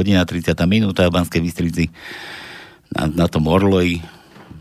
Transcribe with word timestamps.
Na, 0.00 0.24
je 0.24 0.24
16. 0.24 0.24
hodina, 0.24 0.24
30. 0.24 0.56
minúta 0.64 1.04
v 1.04 1.12
Banskej 1.12 1.40
Bystrici 1.44 1.84
na, 2.88 3.06
na 3.06 3.26
tom 3.28 3.44
Orloji 3.46 4.00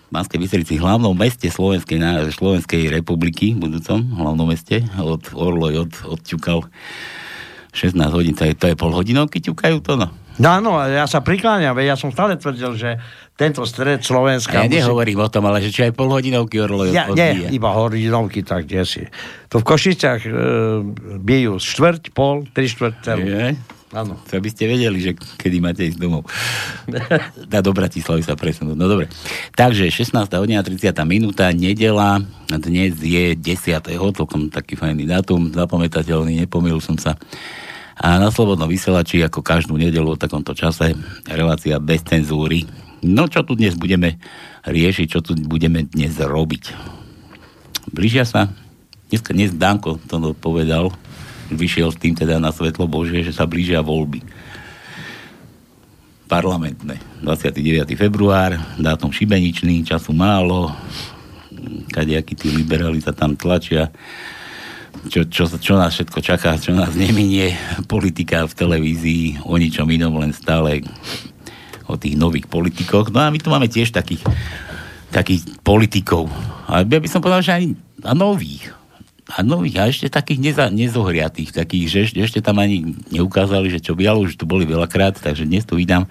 Banskej 0.09 0.41
Bystrici, 0.41 0.81
hlavnom 0.81 1.13
meste 1.13 1.53
Slovenskej, 1.53 2.01
Slovenskej 2.33 2.89
republiky, 2.89 3.53
budúcom 3.53 4.01
hlavnom 4.17 4.49
meste, 4.49 4.81
od 4.97 5.21
Orloj, 5.37 5.85
od, 5.85 5.91
odťukal 6.17 6.65
16 7.69 7.93
hodín, 8.09 8.33
to 8.33 8.49
je, 8.49 8.57
to 8.57 8.73
je 8.73 8.75
pol 8.75 8.89
hodinovky 8.89 9.37
ťukajú 9.37 9.77
to, 9.85 9.93
no. 10.01 10.09
No 10.39 10.47
áno, 10.55 10.79
ja 10.87 11.03
sa 11.05 11.19
prikláňam, 11.19 11.77
ja 11.83 11.99
som 11.99 12.09
stále 12.09 12.39
tvrdil, 12.39 12.73
že 12.73 12.97
tento 13.35 13.61
stred 13.67 14.01
Slovenska... 14.01 14.63
Ja 14.63 14.65
musí... 14.65 14.81
nehovorím 14.81 15.19
o 15.21 15.29
tom, 15.29 15.45
ale 15.45 15.61
že 15.61 15.69
čo 15.69 15.85
aj 15.85 15.93
pol 15.93 16.09
hodinovky 16.09 16.57
Orloj 16.63 16.95
ja, 16.95 17.11
Nie, 17.11 17.51
iba 17.53 17.69
hodinovky, 17.69 18.41
tak 18.41 18.65
kde 18.65 18.87
si. 18.87 19.03
To 19.51 19.61
v 19.61 19.67
Košiciach 19.67 20.21
e, 20.25 20.31
bijú 21.21 21.59
štvrť, 21.61 22.15
pol, 22.15 22.47
tri 22.49 22.71
štvrť 22.71 22.95
celú. 23.05 23.29
Je? 23.29 23.53
Áno. 23.89 24.21
To 24.29 24.37
by 24.37 24.49
ste 24.53 24.69
vedeli, 24.69 25.01
že 25.01 25.17
kedy 25.17 25.57
máte 25.65 25.81
ísť 25.81 25.97
domov. 25.97 26.29
Na 27.53 27.59
do 27.65 27.73
Bratislavy 27.73 28.21
sa 28.21 28.37
presunúť. 28.37 28.77
No 28.77 28.85
dobre. 28.85 29.09
Takže 29.57 29.89
16. 29.89 30.29
hodina 30.37 30.61
30. 30.61 30.93
minúta, 31.09 31.49
nedela, 31.49 32.21
dnes 32.53 32.93
je 33.01 33.33
10. 33.33 33.81
celkom 33.89 34.53
taký 34.53 34.77
fajný 34.77 35.09
dátum, 35.09 35.49
zapamätateľný, 35.49 36.45
nepomýlil 36.45 36.77
som 36.85 37.01
sa. 37.01 37.17
A 37.99 38.21
na 38.21 38.29
Slobodnom 38.29 38.69
vysielači, 38.69 39.25
ako 39.25 39.41
každú 39.41 39.75
nedelu 39.75 40.15
v 40.15 40.21
takomto 40.21 40.53
čase, 40.53 40.93
relácia 41.25 41.81
bez 41.81 42.05
cenzúry. 42.05 42.69
No 43.01 43.25
čo 43.25 43.41
tu 43.41 43.57
dnes 43.57 43.73
budeme 43.73 44.21
riešiť, 44.69 45.07
čo 45.09 45.19
tu 45.25 45.33
budeme 45.33 45.83
dnes 45.89 46.13
robiť. 46.15 46.77
Blížia 47.89 48.23
sa, 48.23 48.53
dneska 49.09 49.33
dnes 49.33 49.49
Danko 49.51 49.97
to 50.05 50.37
povedal, 50.37 50.93
vyšiel 51.51 51.89
s 51.93 51.97
tým 51.97 52.13
teda 52.13 52.37
na 52.37 52.53
svetlo 52.53 52.85
Božie, 52.85 53.25
že 53.25 53.33
sa 53.33 53.49
blížia 53.49 53.81
voľby 53.81 54.21
parlamentné. 56.29 57.01
29. 57.25 57.97
február, 57.97 58.53
dátum 58.77 59.09
šibeničný, 59.09 59.81
času 59.81 60.13
málo, 60.13 60.69
kadejakí 61.89 62.37
tí 62.37 62.53
liberáli 62.53 63.01
sa 63.01 63.11
tam 63.11 63.33
tlačia 63.33 63.89
čo, 65.07 65.23
čo, 65.31 65.47
čo 65.47 65.73
nás 65.79 65.95
všetko 65.95 66.19
čaká, 66.19 66.59
čo 66.59 66.75
nás 66.75 66.91
neminie. 66.97 67.55
Politika 67.87 68.43
v 68.43 68.57
televízii 68.57 69.47
o 69.47 69.55
ničom 69.55 69.87
inom, 69.87 70.19
len 70.19 70.35
stále 70.35 70.83
o 71.87 71.95
tých 71.95 72.19
nových 72.19 72.51
politikoch. 72.51 73.07
No 73.13 73.23
a 73.23 73.31
my 73.31 73.39
tu 73.39 73.47
máme 73.47 73.71
tiež 73.71 73.95
takých, 73.95 74.25
takých 75.13 75.45
politikov. 75.63 76.27
A 76.67 76.83
ja 76.83 76.99
by 76.99 77.07
som 77.07 77.23
povedal, 77.23 77.45
že 77.45 77.55
aj 77.55 77.63
a 78.03 78.13
nových. 78.15 78.78
Nových, 79.45 79.75
a 79.77 79.83
ešte 79.87 80.09
takých 80.09 80.39
neza, 80.41 80.65
nezohriatých, 80.73 81.53
takých, 81.53 81.85
že 81.85 81.99
ešte, 82.09 82.19
ešte 82.25 82.39
tam 82.41 82.57
ani 82.57 82.97
neukázali, 83.13 83.69
že 83.69 83.77
čo 83.77 83.93
by, 83.93 84.03
ale 84.09 84.25
už 84.25 84.35
tu 84.35 84.49
boli 84.49 84.65
veľakrát, 84.65 85.21
takže 85.21 85.45
dnes 85.45 85.69
tu 85.69 85.77
vydám 85.77 86.09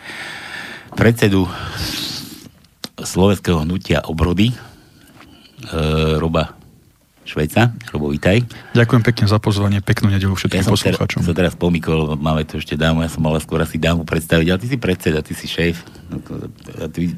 predsedu 0.95 1.51
slovenského 2.95 3.67
hnutia 3.67 4.07
obrody, 4.07 4.55
e, 4.55 4.57
Roba 6.23 6.59
Švejca. 7.29 7.77
Robo, 7.93 8.09
vítaj. 8.09 8.41
Ďakujem 8.73 9.03
pekne 9.05 9.25
za 9.29 9.37
pozvanie, 9.37 9.85
peknú 9.85 10.09
nedelu 10.09 10.33
všetkým 10.33 10.65
ja 10.65 10.71
poslucháčom. 10.73 11.21
Ja 11.21 11.27
som 11.29 11.37
teraz 11.37 11.53
pomykol, 11.53 12.17
máme 12.17 12.49
tu 12.49 12.57
ešte 12.57 12.73
dámu, 12.73 13.05
ja 13.05 13.13
som 13.13 13.21
mal 13.21 13.37
skôr 13.43 13.61
asi 13.61 13.77
dámu 13.77 14.09
predstaviť, 14.09 14.47
ale 14.49 14.59
ty 14.63 14.67
si 14.71 14.79
predseda, 14.81 15.21
ty 15.21 15.37
si 15.37 15.45
šéf. 15.45 15.85
A 16.81 16.89
ty, 16.89 17.13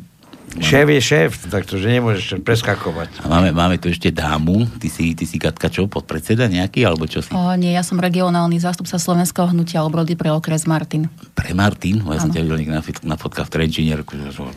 Šéf 0.58 0.90
je 0.90 0.98
šéf, 0.98 1.30
takže 1.46 1.86
nemôžeš 1.86 2.42
preskakovať. 2.42 3.22
A 3.22 3.30
máme, 3.30 3.54
máme 3.54 3.78
tu 3.78 3.86
ešte 3.86 4.10
dámu. 4.10 4.66
Ty 4.82 4.90
si, 4.90 5.14
ty 5.14 5.22
si 5.22 5.38
Katka 5.38 5.70
čo, 5.70 5.86
podpredseda 5.86 6.50
nejaký, 6.50 6.82
alebo 6.82 7.06
čo 7.06 7.22
si? 7.22 7.30
O, 7.30 7.54
nie, 7.54 7.70
ja 7.70 7.86
som 7.86 8.02
regionálny 8.02 8.58
zástupca 8.58 8.98
Slovenského 8.98 9.46
hnutia 9.54 9.86
obrody 9.86 10.18
pre 10.18 10.34
okres 10.34 10.66
Martin. 10.66 11.06
Pre 11.38 11.54
Martin? 11.54 12.02
Ja 12.02 12.18
som 12.18 12.34
ťa 12.34 12.42
videl 12.42 12.66
na, 12.66 12.82
na 12.82 13.14
fotkách 13.14 13.46
v 13.46 13.52
Trenčine. 13.62 13.94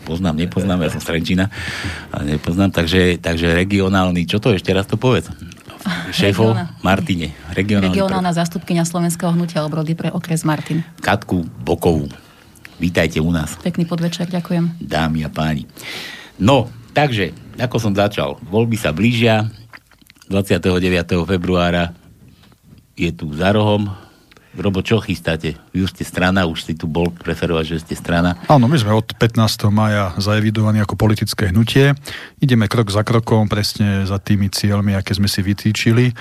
Poznám, 0.09 0.33
nepoznám, 0.41 0.81
ja 0.81 0.89
som 0.89 0.97
z 0.97 1.13
Trenčina. 1.13 1.53
Ale 2.09 2.41
nepoznám, 2.41 2.73
takže, 2.73 3.21
takže 3.21 3.53
regionálny, 3.53 4.25
čo 4.25 4.41
to 4.41 4.57
ešte 4.57 4.73
raz 4.73 4.89
to 4.89 4.97
povedz? 4.97 5.29
Šéfov 6.09 6.57
Martine. 6.81 7.37
Regionálna, 7.53 7.93
regionálna 7.93 8.31
pre... 8.33 8.39
zástupkynia 8.41 8.83
Slovenského 8.87 9.29
hnutia 9.29 9.61
obrody 9.61 9.93
pre 9.93 10.09
okres 10.09 10.41
Martin. 10.41 10.81
Katku 11.03 11.45
Bokovú. 11.61 12.09
Vítajte 12.81 13.21
u 13.21 13.29
nás. 13.29 13.57
Pekný 13.61 13.85
podvečer, 13.85 14.29
ďakujem. 14.29 14.81
Dámy 14.81 15.25
a 15.25 15.29
páni. 15.29 15.69
No, 16.41 16.69
takže, 16.93 17.33
ako 17.61 17.77
som 17.77 17.93
začal, 17.93 18.41
voľby 18.49 18.77
sa 18.77 18.89
blížia. 18.89 19.49
29. 20.29 20.73
februára 21.29 21.93
je 22.97 23.09
tu 23.13 23.29
za 23.33 23.53
rohom. 23.53 23.91
Robo, 24.53 24.85
čo 24.85 25.01
chystáte? 25.01 25.57
Vy 25.73 25.81
už 25.81 25.97
ste 25.97 26.05
strana, 26.05 26.45
už 26.45 26.61
si 26.61 26.77
tu 26.77 26.85
bol 26.85 27.09
preferovať, 27.09 27.73
že 27.73 27.77
ste 27.81 27.95
strana. 27.97 28.37
Áno, 28.45 28.69
my 28.69 28.77
sme 28.77 28.93
od 28.93 29.09
15. 29.17 29.41
maja 29.73 30.13
zaevidovaní 30.21 30.77
ako 30.77 30.93
politické 30.93 31.49
hnutie. 31.49 31.97
Ideme 32.37 32.69
krok 32.69 32.93
za 32.93 33.01
krokom 33.01 33.49
presne 33.49 34.05
za 34.05 34.21
tými 34.21 34.53
cieľmi, 34.53 34.93
aké 34.93 35.17
sme 35.17 35.25
si 35.25 35.41
vytýčili. 35.41 36.13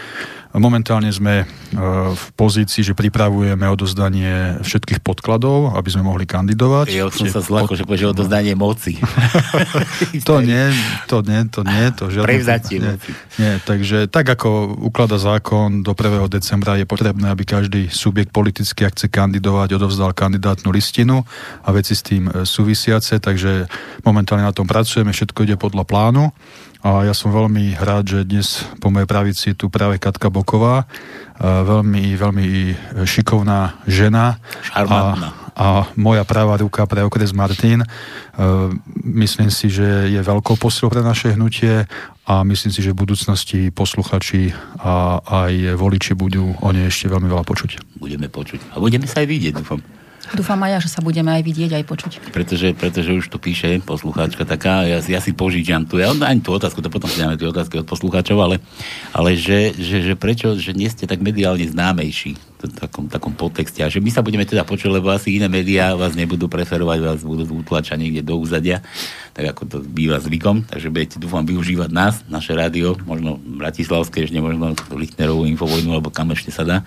Momentálne 0.53 1.09
sme 1.09 1.43
e, 1.43 1.47
v 2.13 2.25
pozícii, 2.37 2.85
že 2.85 2.93
pripravujeme 2.93 3.65
odozdanie 3.73 4.61
všetkých 4.61 5.01
podkladov, 5.01 5.73
aby 5.73 5.89
sme 5.89 6.05
mohli 6.05 6.29
kandidovať. 6.29 6.93
Ja 6.93 7.09
som 7.09 7.25
sa 7.25 7.41
zlako, 7.41 7.73
že 7.73 7.89
povedal 7.89 8.13
odozdanie 8.13 8.53
moci. 8.53 9.01
to 10.29 10.45
nie, 10.45 10.69
to 11.09 11.25
nie, 11.25 11.41
to 11.49 11.65
nie. 11.65 11.85
To 11.97 12.13
žiadne, 12.13 12.29
Prevzatie 12.29 12.77
nie, 12.85 12.93
moci. 12.93 13.11
Nie, 13.41 13.65
takže 13.65 14.13
tak 14.13 14.29
ako 14.29 14.77
uklada 14.93 15.17
zákon, 15.17 15.81
do 15.81 15.97
1. 15.97 16.29
decembra 16.29 16.77
je 16.77 16.85
potrebné, 16.85 17.33
aby 17.33 17.49
každý 17.49 17.89
subjekt 17.89 18.29
politicky, 18.37 18.85
ak 18.85 18.93
chce 18.93 19.09
kandidovať, 19.09 19.81
odovzdal 19.81 20.13
kandidátnu 20.13 20.69
listinu 20.69 21.25
a 21.65 21.69
veci 21.73 21.97
s 21.97 22.05
tým 22.05 22.29
e, 22.29 22.45
súvisiace, 22.45 23.25
takže 23.25 23.73
momentálne 24.05 24.45
na 24.45 24.53
tom 24.53 24.69
pracujeme, 24.69 25.17
všetko 25.17 25.49
ide 25.49 25.57
podľa 25.57 25.89
plánu. 25.89 26.29
A 26.83 27.07
ja 27.07 27.15
som 27.15 27.31
veľmi 27.31 27.79
rád, 27.79 28.11
že 28.11 28.27
dnes 28.27 28.67
po 28.83 28.91
mojej 28.91 29.07
pravici 29.07 29.55
tu 29.55 29.71
práve 29.71 30.03
Katka 30.03 30.35
Boková, 30.35 30.91
veľmi, 31.39 32.19
veľmi 32.19 32.47
šikovná 33.07 33.87
žena. 33.87 34.43
A, 34.75 35.15
a 35.55 35.67
moja 35.95 36.27
pravá 36.27 36.59
ruka 36.59 36.83
pre 36.91 37.07
okres 37.07 37.31
Martin. 37.31 37.87
Myslím 39.07 39.55
si, 39.55 39.71
že 39.71 40.11
je 40.11 40.19
veľkou 40.19 40.59
posilou 40.59 40.91
pre 40.91 41.07
naše 41.07 41.39
hnutie 41.39 41.87
a 42.27 42.43
myslím 42.43 42.75
si, 42.75 42.83
že 42.83 42.91
v 42.91 43.07
budúcnosti 43.07 43.71
posluchači 43.71 44.51
a 44.83 45.23
aj 45.23 45.79
voliči 45.79 46.19
budú 46.19 46.59
o 46.59 46.69
nej 46.75 46.91
ešte 46.91 47.07
veľmi 47.07 47.31
veľa 47.31 47.47
počuť. 47.47 47.79
Budeme 48.03 48.27
počuť. 48.27 48.75
A 48.75 48.83
budeme 48.83 49.07
sa 49.07 49.23
aj 49.23 49.31
vidieť, 49.31 49.55
dúfam. 49.55 49.79
Dúfam 50.31 50.63
aj 50.63 50.71
ja, 50.71 50.79
že 50.79 50.91
sa 50.95 51.03
budeme 51.03 51.35
aj 51.35 51.43
vidieť, 51.43 51.83
aj 51.83 51.85
počuť. 51.85 52.13
Pretože, 52.31 52.79
pretože 52.79 53.11
už 53.11 53.27
tu 53.27 53.43
píše 53.43 53.83
poslucháčka 53.83 54.47
taká, 54.47 54.87
ja, 54.87 55.03
ja 55.03 55.19
si 55.19 55.35
požičiam 55.35 55.83
tu, 55.83 55.99
ja 55.99 56.15
ani 56.15 56.39
tú 56.39 56.55
otázku, 56.55 56.79
to 56.79 56.95
potom 56.95 57.11
si 57.11 57.19
dáme 57.19 57.35
tie 57.35 57.51
otázky 57.51 57.83
od 57.83 57.91
poslucháčov, 57.91 58.39
ale, 58.39 58.63
ale 59.11 59.35
že, 59.35 59.75
že, 59.75 59.99
že, 60.07 60.15
prečo, 60.15 60.55
že 60.55 60.79
nie 60.79 60.87
ste 60.87 61.11
tak 61.11 61.19
mediálne 61.19 61.67
známejší 61.67 62.39
v 62.39 62.63
takom, 62.71 63.11
takom 63.11 63.35
podtexte 63.35 63.83
a 63.83 63.91
že 63.91 63.99
my 63.99 64.15
sa 64.15 64.23
budeme 64.23 64.47
teda 64.47 64.63
počuť, 64.63 64.95
lebo 64.95 65.11
asi 65.11 65.43
iné 65.43 65.51
médiá 65.51 65.99
vás 65.99 66.15
nebudú 66.15 66.47
preferovať, 66.47 66.99
vás 67.03 67.21
budú 67.27 67.59
utlačať 67.59 67.99
niekde 67.99 68.23
do 68.23 68.39
úzadia, 68.39 68.79
tak 69.35 69.59
ako 69.59 69.63
to 69.67 69.77
býva 69.83 70.23
zvykom, 70.23 70.71
takže 70.71 70.87
budete, 70.95 71.17
dúfam, 71.19 71.43
využívať 71.43 71.91
nás, 71.91 72.23
naše 72.31 72.55
rádio, 72.55 72.95
možno 73.03 73.43
Bratislavské, 73.43 74.31
ešte 74.31 74.39
možno 74.39 74.79
Lichtnerovú 74.95 75.51
infovojnu, 75.51 75.99
alebo 75.99 76.15
kam 76.15 76.31
ešte 76.31 76.55
sa 76.55 76.63
dá 76.63 76.87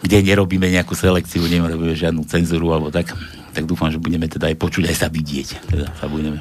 kde 0.00 0.16
nerobíme 0.24 0.66
nejakú 0.68 0.96
selekciu, 0.96 1.44
nerobíme 1.44 1.92
žiadnu 1.96 2.24
cenzuru 2.24 2.72
alebo 2.72 2.88
tak, 2.88 3.12
tak 3.52 3.64
dúfam, 3.68 3.92
že 3.92 4.00
budeme 4.00 4.26
teda 4.26 4.48
aj 4.48 4.56
počuť, 4.56 4.84
aj 4.88 4.96
sa 4.96 5.08
vidieť. 5.12 5.48
Teda 5.68 5.86
sa 5.96 6.08
budeme. 6.08 6.40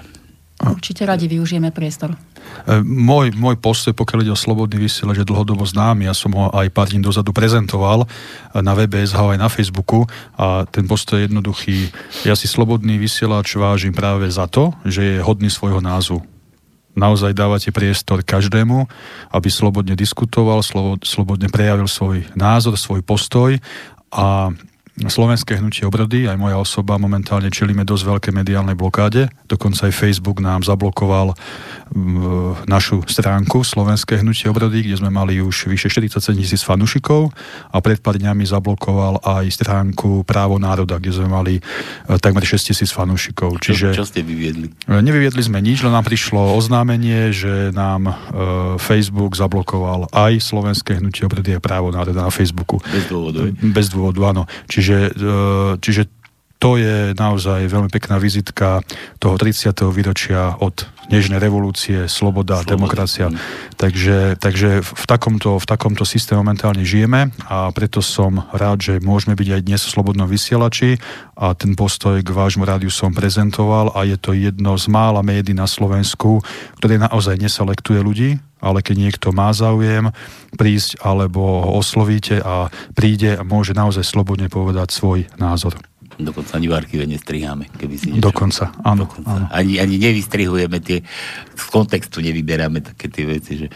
Určite 0.60 1.08
radi 1.08 1.32
využijeme 1.32 1.72
priestor. 1.72 2.20
E, 2.68 2.84
môj, 2.84 3.32
môj 3.32 3.56
postoj, 3.64 3.96
pokiaľ 3.96 4.28
ide 4.28 4.36
o 4.36 4.40
slobodný 4.40 4.76
vysielač, 4.76 5.24
je 5.24 5.30
dlhodobo 5.32 5.64
známy. 5.64 6.12
Ja 6.12 6.12
som 6.12 6.36
ho 6.36 6.52
aj 6.52 6.68
pár 6.76 6.92
dní 6.92 7.00
dozadu 7.00 7.32
prezentoval 7.32 8.04
na 8.52 8.74
webe 8.76 9.00
SH 9.00 9.16
aj 9.16 9.40
na 9.40 9.48
Facebooku 9.48 10.04
a 10.36 10.68
ten 10.68 10.84
postoj 10.84 11.24
je 11.24 11.32
jednoduchý. 11.32 11.78
Ja 12.28 12.36
si 12.36 12.52
slobodný 12.52 13.00
vysielač 13.00 13.56
vážim 13.56 13.96
práve 13.96 14.28
za 14.28 14.52
to, 14.52 14.76
že 14.84 15.00
je 15.00 15.24
hodný 15.24 15.48
svojho 15.48 15.80
názvu 15.80 16.20
naozaj 17.00 17.32
dávate 17.32 17.72
priestor 17.72 18.22
každému, 18.22 18.86
aby 19.32 19.48
slobodne 19.48 19.96
diskutoval, 19.96 20.60
slobodne 21.00 21.48
prejavil 21.48 21.88
svoj 21.88 22.28
názor, 22.36 22.76
svoj 22.76 23.00
postoj 23.02 23.56
a 24.12 24.52
slovenské 25.08 25.56
hnutie 25.56 25.88
obrody, 25.88 26.28
aj 26.28 26.36
moja 26.36 26.60
osoba 26.60 27.00
momentálne 27.00 27.48
čelíme 27.48 27.88
dosť 27.88 28.04
veľké 28.04 28.30
mediálnej 28.36 28.76
blokáde. 28.76 29.32
Dokonca 29.48 29.88
aj 29.88 29.94
Facebook 29.96 30.44
nám 30.44 30.68
zablokoval 30.68 31.38
našu 32.70 33.02
stránku 33.10 33.66
Slovenské 33.66 34.22
hnutie 34.22 34.46
obrody, 34.46 34.86
kde 34.86 35.02
sme 35.02 35.10
mali 35.10 35.42
už 35.42 35.66
vyše 35.70 35.90
47 35.90 36.38
tisíc 36.38 36.62
fanúšikov 36.62 37.34
a 37.74 37.78
pred 37.82 37.98
pár 37.98 38.22
dňami 38.22 38.46
zablokoval 38.46 39.26
aj 39.26 39.46
stránku 39.50 40.22
Právo 40.22 40.62
národa, 40.62 41.02
kde 41.02 41.18
sme 41.18 41.30
mali 41.30 41.54
e, 41.58 41.62
takmer 42.22 42.46
6 42.46 42.70
tisíc 42.70 42.94
fanúšikov. 42.94 43.58
Čiže, 43.58 43.98
čo, 43.98 44.06
čo 44.06 44.10
ste 44.10 44.22
vyviedli? 44.22 44.70
E, 44.86 45.02
nevyviedli 45.02 45.42
sme 45.42 45.58
nič, 45.66 45.82
len 45.82 45.94
nám 45.94 46.06
prišlo 46.06 46.54
oznámenie, 46.54 47.34
že 47.34 47.74
nám 47.74 48.10
e, 48.10 48.14
Facebook 48.78 49.34
zablokoval 49.34 50.14
aj 50.14 50.38
Slovenské 50.46 51.02
hnutie 51.02 51.26
obrody 51.26 51.58
a 51.58 51.60
Právo 51.64 51.90
národa 51.90 52.22
na 52.22 52.34
Facebooku. 52.34 52.78
Bez 52.86 53.10
dôvodu. 53.10 53.50
Bez 53.58 53.88
dôvodu, 53.90 54.20
áno. 54.30 54.44
Čiže, 54.70 54.89
čiže 55.80 56.02
to 56.60 56.76
je 56.76 57.16
naozaj 57.16 57.72
veľmi 57.72 57.88
pekná 57.88 58.20
vizitka 58.20 58.84
toho 59.18 59.40
30. 59.40 59.72
výročia 59.96 60.60
od 60.60 60.86
Nežnej 61.10 61.42
revolúcie, 61.42 62.06
sloboda, 62.06 62.62
sloboda. 62.62 62.70
demokracia. 62.70 63.34
Mm. 63.34 63.38
Takže, 63.82 64.18
takže 64.38 64.86
v, 64.86 65.06
takomto, 65.10 65.58
v 65.58 65.66
takomto 65.66 66.06
systéme 66.06 66.46
momentálne 66.46 66.86
žijeme 66.86 67.34
a 67.50 67.74
preto 67.74 67.98
som 67.98 68.46
rád, 68.54 68.78
že 68.86 68.94
môžeme 69.02 69.34
byť 69.34 69.50
aj 69.58 69.62
dnes 69.66 69.82
v 69.82 69.90
Slobodnom 69.90 70.30
vysielači 70.30 71.02
a 71.34 71.58
ten 71.58 71.74
postoj 71.74 72.22
k 72.22 72.30
vášmu 72.30 72.62
rádiu 72.62 72.94
som 72.94 73.10
prezentoval 73.10 73.90
a 73.98 74.06
je 74.06 74.22
to 74.22 74.38
jedno 74.38 74.78
z 74.78 74.86
mála 74.86 75.26
médií 75.26 75.58
na 75.58 75.66
Slovensku, 75.66 76.46
ktoré 76.78 77.02
naozaj 77.02 77.42
neselektuje 77.42 78.06
ľudí, 78.06 78.30
ale 78.62 78.86
keď 78.86 79.10
niekto 79.10 79.34
má 79.34 79.50
záujem 79.50 80.14
prísť 80.62 81.02
alebo 81.02 81.66
ho 81.66 81.82
oslovíte 81.82 82.38
a 82.38 82.70
príde 82.94 83.34
a 83.34 83.42
môže 83.42 83.74
naozaj 83.74 84.06
slobodne 84.06 84.46
povedať 84.46 84.94
svoj 84.94 85.26
názor. 85.42 85.74
Dokonca 86.20 86.60
ani 86.60 86.68
v 86.68 86.76
archíve 86.76 87.08
nestriháme, 87.08 87.72
keby 87.80 87.96
si 87.96 88.12
niečo... 88.12 88.28
Dokonca, 88.28 88.76
áno. 88.84 89.08
Dokonca. 89.08 89.32
áno. 89.32 89.46
Ani, 89.56 89.80
ani 89.80 89.96
nevystrihujeme 89.96 90.84
tie, 90.84 91.00
z 91.56 91.66
kontextu 91.72 92.20
nevyberáme 92.20 92.84
také 92.84 93.08
tie 93.08 93.24
veci, 93.24 93.52
že... 93.56 93.68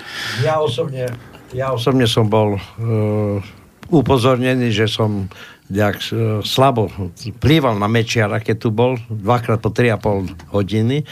Ja 0.43 0.59
osobne, 0.59 1.07
ja 1.55 1.71
osobne 1.71 2.03
som 2.03 2.27
bol 2.27 2.59
uh, 2.59 3.39
upozornený, 3.87 4.75
že 4.75 4.91
som 4.91 5.31
nejak 5.71 5.97
uh, 6.11 6.15
slabo 6.43 6.91
plýval 7.39 7.79
na 7.79 7.87
Mečiara, 7.87 8.43
keď 8.43 8.55
tu 8.59 8.69
bol, 8.75 8.99
dvakrát 9.07 9.63
po 9.63 9.71
3,5 9.71 10.51
hodiny, 10.51 11.07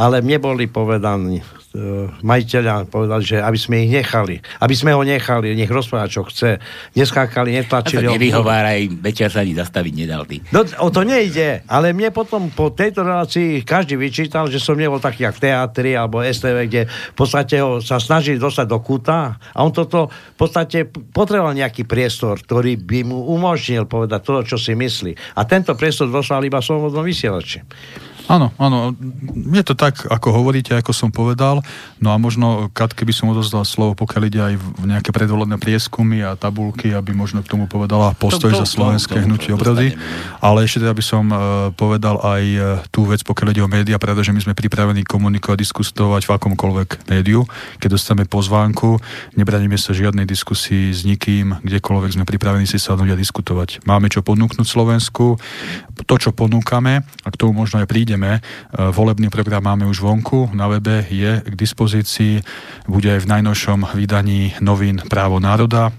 ale 0.00 0.24
mne 0.24 0.40
boli 0.40 0.64
povedaní 0.64 1.44
majiteľa 2.26 2.90
povedali, 2.90 3.22
že 3.22 3.36
aby 3.38 3.54
sme 3.54 3.86
ich 3.86 3.94
nechali. 3.94 4.42
Aby 4.58 4.74
sme 4.74 4.90
ho 4.90 5.06
nechali, 5.06 5.54
nech 5.54 5.70
rozpráva, 5.70 6.10
čo 6.10 6.26
chce. 6.26 6.58
Neskákali, 6.98 7.54
netlačili. 7.54 8.10
A 8.10 8.10
sa 8.10 8.14
nevyhováraj, 8.18 8.80
večer 8.98 9.30
sa 9.30 9.46
ani 9.46 9.54
zastaviť 9.54 9.92
nedal 9.94 10.26
ty. 10.26 10.42
No, 10.50 10.66
o 10.66 10.90
to 10.90 11.06
nejde, 11.06 11.62
ale 11.70 11.94
mne 11.94 12.10
potom 12.10 12.50
po 12.50 12.74
tejto 12.74 13.06
relácii 13.06 13.62
každý 13.62 13.94
vyčítal, 13.94 14.50
že 14.50 14.58
som 14.58 14.74
nebol 14.74 14.98
taký 14.98 15.30
jak 15.30 15.38
v 15.38 15.42
teatri 15.46 15.94
alebo 15.94 16.26
STV, 16.26 16.58
kde 16.66 16.82
v 16.90 17.14
podstate 17.14 17.62
ho 17.62 17.78
sa 17.78 18.02
snažili 18.02 18.42
dostať 18.42 18.66
do 18.66 18.82
kúta 18.82 19.38
a 19.38 19.58
on 19.62 19.70
toto 19.70 20.10
v 20.10 20.36
podstate 20.42 20.90
potreboval 20.90 21.54
nejaký 21.54 21.86
priestor, 21.86 22.42
ktorý 22.42 22.82
by 22.82 23.06
mu 23.06 23.30
umožnil 23.30 23.86
povedať 23.86 24.20
to, 24.26 24.34
čo 24.42 24.56
si 24.58 24.74
myslí. 24.74 25.38
A 25.38 25.46
tento 25.46 25.78
priestor 25.78 26.10
dostal 26.10 26.42
iba 26.42 26.58
slobodnom 26.58 27.06
vysielači. 27.06 27.62
Áno, 28.30 28.54
áno. 28.62 28.94
Je 29.34 29.62
to 29.66 29.74
tak, 29.74 30.06
ako 30.06 30.30
hovoríte, 30.30 30.70
ako 30.78 30.94
som 30.94 31.10
povedal. 31.10 31.66
No 31.98 32.14
a 32.14 32.16
možno, 32.16 32.70
Kat, 32.70 32.94
keby 32.94 33.10
som 33.10 33.34
odozdal 33.34 33.66
slovo, 33.66 33.98
pokiaľ 33.98 34.22
ide 34.30 34.40
aj 34.40 34.54
v 34.54 34.86
nejaké 34.86 35.10
predvolebné 35.10 35.58
prieskumy 35.58 36.22
a 36.22 36.38
tabulky, 36.38 36.94
aby 36.94 37.10
možno 37.10 37.42
k 37.42 37.50
tomu 37.50 37.66
povedala 37.66 38.14
postoj 38.14 38.54
to, 38.54 38.56
to, 38.56 38.60
za 38.62 38.66
slovenské 38.70 39.18
to, 39.18 39.26
hnutie 39.26 39.50
obrody. 39.50 39.98
Ale 40.38 40.62
ešte 40.62 40.86
teda 40.86 40.94
by 40.94 41.02
som 41.02 41.24
uh, 41.34 41.74
povedal 41.74 42.22
aj 42.22 42.42
uh, 42.54 42.64
tú 42.94 43.10
vec, 43.10 43.26
pokiaľ 43.26 43.48
ide 43.50 43.66
o 43.66 43.68
média, 43.68 43.98
pretože 43.98 44.30
my 44.30 44.38
sme 44.38 44.54
pripravení 44.54 45.02
komunikovať, 45.02 45.58
diskutovať 45.66 46.30
v 46.30 46.34
akomkoľvek 46.38 47.10
médiu. 47.10 47.42
Keď 47.82 47.98
dostaneme 47.98 48.30
pozvánku, 48.30 49.02
nebraníme 49.34 49.74
sa 49.74 49.90
žiadnej 49.90 50.24
diskusii 50.24 50.94
s 50.94 51.02
nikým, 51.02 51.58
kdekoľvek 51.66 52.14
sme 52.14 52.24
pripravení 52.28 52.68
si 52.70 52.78
sa 52.78 52.94
a 52.94 53.16
diskutovať. 53.16 53.82
Máme 53.88 54.06
čo 54.06 54.20
ponúknuť 54.20 54.66
Slovensku, 54.68 55.40
to, 56.04 56.14
čo 56.20 56.30
ponúkame, 56.30 57.02
a 57.02 57.28
k 57.32 57.38
tomu 57.40 57.56
možno 57.56 57.80
aj 57.80 57.88
prídeme, 57.88 58.19
budeme. 58.20 58.36
E, 58.36 58.40
volebný 58.92 59.32
program 59.32 59.64
máme 59.64 59.88
už 59.88 60.04
vonku, 60.04 60.52
na 60.52 60.68
webe 60.68 61.08
je 61.08 61.40
k 61.40 61.54
dispozícii, 61.56 62.44
bude 62.84 63.08
aj 63.08 63.24
v 63.24 63.30
najnovšom 63.32 63.96
vydaní 63.96 64.52
novín 64.60 65.00
Právo 65.08 65.40
národa, 65.40 65.90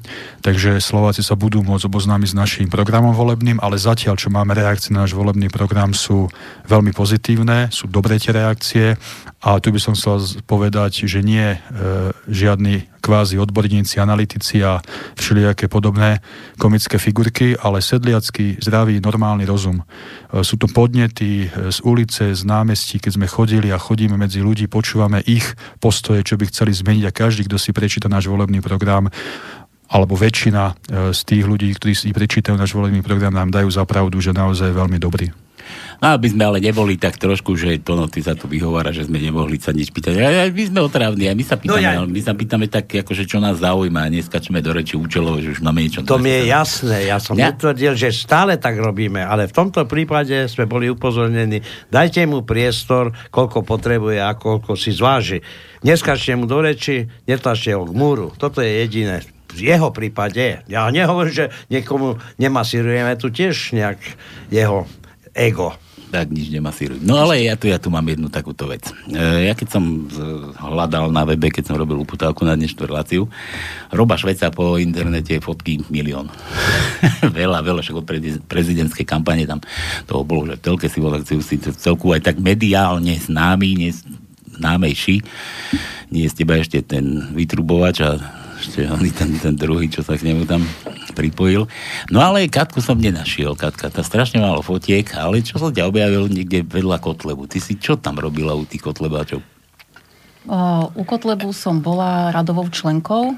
takže 0.45 0.77
Slováci 0.77 1.25
sa 1.25 1.33
budú 1.33 1.65
môcť 1.65 1.89
oboznámiť 1.89 2.29
s 2.31 2.37
našim 2.37 2.67
programom 2.69 3.17
volebným, 3.17 3.57
ale 3.57 3.81
zatiaľ, 3.81 4.21
čo 4.21 4.29
máme 4.29 4.53
reakcie 4.53 4.93
na 4.93 5.03
náš 5.03 5.17
volebný 5.17 5.49
program, 5.49 5.97
sú 5.97 6.29
veľmi 6.69 6.93
pozitívne, 6.93 7.73
sú 7.73 7.89
dobré 7.89 8.21
tie 8.21 8.37
reakcie 8.37 8.85
a 9.41 9.57
tu 9.57 9.73
by 9.73 9.81
som 9.81 9.97
chcel 9.97 10.21
povedať, 10.45 11.09
že 11.09 11.25
nie 11.25 11.41
e, 11.41 11.59
žiadny 12.29 13.01
kvázi 13.01 13.41
odborníci, 13.41 13.97
analytici 13.97 14.61
a 14.61 14.85
všelijaké 15.17 15.65
podobné 15.65 16.21
komické 16.61 17.01
figurky, 17.01 17.57
ale 17.57 17.81
sedliacký, 17.81 18.61
zdravý, 18.61 19.01
normálny 19.01 19.49
rozum. 19.49 19.81
E, 19.81 20.45
sú 20.45 20.61
to 20.61 20.69
podnety 20.69 21.49
e, 21.49 21.73
z 21.73 21.81
ulice, 21.81 22.37
z 22.37 22.41
námestí, 22.45 23.01
keď 23.01 23.17
sme 23.17 23.25
chodili 23.25 23.73
a 23.73 23.81
chodíme 23.81 24.13
medzi 24.13 24.45
ľudí, 24.45 24.69
počúvame 24.69 25.25
ich 25.25 25.57
postoje, 25.81 26.21
čo 26.21 26.37
by 26.37 26.45
chceli 26.45 26.77
zmeniť 26.77 27.09
a 27.09 27.15
každý, 27.15 27.49
kto 27.49 27.57
si 27.57 27.73
prečíta 27.73 28.05
náš 28.05 28.29
volebný 28.29 28.61
program, 28.61 29.09
alebo 29.91 30.15
väčšina 30.15 30.87
z 31.11 31.21
tých 31.27 31.43
ľudí, 31.43 31.67
ktorí 31.75 31.91
si 31.91 32.15
prečítajú 32.15 32.55
náš 32.55 32.71
volebný 32.71 33.03
program, 33.03 33.35
nám 33.35 33.51
dajú 33.51 33.67
za 33.67 33.83
pravdu, 33.83 34.23
že 34.23 34.31
naozaj 34.31 34.71
je 34.71 34.79
veľmi 34.79 34.95
dobrý. 34.95 35.50
No 36.01 36.17
aby 36.17 36.33
sme 36.33 36.49
ale 36.49 36.57
neboli 36.57 36.97
tak 36.97 37.21
trošku, 37.21 37.53
že 37.53 37.77
to 37.77 37.93
no, 37.93 38.09
ty 38.09 38.25
sa 38.25 38.33
tu 38.33 38.49
vyhovára, 38.49 38.89
že 38.89 39.05
sme 39.05 39.21
nemohli 39.21 39.61
sa 39.61 39.69
nič 39.69 39.93
pýtať. 39.93 40.17
A, 40.17 40.49
my 40.49 40.63
sme 40.65 40.79
otrávni 40.81 41.29
a 41.29 41.37
my 41.37 41.45
sa 41.45 41.61
pýtame, 41.61 41.77
no 41.77 42.03
ja... 42.03 42.09
my 42.09 42.21
sa 42.25 42.33
pýtame 42.33 42.65
tak, 42.65 42.89
akože 42.89 43.29
čo 43.29 43.37
nás 43.37 43.61
zaujíma 43.61 44.05
a 44.05 44.09
neskačme 44.09 44.65
do 44.65 44.73
reči 44.73 44.97
účelov, 44.97 45.45
že 45.45 45.53
už 45.53 45.61
máme 45.61 45.85
niečo. 45.85 46.01
To 46.01 46.17
mi 46.17 46.33
je 46.33 46.49
jasné, 46.49 47.05
ja 47.05 47.21
som 47.21 47.37
ja? 47.37 47.53
utvrdil, 47.53 47.93
že 47.93 48.09
stále 48.09 48.57
tak 48.57 48.81
robíme, 48.81 49.21
ale 49.21 49.45
v 49.45 49.53
tomto 49.53 49.85
prípade 49.85 50.49
sme 50.49 50.65
boli 50.65 50.89
upozornení, 50.89 51.61
dajte 51.93 52.25
mu 52.25 52.41
priestor, 52.41 53.13
koľko 53.29 53.61
potrebuje 53.61 54.17
a 54.17 54.33
koľko 54.33 54.73
si 54.73 54.89
zváži. 54.89 55.45
Neskačte 55.85 56.33
mu 56.33 56.49
do 56.49 56.65
reči, 56.65 57.05
netlačte 57.29 57.77
ho 57.77 57.85
k 57.85 57.93
múru. 57.93 58.33
Toto 58.37 58.65
je 58.65 58.73
jediné 58.85 59.21
v 59.51 59.75
jeho 59.75 59.91
prípade, 59.91 60.63
ja 60.65 60.87
nehovorím, 60.87 61.35
že 61.35 61.45
niekomu 61.67 62.17
nemasírujeme 62.39 63.19
tu 63.19 63.27
tiež 63.29 63.75
nejak 63.75 63.99
jeho 64.47 64.87
ego. 65.35 65.75
Tak 66.11 66.27
nič 66.27 66.51
nemasíruj. 66.51 66.99
No 67.07 67.15
ale 67.23 67.47
ja 67.47 67.55
tu, 67.55 67.71
ja 67.71 67.79
tu 67.79 67.87
mám 67.87 68.03
jednu 68.03 68.27
takúto 68.27 68.67
vec. 68.67 68.83
E, 69.07 69.47
ja 69.47 69.55
keď 69.55 69.79
som 69.79 70.11
hľadal 70.59 71.07
na 71.07 71.23
webe, 71.23 71.47
keď 71.47 71.71
som 71.71 71.79
robil 71.79 72.03
uputávku 72.03 72.43
na 72.43 72.59
dnešnú 72.59 72.83
reláciu, 72.83 73.31
Roba 73.95 74.19
Šveca 74.19 74.51
po 74.51 74.75
internete 74.75 75.39
fotky 75.39 75.79
milión. 75.87 76.27
veľa, 77.39 77.63
veľa, 77.63 77.79
však 77.79 78.03
od 78.03 78.07
prezidentskej 78.43 79.07
kampane 79.07 79.47
tam 79.47 79.63
toho 80.03 80.27
bolo, 80.27 80.51
že 80.51 80.59
telke 80.59 80.91
si 80.91 80.99
volá, 80.99 81.23
si 81.23 81.57
celku 81.63 82.11
aj 82.11 82.27
tak 82.27 82.43
mediálne 82.43 83.15
známy, 83.15 83.95
známejší. 84.59 85.23
Nie 86.11 86.27
z 86.27 86.43
teba 86.43 86.59
ešte 86.59 86.83
ten 86.83 87.31
vytrubovač 87.31 88.03
a 88.03 88.19
ešte 88.61 88.85
ani 88.85 89.09
ten, 89.09 89.33
ten 89.41 89.57
druhý, 89.57 89.89
čo 89.89 90.05
sa 90.05 90.13
k 90.13 90.29
nemu 90.29 90.45
tam 90.45 90.61
pripojil. 91.17 91.65
No 92.13 92.21
ale 92.21 92.45
Katku 92.45 92.77
som 92.79 93.01
nenašiel, 93.01 93.57
Katka, 93.57 93.89
tá 93.89 94.05
strašne 94.05 94.37
málo 94.37 94.61
fotiek, 94.61 95.03
ale 95.17 95.41
čo 95.41 95.57
som 95.57 95.73
ťa 95.73 95.89
objavil 95.89 96.29
niekde 96.29 96.61
vedľa 96.61 97.01
Kotlebu. 97.01 97.49
Ty 97.49 97.57
si 97.57 97.81
čo 97.81 97.97
tam 97.97 98.21
robila 98.21 98.53
u 98.53 98.63
tých 98.63 98.85
Kotlebáčov? 98.85 99.41
O, 100.45 100.57
u 100.93 101.03
Kotlebu 101.03 101.49
som 101.57 101.81
bola 101.81 102.29
radovou 102.29 102.69
členkou 102.69 103.33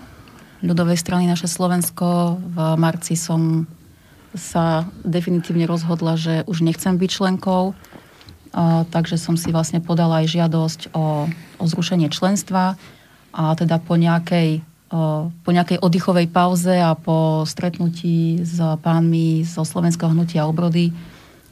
ľudovej 0.64 0.96
strany 0.96 1.28
naše 1.28 1.48
Slovensko. 1.48 2.40
V 2.40 2.58
marci 2.80 3.16
som 3.20 3.68
sa 4.36 4.88
definitívne 5.04 5.68
rozhodla, 5.68 6.20
že 6.20 6.44
už 6.48 6.64
nechcem 6.64 7.00
byť 7.00 7.10
členkou, 7.12 7.72
o, 7.72 7.76
takže 8.92 9.16
som 9.16 9.40
si 9.40 9.56
vlastne 9.56 9.80
podala 9.80 10.24
aj 10.24 10.36
žiadosť 10.36 10.82
o, 10.92 11.28
o 11.60 11.64
zrušenie 11.64 12.12
členstva 12.12 12.76
a 13.34 13.58
teda 13.58 13.82
po 13.82 13.98
nejakej 13.98 14.62
po 15.34 15.50
nejakej 15.50 15.82
oddychovej 15.82 16.30
pauze 16.30 16.78
a 16.78 16.94
po 16.94 17.42
stretnutí 17.50 18.46
s 18.46 18.62
pánmi 18.86 19.42
zo 19.42 19.66
Slovenského 19.66 20.14
hnutia 20.14 20.46
obrody 20.46 20.94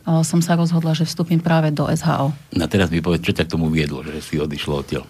som 0.05 0.45
sa 0.45 0.53
rozhodla, 0.53 0.93
že 0.93 1.09
vstúpim 1.09 1.41
práve 1.41 1.73
do 1.73 1.89
SHO. 1.89 2.29
No 2.53 2.65
teraz 2.69 2.93
mi 2.93 3.01
povedz, 3.01 3.25
čo 3.25 3.33
ťa 3.33 3.49
k 3.49 3.53
tomu 3.57 3.73
viedlo, 3.73 4.05
že 4.05 4.21
si 4.21 4.37
odišlo 4.37 4.85
odtiaľ. 4.85 5.05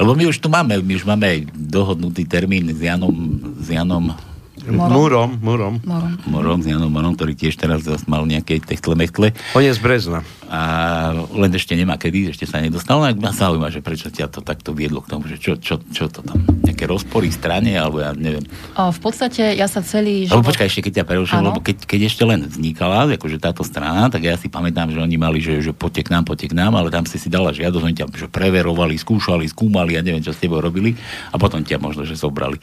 Lebo 0.00 0.16
my 0.16 0.32
už 0.32 0.40
tu 0.40 0.48
máme, 0.48 0.80
my 0.80 0.92
už 0.96 1.04
máme 1.04 1.44
dohodnutý 1.52 2.24
termín 2.24 2.72
s 2.72 2.80
Janom, 2.80 3.12
s 3.60 3.68
Janom 3.68 4.16
Morom. 4.68 5.40
Murom. 5.40 5.74
Murom. 6.28 6.58
Janom 6.60 6.92
Morom, 6.92 7.12
ktorý 7.16 7.32
tiež 7.32 7.56
teraz 7.56 7.86
mal 8.04 8.26
nejaké 8.28 8.60
techtle 8.60 8.92
mechtle. 8.92 9.32
On 9.56 9.62
je 9.64 9.72
z 9.72 9.80
Brezna. 9.80 10.20
A 10.50 10.60
len 11.30 11.54
ešte 11.54 11.78
nemá 11.78 11.94
kedy, 11.94 12.34
ešte 12.34 12.42
sa 12.42 12.58
nedostal. 12.58 12.98
No 12.98 13.06
ma 13.22 13.30
zaujíma, 13.30 13.70
že 13.70 13.80
prečo 13.80 14.10
ťa 14.10 14.26
to 14.26 14.42
takto 14.42 14.74
viedlo 14.74 14.98
k 14.98 15.14
tomu, 15.14 15.30
že 15.30 15.38
čo, 15.38 15.54
čo, 15.54 15.78
čo 15.94 16.10
to 16.10 16.26
tam 16.26 16.42
nejaké 16.66 16.90
rozpory 16.90 17.30
v 17.30 17.38
strane, 17.38 17.70
alebo 17.78 18.02
ja 18.02 18.10
neviem. 18.18 18.42
V 18.74 19.00
podstate 19.00 19.54
ja 19.54 19.70
sa 19.70 19.78
celý 19.78 20.26
život... 20.26 20.42
Lebo 20.42 20.50
počkaj, 20.50 20.66
ešte 20.66 20.90
keď 20.90 20.92
ťa 21.00 21.04
preruším, 21.06 21.40
lebo 21.46 21.62
keď, 21.62 21.86
keď 21.86 22.00
ešte 22.10 22.22
len 22.26 22.42
vznikala, 22.42 23.06
akože 23.14 23.38
táto 23.38 23.62
strana, 23.62 24.10
tak 24.10 24.26
ja 24.26 24.34
si 24.34 24.50
pamätám, 24.50 24.90
že 24.90 24.98
oni 24.98 25.14
mali, 25.14 25.38
že, 25.38 25.62
že 25.62 25.70
poďte 25.70 26.10
k 26.10 26.18
nám, 26.18 26.26
poďte 26.26 26.50
k 26.50 26.58
nám, 26.58 26.74
ale 26.74 26.90
tam 26.90 27.06
si 27.06 27.14
si 27.14 27.30
dala 27.30 27.54
žiadosť, 27.54 27.84
oni 27.86 27.96
ťa 27.96 28.06
že 28.10 28.26
preverovali, 28.26 28.98
skúšali, 28.98 29.46
skúmali, 29.46 29.94
ja 29.94 30.02
neviem, 30.02 30.24
čo 30.24 30.34
s 30.34 30.42
tebou 30.42 30.58
robili 30.58 30.98
a 31.30 31.38
potom 31.38 31.62
ťa 31.62 31.78
možno, 31.78 32.02
že 32.02 32.18
zobrali. 32.18 32.58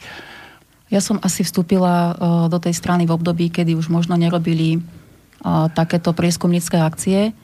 Ja 0.88 1.04
som 1.04 1.20
asi 1.20 1.44
vstúpila 1.44 2.16
uh, 2.16 2.16
do 2.48 2.56
tej 2.56 2.72
strany 2.72 3.04
v 3.04 3.12
období, 3.12 3.52
kedy 3.52 3.76
už 3.76 3.92
možno 3.92 4.16
nerobili 4.16 4.80
uh, 4.80 5.68
takéto 5.68 6.16
prieskumnícke 6.16 6.80
akcie. 6.80 7.36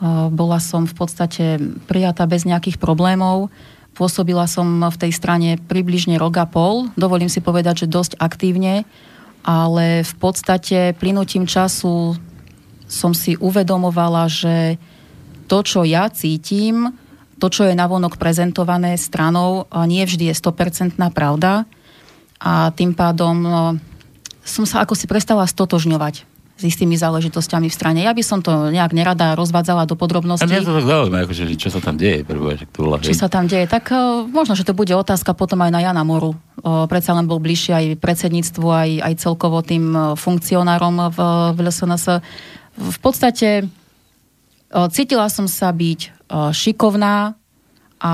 Uh, 0.00 0.32
bola 0.32 0.56
som 0.56 0.88
v 0.88 0.96
podstate 0.96 1.60
prijatá 1.84 2.24
bez 2.24 2.48
nejakých 2.48 2.80
problémov. 2.80 3.52
Pôsobila 3.92 4.48
som 4.48 4.64
v 4.88 4.96
tej 4.96 5.12
strane 5.12 5.60
približne 5.60 6.16
rok 6.16 6.40
a 6.40 6.48
pol. 6.48 6.88
Dovolím 6.96 7.28
si 7.28 7.44
povedať, 7.44 7.84
že 7.84 7.92
dosť 7.92 8.12
aktívne, 8.16 8.88
ale 9.44 10.00
v 10.04 10.14
podstate 10.16 10.96
plynutím 10.96 11.44
času 11.44 12.16
som 12.88 13.12
si 13.12 13.36
uvedomovala, 13.36 14.28
že 14.28 14.80
to, 15.48 15.64
čo 15.64 15.80
ja 15.84 16.08
cítim, 16.12 16.92
to, 17.36 17.48
čo 17.52 17.68
je 17.68 17.76
navonok 17.76 18.16
prezentované 18.16 18.96
stranou, 18.96 19.68
nie 19.84 20.04
vždy 20.04 20.32
je 20.32 20.34
100% 20.36 20.96
pravda 21.12 21.68
a 22.40 22.70
tým 22.72 22.92
pádom 22.92 23.34
no, 23.36 23.62
som 24.46 24.64
sa 24.68 24.84
ako 24.84 24.94
si 24.94 25.08
prestala 25.08 25.44
stotožňovať 25.48 26.36
s 26.56 26.62
istými 26.64 26.96
záležitosťami 26.96 27.68
v 27.68 27.74
strane. 27.74 28.00
Ja 28.00 28.16
by 28.16 28.22
som 28.24 28.40
to 28.40 28.72
nejak 28.72 28.96
nerada 28.96 29.36
rozvádzala 29.36 29.84
do 29.84 29.92
podrobností. 29.92 30.40
A 30.40 30.48
mňa 30.48 30.64
to 30.64 30.72
tak 30.80 30.88
zaujíma, 30.88 31.18
akože, 31.28 31.42
čo 31.60 31.68
sa 31.68 31.84
tam 31.84 32.00
deje. 32.00 32.24
Prvé, 32.24 32.64
to 32.72 32.78
bola, 32.80 32.96
čo 32.96 33.12
sa 33.12 33.28
tam 33.28 33.44
deje, 33.44 33.68
tak 33.68 33.92
uh, 33.92 34.24
možno, 34.24 34.56
že 34.56 34.64
to 34.64 34.72
bude 34.72 34.88
otázka 34.88 35.36
potom 35.36 35.60
aj 35.60 35.68
na 35.68 35.84
Jana 35.84 36.00
Moru. 36.00 36.32
Uh, 36.64 36.88
predsa 36.88 37.12
len 37.12 37.28
bol 37.28 37.44
bližšie 37.44 37.72
aj 37.76 37.86
predsedníctvu, 38.00 38.66
aj, 38.72 38.90
aj 39.04 39.14
celkovo 39.20 39.60
tým 39.60 39.92
uh, 39.92 40.02
funkcionárom 40.16 41.12
v, 41.12 41.18
v 41.52 41.58
LSNS. 41.60 42.24
V 42.72 42.98
podstate 43.04 43.68
uh, 43.68 44.88
cítila 44.88 45.28
som 45.28 45.44
sa 45.44 45.68
byť 45.68 46.00
uh, 46.32 46.56
šikovná 46.56 47.36
a 48.00 48.12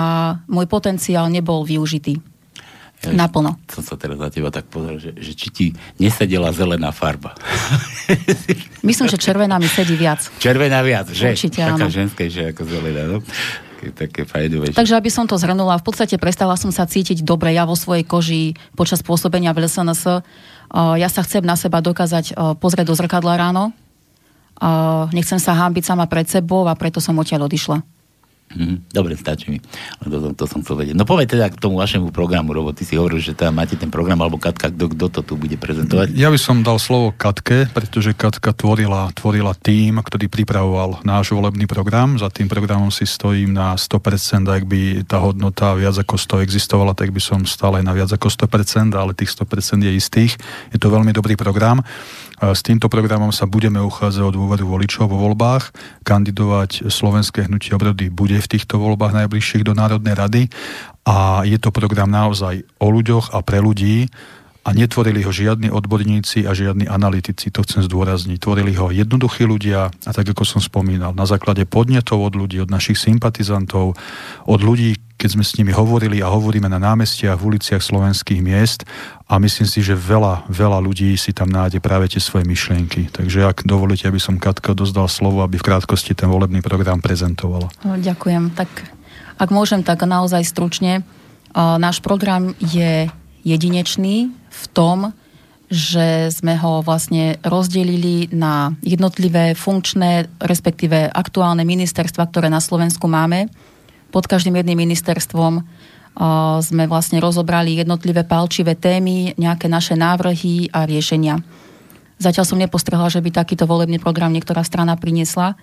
môj 0.51 0.67
potenciál 0.67 1.31
nebol 1.31 1.63
využitý. 1.63 2.32
Ja 3.03 3.27
Naplno. 3.27 3.59
Som 3.67 3.83
sa 3.83 3.99
teraz 3.99 4.15
na 4.15 4.31
teba 4.31 4.55
tak 4.55 4.71
pozrel, 4.71 5.03
že, 5.03 5.11
že 5.19 5.35
či 5.35 5.49
ti 5.51 5.67
nesedela 5.99 6.55
zelená 6.55 6.95
farba. 6.95 7.35
Myslím, 8.87 9.11
že 9.11 9.19
červená 9.19 9.59
mi 9.59 9.67
sedí 9.67 9.99
viac. 9.99 10.31
Červená 10.39 10.79
viac, 10.87 11.11
že? 11.11 11.35
Určite, 11.35 11.67
Taká 11.67 11.91
ženskejšia 11.91 12.55
ako 12.55 12.63
zelená, 12.63 13.03
no? 13.11 13.19
také 13.91 14.23
fajnové. 14.23 14.71
Takže 14.71 14.95
aby 14.95 15.11
som 15.11 15.27
to 15.27 15.35
zhrnula, 15.35 15.83
v 15.83 15.85
podstate 15.91 16.15
prestala 16.15 16.55
som 16.55 16.71
sa 16.71 16.87
cítiť 16.87 17.27
dobre 17.27 17.51
ja 17.51 17.67
vo 17.67 17.75
svojej 17.75 18.07
koži 18.07 18.55
počas 18.79 19.03
pôsobenia 19.03 19.51
v 19.51 19.67
LSNS. 19.67 20.23
Ja 20.71 21.09
sa 21.11 21.27
chcem 21.27 21.43
na 21.43 21.59
seba 21.59 21.83
dokázať 21.83 22.39
pozrieť 22.63 22.87
do 22.87 22.95
zrkadla 22.95 23.35
ráno. 23.35 23.75
Nechcem 25.11 25.43
sa 25.43 25.59
hábiť 25.59 25.83
sama 25.83 26.07
pred 26.07 26.31
sebou 26.31 26.71
a 26.71 26.79
preto 26.79 27.03
som 27.03 27.19
odtiaľ 27.19 27.51
odišla. 27.51 27.83
Mm, 28.53 28.77
dobre, 28.93 29.17
stačí 29.17 29.49
mi. 29.49 29.59
To, 30.05 30.19
to, 30.21 30.29
to 30.37 30.45
som 30.45 30.61
chcel 30.61 30.77
vedieť. 30.77 30.97
No 30.97 31.09
povedz 31.09 31.33
teda 31.33 31.49
k 31.49 31.57
tomu 31.57 31.81
vašemu 31.81 32.13
programu, 32.13 32.53
lebo 32.53 32.71
ty 32.77 32.85
si 32.85 33.01
hovoril, 33.01 33.19
že 33.19 33.33
tam 33.33 33.57
máte 33.57 33.75
ten 33.81 33.89
program, 33.89 34.21
alebo 34.21 34.37
Katka, 34.37 34.69
kto, 34.69 34.93
kto 34.93 35.07
to 35.09 35.21
tu 35.25 35.35
bude 35.41 35.57
prezentovať? 35.57 36.13
Ja 36.13 36.29
by 36.29 36.37
som 36.37 36.61
dal 36.61 36.77
slovo 36.77 37.17
Katke, 37.17 37.69
pretože 37.73 38.13
Katka 38.13 38.53
tvorila, 38.53 39.09
tvorila 39.17 39.57
tým, 39.57 40.01
ktorý 40.05 40.29
pripravoval 40.29 41.01
náš 41.03 41.33
volebný 41.33 41.65
program. 41.65 42.21
Za 42.21 42.29
tým 42.29 42.47
programom 42.47 42.93
si 42.93 43.09
stojím 43.09 43.57
na 43.57 43.73
100%, 43.73 44.45
ak 44.45 44.65
by 44.69 45.09
tá 45.09 45.17
hodnota 45.23 45.73
viac 45.73 45.97
ako 45.97 46.21
100 46.21 46.45
existovala, 46.45 46.93
tak 46.93 47.09
by 47.11 47.21
som 47.21 47.41
stále 47.49 47.81
na 47.81 47.97
viac 47.97 48.13
ako 48.13 48.29
100%, 48.29 48.93
ale 48.93 49.17
tých 49.17 49.33
100% 49.33 49.81
je 49.81 49.93
istých. 49.97 50.33
Je 50.71 50.79
to 50.79 50.93
veľmi 50.93 51.17
dobrý 51.17 51.35
program. 51.41 51.81
S 52.43 52.67
týmto 52.67 52.91
programom 52.91 53.31
sa 53.31 53.47
budeme 53.47 53.79
uchádzať 53.79 54.27
o 54.27 54.35
dôveru 54.35 54.67
voličov 54.67 55.07
vo 55.07 55.31
voľbách. 55.31 55.71
Kandidovať 56.03 56.91
slovenské 56.91 57.47
hnutie 57.47 57.71
obrody 57.71 58.11
bude 58.11 58.35
v 58.35 58.51
týchto 58.51 58.83
voľbách 58.83 59.15
najbližších 59.15 59.63
do 59.63 59.79
Národnej 59.79 60.19
rady 60.19 60.43
a 61.07 61.47
je 61.47 61.55
to 61.63 61.71
program 61.71 62.11
naozaj 62.11 62.67
o 62.83 62.91
ľuďoch 62.91 63.31
a 63.31 63.47
pre 63.47 63.63
ľudí 63.63 64.11
a 64.67 64.75
netvorili 64.75 65.23
ho 65.23 65.31
žiadni 65.31 65.71
odborníci 65.71 66.47
a 66.47 66.55
žiadni 66.55 66.91
analytici, 66.91 67.55
to 67.55 67.63
chcem 67.63 67.87
zdôrazniť. 67.87 68.39
Tvorili 68.43 68.75
ho 68.75 68.91
jednoduchí 68.91 69.47
ľudia 69.47 69.91
a 69.91 70.11
tak 70.11 70.35
ako 70.35 70.43
som 70.43 70.59
spomínal, 70.59 71.15
na 71.15 71.27
základe 71.27 71.63
podnetov 71.67 72.23
od 72.27 72.35
ľudí, 72.35 72.59
od 72.59 72.71
našich 72.71 72.99
sympatizantov, 72.99 73.95
od 74.47 74.61
ľudí, 74.63 74.99
keď 75.23 75.39
sme 75.39 75.47
s 75.47 75.55
nimi 75.55 75.71
hovorili 75.71 76.19
a 76.19 76.27
hovoríme 76.27 76.67
na 76.67 76.83
námestiach, 76.83 77.39
v 77.39 77.55
uliciach 77.55 77.79
slovenských 77.79 78.43
miest 78.43 78.83
a 79.31 79.39
myslím 79.39 79.71
si, 79.71 79.79
že 79.79 79.95
veľa, 79.95 80.51
veľa 80.51 80.83
ľudí 80.83 81.15
si 81.15 81.31
tam 81.31 81.47
nájde 81.47 81.79
práve 81.79 82.11
tie 82.11 82.19
svoje 82.19 82.43
myšlienky. 82.43 83.07
Takže 83.15 83.47
ak 83.47 83.63
dovolíte, 83.63 84.11
aby 84.11 84.19
som 84.19 84.43
Katka 84.43 84.75
dozdal 84.75 85.07
slovo, 85.07 85.47
aby 85.47 85.63
v 85.63 85.67
krátkosti 85.71 86.19
ten 86.19 86.27
volebný 86.27 86.59
program 86.59 86.99
prezentovala. 86.99 87.71
No, 87.87 87.95
ďakujem. 87.95 88.51
Tak 88.59 88.67
ak 89.39 89.49
môžem, 89.55 89.87
tak 89.87 90.03
naozaj 90.03 90.43
stručne. 90.43 91.07
Náš 91.55 92.03
program 92.03 92.59
je 92.59 93.07
jedinečný 93.47 94.35
v 94.35 94.65
tom, 94.75 95.15
že 95.71 96.35
sme 96.35 96.59
ho 96.59 96.83
vlastne 96.83 97.39
rozdelili 97.47 98.29
na 98.35 98.75
jednotlivé 98.83 99.55
funkčné, 99.55 100.27
respektíve 100.43 101.09
aktuálne 101.15 101.63
ministerstva, 101.63 102.29
ktoré 102.29 102.51
na 102.51 102.59
Slovensku 102.61 103.07
máme. 103.07 103.47
Pod 104.13 104.29
každým 104.29 104.61
jedným 104.61 104.85
ministerstvom 104.85 105.65
sme 106.61 106.85
vlastne 106.85 107.19
rozobrali 107.25 107.81
jednotlivé 107.81 108.21
palčivé 108.29 108.77
témy, 108.77 109.33
nejaké 109.41 109.65
naše 109.67 109.97
návrhy 109.97 110.69
a 110.69 110.85
riešenia. 110.85 111.41
Zatiaľ 112.21 112.45
som 112.45 112.61
nepostrehla, 112.61 113.09
že 113.09 113.25
by 113.25 113.33
takýto 113.33 113.65
volebný 113.65 113.97
program 113.97 114.31
niektorá 114.31 114.61
strana 114.63 114.95
priniesla. 114.95 115.57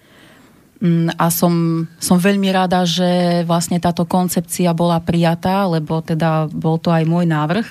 Mm, 0.81 1.13
a 1.15 1.29
som, 1.29 1.85
som 2.01 2.17
veľmi 2.17 2.49
rada, 2.49 2.83
že 2.83 3.43
vlastne 3.45 3.77
táto 3.79 4.03
koncepcia 4.09 4.73
bola 4.73 4.99
prijatá, 4.99 5.69
lebo 5.69 6.01
teda 6.01 6.49
bol 6.51 6.81
to 6.81 6.89
aj 6.91 7.05
môj 7.05 7.29
návrh. 7.29 7.67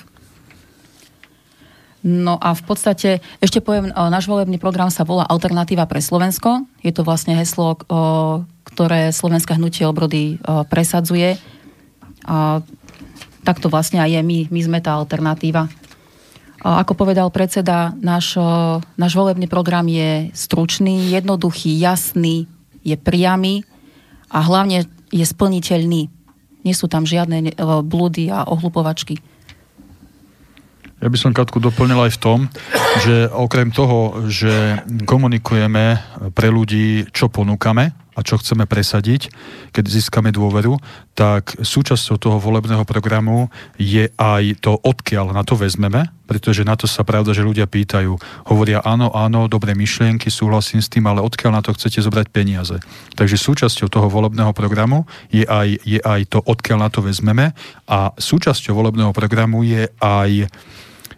No 1.99 2.39
a 2.39 2.55
v 2.55 2.63
podstate, 2.63 3.19
ešte 3.43 3.59
poviem, 3.59 3.91
náš 3.91 4.23
volebný 4.23 4.55
program 4.55 4.87
sa 4.87 5.03
volá 5.03 5.27
Alternatíva 5.27 5.83
pre 5.83 5.99
Slovensko. 5.99 6.63
Je 6.79 6.95
to 6.95 7.03
vlastne 7.03 7.35
heslo, 7.35 7.75
ktoré 8.79 9.11
Slovenské 9.11 9.59
hnutie 9.59 9.83
obrody 9.83 10.39
presadzuje. 10.71 11.35
A 12.23 12.63
tak 13.43 13.59
to 13.59 13.67
vlastne 13.67 13.99
aj 13.99 14.07
je. 14.07 14.21
My, 14.23 14.37
my 14.47 14.61
sme 14.63 14.79
tá 14.79 14.95
alternatíva. 14.95 15.67
A 16.63 16.79
ako 16.79 16.95
povedal 16.95 17.27
predseda, 17.27 17.91
náš, 17.99 18.39
náš 18.95 19.11
volebný 19.19 19.51
program 19.51 19.83
je 19.83 20.31
stručný, 20.31 21.11
jednoduchý, 21.11 21.75
jasný, 21.75 22.47
je 22.79 22.95
priamy 22.95 23.67
a 24.31 24.47
hlavne 24.47 24.87
je 25.11 25.27
splniteľný. 25.27 26.07
Nie 26.63 26.71
sú 26.71 26.87
tam 26.87 27.03
žiadne 27.03 27.59
blúdy 27.83 28.31
a 28.31 28.47
ohlupovačky. 28.47 29.19
Ja 31.03 31.07
by 31.11 31.17
som 31.19 31.35
Katku 31.35 31.59
doplnil 31.59 31.99
aj 31.99 32.15
v 32.15 32.21
tom, 32.23 32.39
že 33.03 33.27
okrem 33.27 33.75
toho, 33.75 34.23
že 34.31 34.83
komunikujeme 35.03 35.99
pre 36.31 36.47
ľudí, 36.47 37.11
čo 37.11 37.27
ponúkame 37.27 38.07
a 38.19 38.25
čo 38.27 38.35
chceme 38.35 38.67
presadiť, 38.67 39.31
keď 39.71 39.87
získame 39.87 40.35
dôveru, 40.35 40.75
tak 41.15 41.55
súčasťou 41.55 42.19
toho 42.19 42.37
volebného 42.43 42.83
programu 42.83 43.47
je 43.79 44.11
aj 44.19 44.59
to, 44.59 44.75
odkiaľ 44.75 45.31
na 45.31 45.47
to 45.47 45.55
vezmeme, 45.55 46.11
pretože 46.27 46.67
na 46.67 46.75
to 46.75 46.83
sa 46.83 47.07
pravda, 47.07 47.31
že 47.31 47.47
ľudia 47.47 47.63
pýtajú. 47.63 48.19
Hovoria 48.51 48.83
áno, 48.83 49.15
áno, 49.15 49.47
dobré 49.47 49.71
myšlienky, 49.71 50.27
súhlasím 50.27 50.83
s 50.83 50.91
tým, 50.91 51.07
ale 51.07 51.23
odkiaľ 51.23 51.51
na 51.55 51.63
to 51.63 51.71
chcete 51.71 52.03
zobrať 52.03 52.27
peniaze. 52.27 52.75
Takže 53.15 53.39
súčasťou 53.39 53.87
toho 53.87 54.11
volebného 54.11 54.51
programu 54.51 55.07
je 55.31 55.47
aj, 55.47 55.79
je 55.87 56.03
aj 56.03 56.27
to, 56.27 56.43
odkiaľ 56.43 56.77
na 56.83 56.89
to 56.91 56.99
vezmeme 56.99 57.55
a 57.87 58.11
súčasťou 58.19 58.75
volebného 58.75 59.15
programu 59.15 59.63
je 59.63 59.87
aj 60.03 60.51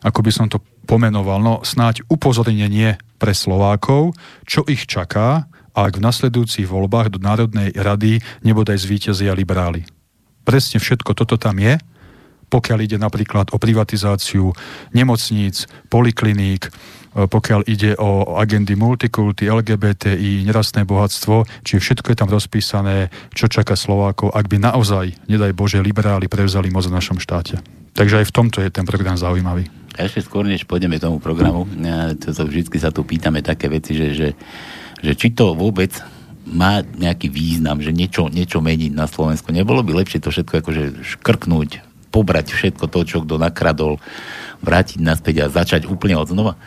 ako 0.01 0.19
by 0.25 0.31
som 0.33 0.49
to 0.49 0.57
pomenoval, 0.89 1.37
no 1.37 1.61
snáď 1.61 2.01
upozornenie 2.09 2.97
pre 3.21 3.37
Slovákov, 3.37 4.17
čo 4.49 4.65
ich 4.65 4.89
čaká, 4.89 5.45
ak 5.71 5.97
v 5.97 6.05
nasledujúcich 6.05 6.67
voľbách 6.67 7.15
do 7.15 7.19
Národnej 7.23 7.71
rady 7.75 8.19
nebodaj 8.43 8.79
zvíťazia 8.81 9.31
liberáli. 9.31 9.87
Presne 10.41 10.81
všetko 10.81 11.13
toto 11.13 11.37
tam 11.37 11.61
je, 11.61 11.77
pokiaľ 12.51 12.79
ide 12.83 12.97
napríklad 12.99 13.55
o 13.55 13.57
privatizáciu 13.57 14.51
nemocníc, 14.91 15.71
polikliník, 15.87 16.67
e, 16.67 16.71
pokiaľ 17.23 17.63
ide 17.71 17.95
o 17.95 18.35
agendy 18.35 18.75
multikulty, 18.75 19.47
LGBTI, 19.47 20.43
nerastné 20.43 20.83
bohatstvo, 20.83 21.47
či 21.63 21.79
všetko 21.79 22.11
je 22.11 22.17
tam 22.19 22.27
rozpísané, 22.27 23.07
čo 23.31 23.47
čaká 23.47 23.79
Slovákov, 23.79 24.35
ak 24.35 24.51
by 24.51 24.59
naozaj, 24.59 25.15
nedaj 25.31 25.55
Bože, 25.55 25.79
liberáli 25.79 26.27
prevzali 26.27 26.67
moc 26.67 26.83
v 26.83 26.95
našom 26.99 27.23
štáte. 27.23 27.63
Takže 27.95 28.23
aj 28.23 28.25
v 28.27 28.35
tomto 28.35 28.59
je 28.59 28.69
ten 28.71 28.83
program 28.83 29.15
zaujímavý. 29.15 29.71
A 29.99 30.07
ešte 30.07 30.23
skôr, 30.23 30.47
než 30.47 30.63
pôjdeme 30.63 30.95
tomu 30.99 31.19
programu, 31.19 31.67
to, 32.19 32.31
to 32.31 32.43
vždy 32.47 32.63
sa 32.79 32.95
tu 32.95 33.03
pýtame 33.03 33.43
také 33.43 33.67
veci, 33.67 33.91
že, 33.91 34.07
že, 34.15 34.27
že 35.01 35.13
či 35.17 35.33
to 35.33 35.57
vôbec 35.57 35.91
má 36.45 36.81
nejaký 36.81 37.29
význam, 37.29 37.81
že 37.81 37.93
niečo, 37.93 38.27
niečo 38.27 38.61
meniť 38.61 38.91
na 38.93 39.05
Slovensku. 39.05 39.53
Nebolo 39.53 39.85
by 39.85 40.01
lepšie 40.01 40.21
to 40.21 40.33
všetko 40.33 40.61
akože 40.65 40.83
škrknúť 41.17 41.85
pobrať 42.11 42.51
všetko 42.51 42.85
to, 42.91 42.99
čo 43.07 43.17
kto 43.23 43.39
nakradol, 43.39 43.97
vrátiť 44.59 44.99
naspäť 44.99 45.47
a 45.47 45.53
začať 45.53 45.87
úplne 45.87 46.19
od 46.19 46.27
znova. 46.27 46.59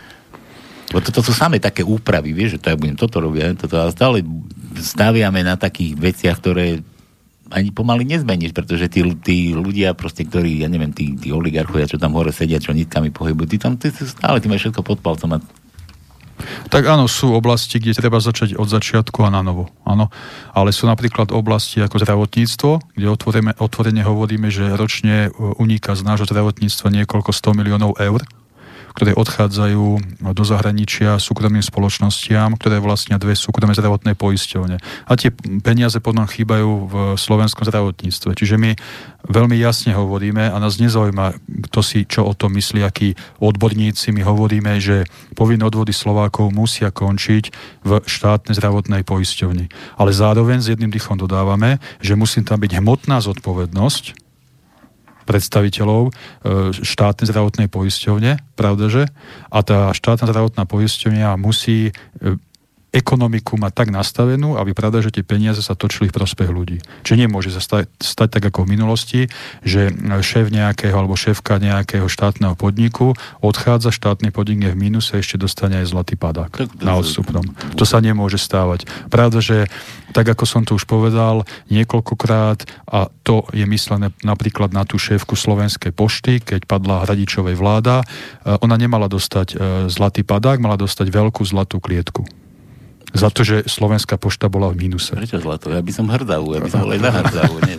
Bo 0.88 1.04
toto 1.04 1.20
sú 1.20 1.36
samé 1.36 1.60
také 1.60 1.84
úpravy, 1.84 2.32
vieš, 2.32 2.56
že 2.56 2.60
to 2.64 2.70
ja 2.72 2.80
budem 2.80 2.96
toto 2.96 3.20
robiť, 3.20 3.60
toto, 3.60 3.76
a 3.76 3.92
stále 3.92 4.24
staviame 4.80 5.44
na 5.44 5.60
takých 5.60 5.96
veciach, 5.96 6.36
ktoré 6.40 6.80
ani 7.52 7.70
pomaly 7.76 8.08
nezmeníš, 8.08 8.56
pretože 8.56 8.88
tí, 8.88 9.04
tí 9.20 9.52
ľudia, 9.52 9.92
proste, 9.92 10.24
ktorí, 10.24 10.64
ja 10.64 10.68
neviem, 10.68 10.96
tí, 10.96 11.12
tí 11.12 11.28
oligarchovia, 11.28 11.88
čo 11.88 12.00
tam 12.00 12.16
hore 12.16 12.32
sedia, 12.32 12.56
čo 12.56 12.72
nitkami 12.72 13.12
pohybujú, 13.12 13.46
tí 13.52 13.58
tam 13.60 13.76
tí, 13.76 13.92
stále, 13.92 14.40
tí 14.40 14.48
majú 14.48 14.64
všetko 14.64 14.80
pod 14.80 14.98
palcom 15.04 15.36
a 15.36 15.38
tak 16.68 16.86
áno, 16.90 17.06
sú 17.06 17.32
oblasti, 17.32 17.78
kde 17.78 17.94
treba 17.94 18.18
začať 18.18 18.58
od 18.58 18.66
začiatku 18.66 19.22
a 19.24 19.30
na 19.30 19.40
novo. 19.40 19.70
Áno. 19.86 20.10
Ale 20.52 20.74
sú 20.74 20.90
napríklad 20.90 21.30
oblasti 21.30 21.80
ako 21.80 22.02
zdravotníctvo, 22.02 22.70
kde 22.98 23.06
otvorene, 23.58 24.02
hovoríme, 24.02 24.50
že 24.50 24.74
ročne 24.74 25.30
uniká 25.38 25.94
z 25.94 26.02
nášho 26.02 26.26
zdravotníctva 26.26 26.90
niekoľko 27.02 27.30
100 27.30 27.58
miliónov 27.58 27.96
eur 27.98 28.22
ktoré 28.94 29.10
odchádzajú 29.18 29.86
do 30.30 30.44
zahraničia 30.46 31.18
súkromným 31.18 31.66
spoločnostiam, 31.66 32.54
ktoré 32.54 32.78
vlastnia 32.78 33.18
dve 33.18 33.34
súkromné 33.34 33.74
zdravotné 33.74 34.14
poisťovne. 34.14 34.78
A 35.10 35.12
tie 35.18 35.34
peniaze 35.60 35.98
potom 35.98 36.22
chýbajú 36.30 36.70
v 36.86 36.94
slovenskom 37.18 37.66
zdravotníctve. 37.66 38.38
Čiže 38.38 38.54
my 38.54 38.78
veľmi 39.26 39.58
jasne 39.58 39.98
hovoríme 39.98 40.46
a 40.46 40.56
nás 40.62 40.78
nezaujíma, 40.78 41.34
kto 41.68 41.80
si 41.82 42.06
čo 42.06 42.22
o 42.22 42.32
tom 42.38 42.54
myslí, 42.54 42.86
akí 42.86 43.18
odborníci. 43.42 44.14
My 44.14 44.22
hovoríme, 44.22 44.78
že 44.78 45.10
povinné 45.34 45.66
odvody 45.66 45.90
Slovákov 45.90 46.54
musia 46.54 46.94
končiť 46.94 47.50
v 47.82 47.90
štátnej 47.98 48.54
zdravotnej 48.54 49.02
poisťovni. 49.02 49.98
Ale 49.98 50.14
zároveň 50.14 50.62
s 50.62 50.70
jedným 50.70 50.94
dýchom 50.94 51.18
dodávame, 51.18 51.82
že 51.98 52.14
musí 52.14 52.46
tam 52.46 52.62
byť 52.62 52.78
hmotná 52.78 53.18
zodpovednosť 53.18 54.23
predstaviteľov 55.24 56.02
e, 56.08 56.12
štátnej 56.72 57.28
zdravotnej 57.28 57.68
poisťovne, 57.68 58.54
pravda 58.54 58.86
že? 58.88 59.04
A 59.50 59.58
tá 59.64 59.90
štátna 59.96 60.30
zdravotná 60.30 60.64
poisťovňa 60.68 61.36
musí 61.40 61.90
e, 61.90 61.92
ekonomiku 62.94 63.58
má 63.58 63.74
tak 63.74 63.90
nastavenú, 63.90 64.54
aby 64.54 64.70
pravda, 64.70 65.02
že 65.02 65.10
tie 65.10 65.26
peniaze 65.26 65.58
sa 65.58 65.74
točili 65.74 66.06
v 66.08 66.14
prospech 66.14 66.46
ľudí. 66.46 66.78
Čiže 67.02 67.26
nemôže 67.26 67.50
sa 67.50 67.58
stať, 67.58 67.90
stať 67.98 68.38
tak 68.38 68.54
ako 68.54 68.62
v 68.62 68.78
minulosti, 68.78 69.20
že 69.66 69.90
šéf 70.22 70.54
nejakého 70.54 70.94
alebo 70.94 71.18
šéfka 71.18 71.58
nejakého 71.58 72.06
štátneho 72.06 72.54
podniku 72.54 73.18
odchádza, 73.42 73.90
štátny 73.90 74.30
podnik 74.30 74.70
je 74.70 74.70
v 74.70 74.78
mínuse, 74.78 75.18
ešte 75.18 75.34
dostane 75.34 75.82
aj 75.82 75.90
zlatý 75.90 76.14
padák 76.14 76.54
na 76.78 76.94
odstupnom. 76.94 77.42
To 77.74 77.82
sa 77.82 77.98
nemôže 77.98 78.38
stávať. 78.38 78.86
Pravda, 79.10 79.42
že 79.42 79.66
tak 80.14 80.30
ako 80.30 80.46
som 80.46 80.62
to 80.62 80.78
už 80.78 80.86
povedal 80.86 81.42
niekoľkokrát, 81.74 82.62
a 82.86 83.10
to 83.26 83.42
je 83.50 83.66
myslené 83.66 84.14
napríklad 84.22 84.70
na 84.70 84.86
tú 84.86 84.94
šéfku 84.94 85.34
Slovenskej 85.34 85.90
pošty, 85.90 86.38
keď 86.38 86.70
padla 86.70 87.02
Hradičovej 87.02 87.58
vláda, 87.58 88.06
e, 88.06 88.54
ona 88.62 88.78
nemala 88.78 89.10
dostať 89.10 89.48
e, 89.50 89.54
zlatý 89.90 90.22
padák, 90.22 90.62
mala 90.62 90.78
dostať 90.78 91.10
veľkú 91.10 91.42
zlatú 91.42 91.82
klietku 91.82 92.43
za 93.14 93.30
to, 93.30 93.46
že 93.46 93.70
Slovenská 93.70 94.18
pošta 94.18 94.50
bola 94.50 94.74
v 94.74 94.86
mínuse. 94.86 95.14
Prečo 95.14 95.38
zlato? 95.38 95.70
Ja 95.70 95.80
by 95.80 95.92
som 95.94 96.10
hrdavú, 96.10 96.58
ja 96.58 96.60
by 96.60 96.70
som 96.70 96.82
bol 96.82 96.92
aj 96.92 97.00
na 97.00 97.10
hrdavú, 97.14 97.56
nie 97.62 97.74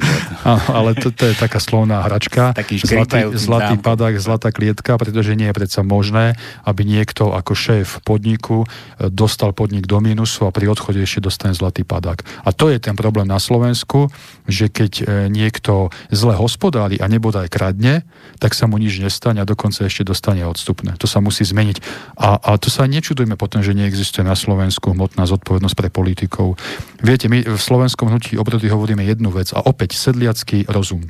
ale 0.46 0.94
to, 0.94 1.10
to 1.10 1.34
je 1.34 1.36
taká 1.36 1.58
slovná 1.58 2.06
hračka. 2.06 2.54
Taký 2.54 2.78
zlatý, 2.86 3.34
zlatý 3.34 3.76
padák, 3.82 4.14
zlatá 4.22 4.54
klietka, 4.54 4.94
pretože 5.02 5.34
nie 5.34 5.50
je 5.50 5.58
predsa 5.58 5.82
možné, 5.82 6.38
aby 6.62 6.86
niekto 6.86 7.34
ako 7.34 7.58
šéf 7.58 8.06
podniku 8.06 8.66
e, 8.66 9.10
dostal 9.10 9.58
podnik 9.58 9.90
do 9.90 9.98
mínusu 9.98 10.46
a 10.46 10.54
pri 10.54 10.70
odchode 10.70 11.02
ešte 11.02 11.26
dostane 11.26 11.58
zlatý 11.58 11.82
padák. 11.82 12.22
A 12.46 12.54
to 12.54 12.70
je 12.70 12.78
ten 12.78 12.94
problém 12.94 13.26
na 13.26 13.42
Slovensku, 13.42 14.14
že 14.46 14.70
keď 14.70 14.94
e, 15.02 15.04
niekto 15.30 15.90
zle 16.14 16.38
hospodári 16.38 17.02
a 17.02 17.10
nebodaj 17.10 17.50
kradne, 17.50 18.06
tak 18.38 18.54
sa 18.54 18.70
mu 18.70 18.78
nič 18.78 19.02
nestane 19.02 19.42
a 19.42 19.50
dokonca 19.50 19.86
ešte 19.86 20.06
dostane 20.06 20.46
odstupné. 20.46 20.98
To 21.02 21.10
sa 21.10 21.22
musí 21.22 21.42
zmeniť. 21.46 21.78
A, 22.18 22.38
a 22.38 22.50
to 22.62 22.70
sa 22.70 22.86
nečudujme 22.86 23.38
potom, 23.38 23.66
že 23.66 23.74
neexistuje 23.74 24.26
na 24.26 24.38
Slovensku 24.38 24.94
hmotná 24.94 25.26
zodpovednosť 25.26 25.76
pre 25.76 25.90
politikov. 25.90 26.58
Viete, 27.02 27.26
my 27.30 27.46
v 27.46 27.60
slovenskom 27.60 28.10
hnutí 28.10 28.38
obrody 28.38 28.70
hovoríme 28.70 29.02
jednu 29.02 29.34
vec 29.34 29.54
a 29.54 29.66
opäť 29.66 29.98
sedliacký 29.98 30.70
rozum. 30.70 31.06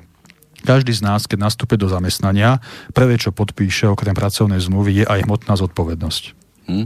Každý 0.65 0.97
z 0.97 1.05
nás, 1.05 1.29
keď 1.29 1.45
nastúpe 1.45 1.77
do 1.77 1.85
zamestnania, 1.85 2.57
prvé, 2.97 3.21
čo 3.21 3.29
podpíše 3.29 3.85
okrem 3.85 4.17
pracovnej 4.17 4.57
zmluvy, 4.57 5.03
je 5.03 5.05
aj 5.05 5.29
hmotná 5.29 5.53
zodpovednosť. 5.61 6.44
Hm? 6.65 6.85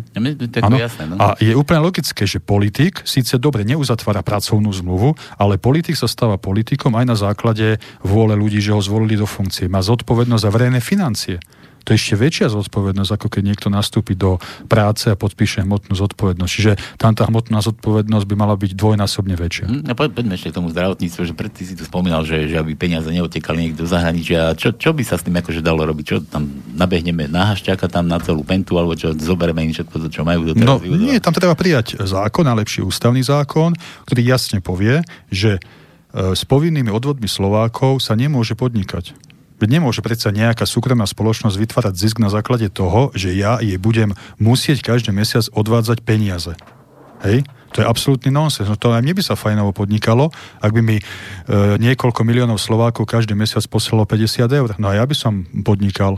Ano? 0.60 0.76
Jasné, 0.76 1.04
no? 1.08 1.16
A 1.16 1.40
je 1.40 1.56
úplne 1.56 1.80
logické, 1.80 2.28
že 2.28 2.44
politik 2.44 3.00
síce 3.08 3.40
dobre 3.40 3.64
neuzatvára 3.64 4.20
pracovnú 4.20 4.68
zmluvu, 4.76 5.16
ale 5.40 5.56
politik 5.56 5.96
sa 5.96 6.12
stáva 6.12 6.36
politikom 6.36 7.00
aj 7.00 7.06
na 7.08 7.16
základe 7.16 7.80
vôle 8.04 8.36
ľudí, 8.36 8.60
že 8.60 8.76
ho 8.76 8.82
zvolili 8.84 9.16
do 9.16 9.24
funkcie. 9.24 9.72
Má 9.72 9.80
zodpovednosť 9.80 10.44
za 10.44 10.52
verejné 10.52 10.80
financie 10.84 11.40
to 11.84 11.94
je 11.94 11.98
ešte 11.98 12.16
väčšia 12.20 12.48
zodpovednosť, 12.54 13.12
ako 13.16 13.28
keď 13.28 13.42
niekto 13.44 13.68
nastúpi 13.72 14.14
do 14.14 14.38
práce 14.68 15.10
a 15.10 15.16
podpíše 15.16 15.64
hmotnú 15.66 15.96
zodpovednosť. 15.96 16.52
Čiže 16.52 16.72
tam 17.00 17.16
tá 17.16 17.26
hmotná 17.28 17.60
zodpovednosť 17.64 18.26
by 18.26 18.36
mala 18.36 18.56
byť 18.60 18.72
dvojnásobne 18.76 19.36
väčšia. 19.40 19.66
Hm, 19.68 19.84
a 19.90 19.94
poďme 19.96 20.36
ešte 20.36 20.54
k 20.54 20.58
tomu 20.60 20.70
zdravotníctvu, 20.70 21.22
že 21.26 21.34
predtým 21.34 21.66
si 21.66 21.74
tu 21.76 21.84
spomínal, 21.88 22.28
že, 22.28 22.50
že 22.52 22.60
aby 22.60 22.76
peniaze 22.76 23.08
neotekali 23.10 23.70
niekto 23.70 23.86
do 23.86 23.90
zahraničia. 23.90 24.54
Čo, 24.54 24.76
čo 24.76 24.92
by 24.92 25.04
sa 25.08 25.16
s 25.18 25.26
tým 25.26 25.38
akože 25.40 25.64
dalo 25.64 25.88
robiť? 25.88 26.06
Čo 26.06 26.18
tam 26.28 26.46
nabehneme 26.76 27.32
na 27.32 27.56
hašťaka 27.56 27.90
tam 27.90 28.06
na 28.06 28.22
celú 28.22 28.44
pentu, 28.44 28.78
alebo 28.78 28.94
čo 28.94 29.16
zoberieme 29.16 29.66
im 29.66 29.74
všetko 29.74 30.10
čo 30.10 30.22
majú 30.26 30.52
do 30.52 30.54
No 30.58 30.82
nie, 30.82 31.22
tam 31.22 31.32
treba 31.32 31.54
prijať 31.56 32.02
zákon, 32.04 32.44
najlepší 32.46 32.84
ústavný 32.84 33.22
zákon, 33.24 33.78
ktorý 34.06 34.22
jasne 34.26 34.60
povie, 34.60 35.02
že 35.30 35.58
e, 35.58 35.62
s 36.36 36.44
povinnými 36.44 36.90
odvodmi 36.90 37.30
Slovákov 37.30 38.04
sa 38.04 38.18
nemôže 38.18 38.58
podnikať. 38.58 39.29
Nemôže 39.68 40.00
predsa 40.00 40.32
nejaká 40.32 40.64
súkromná 40.64 41.04
spoločnosť 41.04 41.60
vytvárať 41.60 41.94
zisk 41.98 42.22
na 42.24 42.32
základe 42.32 42.72
toho, 42.72 43.12
že 43.18 43.36
ja 43.36 43.60
jej 43.60 43.76
budem 43.76 44.16
musieť 44.40 44.86
každý 44.86 45.12
mesiac 45.12 45.44
odvádzať 45.52 46.06
peniaze. 46.06 46.56
Hej? 47.26 47.44
To 47.76 47.84
je 47.84 47.86
absolútny 47.86 48.34
nonsens. 48.34 48.66
No 48.66 48.80
to 48.80 48.96
aj 48.96 49.06
mne 49.06 49.14
by 49.14 49.24
sa 49.24 49.38
fajnovo 49.38 49.76
podnikalo, 49.76 50.34
ak 50.58 50.72
by 50.74 50.82
mi 50.82 50.98
e, 50.98 51.04
niekoľko 51.78 52.26
miliónov 52.26 52.58
Slovákov 52.58 53.06
každý 53.06 53.38
mesiac 53.38 53.62
posielalo 53.70 54.10
50 54.10 54.50
eur. 54.50 54.70
No 54.82 54.90
a 54.90 54.98
ja 54.98 55.06
by 55.06 55.14
som 55.14 55.46
podnikal. 55.62 56.18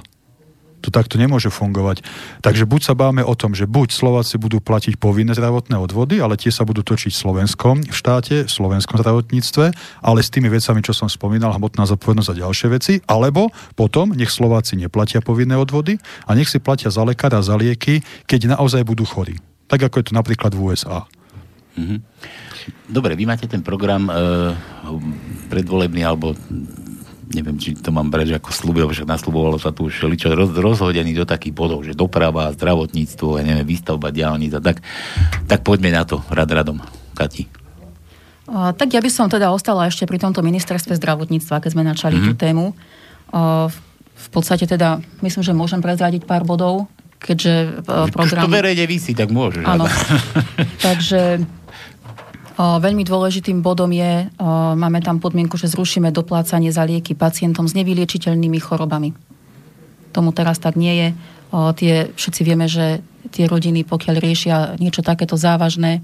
To 0.82 0.90
takto 0.90 1.22
nemôže 1.22 1.54
fungovať. 1.54 2.02
Takže 2.42 2.66
buď 2.66 2.82
sa 2.82 2.94
báme 2.98 3.22
o 3.22 3.34
tom, 3.38 3.54
že 3.54 3.70
buď 3.70 3.94
Slováci 3.94 4.42
budú 4.42 4.58
platiť 4.58 4.98
povinné 4.98 5.38
zdravotné 5.38 5.78
odvody, 5.78 6.18
ale 6.18 6.38
tie 6.38 6.50
sa 6.50 6.66
budú 6.66 6.82
točiť 6.82 7.14
v 7.14 7.22
Slovenskom 7.22 7.86
v 7.86 7.96
štáte, 7.96 8.36
v 8.48 8.52
slovenskom 8.52 8.98
zdravotníctve, 8.98 9.66
ale 10.02 10.20
s 10.24 10.32
tými 10.32 10.48
vecami, 10.48 10.80
čo 10.82 10.96
som 10.96 11.12
spomínal, 11.12 11.54
hmotná 11.54 11.86
zodpovednosť 11.86 12.30
a 12.32 12.40
ďalšie 12.48 12.68
veci, 12.72 12.94
alebo 13.06 13.52
potom 13.76 14.16
nech 14.16 14.32
Slováci 14.32 14.80
neplatia 14.80 15.20
povinné 15.20 15.60
odvody 15.60 16.00
a 16.26 16.32
nech 16.34 16.48
si 16.48 16.58
platia 16.58 16.90
za 16.90 17.04
lekára, 17.04 17.44
za 17.44 17.54
lieky, 17.60 18.02
keď 18.26 18.58
naozaj 18.58 18.88
budú 18.88 19.04
chorí. 19.04 19.38
Tak 19.68 19.88
ako 19.88 20.02
je 20.02 20.06
to 20.12 20.14
napríklad 20.18 20.52
v 20.56 20.72
USA. 20.72 21.06
Mm-hmm. 21.80 22.00
Dobre, 22.92 23.16
vy 23.16 23.24
máte 23.24 23.48
ten 23.48 23.64
program 23.64 24.12
e, 24.12 24.14
predvolebný 25.48 26.04
alebo 26.04 26.36
neviem, 27.34 27.58
či 27.58 27.76
to 27.76 27.90
mám 27.90 28.12
brať 28.12 28.38
ako 28.38 28.50
slúbil, 28.52 28.88
že 28.92 29.08
nasľubovalo 29.08 29.58
sa 29.58 29.72
tu 29.72 29.88
už 29.88 30.08
ličo 30.08 30.32
roz, 30.32 30.52
rozhodený 30.54 31.16
do 31.18 31.26
takých 31.26 31.56
bodov, 31.56 31.84
že 31.88 31.96
doprava, 31.96 32.52
zdravotníctvo, 32.54 33.40
ja 33.40 33.44
neviem, 33.44 33.66
výstavba 33.66 34.12
diálnic 34.12 34.52
a 34.58 34.62
tak. 34.62 34.84
Tak 35.48 35.64
poďme 35.64 35.96
na 35.96 36.04
to, 36.04 36.20
rad 36.30 36.52
radom. 36.52 36.80
Kati. 37.12 37.48
Uh, 38.52 38.76
tak 38.76 38.92
ja 38.92 39.00
by 39.00 39.08
som 39.08 39.32
teda 39.32 39.48
ostala 39.52 39.88
ešte 39.88 40.04
pri 40.04 40.20
tomto 40.20 40.44
ministerstve 40.44 41.00
zdravotníctva, 41.00 41.64
keď 41.64 41.70
sme 41.72 41.88
načali 41.88 42.20
mm-hmm. 42.20 42.30
tú 42.32 42.34
tému. 42.36 42.66
Uh, 43.32 43.72
v 44.12 44.30
podstate 44.30 44.68
teda, 44.68 45.00
myslím, 45.24 45.44
že 45.44 45.54
môžem 45.56 45.80
prezradiť 45.80 46.28
pár 46.28 46.44
bodov, 46.44 46.92
keďže 47.22 47.86
uh, 47.86 48.12
program... 48.12 48.44
To 48.44 48.52
verejne 48.52 48.86
vysí, 48.90 49.16
tak 49.16 49.32
môžeš. 49.32 49.64
Áno. 49.64 49.88
Takže 50.82 51.46
Veľmi 52.60 53.08
dôležitým 53.08 53.64
bodom 53.64 53.92
je, 53.94 54.28
máme 54.76 55.00
tam 55.00 55.24
podmienku, 55.24 55.56
že 55.56 55.72
zrušíme 55.72 56.12
doplácanie 56.12 56.70
za 56.70 56.84
lieky 56.84 57.16
pacientom 57.16 57.66
s 57.68 57.78
nevyliečiteľnými 57.78 58.60
chorobami. 58.60 59.16
Tomu 60.12 60.36
teraz 60.36 60.60
tak 60.60 60.76
nie 60.76 60.94
je. 60.94 61.08
Tie, 61.52 61.94
všetci 62.12 62.42
vieme, 62.44 62.68
že 62.68 63.00
tie 63.32 63.48
rodiny, 63.48 63.88
pokiaľ 63.88 64.16
riešia 64.20 64.56
niečo 64.80 65.04
takéto 65.04 65.40
závažné, 65.40 66.04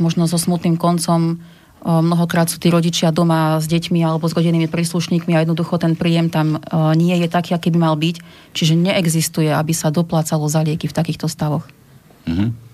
možno 0.00 0.28
so 0.28 0.40
smutným 0.40 0.80
koncom, 0.80 1.40
mnohokrát 1.84 2.50
sú 2.50 2.58
tí 2.58 2.74
rodičia 2.74 3.14
doma 3.14 3.62
s 3.62 3.70
deťmi 3.70 4.02
alebo 4.02 4.26
s 4.26 4.34
rodinnými 4.34 4.66
príslušníkmi 4.66 5.32
a 5.36 5.46
jednoducho 5.46 5.78
ten 5.78 5.94
príjem 5.94 6.28
tam 6.28 6.58
nie 6.98 7.14
je 7.20 7.28
taký, 7.30 7.54
aký 7.54 7.70
by 7.70 7.78
mal 7.78 7.94
byť. 7.94 8.16
Čiže 8.52 8.74
neexistuje, 8.74 9.48
aby 9.52 9.72
sa 9.72 9.94
doplácalo 9.94 10.50
za 10.50 10.66
lieky 10.66 10.90
v 10.90 10.96
takýchto 10.96 11.30
stavoch. 11.30 11.64
Mm-hmm. 12.26 12.67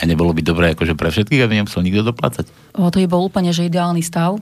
A 0.00 0.08
nebolo 0.08 0.32
by 0.32 0.40
dobré 0.40 0.66
akože 0.72 0.96
pre 0.96 1.12
všetkých, 1.12 1.42
aby 1.44 1.60
nemusel 1.60 1.84
nikto 1.84 2.06
doplácať? 2.08 2.48
O, 2.78 2.88
to 2.88 3.02
by 3.04 3.06
bol 3.10 3.22
úplne 3.28 3.52
že 3.52 3.68
ideálny 3.68 4.00
stav. 4.00 4.40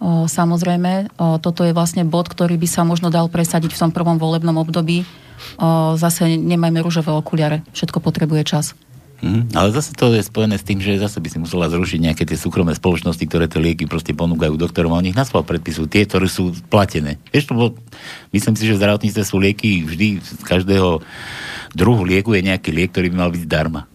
O, 0.00 0.24
samozrejme, 0.30 1.12
o, 1.18 1.36
toto 1.42 1.66
je 1.66 1.74
vlastne 1.74 2.06
bod, 2.06 2.30
ktorý 2.30 2.56
by 2.56 2.68
sa 2.70 2.86
možno 2.86 3.10
dal 3.10 3.26
presadiť 3.28 3.74
v 3.74 3.80
tom 3.82 3.90
prvom 3.90 4.16
volebnom 4.16 4.56
období. 4.56 5.04
O, 5.58 5.98
zase 5.98 6.38
nemajme 6.38 6.80
rúžové 6.80 7.10
okuliare, 7.10 7.66
všetko 7.74 7.98
potrebuje 7.98 8.42
čas. 8.46 8.66
Mm, 9.20 9.52
ale 9.52 9.68
zase 9.68 9.92
to 9.92 10.16
je 10.16 10.24
spojené 10.24 10.56
s 10.56 10.64
tým, 10.64 10.80
že 10.80 10.96
zase 10.96 11.20
by 11.20 11.28
si 11.28 11.36
musela 11.36 11.68
zrušiť 11.68 12.00
nejaké 12.00 12.24
tie 12.24 12.40
súkromné 12.40 12.72
spoločnosti, 12.72 13.20
ktoré 13.20 13.52
tie 13.52 13.60
lieky 13.60 13.84
proste 13.84 14.16
ponúkajú 14.16 14.56
doktorom 14.56 14.96
a 14.96 15.00
oni 15.04 15.12
ich 15.12 15.18
na 15.18 15.28
predpisujú, 15.28 15.92
tie, 15.92 16.08
ktoré 16.08 16.24
sú 16.24 16.56
platené. 16.72 17.20
Vieš, 17.28 17.52
to 17.52 17.76
myslím 18.32 18.56
si, 18.56 18.64
že 18.64 18.72
v 18.72 18.80
zdravotníctve 18.80 19.22
sú 19.28 19.36
lieky 19.36 19.84
vždy 19.84 20.24
z 20.24 20.40
každého 20.40 21.04
druhu 21.76 22.02
lieku 22.08 22.32
je 22.32 22.48
nejaký 22.48 22.72
liek, 22.72 22.96
ktorý 22.96 23.12
by 23.12 23.16
mal 23.20 23.30
byť 23.30 23.42
zdarma. 23.44 23.89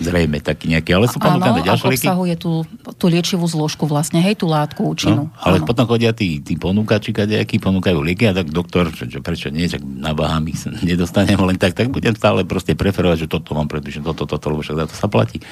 Zrejme 0.00 0.40
taký 0.40 0.72
nejaký, 0.72 0.96
ale 0.96 1.06
sú 1.12 1.20
ponúkané 1.20 1.60
ďalšie 1.60 1.92
lieky. 1.92 2.08
obsahuje 2.08 2.34
tú, 2.40 2.64
tú 2.96 3.12
liečivú 3.12 3.44
zložku 3.44 3.84
vlastne, 3.84 4.24
hej, 4.24 4.40
tú 4.40 4.48
látku 4.48 4.80
účinnú. 4.80 5.28
No, 5.28 5.36
ale 5.36 5.60
áno. 5.60 5.68
potom 5.68 5.84
chodia 5.84 6.16
tí, 6.16 6.40
tí 6.40 6.56
ponúkači, 6.56 7.12
kadejakí 7.12 7.60
ponúkajú 7.60 8.00
lieky 8.00 8.24
a 8.24 8.32
tak 8.32 8.48
doktor, 8.48 8.88
čo, 8.96 9.04
čo, 9.04 9.20
prečo 9.20 9.52
nie, 9.52 9.68
tak 9.68 9.84
na 9.84 10.16
ich 10.48 10.58
nedostanem 10.88 11.36
len 11.36 11.60
tak, 11.60 11.76
tak 11.76 11.92
budem 11.92 12.16
stále 12.16 12.48
proste 12.48 12.72
preferovať, 12.72 13.28
že 13.28 13.28
toto 13.28 13.52
mám 13.52 13.68
predpíšem, 13.68 14.00
toto, 14.00 14.24
toto, 14.24 14.48
lebo 14.48 14.64
však 14.64 14.80
za 14.80 14.86
to 14.88 14.94
sa 14.96 15.06
platí. 15.06 15.44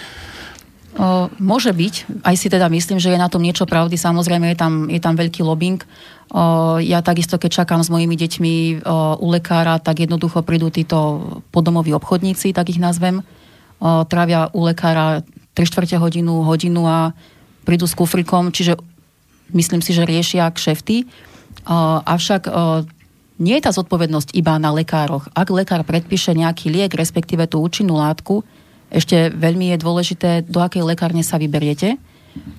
O, 0.99 1.31
môže 1.39 1.71
byť, 1.71 2.27
aj 2.27 2.35
si 2.35 2.51
teda 2.51 2.67
myslím, 2.67 2.99
že 2.99 3.15
je 3.15 3.23
na 3.23 3.31
tom 3.31 3.39
niečo 3.39 3.71
pravdy, 3.71 3.95
samozrejme 3.95 4.51
je 4.51 4.59
tam, 4.59 4.91
je 4.91 4.99
tam 4.99 5.15
veľký 5.15 5.47
lobbying. 5.47 5.79
O, 6.33 6.81
ja 6.83 7.05
takisto, 7.07 7.39
keď 7.39 7.63
čakám 7.63 7.87
s 7.87 7.93
mojimi 7.93 8.19
deťmi 8.19 8.83
o, 8.83 9.23
u 9.23 9.27
lekára, 9.31 9.79
tak 9.79 10.03
jednoducho 10.03 10.43
prídu 10.43 10.75
títo 10.75 11.23
podomoví 11.55 11.95
obchodníci, 11.95 12.51
tak 12.51 12.75
ich 12.75 12.83
nazvem, 12.83 13.23
trávia 13.83 14.51
u 14.55 14.67
lekára 14.67 15.23
3 15.55 15.67
čtvrte 15.67 15.97
hodinu, 15.99 16.43
hodinu 16.47 16.87
a 16.87 17.15
prídu 17.67 17.87
s 17.87 17.95
kufrikom, 17.95 18.55
čiže 18.55 18.79
myslím 19.55 19.83
si, 19.83 19.95
že 19.95 20.07
riešia 20.07 20.51
kšefty. 20.51 21.07
Avšak 22.05 22.47
nie 23.39 23.55
je 23.55 23.65
tá 23.65 23.71
zodpovednosť 23.71 24.35
iba 24.35 24.59
na 24.59 24.75
lekároch. 24.75 25.31
Ak 25.31 25.55
lekár 25.55 25.87
predpíše 25.87 26.35
nejaký 26.35 26.75
liek, 26.75 26.91
respektíve 26.91 27.47
tú 27.47 27.63
účinnú 27.63 27.95
látku, 27.95 28.43
ešte 28.91 29.31
veľmi 29.31 29.71
je 29.75 29.83
dôležité, 29.83 30.31
do 30.49 30.59
akej 30.59 30.83
lekárne 30.83 31.23
sa 31.23 31.39
vyberiete, 31.39 32.01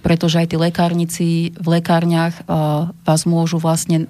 pretože 0.06 0.40
aj 0.40 0.54
tí 0.54 0.58
lekárnici 0.62 1.28
v 1.58 1.68
lekárniach 1.80 2.48
vás 3.04 3.22
môžu 3.26 3.58
vlastne 3.60 4.08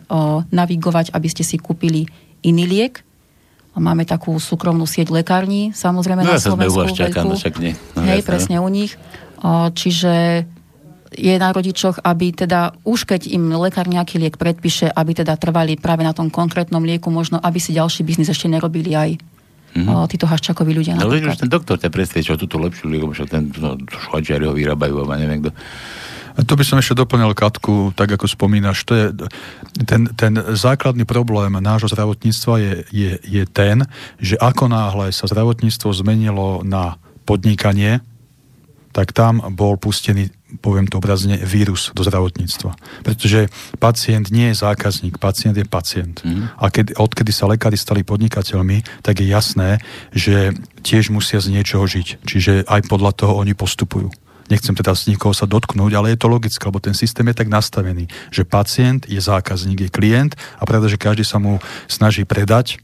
navigovať, 0.51 1.15
aby 1.15 1.27
ste 1.31 1.47
si 1.47 1.57
kúpili 1.57 2.05
iný 2.45 2.67
liek, 2.67 3.01
Máme 3.79 4.03
takú 4.03 4.35
súkromnú 4.37 4.83
sieť 4.83 5.09
lekární, 5.09 5.71
samozrejme 5.71 6.27
no, 6.27 6.35
na 6.35 6.39
Slovensku. 6.39 6.85
No 6.85 6.93
čaká, 6.93 7.23
no 7.25 7.35
však 7.39 7.55
nie. 7.57 7.73
No, 7.95 8.03
Hej, 8.05 8.21
jasne, 8.21 8.27
presne 8.27 8.55
u 8.59 8.69
nich. 8.69 8.93
Čiže 9.73 10.43
je 11.09 11.35
na 11.41 11.49
rodičoch, 11.49 12.05
aby 12.05 12.35
teda 12.35 12.77
už 12.85 13.09
keď 13.09 13.25
im 13.33 13.49
lekár 13.57 13.89
nejaký 13.89 14.21
liek 14.21 14.37
predpíše, 14.37 14.93
aby 14.93 15.17
teda 15.17 15.39
trvali 15.41 15.73
práve 15.73 16.05
na 16.05 16.13
tom 16.13 16.29
konkrétnom 16.29 16.85
lieku, 16.85 17.09
možno 17.09 17.41
aby 17.41 17.57
si 17.57 17.73
ďalší 17.73 18.05
biznis 18.05 18.29
ešte 18.29 18.45
nerobili 18.45 18.93
aj 18.93 19.17
mm-hmm. 19.73 20.05
títo 20.05 20.29
haščakoví 20.29 20.69
ľudia. 20.69 21.01
No, 21.01 21.09
už 21.09 21.41
ten 21.41 21.49
doktor 21.49 21.81
ťa 21.81 21.89
presvedčil, 21.89 22.37
túto 22.37 22.61
lepšiu 22.61 22.85
lieku, 22.93 23.09
však 23.09 23.27
ten 23.29 23.49
no, 23.57 23.73
ho 23.79 24.53
vyrábajú, 24.53 25.01
a 25.09 25.17
neviem 25.17 25.41
kto. 25.41 25.51
To 26.37 26.53
by 26.53 26.63
som 26.65 26.77
ešte 26.77 26.97
doplnil 26.97 27.33
Katku, 27.33 27.95
tak 27.97 28.13
ako 28.13 28.29
spomínaš. 28.29 28.85
To 28.89 28.93
je, 28.93 29.05
ten, 29.85 30.09
ten 30.13 30.33
základný 30.53 31.03
problém 31.03 31.57
nášho 31.57 31.89
zdravotníctva 31.89 32.53
je, 32.59 32.73
je, 32.93 33.11
je 33.23 33.43
ten, 33.49 33.87
že 34.21 34.37
ako 34.37 34.69
náhle 34.69 35.09
sa 35.09 35.25
zdravotníctvo 35.25 35.89
zmenilo 35.93 36.61
na 36.61 37.01
podnikanie, 37.25 38.01
tak 38.89 39.13
tam 39.13 39.37
bol 39.53 39.77
pustený, 39.77 40.33
poviem 40.65 40.89
to 40.89 40.97
obrazne, 40.97 41.37
vírus 41.37 41.93
do 41.93 42.01
zdravotníctva. 42.01 42.73
Pretože 43.05 43.53
pacient 43.77 44.33
nie 44.33 44.49
je 44.49 44.59
zákazník, 44.65 45.21
pacient 45.21 45.53
je 45.53 45.65
pacient. 45.65 46.25
Mm. 46.25 46.49
A 46.57 46.65
keď, 46.73 46.97
odkedy 46.97 47.29
sa 47.29 47.45
lekári 47.45 47.77
stali 47.77 48.01
podnikateľmi, 48.01 49.05
tak 49.05 49.21
je 49.21 49.29
jasné, 49.29 49.77
že 50.09 50.57
tiež 50.81 51.13
musia 51.13 51.37
z 51.37 51.53
niečoho 51.53 51.85
žiť. 51.85 52.25
Čiže 52.25 52.53
aj 52.65 52.89
podľa 52.89 53.13
toho 53.13 53.37
oni 53.37 53.53
postupujú 53.53 54.09
nechcem 54.49 54.73
teda 54.73 54.97
z 54.97 55.13
nikoho 55.13 55.31
sa 55.31 55.45
dotknúť, 55.45 55.93
ale 55.93 56.13
je 56.13 56.19
to 56.19 56.27
logické, 56.27 56.65
lebo 56.65 56.81
ten 56.81 56.97
systém 56.97 57.25
je 57.29 57.37
tak 57.37 57.47
nastavený, 57.47 58.09
že 58.33 58.43
pacient 58.43 59.05
je 59.05 59.21
zákazník, 59.21 59.87
je 59.87 59.89
klient 59.93 60.33
a 60.57 60.65
pretože 60.65 60.97
každý 60.97 61.23
sa 61.23 61.37
mu 61.37 61.61
snaží 61.85 62.25
predať 62.25 62.81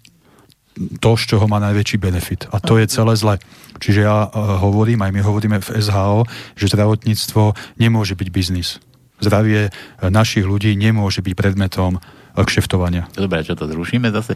to, 0.75 1.15
z 1.15 1.23
čoho 1.35 1.47
má 1.47 1.57
najväčší 1.63 1.97
benefit. 1.97 2.51
A 2.51 2.59
to 2.59 2.75
je 2.75 2.85
celé 2.91 3.15
zle. 3.15 3.39
Čiže 3.79 3.99
ja 4.03 4.27
uh, 4.27 4.59
hovorím, 4.59 5.07
aj 5.07 5.11
my 5.15 5.21
hovoríme 5.23 5.57
v 5.63 5.71
SHO, 5.79 6.27
že 6.59 6.67
zdravotníctvo 6.67 7.55
nemôže 7.79 8.19
byť 8.19 8.27
biznis. 8.27 8.83
Zdravie 9.23 9.71
našich 10.03 10.43
ľudí 10.43 10.75
nemôže 10.75 11.23
byť 11.23 11.33
predmetom 11.39 12.03
kšeftovania. 12.35 13.07
Dobre, 13.15 13.47
čo 13.47 13.55
to 13.55 13.71
zrušíme 13.71 14.11
zase? 14.11 14.35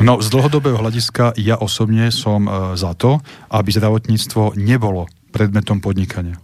No, 0.00 0.24
z 0.24 0.32
dlhodobého 0.32 0.80
hľadiska 0.80 1.36
ja 1.36 1.60
osobne 1.60 2.08
som 2.08 2.48
za 2.74 2.96
to, 2.96 3.20
aby 3.52 3.70
zdravotníctvo 3.70 4.56
nebolo 4.56 5.06
predmetom 5.32 5.80
podnikania. 5.80 6.36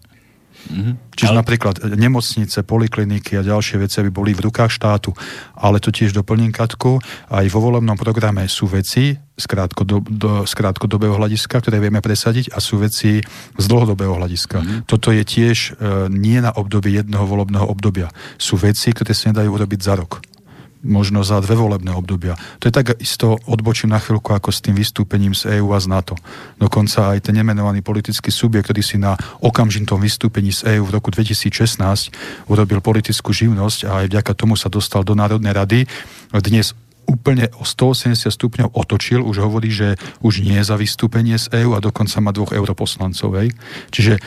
Mm-hmm. 0.69 1.15
Čiže 1.15 1.33
ale... 1.33 1.41
napríklad 1.41 1.75
nemocnice, 1.95 2.67
polikliniky 2.67 3.39
a 3.39 3.47
ďalšie 3.47 3.79
veci 3.79 4.03
by 4.05 4.11
boli 4.13 4.35
v 4.35 4.51
rukách 4.51 4.75
štátu. 4.75 5.15
Ale 5.55 5.79
to 5.79 5.95
tiež 5.95 6.13
doplním 6.13 6.51
Katku, 6.51 6.99
aj 7.31 7.47
vo 7.49 7.61
volebnom 7.63 7.95
programe 7.95 8.45
sú 8.51 8.67
veci 8.67 9.15
z, 9.15 9.45
krátkodob, 9.47 10.03
do, 10.11 10.43
z 10.45 10.53
krátkodobého 10.59 11.15
hľadiska, 11.15 11.63
ktoré 11.63 11.79
vieme 11.79 12.03
presadiť 12.03 12.51
a 12.53 12.59
sú 12.59 12.83
veci 12.83 13.23
z 13.55 13.65
dlhodobého 13.71 14.19
hľadiska. 14.19 14.59
Mm-hmm. 14.61 14.81
Toto 14.91 15.15
je 15.15 15.23
tiež 15.23 15.59
e, 15.59 15.71
nie 16.11 16.43
na 16.43 16.51
obdobie 16.51 16.99
jedného 16.99 17.25
volebného 17.25 17.65
obdobia. 17.65 18.11
Sú 18.37 18.59
veci, 18.59 18.91
ktoré 18.91 19.15
sa 19.15 19.31
nedajú 19.31 19.55
urobiť 19.55 19.81
za 19.81 19.95
rok 19.95 20.21
možno 20.83 21.27
za 21.27 21.43
dve 21.43 21.59
volebné 21.59 21.91
obdobia. 21.91 22.39
To 22.63 22.71
je 22.71 22.75
tak 22.75 22.95
isto 23.03 23.39
odbočím 23.51 23.91
na 23.91 23.99
chvíľku 23.99 24.31
ako 24.31 24.55
s 24.55 24.63
tým 24.63 24.79
vystúpením 24.79 25.35
z 25.35 25.59
EÚ 25.59 25.75
a 25.75 25.79
z 25.83 25.91
NATO. 25.91 26.15
Dokonca 26.59 27.15
aj 27.15 27.29
ten 27.29 27.35
nemenovaný 27.35 27.83
politický 27.83 28.31
subjekt, 28.31 28.71
ktorý 28.71 28.83
si 28.83 28.97
na 28.97 29.19
okamžitom 29.43 29.99
vystúpení 29.99 30.55
z 30.55 30.79
EÚ 30.79 30.87
v 30.87 30.95
roku 30.95 31.11
2016 31.11 31.83
urobil 32.47 32.79
politickú 32.79 33.35
živnosť 33.35 33.79
a 33.91 34.05
aj 34.05 34.07
vďaka 34.15 34.33
tomu 34.39 34.55
sa 34.55 34.71
dostal 34.71 35.03
do 35.03 35.19
Národnej 35.19 35.51
rady, 35.55 35.79
dnes 36.31 36.75
úplne 37.09 37.49
o 37.57 37.65
180 37.65 38.29
stupňov 38.29 38.77
otočil, 38.77 39.25
už 39.25 39.41
hovorí, 39.41 39.73
že 39.73 39.97
už 40.21 40.45
nie 40.45 40.61
je 40.61 40.69
za 40.69 40.77
vystúpenie 40.77 41.41
z 41.41 41.65
EÚ 41.65 41.73
a 41.73 41.81
dokonca 41.81 42.21
má 42.21 42.37
dvoch 42.37 42.53
europoslancov. 42.53 43.33
Čiže 43.89 44.21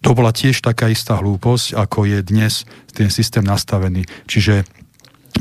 to 0.00 0.14
bola 0.16 0.32
tiež 0.32 0.64
taká 0.64 0.88
istá 0.88 1.20
hlúposť, 1.20 1.76
ako 1.76 2.08
je 2.08 2.18
dnes 2.24 2.64
ten 2.96 3.12
systém 3.12 3.44
nastavený. 3.44 4.08
Čiže 4.24 4.64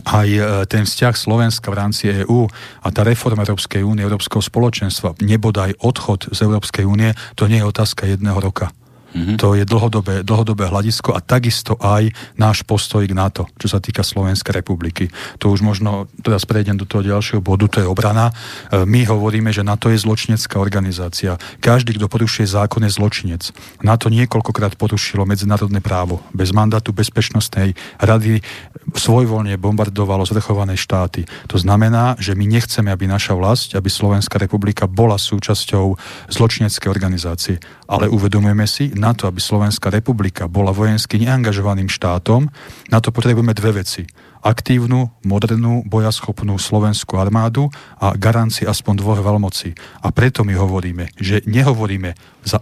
aj 0.03 0.27
e, 0.27 0.41
ten 0.67 0.83
vzťah 0.83 1.13
Slovenska 1.15 1.71
v 1.71 1.79
rámci 1.79 2.03
EÚ 2.11 2.49
a 2.83 2.87
tá 2.91 3.07
reforma 3.07 3.47
Európskej 3.47 3.81
únie, 3.85 4.03
Európskeho 4.03 4.43
spoločenstva, 4.43 5.15
nebodaj 5.23 5.79
odchod 5.79 6.33
z 6.35 6.39
Európskej 6.43 6.83
únie, 6.83 7.15
to 7.39 7.47
nie 7.47 7.63
je 7.63 7.69
otázka 7.69 8.09
jedného 8.09 8.37
roka. 8.37 8.71
Mm-hmm. 9.15 9.37
To 9.39 9.55
je 9.55 9.63
dlhodobé, 9.63 10.27
dlhodobé 10.27 10.67
hľadisko 10.67 11.15
a 11.15 11.23
takisto 11.23 11.79
aj 11.79 12.11
náš 12.35 12.67
postoj 12.67 13.07
k 13.07 13.15
NATO, 13.15 13.47
čo 13.55 13.71
sa 13.71 13.79
týka 13.79 14.03
Slovenskej 14.03 14.59
republiky. 14.59 15.07
To 15.39 15.55
už 15.55 15.63
možno, 15.63 16.11
teraz 16.19 16.43
prejdem 16.43 16.75
do 16.75 16.83
toho 16.83 16.99
ďalšieho 16.99 17.39
bodu, 17.39 17.71
to 17.71 17.79
je 17.79 17.87
obrana. 17.87 18.35
E, 18.67 18.83
my 18.83 19.07
hovoríme, 19.07 19.55
že 19.55 19.63
NATO 19.63 19.87
je 19.87 20.03
zločinecká 20.03 20.59
organizácia. 20.59 21.39
Každý, 21.63 21.95
kto 21.95 22.11
porušuje 22.11 22.43
zákon, 22.43 22.83
je 22.83 22.91
zločinec. 22.91 23.55
NATO 23.79 24.11
niekoľkokrát 24.11 24.75
porušilo 24.75 25.23
medzinárodné 25.23 25.79
právo. 25.79 26.19
Bez 26.35 26.51
mandátu 26.51 26.91
Bezpečnostnej 26.91 27.71
rady 28.03 28.43
svojvoľne 28.91 29.55
bombardovalo 29.55 30.27
zvrchované 30.27 30.75
štáty. 30.75 31.23
To 31.47 31.55
znamená, 31.55 32.19
že 32.19 32.35
my 32.35 32.43
nechceme, 32.43 32.91
aby 32.91 33.07
naša 33.07 33.31
vlast, 33.31 33.79
aby 33.79 33.87
Slovenská 33.87 34.35
republika 34.35 34.91
bola 34.91 35.15
súčasťou 35.15 35.95
zločineckej 36.27 36.89
organizácie. 36.91 37.55
Ale 37.87 38.11
uvedomujeme 38.11 38.67
si, 38.67 38.91
na 39.05 39.13
to, 39.13 39.29
aby 39.29 39.37
Slovenská 39.37 39.93
republika 39.93 40.49
bola 40.49 40.73
vojensky 40.73 41.21
neangažovaným 41.21 41.85
štátom, 41.85 42.49
na 42.89 42.97
to 42.97 43.13
potrebujeme 43.13 43.53
dve 43.53 43.85
veci. 43.85 44.09
Aktívnu, 44.41 45.21
modernú, 45.21 45.85
bojaschopnú 45.85 46.57
slovenskú 46.57 47.21
armádu 47.21 47.69
a 48.01 48.17
garanci 48.17 48.65
aspoň 48.65 49.05
dvoch 49.05 49.21
veľmocí. 49.21 49.77
A 50.01 50.09
preto 50.09 50.41
my 50.41 50.57
hovoríme, 50.57 51.13
že 51.21 51.45
nehovoríme 51.45 52.17
za 52.41 52.61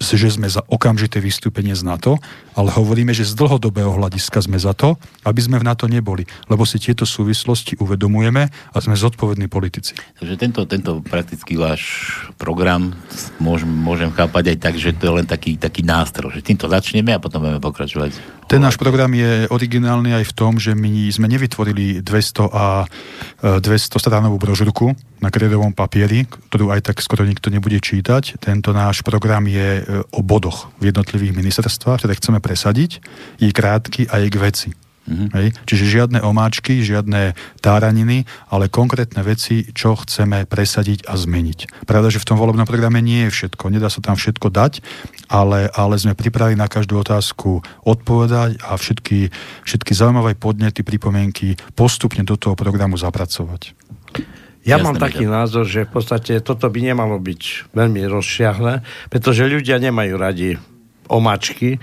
že 0.00 0.30
sme 0.30 0.50
za 0.50 0.62
okamžité 0.68 1.22
vystúpenie 1.22 1.72
z 1.72 1.86
NATO, 1.86 2.20
ale 2.54 2.70
hovoríme, 2.70 3.10
že 3.10 3.26
z 3.26 3.34
dlhodobého 3.34 3.94
hľadiska 3.94 4.42
sme 4.44 4.58
za 4.60 4.74
to, 4.76 4.98
aby 5.26 5.40
sme 5.42 5.58
v 5.58 5.66
NATO 5.66 5.86
neboli, 5.90 6.26
lebo 6.46 6.62
si 6.66 6.78
tieto 6.78 7.06
súvislosti 7.06 7.78
uvedomujeme 7.80 8.42
a 8.50 8.76
sme 8.78 8.94
zodpovední 8.94 9.50
politici. 9.50 9.96
Takže 10.20 10.34
tento, 10.38 10.60
tento 10.66 11.02
praktický 11.02 11.58
váš 11.58 12.10
program 12.36 12.94
môžem, 13.40 13.70
môžem 13.70 14.10
chápať 14.12 14.54
aj 14.54 14.58
tak, 14.60 14.74
že 14.78 14.94
to 14.94 15.10
je 15.10 15.16
len 15.22 15.26
taký, 15.26 15.56
taký 15.58 15.82
nástroj, 15.86 16.34
že 16.34 16.46
týmto 16.46 16.70
začneme 16.70 17.14
a 17.14 17.22
potom 17.22 17.42
budeme 17.42 17.62
pokračovať. 17.62 18.43
Ten 18.44 18.60
náš 18.60 18.76
program 18.76 19.10
je 19.16 19.48
originálny 19.48 20.12
aj 20.14 20.24
v 20.30 20.36
tom, 20.36 20.60
že 20.60 20.76
my 20.76 21.08
sme 21.10 21.26
nevytvorili 21.32 22.04
200 22.04 22.52
a 22.52 22.84
200 23.40 23.64
e, 23.64 23.98
stranovú 23.98 24.36
brožurku, 24.36 24.92
na 25.24 25.32
kredovom 25.32 25.72
papieri, 25.72 26.28
ktorú 26.28 26.68
aj 26.68 26.92
tak 26.92 27.00
skoro 27.00 27.24
nikto 27.24 27.48
nebude 27.48 27.80
čítať. 27.80 28.36
Tento 28.36 28.76
náš 28.76 29.00
program 29.00 29.48
je 29.48 29.80
e, 29.80 29.82
o 30.12 30.20
bodoch 30.20 30.68
v 30.76 30.92
jednotlivých 30.92 31.32
ministerstvách, 31.32 32.04
ktoré 32.04 32.12
chceme 32.20 32.44
presadiť. 32.44 33.00
Je 33.40 33.48
krátky 33.48 34.12
a 34.12 34.20
je 34.20 34.28
k 34.28 34.36
veci. 34.36 34.68
Mm-hmm. 35.04 35.28
Hej? 35.36 35.48
Čiže 35.68 35.84
žiadne 35.84 36.18
omáčky, 36.24 36.80
žiadne 36.80 37.36
táraniny, 37.60 38.24
ale 38.48 38.72
konkrétne 38.72 39.20
veci, 39.20 39.68
čo 39.76 40.00
chceme 40.00 40.48
presadiť 40.48 41.04
a 41.04 41.14
zmeniť. 41.20 41.84
Pravda, 41.84 42.08
že 42.08 42.20
v 42.20 42.28
tom 42.32 42.40
volebnom 42.40 42.64
programe 42.64 43.04
nie 43.04 43.28
je 43.28 43.34
všetko, 43.34 43.68
nedá 43.68 43.92
sa 43.92 44.00
tam 44.00 44.16
všetko 44.16 44.48
dať, 44.48 44.80
ale, 45.28 45.68
ale 45.76 45.94
sme 46.00 46.16
pripravili 46.16 46.56
na 46.56 46.72
každú 46.72 46.96
otázku 47.04 47.60
odpovedať 47.84 48.64
a 48.64 48.80
všetky, 48.80 49.28
všetky 49.68 49.92
zaujímavé 49.92 50.36
podnety, 50.40 50.80
pripomienky 50.80 51.60
postupne 51.76 52.24
do 52.24 52.40
toho 52.40 52.56
programu 52.56 52.96
zapracovať. 52.96 53.76
Ja 54.64 54.80
Jasne, 54.80 54.84
mám 54.88 54.96
taký 54.96 55.28
názor, 55.28 55.68
že 55.68 55.84
v 55.84 56.00
podstate 56.00 56.40
toto 56.40 56.64
by 56.72 56.80
nemalo 56.80 57.20
byť 57.20 57.76
veľmi 57.76 58.00
rozšiahle, 58.08 58.80
pretože 59.12 59.44
ľudia 59.44 59.76
nemajú 59.76 60.14
radi 60.16 60.56
omačky, 61.12 61.76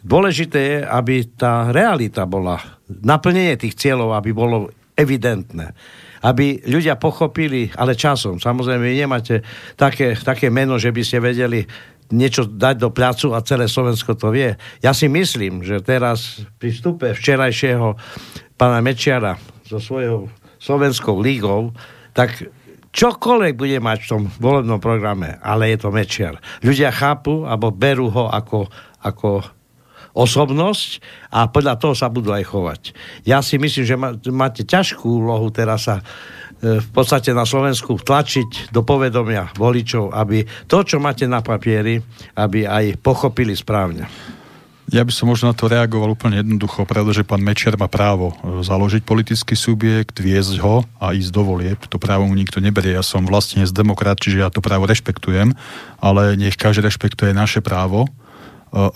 Dôležité 0.00 0.58
je, 0.58 0.78
aby 0.84 1.28
tá 1.36 1.68
realita 1.68 2.24
bola, 2.24 2.56
naplnenie 2.88 3.60
tých 3.60 3.76
cieľov, 3.76 4.16
aby 4.16 4.32
bolo 4.32 4.72
evidentné. 4.96 5.76
Aby 6.20 6.60
ľudia 6.68 7.00
pochopili, 7.00 7.72
ale 7.76 7.96
časom, 7.96 8.40
samozrejme, 8.40 8.84
vy 8.84 8.96
nemáte 8.96 9.40
také, 9.76 10.16
také 10.16 10.48
meno, 10.48 10.76
že 10.76 10.92
by 10.92 11.02
ste 11.04 11.18
vedeli 11.20 11.64
niečo 12.10 12.44
dať 12.44 12.76
do 12.76 12.90
placu 12.90 13.32
a 13.32 13.44
celé 13.44 13.70
Slovensko 13.70 14.18
to 14.18 14.34
vie. 14.34 14.58
Ja 14.82 14.90
si 14.90 15.06
myslím, 15.06 15.62
že 15.62 15.80
teraz 15.80 16.42
pri 16.58 16.74
vstupe 16.74 17.14
včerajšieho 17.14 17.94
pána 18.58 18.82
Mečiara 18.82 19.38
so 19.64 19.78
svojou 19.78 20.26
Slovenskou 20.60 21.16
lígou, 21.22 21.72
tak 22.12 22.34
čokoľvek 22.90 23.54
bude 23.54 23.78
mať 23.78 23.98
v 24.04 24.10
tom 24.10 24.22
volebnom 24.42 24.82
programe, 24.82 25.38
ale 25.40 25.72
je 25.72 25.78
to 25.80 25.94
Mečiar. 25.94 26.36
Ľudia 26.60 26.90
chápu, 26.90 27.46
alebo 27.46 27.70
berú 27.70 28.10
ho 28.10 28.26
ako, 28.28 28.66
ako 29.06 29.59
osobnosť 30.14 31.02
a 31.30 31.46
podľa 31.46 31.74
toho 31.78 31.94
sa 31.94 32.10
budú 32.10 32.34
aj 32.34 32.44
chovať. 32.46 32.82
Ja 33.26 33.40
si 33.40 33.56
myslím, 33.56 33.84
že 33.86 33.96
máte 34.30 34.62
ťažkú 34.66 35.06
úlohu 35.06 35.48
teraz 35.54 35.86
sa 35.86 36.00
e, 36.00 36.82
v 36.82 36.88
podstate 36.90 37.30
na 37.30 37.46
Slovensku 37.46 37.98
tlačiť 37.98 38.74
do 38.74 38.82
povedomia 38.82 39.54
voličov, 39.54 40.10
aby 40.14 40.42
to, 40.66 40.82
čo 40.82 40.98
máte 40.98 41.24
na 41.30 41.42
papieri, 41.42 42.02
aby 42.34 42.66
aj 42.66 42.98
pochopili 42.98 43.54
správne. 43.54 44.06
Ja 44.90 45.06
by 45.06 45.12
som 45.14 45.30
možno 45.30 45.54
na 45.54 45.54
to 45.54 45.70
reagoval 45.70 46.18
úplne 46.18 46.42
jednoducho, 46.42 46.82
pretože 46.82 47.22
pán 47.22 47.38
Mečiar 47.38 47.78
má 47.78 47.86
právo 47.86 48.34
e, 48.34 48.66
založiť 48.66 49.06
politický 49.06 49.54
subjekt, 49.54 50.18
viesť 50.18 50.58
ho 50.58 50.82
a 50.98 51.14
ísť 51.14 51.30
do 51.30 51.42
volieb. 51.46 51.78
To 51.86 52.02
právo 52.02 52.26
mu 52.26 52.34
nikto 52.34 52.58
neberie. 52.58 52.98
Ja 52.98 53.06
som 53.06 53.22
vlastne 53.22 53.62
z 53.62 53.70
demokrat, 53.70 54.18
čiže 54.18 54.42
ja 54.42 54.50
to 54.50 54.58
právo 54.58 54.90
rešpektujem, 54.90 55.54
ale 56.02 56.34
nech 56.34 56.58
každý 56.58 56.90
rešpektuje 56.90 57.30
naše 57.30 57.62
právo 57.62 58.10
e, 58.74 58.90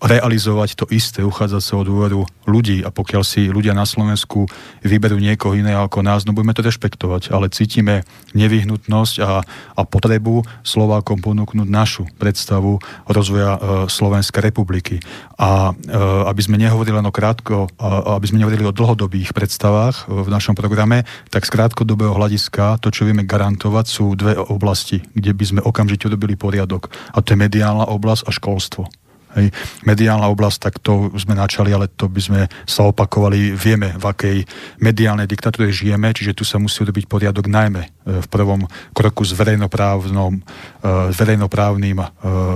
realizovať 0.00 0.80
to 0.80 0.84
isté, 0.88 1.20
uchádzať 1.20 1.62
sa 1.62 1.74
o 1.76 1.84
dôveru 1.84 2.24
ľudí 2.48 2.80
a 2.80 2.88
pokiaľ 2.88 3.22
si 3.22 3.52
ľudia 3.52 3.76
na 3.76 3.84
Slovensku 3.84 4.48
vyberú 4.80 5.20
niekoho 5.20 5.52
iného 5.52 5.84
ako 5.84 6.00
nás, 6.00 6.24
no 6.24 6.32
budeme 6.32 6.56
to 6.56 6.64
rešpektovať, 6.64 7.30
ale 7.30 7.52
cítime 7.52 8.08
nevyhnutnosť 8.32 9.14
a, 9.20 9.44
a 9.76 9.80
potrebu 9.84 10.42
Slovákom 10.64 11.20
ponúknuť 11.20 11.68
našu 11.68 12.08
predstavu 12.16 12.80
rozvoja 13.06 13.52
e, 13.54 13.58
Slovenskej 13.92 14.40
republiky. 14.40 15.04
A 15.36 15.72
e, 15.72 15.96
aby 16.26 16.40
sme 16.40 16.56
nehovorili 16.56 16.96
len 16.96 17.06
o 17.06 17.12
krátko, 17.12 17.68
a, 17.76 18.16
aby 18.16 18.26
sme 18.32 18.40
nehovorili 18.40 18.64
o 18.64 18.76
dlhodobých 18.76 19.36
predstavách 19.36 20.08
e, 20.08 20.24
v 20.24 20.28
našom 20.32 20.56
programe, 20.56 21.04
tak 21.28 21.44
z 21.44 21.52
krátkodobého 21.52 22.16
hľadiska 22.16 22.80
to, 22.80 22.88
čo 22.88 23.04
vieme 23.04 23.28
garantovať, 23.28 23.84
sú 23.84 24.16
dve 24.16 24.40
oblasti, 24.40 25.04
kde 25.12 25.36
by 25.36 25.44
sme 25.44 25.60
okamžite 25.60 26.08
dobili 26.08 26.40
poriadok. 26.40 26.88
A 27.12 27.20
to 27.20 27.36
je 27.36 27.42
mediálna 27.42 27.84
oblasť 27.84 28.24
a 28.26 28.30
školstvo. 28.32 28.88
Hej. 29.38 29.54
Mediálna 29.86 30.26
oblasť, 30.26 30.58
tak 30.58 30.74
to 30.82 31.14
sme 31.14 31.38
načali, 31.38 31.70
ale 31.70 31.86
to 31.86 32.10
by 32.10 32.20
sme 32.20 32.40
sa 32.66 32.90
opakovali. 32.90 33.54
Vieme, 33.54 33.94
v 33.94 34.04
akej 34.04 34.36
mediálnej 34.82 35.30
diktatúre 35.30 35.70
žijeme, 35.70 36.10
čiže 36.10 36.34
tu 36.34 36.42
sa 36.42 36.58
musí 36.58 36.82
urobiť 36.82 37.06
poriadok 37.06 37.46
najmä 37.46 37.99
v 38.00 38.26
prvom 38.32 38.64
kroku 38.96 39.28
s 39.28 39.36
verejnoprávnym, 39.36 40.40
e, 40.80 41.12
s 41.12 41.16
verejnoprávnym 41.20 42.00
e, 42.00 42.06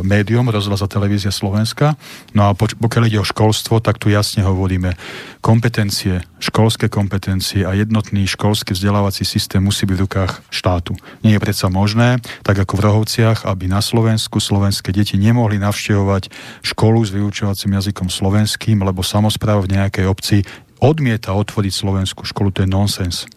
médium, 0.01 0.49
rozhlas 0.49 0.81
a 0.81 0.89
televízia 0.89 1.29
Slovenska. 1.29 2.01
No 2.33 2.49
a 2.49 2.57
pokiaľ 2.57 3.03
ide 3.13 3.21
o 3.21 3.27
školstvo, 3.29 3.85
tak 3.85 4.01
tu 4.01 4.09
jasne 4.09 4.41
hovoríme, 4.41 4.97
kompetencie, 5.45 6.25
školské 6.41 6.89
kompetencie 6.89 7.69
a 7.69 7.77
jednotný 7.77 8.25
školský 8.25 8.73
vzdelávací 8.73 9.29
systém 9.29 9.61
musí 9.61 9.85
byť 9.85 9.97
v 10.01 10.05
rukách 10.09 10.33
štátu. 10.49 10.97
Nie 11.21 11.37
je 11.37 11.45
predsa 11.45 11.69
možné, 11.69 12.25
tak 12.41 12.57
ako 12.65 12.81
v 12.81 12.85
Rohovciach, 12.89 13.45
aby 13.45 13.69
na 13.69 13.85
Slovensku 13.85 14.41
slovenské 14.41 14.97
deti 14.97 15.21
nemohli 15.21 15.61
navštevovať 15.61 16.33
školu 16.65 17.05
s 17.05 17.13
vyučovacím 17.13 17.77
jazykom 17.77 18.09
slovenským, 18.09 18.81
lebo 18.81 19.05
samozpráva 19.05 19.61
v 19.69 19.77
nejakej 19.77 20.07
obci 20.09 20.37
odmieta 20.81 21.37
otvoriť 21.37 21.73
slovenskú 21.73 22.25
školu, 22.25 22.49
to 22.53 22.65
je 22.65 22.69
nonsens. 22.69 23.29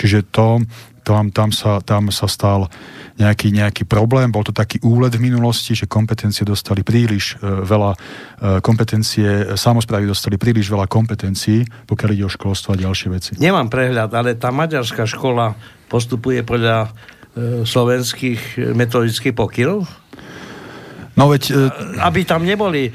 Čiže 0.00 0.32
to, 0.32 0.64
tam, 1.02 1.34
tam, 1.34 1.50
sa, 1.50 1.80
tam 1.80 2.08
sa 2.08 2.30
stal 2.30 2.70
nejaký, 3.20 3.52
nejaký 3.52 3.84
problém, 3.84 4.32
bol 4.32 4.40
to 4.40 4.54
taký 4.54 4.80
úlet 4.80 5.12
v 5.12 5.28
minulosti, 5.28 5.76
že 5.76 5.84
kompetencie 5.84 6.46
dostali 6.46 6.80
príliš 6.80 7.36
e, 7.36 7.64
veľa, 7.68 7.92
e, 7.92 7.98
kompetencie, 8.64 9.56
samozprávy 9.58 10.08
dostali 10.08 10.40
príliš 10.40 10.72
veľa 10.72 10.88
kompetencií, 10.88 11.68
pokiaľ 11.84 12.10
ide 12.16 12.24
o 12.24 12.32
školstvo 12.32 12.72
a 12.72 12.80
ďalšie 12.80 13.08
veci. 13.12 13.30
Nemám 13.36 13.68
prehľad, 13.68 14.16
ale 14.16 14.40
tá 14.40 14.48
maďarská 14.48 15.04
škola 15.04 15.52
postupuje 15.92 16.40
podľa 16.40 16.88
e, 16.88 16.88
slovenských 17.68 18.72
metodických 18.72 19.36
pokynov? 19.36 19.84
No 21.20 21.28
veď... 21.28 21.42
E, 21.50 21.54
aby 22.00 22.24
tam 22.24 22.48
neboli 22.48 22.88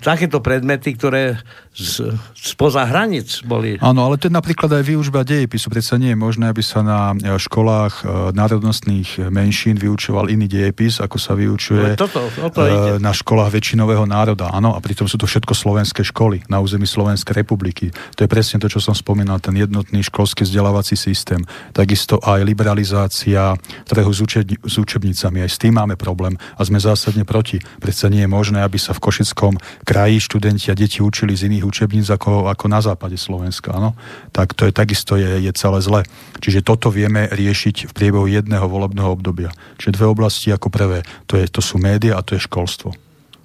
takéto 0.00 0.40
predmety, 0.40 0.96
ktoré 0.96 1.38
z, 1.78 2.10
spoza 2.34 2.82
hranic 2.82 3.46
boli. 3.46 3.78
Áno, 3.78 4.10
ale 4.10 4.18
to 4.18 4.26
je 4.26 4.34
napríklad 4.34 4.66
aj 4.74 4.82
výučba 4.82 5.22
dejepisu. 5.22 5.70
Predsa 5.70 5.94
nie 5.94 6.10
je 6.10 6.18
možné, 6.18 6.50
aby 6.50 6.58
sa 6.58 6.82
na 6.82 7.14
e, 7.14 7.38
školách 7.38 8.02
e, 8.02 8.34
národnostných 8.34 9.30
menšín 9.30 9.78
vyučoval 9.78 10.26
iný 10.26 10.50
dejepis, 10.50 10.98
ako 10.98 11.16
sa 11.22 11.38
vyučuje 11.38 11.94
toto, 11.94 12.26
toto 12.34 12.66
e, 12.66 12.98
na 12.98 13.14
školách 13.14 13.54
väčšinového 13.54 14.10
národa. 14.10 14.50
Áno, 14.50 14.74
a 14.74 14.82
pritom 14.82 15.06
sú 15.06 15.22
to 15.22 15.30
všetko 15.30 15.54
slovenské 15.54 16.02
školy 16.02 16.42
na 16.50 16.58
území 16.58 16.88
Slovenskej 16.88 17.46
republiky. 17.46 17.94
To 18.18 18.26
je 18.26 18.28
presne 18.28 18.58
to, 18.58 18.66
čo 18.66 18.82
som 18.82 18.96
spomínal, 18.98 19.38
ten 19.38 19.54
jednotný 19.54 20.02
školský 20.02 20.42
vzdelávací 20.42 20.98
systém. 20.98 21.46
Takisto 21.70 22.18
aj 22.18 22.42
liberalizácia 22.42 23.54
trhu 23.86 24.10
s, 24.10 24.18
učebni- 24.18 24.58
s 24.66 24.74
učebnicami. 24.82 25.46
Aj 25.46 25.50
s 25.50 25.62
tým 25.62 25.78
máme 25.78 25.94
problém 25.94 26.34
a 26.58 26.60
sme 26.66 26.82
zásadne 26.82 27.22
proti. 27.22 27.62
Predsa 27.78 28.10
nie 28.10 28.26
je 28.26 28.30
možné, 28.30 28.66
aby 28.66 28.82
sa 28.82 28.90
v 28.90 29.02
Košickom 29.04 29.57
kraji 29.84 30.22
študenti 30.22 30.70
a 30.70 30.78
deti 30.78 31.02
učili 31.04 31.36
z 31.36 31.50
iných 31.52 31.64
učebníc 31.66 32.08
ako, 32.08 32.48
ako 32.48 32.64
na 32.66 32.80
západe 32.80 33.20
Slovenska, 33.20 33.74
áno? 33.74 33.92
tak 34.32 34.54
to 34.54 34.64
je 34.64 34.72
takisto 34.72 35.18
je, 35.18 35.44
je 35.44 35.52
celé 35.54 35.78
zle. 35.84 36.00
Čiže 36.38 36.64
toto 36.64 36.88
vieme 36.88 37.28
riešiť 37.28 37.90
v 37.90 37.92
priebehu 37.92 38.26
jedného 38.30 38.64
volebného 38.66 39.10
obdobia. 39.10 39.50
Čiže 39.76 39.98
dve 39.98 40.06
oblasti 40.08 40.54
ako 40.54 40.68
prvé, 40.70 41.04
to, 41.26 41.36
je, 41.36 41.46
to 41.50 41.60
sú 41.60 41.76
média 41.76 42.16
a 42.16 42.24
to 42.24 42.38
je 42.38 42.46
školstvo. 42.46 42.94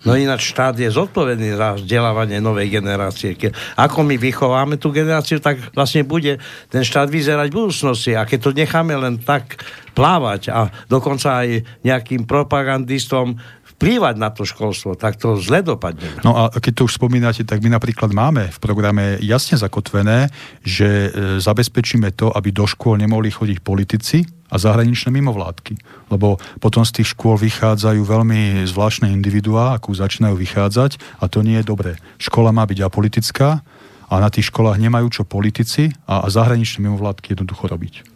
No 0.04 0.20
ináč 0.20 0.52
štát 0.52 0.76
je 0.76 0.92
zodpovedný 0.92 1.56
za 1.56 1.80
vzdelávanie 1.80 2.44
novej 2.44 2.68
generácie. 2.68 3.40
Ke, 3.40 3.56
ako 3.80 4.04
my 4.04 4.20
vychováme 4.20 4.76
tú 4.76 4.92
generáciu, 4.92 5.40
tak 5.40 5.64
vlastne 5.72 6.04
bude 6.04 6.44
ten 6.68 6.84
štát 6.84 7.08
vyzerať 7.08 7.48
v 7.48 7.56
budúcnosti. 7.56 8.12
A 8.12 8.28
keď 8.28 8.40
to 8.44 8.52
necháme 8.52 8.92
len 9.00 9.24
tak 9.24 9.64
plávať 9.96 10.52
a 10.52 10.68
dokonca 10.92 11.48
aj 11.48 11.64
nejakým 11.88 12.28
propagandistom 12.28 13.40
vplývať 13.84 14.16
na 14.16 14.32
to 14.32 14.48
školstvo, 14.48 14.96
tak 14.96 15.20
to 15.20 15.36
zle 15.36 15.60
dopadne. 15.60 16.08
No 16.24 16.40
a 16.40 16.48
keď 16.48 16.72
to 16.80 16.86
už 16.88 16.96
spomínate, 16.96 17.44
tak 17.44 17.60
my 17.60 17.68
napríklad 17.68 18.16
máme 18.16 18.48
v 18.48 18.60
programe 18.64 19.20
jasne 19.20 19.60
zakotvené, 19.60 20.32
že 20.64 20.88
e, 20.88 21.10
zabezpečíme 21.44 22.16
to, 22.16 22.32
aby 22.32 22.56
do 22.56 22.64
škôl 22.64 22.96
nemohli 22.96 23.28
chodiť 23.28 23.60
politici 23.60 24.24
a 24.48 24.56
zahraničné 24.56 25.12
mimovládky. 25.12 25.76
Lebo 26.08 26.40
potom 26.64 26.88
z 26.88 27.02
tých 27.02 27.12
škôl 27.12 27.36
vychádzajú 27.42 28.00
veľmi 28.00 28.64
zvláštne 28.70 29.12
individuá, 29.12 29.76
ako 29.76 29.98
začínajú 29.98 30.40
vychádzať 30.40 31.20
a 31.20 31.28
to 31.28 31.44
nie 31.44 31.60
je 31.60 31.68
dobré. 31.68 32.00
Škola 32.22 32.56
má 32.56 32.64
byť 32.64 32.80
apolitická 32.86 33.66
a 34.08 34.16
na 34.22 34.30
tých 34.30 34.54
školách 34.54 34.78
nemajú 34.78 35.10
čo 35.10 35.24
politici 35.26 35.92
a, 36.06 36.24
a 36.24 36.28
zahraničné 36.30 36.86
mimovládky 36.86 37.34
jednoducho 37.34 37.66
robiť. 37.66 38.13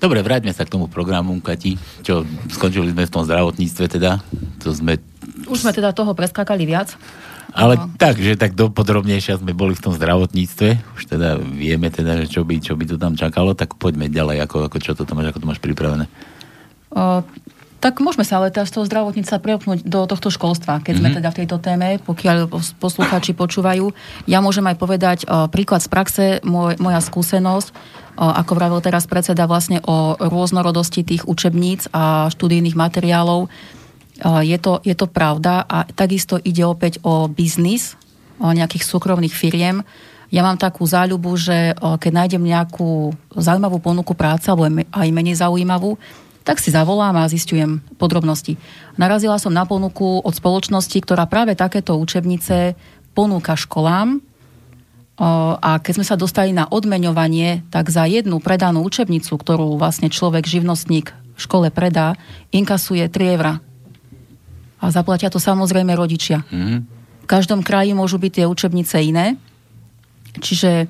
Dobre, 0.00 0.24
vráťme 0.24 0.56
sa 0.56 0.64
k 0.64 0.72
tomu 0.72 0.88
programu, 0.88 1.36
Kati. 1.44 1.76
Čo, 2.00 2.24
skončili 2.48 2.88
sme 2.88 3.04
v 3.04 3.12
tom 3.12 3.22
zdravotníctve 3.28 3.84
teda? 4.00 4.24
To 4.64 4.72
sme... 4.72 4.96
Už 5.44 5.60
sme 5.60 5.76
teda 5.76 5.92
toho 5.92 6.16
preskákali 6.16 6.64
viac. 6.64 6.96
Ale 7.52 7.76
no. 7.76 7.92
tak, 8.00 8.16
že 8.16 8.38
tak 8.38 8.56
dopodrobnejšia 8.56 9.42
sme 9.42 9.52
boli 9.52 9.76
v 9.76 9.84
tom 9.84 9.92
zdravotníctve. 9.92 10.68
Už 10.96 11.02
teda 11.04 11.36
vieme 11.36 11.92
teda, 11.92 12.24
že 12.24 12.32
čo 12.32 12.48
by, 12.48 12.64
čo 12.64 12.80
by 12.80 12.84
to 12.88 12.96
tam 12.96 13.12
čakalo, 13.12 13.52
tak 13.52 13.76
poďme 13.76 14.08
ďalej, 14.08 14.40
ako, 14.48 14.72
ako 14.72 14.76
čo 14.80 14.96
to 14.96 15.04
máš, 15.12 15.36
ako 15.36 15.40
to 15.44 15.50
máš 15.50 15.60
pripravené. 15.60 16.08
O, 16.96 17.20
tak 17.80 17.98
môžeme 18.04 18.28
sa 18.28 18.38
ale 18.38 18.52
teraz 18.52 18.68
z 18.68 18.76
toho 18.76 18.84
zdravotníca 18.84 19.40
preopnúť 19.40 19.88
do 19.88 20.04
tohto 20.04 20.28
školstva, 20.28 20.84
keď 20.84 20.84
mm-hmm. 20.84 21.00
sme 21.00 21.08
mhm. 21.08 21.16
teda 21.18 21.28
v 21.32 21.38
tejto 21.40 21.56
téme, 21.58 21.88
pokiaľ 22.04 22.36
poslucháči 22.76 23.32
počúvajú. 23.32 23.90
Ja 24.28 24.44
môžem 24.44 24.68
aj 24.68 24.76
povedať 24.76 25.18
o, 25.24 25.48
príklad 25.48 25.80
z 25.80 25.88
praxe, 25.88 26.24
môj, 26.44 26.76
moja 26.76 27.00
skúsenosť 27.00 27.72
ako 28.20 28.52
vravil 28.52 28.80
teraz 28.84 29.08
predseda, 29.08 29.48
vlastne 29.48 29.80
o 29.88 30.12
rôznorodosti 30.20 31.00
tých 31.08 31.22
učebníc 31.24 31.88
a 31.88 32.28
študijných 32.28 32.76
materiálov. 32.76 33.48
Je 34.44 34.58
to, 34.60 34.84
je 34.84 34.92
to 34.92 35.08
pravda 35.08 35.64
a 35.64 35.88
takisto 35.88 36.36
ide 36.36 36.60
opäť 36.68 37.00
o 37.00 37.24
biznis, 37.32 37.96
nejakých 38.36 38.84
súkromných 38.84 39.32
firiem. 39.32 39.80
Ja 40.28 40.44
mám 40.44 40.60
takú 40.60 40.84
záľubu, 40.84 41.32
že 41.40 41.72
keď 41.74 42.12
nájdem 42.12 42.44
nejakú 42.44 43.16
zaujímavú 43.32 43.80
ponuku 43.80 44.12
práce 44.12 44.52
alebo 44.52 44.68
aj 44.68 45.08
menej 45.08 45.40
zaujímavú, 45.40 45.96
tak 46.44 46.58
si 46.58 46.72
zavolám 46.72 47.16
a 47.20 47.28
zistujem 47.28 47.84
podrobnosti. 48.00 48.56
Narazila 48.96 49.36
som 49.36 49.52
na 49.52 49.68
ponuku 49.68 50.24
od 50.24 50.32
spoločnosti, 50.32 50.96
ktorá 51.04 51.28
práve 51.28 51.52
takéto 51.52 51.96
učebnice 52.00 52.74
ponúka 53.12 53.58
školám 53.58 54.24
a 55.60 55.76
keď 55.84 55.92
sme 56.00 56.06
sa 56.08 56.16
dostali 56.16 56.56
na 56.56 56.64
odmeňovanie, 56.64 57.68
tak 57.68 57.92
za 57.92 58.08
jednu 58.08 58.40
predanú 58.40 58.80
učebnicu, 58.80 59.36
ktorú 59.36 59.76
vlastne 59.76 60.08
človek, 60.08 60.48
živnostník 60.48 61.12
v 61.12 61.40
škole 61.40 61.68
predá, 61.68 62.16
inkasuje 62.56 63.04
3 63.04 63.36
eurá. 63.36 63.60
A 64.80 64.88
zaplatia 64.88 65.28
to 65.28 65.36
samozrejme 65.36 65.92
rodičia. 65.92 66.40
Mm. 66.48 66.88
V 67.20 67.26
každom 67.28 67.60
kraji 67.60 67.92
môžu 67.92 68.16
byť 68.16 68.32
tie 68.32 68.44
učebnice 68.48 68.96
iné. 69.04 69.36
Čiže 70.40 70.88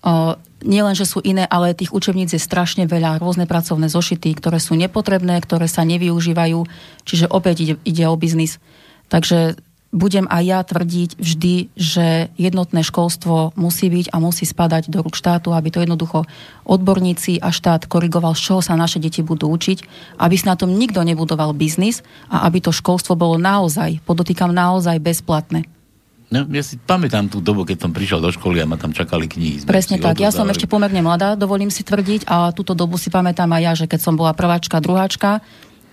o, 0.00 0.40
nie 0.66 0.82
len, 0.82 0.98
že 0.98 1.06
sú 1.06 1.22
iné, 1.22 1.46
ale 1.46 1.72
tých 1.72 1.94
učebníc 1.94 2.34
je 2.34 2.42
strašne 2.42 2.84
veľa, 2.90 3.22
rôzne 3.22 3.46
pracovné 3.46 3.86
zošity, 3.86 4.34
ktoré 4.36 4.58
sú 4.58 4.74
nepotrebné, 4.74 5.38
ktoré 5.40 5.70
sa 5.70 5.86
nevyužívajú, 5.86 6.66
čiže 7.06 7.30
opäť 7.30 7.56
ide, 7.62 7.74
ide 7.86 8.04
o 8.10 8.18
biznis. 8.18 8.58
Takže 9.06 9.54
budem 9.94 10.26
aj 10.26 10.42
ja 10.42 10.60
tvrdiť 10.66 11.10
vždy, 11.16 11.54
že 11.78 12.28
jednotné 12.34 12.82
školstvo 12.82 13.54
musí 13.54 13.86
byť 13.86 14.10
a 14.10 14.16
musí 14.18 14.44
spadať 14.44 14.90
do 14.90 15.00
rúk 15.00 15.14
štátu, 15.14 15.54
aby 15.54 15.70
to 15.70 15.80
jednoducho 15.80 16.26
odborníci 16.66 17.38
a 17.38 17.54
štát 17.54 17.86
korigoval, 17.86 18.34
z 18.34 18.50
čoho 18.50 18.60
sa 18.60 18.74
naše 18.74 18.98
deti 18.98 19.22
budú 19.22 19.46
učiť, 19.48 19.78
aby 20.18 20.34
si 20.34 20.44
na 20.44 20.58
tom 20.58 20.74
nikto 20.74 21.00
nebudoval 21.06 21.54
biznis 21.54 22.02
a 22.26 22.44
aby 22.44 22.58
to 22.58 22.74
školstvo 22.74 23.14
bolo 23.14 23.38
naozaj, 23.38 24.02
podotýkam 24.02 24.50
naozaj 24.50 24.98
bezplatné. 24.98 25.75
No, 26.26 26.42
ja 26.50 26.62
si 26.66 26.74
pamätám 26.74 27.30
tú 27.30 27.38
dobu, 27.38 27.62
keď 27.62 27.86
som 27.86 27.94
prišiel 27.94 28.18
do 28.18 28.34
školy 28.34 28.58
a 28.58 28.66
ma 28.66 28.74
tam 28.74 28.90
čakali 28.90 29.30
knihy. 29.30 29.62
Presne 29.62 30.02
tak, 30.02 30.18
ja 30.18 30.34
som 30.34 30.50
ešte 30.50 30.66
pomerne 30.66 30.98
mladá, 30.98 31.38
dovolím 31.38 31.70
si 31.70 31.86
tvrdiť, 31.86 32.26
a 32.26 32.50
túto 32.50 32.74
dobu 32.74 32.98
si 32.98 33.14
pamätám 33.14 33.46
aj 33.54 33.62
ja, 33.62 33.72
že 33.78 33.86
keď 33.86 34.00
som 34.02 34.18
bola 34.18 34.34
prváčka, 34.34 34.82
druháčka, 34.82 35.38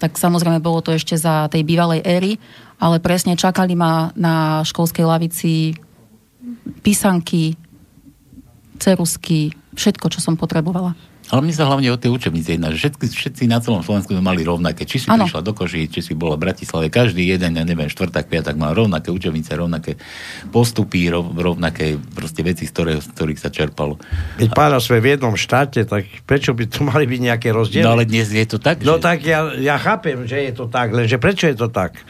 tak 0.02 0.18
samozrejme 0.18 0.58
bolo 0.58 0.82
to 0.82 0.90
ešte 0.98 1.14
za 1.14 1.46
tej 1.54 1.62
bývalej 1.62 2.02
éry, 2.02 2.42
ale 2.82 2.98
presne 2.98 3.38
čakali 3.38 3.78
ma 3.78 4.10
na 4.18 4.66
školskej 4.66 5.06
lavici 5.06 5.78
písanky, 6.82 7.54
cerusky, 8.82 9.54
všetko, 9.78 10.12
čo 10.12 10.20
som 10.20 10.34
potrebovala. 10.34 10.98
Ale 11.32 11.40
mne 11.40 11.56
sa 11.56 11.64
hlavne 11.70 11.88
o 11.88 11.98
tie 11.98 12.12
učebnice 12.12 12.60
jedná, 12.60 12.76
že 12.76 12.84
všetci, 12.84 13.06
všetci 13.16 13.44
na 13.48 13.64
celom 13.64 13.80
Slovensku 13.80 14.12
mali 14.20 14.44
rovnaké. 14.44 14.84
Či 14.84 15.06
si 15.06 15.08
ano. 15.08 15.24
prišla 15.24 15.40
do 15.40 15.56
Koší, 15.56 15.88
či 15.88 16.04
si 16.04 16.14
bola 16.14 16.36
v 16.36 16.50
Bratislave, 16.50 16.92
každý 16.92 17.24
jeden, 17.24 17.56
ja 17.56 17.64
neviem, 17.64 17.88
štvrták, 17.88 18.28
piatak 18.28 18.60
mal 18.60 18.76
rovnaké 18.76 19.08
učebnice, 19.08 19.56
rovnaké 19.56 19.96
postupy, 20.52 21.08
rov, 21.08 21.32
rovnaké 21.32 21.96
proste 22.12 22.44
veci, 22.44 22.68
z, 22.68 22.72
ktoré, 22.76 22.94
z 23.00 23.08
ktorých 23.16 23.40
sa 23.40 23.48
čerpalo. 23.48 23.96
Keď 24.36 24.50
pána 24.52 24.84
sme 24.84 25.00
v 25.00 25.16
jednom 25.16 25.34
štáte, 25.40 25.88
tak 25.88 26.04
prečo 26.28 26.52
by 26.52 26.68
tu 26.68 26.84
mali 26.84 27.08
byť 27.08 27.20
nejaké 27.24 27.50
rozdiely? 27.56 27.88
No 27.88 27.96
ale 27.96 28.04
dnes 28.04 28.28
je 28.28 28.44
to 28.44 28.60
tak, 28.60 28.84
No 28.84 29.00
že... 29.00 29.08
tak 29.08 29.24
ja, 29.24 29.48
ja 29.56 29.80
chápem, 29.80 30.28
že 30.28 30.44
je 30.44 30.54
to 30.54 30.68
tak, 30.68 30.92
lenže 30.92 31.16
prečo 31.18 31.48
je 31.48 31.56
to 31.56 31.72
tak? 31.72 32.04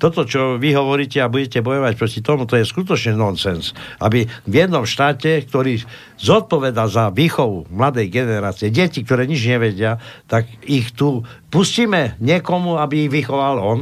Toto, 0.00 0.24
čo 0.24 0.56
vy 0.56 0.72
hovoríte 0.72 1.20
a 1.20 1.28
budete 1.28 1.60
bojovať 1.60 1.94
proti 2.00 2.20
tomu, 2.24 2.48
to 2.48 2.56
je 2.56 2.64
skutočne 2.64 3.12
nonsens. 3.12 3.76
Aby 4.00 4.24
v 4.48 4.54
jednom 4.56 4.88
štáte, 4.88 5.44
ktorý 5.44 5.84
zodpoveda 6.16 6.88
za 6.88 7.12
výchovu 7.12 7.68
mladej 7.68 8.08
generácie, 8.08 8.72
deti, 8.72 9.04
ktoré 9.04 9.28
nič 9.28 9.44
nevedia, 9.44 10.00
tak 10.24 10.48
ich 10.64 10.96
tu 10.96 11.28
pustíme 11.52 12.16
niekomu, 12.16 12.80
aby 12.80 13.06
ich 13.06 13.12
vychoval 13.12 13.60
on. 13.60 13.80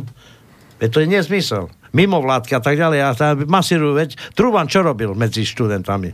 Veď 0.82 0.88
to 0.90 0.98
je 1.06 1.08
nezmysel. 1.08 1.64
Mimo 1.94 2.18
vládky 2.18 2.58
a 2.58 2.62
tak 2.62 2.74
ďalej. 2.74 2.98
A 3.00 3.10
masíru, 3.46 3.94
veď 3.94 4.18
Truban 4.34 4.66
čo 4.66 4.82
robil 4.82 5.14
medzi 5.14 5.46
študentami? 5.46 6.12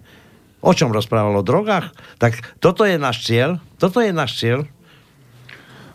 O 0.65 0.73
čom 0.73 0.93
rozprával? 0.93 1.41
O 1.41 1.45
drogách? 1.45 1.93
Tak 2.21 2.61
toto 2.61 2.85
je 2.89 2.97
náš 2.97 3.25
cieľ. 3.25 3.61
Toto 3.77 4.01
je 4.01 4.13
náš 4.13 4.41
cieľ. 4.41 4.65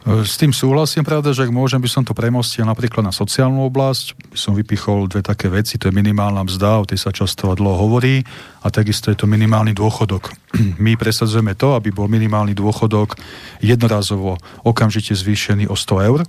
S 0.07 0.39
tým 0.39 0.55
súhlasím, 0.55 1.03
pravda, 1.03 1.35
že 1.35 1.43
ak 1.43 1.51
môžem, 1.51 1.75
by 1.83 1.91
som 1.91 2.07
to 2.07 2.15
premostil 2.15 2.63
napríklad 2.63 3.03
na 3.03 3.11
sociálnu 3.11 3.67
oblasť. 3.67 4.31
By 4.31 4.37
som 4.39 4.55
vypichol 4.55 5.11
dve 5.11 5.19
také 5.19 5.51
veci, 5.51 5.75
to 5.75 5.91
je 5.91 5.93
minimálna 5.93 6.39
mzda, 6.47 6.79
o 6.79 6.87
tej 6.87 7.03
sa 7.03 7.11
často 7.11 7.51
dlho 7.51 7.75
hovorí, 7.75 8.23
a 8.63 8.71
takisto 8.71 9.11
je 9.11 9.19
to 9.19 9.27
minimálny 9.27 9.75
dôchodok. 9.75 10.31
My 10.83 10.95
presadzujeme 10.95 11.51
to, 11.59 11.75
aby 11.75 11.91
bol 11.91 12.07
minimálny 12.07 12.55
dôchodok 12.55 13.19
jednorazovo 13.59 14.39
okamžite 14.63 15.11
zvýšený 15.19 15.67
o 15.67 15.75
100 15.75 16.07
eur, 16.07 16.23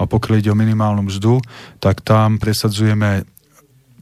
a 0.00 0.02
pokiaľ 0.02 0.42
ide 0.42 0.50
o 0.50 0.58
minimálnu 0.58 1.06
mzdu, 1.06 1.38
tak 1.78 2.02
tam 2.02 2.42
presadzujeme 2.42 3.22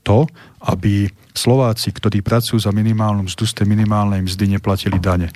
to, 0.00 0.24
aby 0.64 1.12
Slováci, 1.36 1.92
ktorí 1.92 2.24
pracujú 2.24 2.56
za 2.56 2.72
minimálnu 2.72 3.28
mzdu, 3.28 3.44
z 3.44 3.52
tej 3.52 3.66
minimálnej 3.68 4.24
mzdy 4.24 4.56
neplatili 4.56 4.96
dane. 4.96 5.28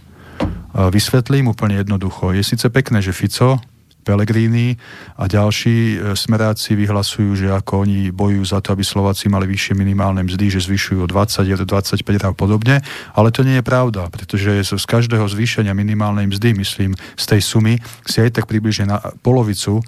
Vysvetlím 0.73 1.53
úplne 1.53 1.79
jednoducho. 1.85 2.33
Je 2.33 2.40
síce 2.40 2.64
pekné, 2.73 3.05
že 3.05 3.12
Fico 3.12 3.61
Pelegrini 4.05 4.77
a 5.17 5.25
ďalší 5.25 5.77
e, 5.97 5.97
smeráci 6.12 6.77
vyhlasujú, 6.77 7.33
že 7.35 7.49
ako 7.49 7.88
oni 7.88 8.12
bojujú 8.12 8.45
za 8.45 8.61
to, 8.61 8.77
aby 8.77 8.85
Slováci 8.85 9.33
mali 9.33 9.49
vyššie 9.49 9.73
minimálne 9.73 10.21
mzdy, 10.23 10.53
že 10.53 10.61
zvyšujú 10.69 11.01
o 11.03 11.09
20, 11.09 11.64
25 11.64 12.29
a 12.29 12.31
podobne, 12.37 12.85
ale 13.17 13.29
to 13.33 13.40
nie 13.40 13.59
je 13.59 13.64
pravda, 13.64 14.12
pretože 14.12 14.77
z 14.77 14.85
každého 14.85 15.25
zvýšenia 15.25 15.73
minimálnej 15.73 16.29
mzdy, 16.29 16.53
myslím, 16.61 16.93
z 17.17 17.25
tej 17.25 17.40
sumy 17.40 17.81
si 18.05 18.21
aj 18.21 18.37
tak 18.37 18.45
približne 18.45 18.93
na 18.93 19.01
polovicu 19.25 19.81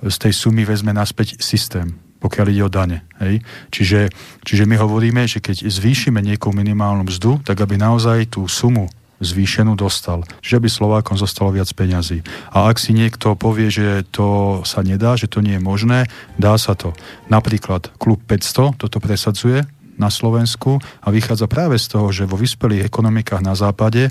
z 0.00 0.16
tej 0.16 0.32
sumy 0.32 0.64
vezme 0.64 0.96
naspäť 0.96 1.36
systém 1.42 1.98
pokiaľ 2.20 2.46
ide 2.52 2.62
o 2.62 2.70
dane. 2.70 3.08
Hej? 3.16 3.40
Čiže, 3.72 4.12
čiže 4.44 4.68
my 4.68 4.76
hovoríme, 4.76 5.24
že 5.24 5.40
keď 5.40 5.64
zvýšime 5.64 6.20
niekomu 6.20 6.60
minimálnu 6.60 7.08
mzdu, 7.08 7.40
tak 7.40 7.64
aby 7.64 7.80
naozaj 7.80 8.36
tú 8.36 8.44
sumu 8.44 8.92
zvýšenú 9.20 9.76
dostal. 9.76 10.24
Čiže 10.40 10.58
by 10.58 10.68
Slovákom 10.68 11.16
zostalo 11.20 11.52
viac 11.52 11.68
peňazí. 11.70 12.24
A 12.50 12.72
ak 12.72 12.80
si 12.80 12.96
niekto 12.96 13.36
povie, 13.36 13.68
že 13.68 14.02
to 14.08 14.60
sa 14.64 14.80
nedá, 14.80 15.14
že 15.14 15.28
to 15.28 15.44
nie 15.44 15.60
je 15.60 15.62
možné, 15.62 16.08
dá 16.40 16.56
sa 16.56 16.72
to. 16.72 16.96
Napríklad 17.28 17.92
Klub 18.00 18.24
500 18.24 18.80
toto 18.80 18.98
presadzuje 18.98 19.68
na 20.00 20.08
Slovensku 20.08 20.80
a 21.04 21.08
vychádza 21.12 21.44
práve 21.44 21.76
z 21.76 21.92
toho, 21.92 22.08
že 22.08 22.24
vo 22.24 22.40
vyspelých 22.40 22.88
ekonomikách 22.88 23.44
na 23.44 23.52
západe 23.52 24.08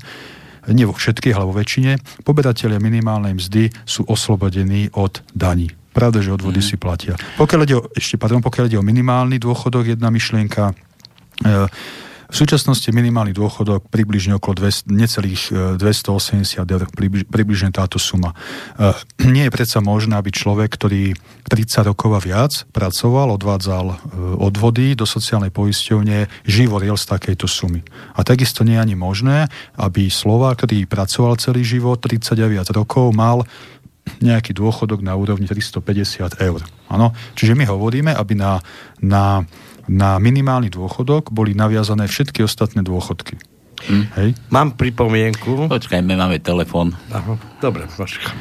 nie 0.69 0.85
vo 0.85 0.93
všetkých, 0.93 1.33
ale 1.33 1.49
vo 1.49 1.57
väčšine, 1.57 2.21
poberatelia 2.21 2.77
minimálnej 2.77 3.33
mzdy 3.33 3.73
sú 3.89 4.05
oslobodení 4.05 4.93
od 4.93 5.25
daní. 5.33 5.73
Pravda, 5.89 6.21
že 6.21 6.35
odvody 6.35 6.61
mm. 6.61 6.67
si 6.67 6.75
platia. 6.77 7.13
Pokiaľ 7.41 7.61
ide 7.65 7.75
o, 7.81 7.81
ešte, 7.97 8.21
pardon, 8.21 8.45
pokiaľ 8.45 8.65
ide 8.69 8.77
o 8.77 8.85
minimálny 8.85 9.41
dôchodok, 9.41 9.97
jedna 9.97 10.13
myšlienka, 10.13 10.69
e, 10.69 10.73
v 12.29 12.35
súčasnosti 12.37 12.85
minimálny 12.93 13.33
dôchodok 13.33 13.89
približne 13.89 14.37
okolo 14.37 14.61
200, 14.69 14.85
necelých 14.93 15.43
280 15.81 16.45
e, 16.45 16.61
eur, 16.61 16.85
približne 17.25 17.73
táto 17.73 17.97
suma. 17.97 18.37
E, 18.77 18.93
nie 19.33 19.49
je 19.49 19.51
predsa 19.53 19.81
možné, 19.81 20.13
aby 20.13 20.29
človek, 20.29 20.69
ktorý 20.77 21.17
30 21.49 21.89
rokov 21.89 22.13
a 22.13 22.21
viac 22.21 22.69
pracoval, 22.69 23.33
odvádzal 23.33 23.85
e, 23.89 23.95
odvody 24.37 24.93
do 24.93 25.09
sociálnej 25.09 25.49
poisťovne, 25.49 26.29
živoril 26.45 26.93
z 26.93 27.05
takejto 27.09 27.49
sumy. 27.49 27.81
A 28.13 28.21
takisto 28.21 28.61
nie 28.61 28.77
je 28.77 28.85
ani 28.85 28.93
možné, 28.93 29.49
aby 29.81 30.13
Slovák, 30.13 30.61
ktorý 30.61 30.85
pracoval 30.85 31.41
celý 31.41 31.65
život, 31.65 31.97
30 31.97 32.37
a 32.37 32.47
viac 32.47 32.69
rokov, 32.69 33.09
mal 33.09 33.41
nejaký 34.21 34.57
dôchodok 34.57 35.05
na 35.05 35.13
úrovni 35.13 35.45
350 35.45 36.41
eur. 36.41 36.61
Ano? 36.89 37.13
Čiže 37.37 37.53
my 37.53 37.65
hovoríme, 37.69 38.09
aby 38.13 38.33
na, 38.33 38.57
na 39.01 39.45
na 39.89 40.21
minimálny 40.21 40.69
dôchodok 40.69 41.33
boli 41.33 41.57
naviazané 41.57 42.05
všetky 42.05 42.45
ostatné 42.45 42.85
dôchodky. 42.85 43.41
Hm. 43.89 44.05
Hej? 44.21 44.29
Mám 44.53 44.77
pripomienku. 44.77 45.65
Počkajme, 45.65 46.13
máme 46.13 46.37
telefon. 46.37 46.93
dobre, 47.57 47.89
počkám. 47.89 48.37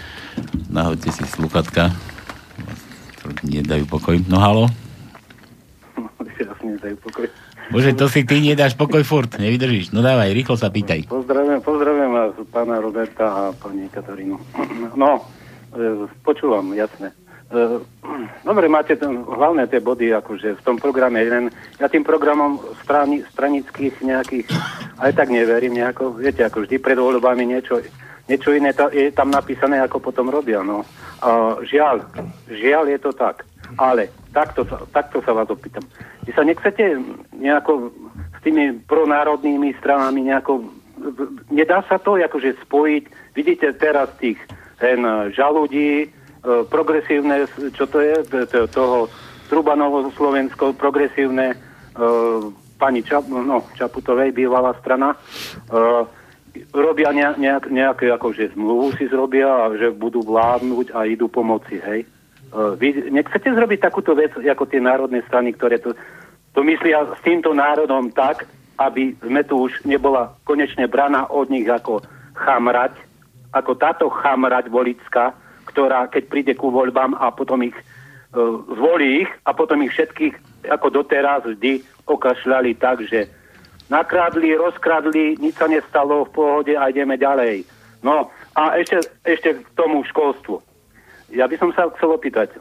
Nahoďte 0.69 1.11
si 1.17 1.25
sluchatka. 1.25 1.91
Nedajú 3.43 3.89
pokoj. 3.89 4.21
No 4.29 4.39
halo? 4.39 4.69
nedajú 6.79 6.97
pokoj. 7.03 7.27
Bože, 7.68 7.93
to 7.93 8.09
si 8.09 8.25
ty 8.25 8.41
nedáš 8.41 8.72
pokoj 8.72 9.05
furt, 9.05 9.37
nevydržíš. 9.37 9.93
No 9.93 10.01
dávaj, 10.01 10.33
rýchlo 10.33 10.57
sa 10.57 10.72
pýtaj. 10.72 11.05
Pozdravujem, 11.05 11.61
pozdravujem 11.61 12.11
vás, 12.16 12.33
pána 12.49 12.81
Roberta 12.81 13.27
a 13.29 13.43
pani 13.53 13.93
Katarínu. 13.93 14.41
No, 14.97 15.29
e, 15.77 16.09
počúvam, 16.25 16.72
jasne. 16.72 17.12
Uh, 17.49 17.80
dobre, 18.49 18.68
máte 18.68 18.92
tam 18.96 19.24
hlavné 19.24 19.64
tie 19.72 19.80
body, 19.80 20.12
akože 20.12 20.61
v 20.61 20.64
tom 20.64 20.76
programe 20.76 21.24
jeden. 21.24 21.49
Ja 21.80 21.88
tým 21.88 22.05
programom 22.05 22.61
strani, 22.84 23.24
stranických 23.32 24.05
nejakých 24.05 24.46
aj 25.01 25.12
tak 25.16 25.32
neverím 25.32 25.80
nejako. 25.80 26.20
Viete, 26.20 26.44
ako 26.44 26.68
vždy 26.68 26.76
pred 26.76 27.01
voľbami 27.01 27.49
niečo, 27.49 27.80
niečo 28.28 28.53
iné 28.53 28.76
ta, 28.76 28.92
je 28.92 29.09
tam 29.16 29.32
napísané, 29.32 29.80
ako 29.80 29.96
potom 29.96 30.28
robia. 30.28 30.61
No. 30.61 30.84
Uh, 31.24 31.57
žiaľ, 31.64 32.05
žiaľ 32.53 32.92
je 32.92 32.99
to 33.01 33.12
tak. 33.16 33.49
Ale 33.80 34.12
takto, 34.32 34.64
takto 34.92 35.24
sa 35.24 35.32
vás 35.32 35.49
opýtam. 35.49 35.84
Vy 36.24 36.32
sa 36.36 36.44
nechcete 36.44 37.01
nejako 37.32 37.92
s 38.36 38.40
tými 38.44 38.76
pronárodnými 38.84 39.72
stranami 39.80 40.24
nejako... 40.24 40.68
Nedá 41.49 41.80
sa 41.86 41.96
to 41.96 42.18
akože 42.18 42.59
spojiť? 42.68 43.05
Vidíte 43.32 43.72
teraz 43.78 44.11
tých 44.18 44.40
ten 44.78 45.01
žaludí, 45.34 46.07
E, 46.07 46.18
progresívne, 46.68 47.44
čo 47.76 47.84
to 47.84 48.01
je, 48.01 48.16
toho 48.72 49.12
Trubanovo 49.49 50.09
Slovensko, 50.12 50.76
progresívne, 50.76 51.53
e, 51.53 51.57
pani 52.78 53.03
Čap, 53.03 53.26
no, 53.26 53.66
Čaputovej, 53.74 54.30
bývalá 54.30 54.70
strana, 54.78 55.11
uh, 55.12 56.07
robia 56.72 57.11
ne, 57.12 57.34
nejak, 57.36 57.70
nejaké 57.70 58.07
akože 58.14 58.55
zmluvu 58.55 58.94
si 58.96 59.11
zrobia 59.11 59.46
a 59.46 59.74
že 59.74 59.90
budú 59.94 60.22
vládnuť 60.22 60.94
a 60.94 61.05
idú 61.07 61.28
pomoci, 61.28 61.78
hej. 61.82 62.07
Vy 62.55 63.12
nechcete 63.12 63.53
zrobiť 63.53 63.84
takúto 63.84 64.16
vec 64.16 64.32
ako 64.32 64.64
tie 64.64 64.80
národné 64.80 65.20
strany, 65.28 65.53
ktoré 65.53 65.76
to, 65.84 65.92
to 66.57 66.64
myslia 66.64 67.05
s 67.05 67.20
týmto 67.20 67.53
národom 67.53 68.09
tak, 68.09 68.49
aby 68.80 69.12
sme 69.20 69.44
tu 69.44 69.68
už 69.68 69.84
nebola 69.84 70.32
konečne 70.49 70.88
brana 70.88 71.28
od 71.28 71.53
nich 71.53 71.68
ako 71.68 72.01
chamrať, 72.32 72.96
ako 73.53 73.72
táto 73.76 74.07
chamrať 74.09 74.72
volická, 74.72 75.36
ktorá 75.79 76.11
keď 76.11 76.24
príde 76.26 76.53
ku 76.59 76.74
voľbám 76.74 77.14
a 77.14 77.31
potom 77.31 77.62
ich 77.62 77.79
uh, 77.79 78.59
zvolí 78.66 79.22
ich 79.22 79.31
a 79.47 79.55
potom 79.55 79.79
ich 79.87 79.95
všetkých 79.95 80.66
ako 80.74 80.91
doteraz 80.91 81.47
vždy 81.47 81.87
okašľali 82.03 82.74
tak, 82.83 83.07
že 83.07 83.31
nakradli, 83.87 84.59
rozkradli, 84.59 85.39
nič 85.39 85.55
sa 85.55 85.70
nestalo 85.70 86.26
v 86.26 86.35
pohode 86.35 86.74
a 86.74 86.91
ideme 86.91 87.14
ďalej. 87.14 87.62
No 88.03 88.26
a 88.59 88.74
ešte, 88.74 89.07
ešte 89.22 89.62
k 89.62 89.68
tomu 89.79 90.03
školstvu. 90.11 90.59
Ja 91.31 91.47
by 91.47 91.55
som 91.62 91.70
sa 91.70 91.87
chcel 91.95 92.11
opýtať, 92.11 92.59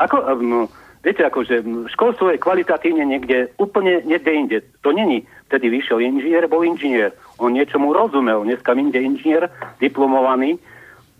ako, 0.00 0.16
no, 0.40 0.72
Viete, 0.98 1.22
akože 1.22 1.62
školstvo 1.94 2.34
je 2.34 2.42
kvalitatívne 2.42 3.06
niekde 3.06 3.54
úplne 3.62 4.02
niekde 4.02 4.32
inde. 4.34 4.58
To 4.82 4.90
není. 4.90 5.22
Vtedy 5.46 5.70
vyšiel 5.70 6.02
inžinier, 6.02 6.50
bol 6.50 6.66
inžinier. 6.66 7.14
On 7.38 7.54
niečomu 7.54 7.94
rozumel. 7.94 8.42
Dneska 8.42 8.74
inde 8.74 8.98
inžinier, 8.98 9.46
diplomovaný, 9.78 10.58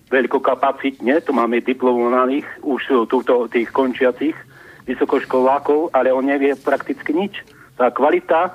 veľkokapacitne, 0.08 1.20
tu 1.20 1.30
máme 1.36 1.60
diplomovaných, 1.60 2.44
už 2.64 3.08
túto, 3.08 3.48
tých 3.52 3.68
končiacich 3.72 4.34
vysokoškolákov, 4.88 5.92
ale 5.92 6.08
on 6.12 6.24
nevie 6.24 6.56
prakticky 6.56 7.12
nič. 7.12 7.44
Tá 7.76 7.92
kvalita 7.92 8.48
e, 8.48 8.50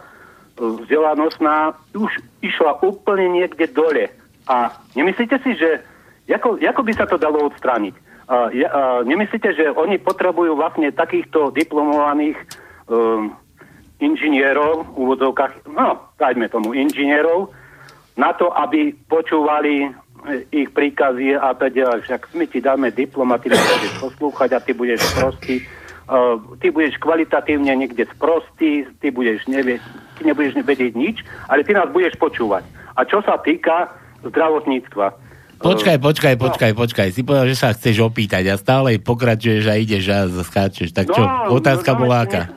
vzdelanostná 0.58 1.78
už 1.94 2.10
išla 2.42 2.82
úplne 2.82 3.38
niekde 3.38 3.70
dole. 3.70 4.10
A 4.50 4.74
nemyslíte 4.98 5.38
si, 5.46 5.54
že 5.56 5.86
ako, 6.28 6.58
ako 6.58 6.82
by 6.82 6.94
sa 6.98 7.06
to 7.06 7.22
dalo 7.22 7.48
odstrániť? 7.52 7.96
Uh, 8.24 8.48
ja, 8.56 8.72
uh, 8.72 9.02
nemyslíte, 9.04 9.52
že 9.52 9.76
oni 9.76 10.00
potrebujú 10.00 10.56
vlastne 10.56 10.96
takýchto 10.96 11.52
diplomovaných 11.52 12.40
um, 12.88 13.36
inžinierov, 14.00 14.96
v 14.96 14.96
úvodzovkách, 14.96 15.68
no, 15.68 16.08
dajme 16.16 16.48
tomu 16.48 16.72
inžinierov, 16.72 17.52
na 18.16 18.32
to, 18.32 18.48
aby 18.56 18.96
počúvali 19.12 19.92
ich 20.52 20.70
príkazy 20.72 21.36
a 21.36 21.52
teda, 21.56 22.00
však 22.04 22.32
my 22.36 22.46
ti 22.48 22.60
dáme 22.64 22.92
diploma, 22.96 23.40
ty 23.40 23.52
budeš 23.52 23.94
poslúchať 24.00 24.50
a 24.56 24.60
ty 24.64 24.72
budeš 24.72 25.04
prostý, 25.16 25.64
uh, 26.08 26.40
ty 26.64 26.72
budeš 26.72 26.96
kvalitatívne 27.00 27.76
niekde 27.76 28.08
sprostý, 28.12 28.88
ty 29.04 29.12
budeš 29.12 29.44
nevie, 29.52 29.84
ty 30.16 30.22
nebudeš 30.24 30.60
vedieť 30.64 30.94
nič, 30.96 31.18
ale 31.52 31.68
ty 31.68 31.76
nás 31.76 31.92
budeš 31.92 32.16
počúvať. 32.20 32.64
A 32.96 33.04
čo 33.04 33.20
sa 33.26 33.36
týka 33.42 33.92
zdravotníctva, 34.24 35.34
Počkaj, 35.64 35.96
počkaj, 36.04 36.36
počkaj, 36.36 36.72
počkaj. 36.76 37.08
Si 37.16 37.24
povedal, 37.24 37.48
že 37.48 37.56
sa 37.56 37.72
chceš 37.72 38.04
opýtať 38.04 38.52
a 38.52 38.60
stále 38.60 39.00
pokračuješ 39.00 39.64
a 39.72 39.80
ideš 39.80 40.06
a 40.12 40.28
skáčeš. 40.28 40.92
Tak 40.92 41.08
čo, 41.08 41.24
no, 41.24 41.56
otázka 41.56 41.96
no, 41.96 42.00
bola 42.04 42.28
aká? 42.28 42.52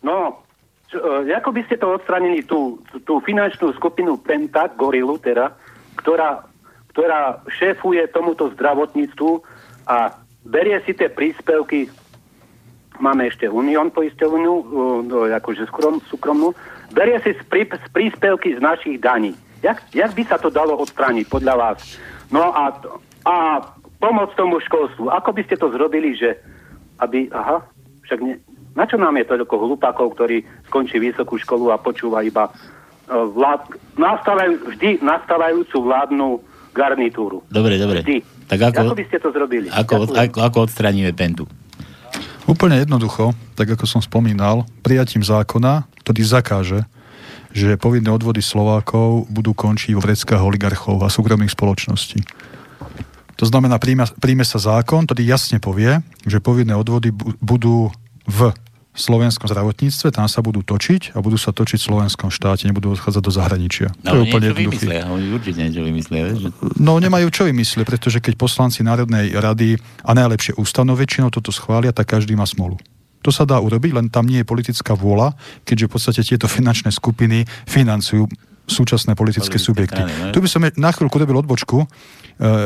No, 0.00 0.40
čo, 0.88 0.96
ako 1.28 1.50
by 1.52 1.60
ste 1.68 1.76
to 1.76 1.92
odstranili, 1.92 2.40
tú, 2.40 2.80
tú 3.04 3.20
finančnú 3.20 3.76
skupinu 3.76 4.16
Penta, 4.16 4.72
Gorilu 4.72 5.20
teda, 5.20 5.52
ktorá, 6.00 6.48
ktorá 6.92 7.40
šéfuje 7.48 8.04
tomuto 8.12 8.52
zdravotníctvu 8.52 9.40
a 9.88 10.12
berie 10.44 10.76
si 10.84 10.92
tie 10.92 11.08
príspevky, 11.08 11.88
máme 13.00 13.26
ešte 13.32 13.48
Unión 13.48 13.88
poisťovnú, 13.90 14.52
e, 14.52 14.64
no, 15.08 15.18
akože 15.26 15.66
skrom, 15.72 16.04
súkromnú, 16.06 16.52
berie 16.92 17.16
si 17.24 17.32
z, 17.32 17.42
prí, 17.48 17.64
z 17.64 17.88
príspevky 17.90 18.54
z 18.54 18.60
našich 18.60 19.00
daní. 19.00 19.32
Jak, 19.64 19.80
jak 19.96 20.12
by 20.12 20.22
sa 20.26 20.36
to 20.36 20.52
dalo 20.52 20.76
odstrániť 20.76 21.26
podľa 21.32 21.54
vás? 21.56 21.78
No 22.28 22.52
a, 22.52 22.76
a 23.24 23.36
pomoc 24.02 24.34
tomu 24.34 24.58
školstvu. 24.60 25.08
Ako 25.08 25.30
by 25.32 25.42
ste 25.46 25.56
to 25.56 25.70
zrobili, 25.70 26.18
že 26.18 26.36
aby, 26.98 27.30
aha, 27.30 27.62
však 28.04 28.18
ne, 28.20 28.36
na 28.74 28.84
čo 28.84 28.98
nám 28.98 29.16
je 29.20 29.28
toľko 29.28 29.54
hlupákov, 29.54 30.18
ktorí 30.18 30.42
skončí 30.66 30.98
vysokú 30.98 31.38
školu 31.38 31.70
a 31.70 31.78
počúva 31.78 32.24
iba 32.24 32.48
uh, 32.48 33.26
vlád, 33.30 33.78
nastávajú, 33.94 34.74
vždy 34.74 34.90
nastávajúcu 35.04 35.76
vládnu 35.78 36.28
garnitúru. 36.72 37.44
Dobre, 37.52 37.76
dobre. 37.76 38.00
Vždy. 38.02 38.18
Tak 38.48 38.72
ako, 38.72 38.80
ako 38.92 38.96
by 38.98 39.04
ste 39.08 39.18
to 39.20 39.28
zrobili? 39.32 39.66
Ako, 39.68 40.08
ako, 40.08 40.38
ako 40.40 40.58
odstraníme 40.68 41.12
pentu? 41.12 41.44
Úplne 42.44 42.82
jednoducho, 42.82 43.36
tak 43.54 43.70
ako 43.78 43.86
som 43.86 44.02
spomínal, 44.02 44.66
prijatím 44.82 45.22
zákona, 45.22 45.86
ktorý 46.02 46.20
zakáže 46.26 46.80
že 47.52 47.76
povinné 47.76 48.08
odvody 48.08 48.40
Slovákov 48.40 49.28
budú 49.28 49.52
končiť 49.52 49.92
vo 49.92 50.00
vreckách 50.00 50.40
oligarchov 50.40 51.04
a 51.04 51.12
súkromných 51.12 51.52
spoločností. 51.52 52.24
To 53.36 53.44
znamená, 53.44 53.76
príjme, 53.76 54.08
príjme 54.18 54.44
sa 54.48 54.56
zákon, 54.56 55.04
ktorý 55.04 55.36
jasne 55.36 55.60
povie, 55.60 56.00
že 56.24 56.40
povinné 56.40 56.72
odvody 56.72 57.12
budú 57.44 57.92
v 58.24 58.56
slovenskom 58.92 59.48
zdravotníctve, 59.48 60.12
tam 60.12 60.28
sa 60.28 60.44
budú 60.44 60.60
točiť 60.60 61.16
a 61.16 61.24
budú 61.24 61.40
sa 61.40 61.50
točiť 61.50 61.80
v 61.80 61.86
slovenskom 61.88 62.28
štáte, 62.28 62.68
nebudú 62.68 62.92
odchádzať 62.92 63.22
do 63.24 63.32
zahraničia. 63.32 63.88
No, 64.04 64.12
to 64.12 64.16
je 64.20 64.22
úplne 64.28 64.48
vymyslia, 64.52 65.08
oni 65.08 65.32
určite 65.32 65.58
niečo 65.64 65.80
vymyslia. 65.80 66.22
Že... 66.36 66.48
No 66.76 67.00
nemajú 67.00 67.32
čo 67.32 67.48
vymysliť, 67.48 67.88
pretože 67.88 68.20
keď 68.20 68.36
poslanci 68.36 68.84
Národnej 68.84 69.32
rady 69.32 69.80
a 70.04 70.12
najlepšie 70.12 70.60
ústavnou 70.60 70.92
väčšinou 70.92 71.32
toto 71.32 71.48
schvália, 71.48 71.96
tak 71.96 72.12
každý 72.12 72.36
má 72.36 72.44
smolu. 72.44 72.76
To 73.22 73.30
sa 73.30 73.48
dá 73.48 73.56
urobiť, 73.62 73.96
len 73.96 74.06
tam 74.10 74.26
nie 74.26 74.42
je 74.42 74.50
politická 74.50 74.92
vôľa, 74.98 75.38
keďže 75.62 75.86
v 75.88 75.92
podstate 75.94 76.20
tieto 76.26 76.50
finančné 76.50 76.90
skupiny 76.90 77.46
financujú 77.70 78.26
súčasné 78.72 79.12
politické 79.12 79.56
Politické 79.56 79.58
subjekty. 79.60 80.00
Strany, 80.00 80.32
tu 80.32 80.38
by 80.40 80.48
som 80.48 80.62
na 80.80 80.90
chvíľku 80.90 81.16
robil 81.20 81.36
odbočku, 81.44 81.84
e, 81.84 81.86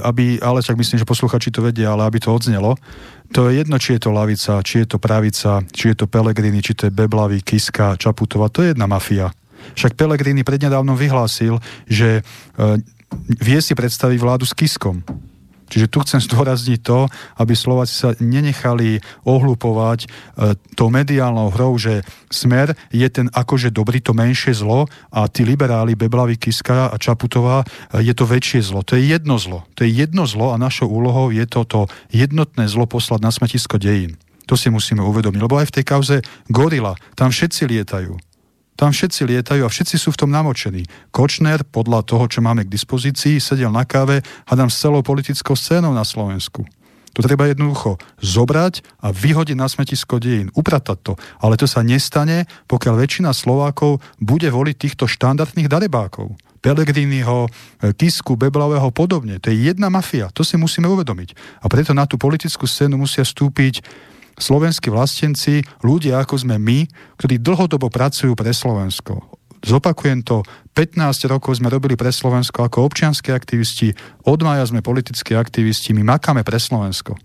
aby, 0.07 0.39
ale 0.39 0.63
však 0.63 0.79
myslím, 0.79 1.03
že 1.03 1.07
posluchači 1.07 1.51
to 1.51 1.67
vedia, 1.67 1.91
ale 1.91 2.07
aby 2.07 2.23
to 2.23 2.31
odznelo. 2.31 2.79
To 3.35 3.51
je 3.51 3.59
jedno, 3.59 3.77
či 3.83 3.99
je 3.99 4.01
to 4.07 4.11
lavica, 4.15 4.63
či 4.63 4.85
je 4.85 4.87
to 4.87 4.99
pravica, 5.03 5.67
či 5.75 5.91
je 5.91 5.97
to 5.99 6.07
Pelegrini, 6.07 6.63
či 6.63 6.79
to 6.79 6.87
je 6.87 6.95
Beblavy, 6.95 7.43
Kiska, 7.43 7.99
Čaputová, 7.99 8.47
to 8.49 8.63
je 8.63 8.71
jedna 8.73 8.87
mafia. 8.87 9.35
Však 9.75 9.99
Pelegrini 9.99 10.47
prednedávnom 10.47 10.95
vyhlásil, 10.95 11.59
že 11.91 12.23
e, 12.23 12.23
vie 13.43 13.59
si 13.59 13.75
predstaviť 13.75 14.19
vládu 14.23 14.47
s 14.47 14.55
Kiskom. 14.55 15.03
Čiže 15.67 15.91
tu 15.91 15.99
chcem 16.03 16.21
zdôrazniť 16.23 16.81
to, 16.83 17.11
aby 17.43 17.53
Slováci 17.59 17.95
sa 17.95 18.11
nenechali 18.23 19.03
ohlupovať 19.27 20.07
e, 20.07 20.09
tou 20.79 20.89
mediálnou 20.89 21.51
hrou, 21.51 21.75
že 21.75 22.07
smer 22.31 22.79
je 22.95 23.07
ten 23.11 23.27
akože 23.31 23.75
dobrý, 23.75 23.99
to 23.99 24.15
menšie 24.15 24.55
zlo 24.55 24.87
a 25.11 25.27
tí 25.27 25.43
liberáli, 25.43 25.99
Beblavy, 25.99 26.39
Kiska 26.39 26.91
a 26.91 26.97
Čaputová, 26.97 27.67
e, 27.67 28.07
je 28.07 28.15
to 28.15 28.25
väčšie 28.25 28.63
zlo. 28.63 28.87
To 28.87 28.95
je 28.95 29.11
jedno 29.11 29.37
zlo. 29.43 29.67
To 29.75 29.83
je 29.83 29.91
jedno 29.91 30.25
zlo 30.25 30.55
a 30.55 30.61
našou 30.61 30.87
úlohou 30.87 31.35
je 31.35 31.43
toto 31.51 31.91
jednotné 32.15 32.71
zlo 32.71 32.87
poslať 32.87 33.21
na 33.23 33.31
smetisko 33.35 33.83
dejín. 33.83 34.15
To 34.47 34.55
si 34.55 34.71
musíme 34.71 35.03
uvedomiť, 35.03 35.41
lebo 35.43 35.59
aj 35.59 35.75
v 35.75 35.75
tej 35.83 35.85
kauze 35.85 36.17
Gorila, 36.47 36.95
tam 37.19 37.35
všetci 37.35 37.67
lietajú. 37.67 38.15
Tam 38.77 38.93
všetci 38.93 39.25
lietajú 39.25 39.65
a 39.65 39.73
všetci 39.73 39.97
sú 39.97 40.13
v 40.13 40.21
tom 40.21 40.31
namočení. 40.31 40.85
Kočner, 41.09 41.65
podľa 41.65 42.05
toho, 42.05 42.29
čo 42.29 42.45
máme 42.45 42.69
k 42.69 42.73
dispozícii, 42.73 43.41
sedel 43.41 43.73
na 43.73 43.89
káve 43.89 44.21
hádam 44.45 44.69
s 44.69 44.79
celou 44.79 45.01
politickou 45.01 45.57
scénou 45.57 45.97
na 45.97 46.05
Slovensku. 46.05 46.63
To 47.17 47.25
treba 47.25 47.49
jednoducho 47.49 47.97
zobrať 48.21 48.85
a 49.01 49.09
vyhodiť 49.09 49.57
na 49.57 49.73
smetisko 49.73 50.21
dejín, 50.21 50.53
upratať 50.53 50.99
to. 51.01 51.13
Ale 51.41 51.57
to 51.57 51.65
sa 51.65 51.81
nestane, 51.81 52.45
pokiaľ 52.69 52.95
väčšina 53.01 53.33
Slovákov 53.33 54.05
bude 54.21 54.53
voliť 54.53 54.77
týchto 54.77 55.09
štandardných 55.09 55.65
darebákov. 55.65 56.37
Pelegriniho, 56.61 57.49
Kisku, 57.97 58.37
Beblavého 58.37 58.93
podobne. 58.93 59.41
To 59.41 59.49
je 59.49 59.73
jedna 59.73 59.89
mafia, 59.89 60.29
to 60.29 60.45
si 60.45 60.61
musíme 60.61 60.85
uvedomiť. 60.93 61.33
A 61.65 61.73
preto 61.73 61.97
na 61.97 62.05
tú 62.05 62.21
politickú 62.21 62.69
scénu 62.69 63.01
musia 63.01 63.25
stúpiť 63.25 63.81
slovenskí 64.37 64.93
vlastenci, 64.93 65.65
ľudia 65.83 66.21
ako 66.23 66.47
sme 66.47 66.57
my, 66.61 66.87
ktorí 67.21 67.41
dlhodobo 67.41 67.89
pracujú 67.89 68.37
pre 68.37 68.53
Slovensko. 68.53 69.37
Zopakujem 69.67 70.23
to, 70.23 70.47
15 70.79 71.27
rokov 71.27 71.59
sme 71.59 71.73
robili 71.73 71.99
pre 71.99 72.13
Slovensko 72.13 72.69
ako 72.69 72.87
občianskí 72.87 73.33
aktivisti, 73.33 73.97
od 74.29 74.39
maja 74.45 74.69
sme 74.69 74.85
politickí 74.85 75.35
aktivisti, 75.35 75.97
my 75.97 76.07
makáme 76.17 76.47
pre 76.47 76.61
Slovensko. 76.61 77.17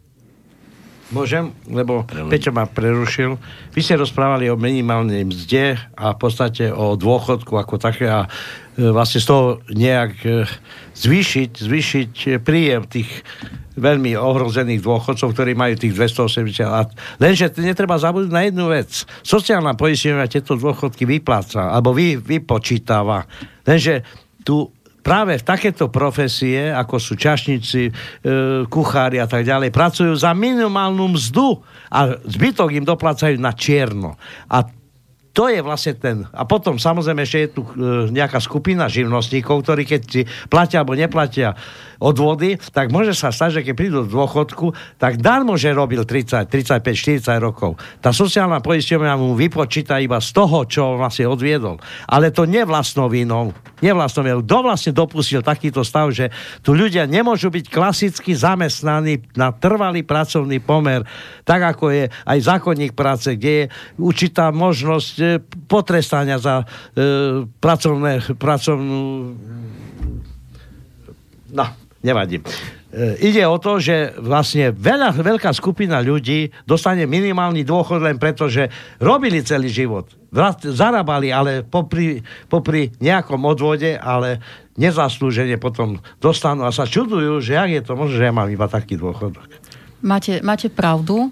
Môžem, 1.12 1.52
lebo 1.68 2.08
Peťo 2.08 2.56
ma 2.56 2.64
prerušil. 2.64 3.36
Vy 3.76 3.84
ste 3.84 4.00
rozprávali 4.00 4.48
o 4.48 4.56
minimálnej 4.56 5.28
mzde 5.28 5.76
a 6.00 6.16
v 6.16 6.18
podstate 6.24 6.72
o 6.72 6.96
dôchodku 6.96 7.52
ako 7.52 7.76
také 7.76 8.08
a 8.08 8.32
e, 8.80 8.88
vlastne 8.96 9.20
z 9.20 9.28
toho 9.28 9.60
nejak 9.76 10.14
e, 10.24 10.48
zvýšiť, 10.96 11.52
zvýšiť 11.68 12.14
príjem 12.48 12.88
tých 12.88 13.12
veľmi 13.76 14.16
ohrozených 14.18 14.84
dôchodcov, 14.84 15.32
ktorí 15.32 15.56
majú 15.56 15.80
tých 15.80 15.96
280 15.96 16.48
let. 16.68 16.90
Lenže 17.22 17.56
netreba 17.62 17.96
zabudnúť 17.96 18.34
na 18.34 18.44
jednu 18.48 18.68
vec. 18.68 19.08
Sociálna 19.24 19.76
poistenia 19.80 20.28
tieto 20.28 20.60
dôchodky 20.60 21.08
vypláca, 21.08 21.72
alebo 21.72 21.96
vy, 21.96 22.20
vypočítava. 22.20 23.24
Lenže 23.64 24.04
tu 24.42 24.68
práve 25.02 25.38
v 25.38 25.44
takéto 25.44 25.90
profesie, 25.90 26.70
ako 26.70 26.96
sú 27.02 27.14
čašníci, 27.18 27.82
e, 27.90 27.92
kuchári 28.70 29.18
a 29.18 29.28
tak 29.28 29.44
ďalej, 29.44 29.74
pracujú 29.74 30.14
za 30.14 30.32
minimálnu 30.38 31.18
mzdu 31.18 31.60
a 31.90 32.16
zbytok 32.22 32.70
im 32.78 32.86
doplácajú 32.86 33.36
na 33.42 33.52
čierno. 33.52 34.16
A 34.48 34.64
to 35.32 35.48
je 35.48 35.64
vlastne 35.64 35.96
ten... 35.96 36.28
A 36.36 36.44
potom 36.44 36.76
samozrejme 36.76 37.24
ešte 37.24 37.40
je 37.40 37.50
tu 37.56 37.62
e, 37.64 37.72
nejaká 38.12 38.44
skupina 38.44 38.92
živnostníkov, 38.92 39.64
ktorí 39.64 39.84
keď 39.88 40.02
si 40.04 40.22
platia 40.52 40.84
alebo 40.84 40.94
neplatia 40.94 41.56
odvody, 42.02 42.58
tak 42.74 42.90
môže 42.90 43.14
sa 43.14 43.30
stať, 43.30 43.62
že 43.62 43.66
keď 43.70 43.74
prídu 43.78 43.96
do 44.04 44.10
dôchodku, 44.10 44.74
tak 44.98 45.22
darmo, 45.22 45.54
že 45.54 45.70
robil 45.70 46.02
30, 46.02 46.50
35, 46.50 47.22
40 47.22 47.38
rokov. 47.38 47.78
Tá 48.02 48.10
sociálna 48.10 48.58
poisťovňa 48.60 49.14
mu 49.22 49.38
vypočíta 49.38 50.02
iba 50.02 50.18
z 50.18 50.30
toho, 50.34 50.66
čo 50.66 50.98
vlastne 50.98 51.30
odviedol. 51.30 51.78
Ale 52.10 52.34
to 52.34 52.50
nie 52.50 52.66
vlastnou 52.66 53.06
vinou. 53.06 53.54
Nie 53.86 53.94
vlastnou 53.94 54.26
vinou. 54.26 54.42
Kto 54.42 54.58
vlastne 54.66 54.92
dopustil 54.98 55.46
takýto 55.46 55.86
stav, 55.86 56.10
že 56.10 56.34
tu 56.66 56.74
ľudia 56.74 57.06
nemôžu 57.06 57.54
byť 57.54 57.66
klasicky 57.70 58.34
zamestnaní 58.34 59.22
na 59.38 59.54
trvalý 59.54 60.02
pracovný 60.02 60.58
pomer, 60.58 61.06
tak 61.46 61.62
ako 61.78 61.94
je 61.94 62.04
aj 62.10 62.40
zákonník 62.42 62.98
práce, 62.98 63.30
kde 63.38 63.52
je 63.54 63.66
určitá 64.02 64.50
možnosť 64.50 65.14
e, 65.22 65.26
potrestania 65.70 66.42
za 66.42 66.64
e, 66.64 66.66
pracovné, 67.46 68.34
pracovnú 68.40 69.02
no, 71.52 71.66
nevadí. 72.04 72.42
E, 72.42 72.44
ide 73.24 73.48
o 73.48 73.56
to, 73.56 73.80
že 73.80 74.18
vlastne 74.20 74.76
veľa, 74.76 75.16
veľká 75.16 75.56
skupina 75.56 76.04
ľudí 76.04 76.52
dostane 76.68 77.08
minimálny 77.08 77.64
dôchod 77.64 78.04
len 78.04 78.20
preto, 78.20 78.52
že 78.52 78.68
robili 79.00 79.40
celý 79.42 79.72
život. 79.72 80.12
Zarábali, 80.60 81.32
ale 81.32 81.64
popri, 81.64 82.20
popri 82.52 82.92
nejakom 83.00 83.40
odvode, 83.48 83.96
ale 83.96 84.44
nezaslúžene 84.76 85.56
potom 85.60 86.00
dostanú 86.20 86.68
a 86.68 86.72
sa 86.76 86.88
čudujú, 86.88 87.40
že 87.44 87.60
ak 87.60 87.70
je 87.70 87.82
to 87.84 87.94
možné, 87.96 88.16
že 88.20 88.28
ja 88.28 88.34
mám 88.36 88.50
iba 88.52 88.68
taký 88.68 88.96
dôchodok. 88.96 89.48
Máte, 90.02 90.42
máte 90.42 90.72
pravdu, 90.72 91.30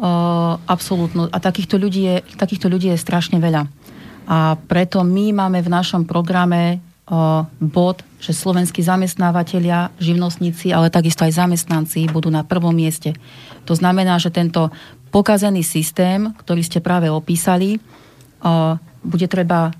uh, 0.00 0.56
absolútnu. 0.64 1.28
A 1.28 1.36
takýchto 1.38 1.76
ľudí, 1.76 2.02
je, 2.08 2.16
takýchto 2.34 2.72
ľudí 2.72 2.88
je 2.90 2.98
strašne 2.98 3.36
veľa. 3.36 3.68
A 4.30 4.54
preto 4.56 5.02
my 5.04 5.34
máme 5.34 5.60
v 5.60 5.68
našom 5.68 6.06
programe 6.06 6.89
bod, 7.58 8.06
že 8.22 8.30
slovenskí 8.30 8.86
zamestnávateľia, 8.86 9.90
živnostníci, 9.98 10.70
ale 10.70 10.94
takisto 10.94 11.26
aj 11.26 11.34
zamestnanci 11.42 12.06
budú 12.06 12.30
na 12.30 12.46
prvom 12.46 12.70
mieste. 12.70 13.18
To 13.66 13.74
znamená, 13.74 14.22
že 14.22 14.30
tento 14.30 14.70
pokazený 15.10 15.66
systém, 15.66 16.30
ktorý 16.38 16.62
ste 16.62 16.78
práve 16.78 17.10
opísali, 17.10 17.82
bude 19.02 19.26
treba 19.26 19.74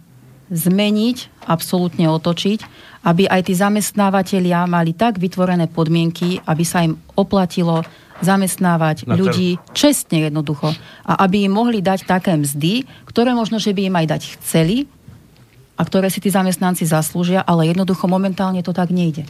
zmeniť, 0.50 1.46
absolútne 1.46 2.10
otočiť, 2.10 2.58
aby 3.06 3.30
aj 3.30 3.46
tí 3.46 3.54
zamestnávateľia 3.54 4.66
mali 4.66 4.98
tak 4.98 5.22
vytvorené 5.22 5.70
podmienky, 5.70 6.42
aby 6.42 6.66
sa 6.66 6.82
im 6.82 6.98
oplatilo 7.14 7.86
zamestnávať 8.20 9.08
Na 9.08 9.16
ľudí 9.16 9.56
čestne 9.72 10.28
jednoducho. 10.28 10.74
A 11.08 11.24
aby 11.24 11.48
im 11.48 11.56
mohli 11.56 11.80
dať 11.80 12.04
také 12.04 12.36
mzdy, 12.36 12.84
ktoré 13.08 13.32
možno, 13.32 13.56
že 13.56 13.72
by 13.72 13.88
im 13.88 13.96
aj 13.96 14.06
dať 14.12 14.22
chceli, 14.36 14.84
a 15.80 15.82
ktoré 15.88 16.12
si 16.12 16.20
tí 16.20 16.28
zamestnanci 16.28 16.84
zaslúžia, 16.84 17.40
ale 17.40 17.72
jednoducho 17.72 18.04
momentálne 18.04 18.60
to 18.60 18.76
tak 18.76 18.92
nejde. 18.92 19.24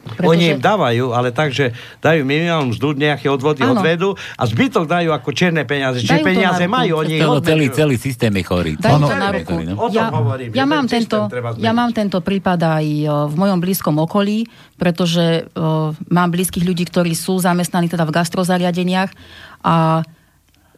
Pretože... 0.00 0.32
Oni 0.32 0.44
im 0.56 0.60
dávajú, 0.60 1.12
ale 1.12 1.28
tak, 1.28 1.52
že 1.52 1.76
dajú 2.00 2.24
minimálnu 2.24 2.72
mzdu, 2.72 2.96
nejaké 2.96 3.28
odvody 3.28 3.60
ano. 3.60 3.78
odvedú 3.78 4.16
a 4.16 4.42
zbytok 4.48 4.88
dajú 4.88 5.12
ako 5.12 5.28
čierne 5.36 5.62
peniaze. 5.68 6.00
Čiže 6.00 6.24
peniaze 6.24 6.64
majú, 6.64 7.04
oni 7.04 7.20
to, 7.20 7.44
celý, 7.44 7.66
celý 7.68 7.96
systém 8.00 8.32
je 8.32 8.44
chorý. 8.44 8.72
Dajú 8.80 8.96
to 9.06 9.16
na 9.16 9.28
ruku. 9.28 9.60
No. 9.60 9.92
Ja, 9.92 10.08
hovorím, 10.08 10.56
ja, 10.56 10.64
mám 10.64 10.88
tento, 10.88 11.28
ja 11.60 11.72
mám 11.76 11.92
tento 11.92 12.24
prípad 12.24 12.80
aj 12.80 12.86
v 13.28 13.34
mojom 13.36 13.60
blízkom 13.60 13.96
okolí, 14.00 14.48
pretože 14.80 15.44
uh, 15.52 15.92
mám 16.08 16.32
blízkych 16.32 16.64
ľudí, 16.64 16.88
ktorí 16.88 17.12
sú 17.12 17.36
zamestnaní 17.36 17.92
teda 17.92 18.08
v 18.08 18.16
gastrozariadeniach 18.16 19.12
a 19.60 20.00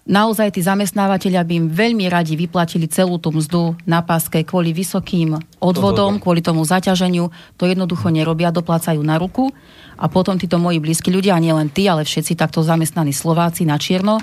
naozaj 0.03 0.59
tí 0.59 0.61
zamestnávateľia 0.63 1.47
by 1.47 1.53
im 1.55 1.67
veľmi 1.71 2.11
radi 2.11 2.35
vyplatili 2.35 2.91
celú 2.91 3.23
tú 3.23 3.31
mzdu 3.31 3.79
na 3.87 4.03
páske 4.03 4.43
kvôli 4.43 4.75
vysokým 4.75 5.39
odvodom, 5.63 6.19
kvôli 6.19 6.43
tomu 6.43 6.67
zaťaženiu. 6.67 7.31
To 7.59 7.65
jednoducho 7.67 8.11
nerobia, 8.11 8.51
doplácajú 8.51 8.99
na 9.03 9.19
ruku. 9.19 9.55
A 10.03 10.11
potom 10.11 10.35
títo 10.35 10.59
moji 10.59 10.83
blízki 10.83 11.15
ľudia, 11.15 11.39
a 11.39 11.43
nielen 11.43 11.71
tí, 11.71 11.87
ale 11.87 12.03
všetci 12.03 12.35
takto 12.35 12.67
zamestnaní 12.67 13.15
Slováci 13.15 13.63
na 13.63 13.79
čierno, 13.79 14.19
o, 14.19 14.23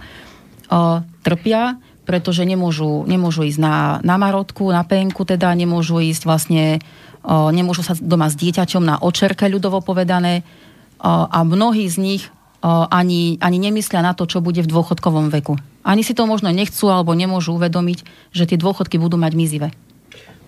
trpia, 1.24 1.80
pretože 2.04 2.44
nemôžu, 2.44 3.08
nemôžu 3.08 3.48
ísť 3.48 3.60
na, 3.62 3.76
na 4.04 4.20
marotku, 4.20 4.68
na 4.74 4.84
penku, 4.84 5.24
teda 5.24 5.54
nemôžu 5.56 6.04
ísť 6.04 6.28
vlastne, 6.28 6.84
o, 7.24 7.54
nemôžu 7.54 7.86
sa 7.86 7.96
doma 7.96 8.28
s 8.28 8.36
dieťaťom 8.36 8.84
na 8.84 8.96
očerke, 9.00 9.48
ľudovo 9.48 9.80
povedané, 9.80 10.44
o, 11.00 11.30
a 11.32 11.40
mnohí 11.48 11.88
z 11.88 11.96
nich 12.02 12.24
ani, 12.66 13.39
ani 13.39 13.57
nemyslia 13.60 14.03
na 14.03 14.12
to, 14.12 14.28
čo 14.28 14.43
bude 14.43 14.60
v 14.60 14.72
dôchodkovom 14.72 15.32
veku. 15.32 15.55
Ani 15.84 16.03
si 16.03 16.12
to 16.12 16.28
možno 16.28 16.51
nechcú 16.51 16.91
alebo 16.91 17.16
nemôžu 17.16 17.55
uvedomiť, 17.55 17.99
že 18.36 18.47
tie 18.47 18.60
dôchodky 18.60 18.99
budú 18.99 19.16
mať 19.16 19.34
mizivé. 19.36 19.70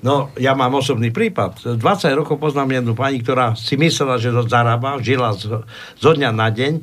No, 0.01 0.33
ja 0.33 0.57
mám 0.57 0.73
osobný 0.73 1.13
prípad. 1.13 1.77
20 1.77 2.17
rokov 2.17 2.41
poznám 2.41 2.81
jednu 2.81 2.97
pani, 2.97 3.21
ktorá 3.21 3.53
si 3.53 3.77
myslela, 3.77 4.17
že 4.17 4.33
to 4.33 4.49
zarába, 4.49 4.97
žila 4.97 5.37
z, 5.37 5.61
zo 6.01 6.11
dňa 6.17 6.29
na 6.33 6.49
deň. 6.49 6.73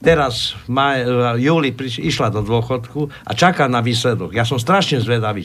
Teraz 0.00 0.56
maj, 0.68 1.00
v 1.04 1.44
júli 1.44 1.72
priš, 1.72 2.00
išla 2.00 2.32
do 2.32 2.44
dôchodku 2.44 3.08
a 3.24 3.30
čaká 3.32 3.68
na 3.68 3.80
výsledok. 3.84 4.36
Ja 4.36 4.48
som 4.48 4.60
strašne 4.60 5.00
zvedavý. 5.00 5.44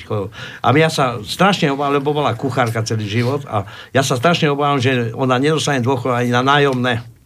A 0.63 0.67
ja 0.75 0.89
sa 0.91 1.19
strašne 1.23 1.71
obávam, 1.71 1.99
lebo 1.99 2.15
bola 2.15 2.35
kuchárka 2.35 2.83
celý 2.83 3.07
život 3.07 3.43
a 3.47 3.67
ja 3.91 4.03
sa 4.03 4.19
strašne 4.19 4.51
obávam, 4.51 4.79
že 4.79 5.11
ona 5.15 5.39
nedostane 5.39 5.83
dôchod 5.83 6.11
ani 6.11 6.31
na 6.31 6.43
nájomné 6.43 7.18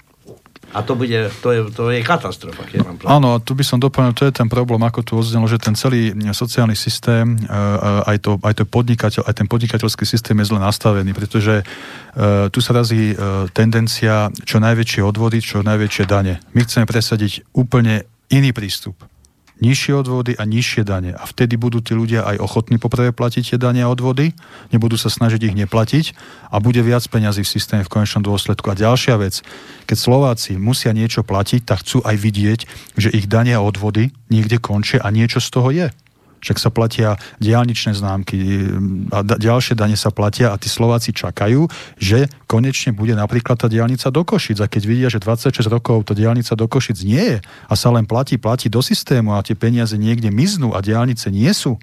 a 0.74 0.82
to, 0.82 0.98
bude, 0.98 1.30
to, 1.46 1.50
je, 1.54 1.62
to 1.70 1.94
je 1.94 2.02
katastrofa. 2.02 2.66
Keď 2.66 2.80
mám 2.82 2.98
Áno, 3.06 3.38
tu 3.38 3.54
by 3.54 3.62
som 3.62 3.78
doplnil, 3.78 4.18
to 4.18 4.26
je 4.26 4.34
ten 4.34 4.50
problém, 4.50 4.82
ako 4.82 5.06
tu 5.06 5.14
odznelo, 5.14 5.46
že 5.46 5.62
ten 5.62 5.78
celý 5.78 6.12
sociálny 6.34 6.74
systém, 6.74 7.38
e, 7.38 7.46
e, 7.46 8.10
aj, 8.10 8.18
to, 8.26 8.32
aj, 8.42 8.54
to 8.58 8.64
podnikateľ, 8.66 9.22
aj 9.30 9.36
ten 9.38 9.48
podnikateľský 9.48 10.06
systém 10.10 10.34
je 10.42 10.50
zle 10.50 10.58
nastavený, 10.58 11.14
pretože 11.14 11.62
uh, 11.62 12.50
tu 12.50 12.60
sa 12.60 12.74
razí 12.74 13.14
tendencia 13.54 14.34
čo 14.44 14.58
najväčšie 14.58 15.02
odvody, 15.06 15.40
čo 15.40 15.62
najväčšie 15.62 16.04
dane. 16.10 16.42
My 16.58 16.66
chceme 16.66 16.90
presadiť 16.90 17.54
úplne 17.54 18.10
iný 18.34 18.50
prístup 18.52 18.98
nižšie 19.62 19.94
odvody 19.94 20.34
a 20.34 20.44
nižšie 20.44 20.86
dane. 20.86 21.14
A 21.14 21.24
vtedy 21.24 21.56
budú 21.56 21.80
tí 21.80 21.94
ľudia 21.94 22.26
aj 22.26 22.42
ochotní 22.42 22.82
poprvé 22.82 23.14
platiť 23.14 23.56
tie 23.56 23.60
dane 23.62 23.86
a 23.86 23.92
odvody, 23.92 24.34
nebudú 24.74 24.98
sa 24.98 25.14
snažiť 25.14 25.54
ich 25.54 25.56
neplatiť 25.58 26.06
a 26.50 26.58
bude 26.58 26.82
viac 26.82 27.06
peňazí 27.06 27.46
v 27.46 27.54
systéme 27.54 27.84
v 27.86 27.94
konečnom 27.94 28.26
dôsledku. 28.26 28.68
A 28.70 28.80
ďalšia 28.80 29.16
vec, 29.22 29.46
keď 29.86 29.98
Slováci 29.98 30.58
musia 30.60 30.92
niečo 30.92 31.22
platiť, 31.22 31.64
tak 31.64 31.86
chcú 31.86 32.04
aj 32.04 32.16
vidieť, 32.18 32.60
že 32.98 33.14
ich 33.14 33.30
dania 33.30 33.62
a 33.62 33.66
odvody 33.66 34.12
niekde 34.28 34.58
končia 34.60 35.00
a 35.00 35.14
niečo 35.14 35.40
z 35.40 35.50
toho 35.50 35.70
je 35.72 35.88
však 36.44 36.58
sa 36.60 36.70
platia 36.70 37.16
diálničné 37.40 37.96
známky 37.96 38.38
a 39.16 39.24
ďalšie 39.24 39.80
dane 39.80 39.96
sa 39.96 40.12
platia 40.12 40.52
a 40.52 40.60
tí 40.60 40.68
Slováci 40.68 41.16
čakajú, 41.16 41.72
že 41.96 42.28
konečne 42.46 42.92
bude 42.92 43.16
napríklad 43.16 43.56
tá 43.56 43.72
diálnica 43.72 44.12
do 44.12 44.22
Košic. 44.28 44.60
A 44.60 44.68
keď 44.68 44.84
vidia, 44.84 45.08
že 45.08 45.24
26 45.24 45.64
rokov 45.72 46.04
tá 46.04 46.14
diálnica 46.14 46.52
do 46.60 46.68
Košic 46.68 47.00
nie 47.08 47.24
je 47.24 47.38
a 47.42 47.74
sa 47.80 47.90
len 47.96 48.04
platí, 48.04 48.36
platí 48.36 48.68
do 48.68 48.84
systému 48.84 49.40
a 49.40 49.42
tie 49.42 49.56
peniaze 49.56 49.96
niekde 49.96 50.28
miznú 50.28 50.76
a 50.76 50.84
diálnice 50.84 51.32
nie 51.32 51.50
sú, 51.56 51.80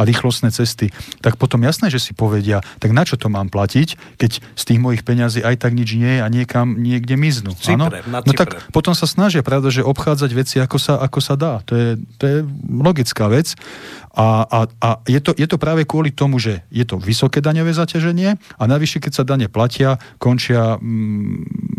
a 0.00 0.08
rýchlostné 0.08 0.48
cesty, 0.48 0.88
tak 1.20 1.36
potom 1.36 1.60
jasné, 1.60 1.92
že 1.92 2.00
si 2.00 2.16
povedia, 2.16 2.64
tak 2.80 2.96
na 2.96 3.04
čo 3.04 3.20
to 3.20 3.28
mám 3.28 3.52
platiť, 3.52 4.16
keď 4.16 4.40
z 4.40 4.62
tých 4.64 4.80
mojich 4.80 5.04
peňazí 5.04 5.44
aj 5.44 5.60
tak 5.60 5.76
nič 5.76 5.92
nie 6.00 6.16
je 6.16 6.20
a 6.24 6.28
niekam 6.32 6.80
niekde 6.80 7.20
miznú. 7.20 7.52
Cipre, 7.52 8.00
no 8.08 8.32
tak 8.32 8.72
potom 8.72 8.96
sa 8.96 9.04
snažia, 9.04 9.44
pravda, 9.44 9.68
že 9.68 9.84
obchádzať 9.84 10.30
veci 10.32 10.56
ako 10.56 10.80
sa, 10.80 10.96
ako 10.96 11.20
sa 11.20 11.36
dá. 11.36 11.60
To 11.68 11.76
je, 11.76 11.88
to 12.16 12.24
je 12.24 12.38
logická 12.72 13.28
vec. 13.28 13.52
A, 14.16 14.42
a, 14.48 14.58
a 14.80 14.88
je, 15.04 15.20
to, 15.20 15.36
je 15.36 15.44
to 15.44 15.60
práve 15.60 15.84
kvôli 15.84 16.10
tomu, 16.10 16.40
že 16.40 16.64
je 16.72 16.82
to 16.88 16.96
vysoké 16.96 17.44
daňové 17.44 17.76
zaťaženie 17.76 18.40
a 18.58 18.62
navyše, 18.64 18.98
keď 18.98 19.12
sa 19.12 19.28
dane 19.28 19.46
platia, 19.52 20.00
končia 20.16 20.80
mm, 20.80 21.70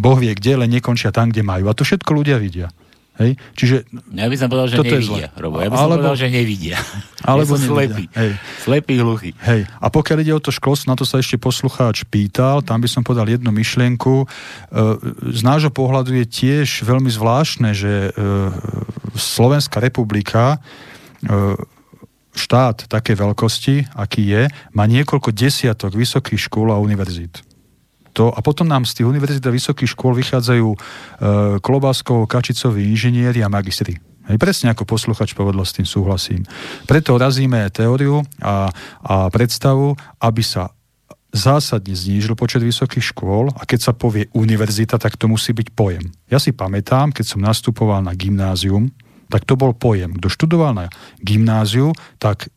Boh 0.00 0.16
vie 0.16 0.32
kde, 0.32 0.64
len 0.64 0.72
nekončia 0.72 1.12
tam, 1.12 1.28
kde 1.28 1.44
majú. 1.44 1.68
A 1.68 1.76
to 1.76 1.84
všetko 1.84 2.10
ľudia 2.16 2.40
vidia. 2.40 2.72
Hej? 3.20 3.36
Čiže 3.52 3.76
ja 4.16 4.26
by 4.32 4.36
som 4.40 4.48
povedal, 4.48 4.68
že 4.72 4.76
nevidia, 4.80 5.28
Robo. 5.36 5.60
Ja 5.60 5.68
by 5.68 5.76
som 5.76 5.84
alebo, 5.84 6.00
povedal, 6.00 6.16
že 6.16 6.28
nevidia. 6.32 6.78
Alebo 7.28 7.52
sú 7.52 7.76
slepí. 7.76 8.08
Hej. 8.16 8.32
Slepí, 8.64 8.96
hluchí. 8.96 9.36
Hej. 9.44 9.68
A 9.76 9.86
pokiaľ 9.92 10.18
ide 10.24 10.32
o 10.32 10.40
to 10.40 10.48
školstvo, 10.48 10.88
na 10.88 10.96
to 10.96 11.04
sa 11.04 11.20
ešte 11.20 11.36
poslucháč 11.36 12.08
pýtal, 12.08 12.64
tam 12.64 12.80
by 12.80 12.88
som 12.88 13.04
povedal 13.04 13.28
jednu 13.28 13.52
myšlienku. 13.52 14.24
E, 14.24 14.26
z 15.36 15.40
nášho 15.44 15.68
pohľadu 15.68 16.16
je 16.16 16.24
tiež 16.24 16.80
veľmi 16.80 17.12
zvláštne, 17.12 17.76
že 17.76 18.08
e, 18.08 18.10
Slovenská 19.12 19.84
republika 19.84 20.56
e, 21.20 21.60
štát 22.32 22.88
také 22.88 23.12
veľkosti, 23.12 23.92
aký 23.92 24.22
je, 24.24 24.42
má 24.72 24.88
niekoľko 24.88 25.28
desiatok 25.28 25.92
vysokých 25.92 26.40
škôl 26.40 26.72
a 26.72 26.80
univerzít 26.80 27.44
to, 28.12 28.30
a 28.30 28.38
potom 28.42 28.66
nám 28.66 28.86
z 28.86 29.00
tých 29.00 29.06
univerzít 29.06 29.46
a 29.46 29.54
vysokých 29.54 29.94
škôl 29.94 30.18
vychádzajú 30.18 30.68
e, 30.70 30.78
klobáskov, 31.62 32.26
kačicoví 32.26 32.90
inžinieri 32.90 33.42
a 33.42 33.52
magistri. 33.52 33.98
Hej, 34.30 34.38
presne 34.38 34.70
ako 34.70 34.86
posluchač 34.86 35.34
povedal, 35.34 35.66
s 35.66 35.74
tým 35.74 35.88
súhlasím. 35.88 36.46
Preto 36.86 37.18
razíme 37.18 37.66
teóriu 37.74 38.22
a, 38.38 38.70
a 39.02 39.14
predstavu, 39.26 39.98
aby 40.22 40.42
sa 40.42 40.70
zásadne 41.30 41.94
znížil 41.94 42.34
počet 42.34 42.62
vysokých 42.62 43.14
škôl 43.14 43.50
a 43.54 43.62
keď 43.66 43.90
sa 43.90 43.92
povie 43.94 44.30
univerzita, 44.34 44.98
tak 44.98 45.14
to 45.18 45.30
musí 45.30 45.54
byť 45.54 45.68
pojem. 45.74 46.10
Ja 46.26 46.42
si 46.42 46.50
pamätám, 46.50 47.14
keď 47.14 47.26
som 47.26 47.40
nastupoval 47.42 48.02
na 48.02 48.14
gymnázium, 48.14 48.90
tak 49.30 49.46
to 49.46 49.54
bol 49.54 49.70
pojem. 49.70 50.18
Kto 50.18 50.26
študoval 50.26 50.74
na 50.74 50.86
gymnáziu, 51.22 51.94
tak 52.18 52.50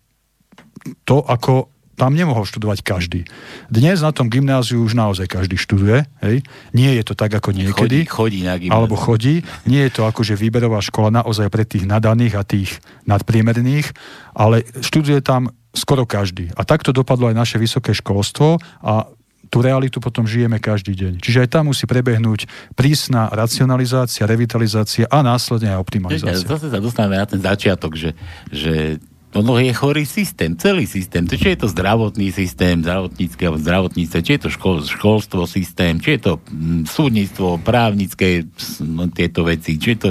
to, 1.06 1.22
ako 1.22 1.73
tam 1.94 2.18
nemohol 2.18 2.46
študovať 2.46 2.82
každý. 2.82 3.30
Dnes 3.70 4.02
na 4.02 4.10
tom 4.10 4.30
gymnáziu 4.30 4.82
už 4.82 4.98
naozaj 4.98 5.30
každý 5.30 5.62
študuje. 5.62 6.10
Hej? 6.26 6.42
Nie 6.74 6.98
je 6.98 7.04
to 7.06 7.14
tak 7.14 7.34
ako 7.34 7.54
niekedy. 7.54 8.06
Chodí, 8.06 8.10
chodí 8.10 8.40
na 8.42 8.58
gymnáziu. 8.58 8.74
Alebo 8.74 8.96
chodí. 8.98 9.46
Nie 9.70 9.90
je 9.90 10.02
to 10.02 10.10
akože 10.10 10.34
výberová 10.34 10.82
škola 10.82 11.14
naozaj 11.14 11.54
pre 11.54 11.64
tých 11.64 11.86
nadaných 11.86 12.34
a 12.38 12.44
tých 12.44 12.82
nadpriemerných, 13.06 13.94
ale 14.34 14.66
študuje 14.82 15.22
tam 15.22 15.54
skoro 15.74 16.06
každý. 16.06 16.50
A 16.58 16.66
takto 16.66 16.94
dopadlo 16.94 17.30
aj 17.30 17.36
naše 17.38 17.58
vysoké 17.62 17.94
školstvo 17.94 18.58
a 18.82 19.10
tú 19.54 19.62
realitu 19.62 20.02
potom 20.02 20.26
žijeme 20.26 20.58
každý 20.58 20.98
deň. 20.98 21.22
Čiže 21.22 21.46
aj 21.46 21.50
tam 21.54 21.70
musí 21.70 21.86
prebehnúť 21.86 22.50
prísna 22.74 23.30
racionalizácia, 23.30 24.26
revitalizácia 24.26 25.06
a 25.06 25.22
následne 25.22 25.70
aj 25.70 25.78
optimalizácia. 25.78 26.50
Zase 26.50 26.74
sa 26.74 26.82
dostávame 26.82 27.22
na 27.22 27.30
ten 27.30 27.38
začiatok, 27.38 27.94
že, 27.94 28.18
že 28.50 28.98
ono 29.34 29.58
je 29.58 29.74
chorý 29.74 30.06
systém, 30.06 30.54
celý 30.54 30.86
systém. 30.86 31.26
Či 31.26 31.58
je 31.58 31.66
to 31.66 31.68
zdravotný 31.74 32.30
systém, 32.30 32.86
zdravotnícke 32.86 33.42
alebo 33.42 33.58
zdravotníctve, 33.58 34.18
či 34.22 34.32
je 34.38 34.42
to 34.46 34.50
škol, 34.54 34.86
školstvo 34.86 35.50
systém, 35.50 35.98
či 35.98 36.18
je 36.18 36.20
to 36.22 36.34
mm, 36.38 36.86
súdnictvo, 36.86 37.58
právnické 37.66 38.46
no, 38.86 39.10
tieto 39.10 39.42
veci, 39.42 39.82
či 39.82 39.98
je 39.98 40.00
to 40.06 40.10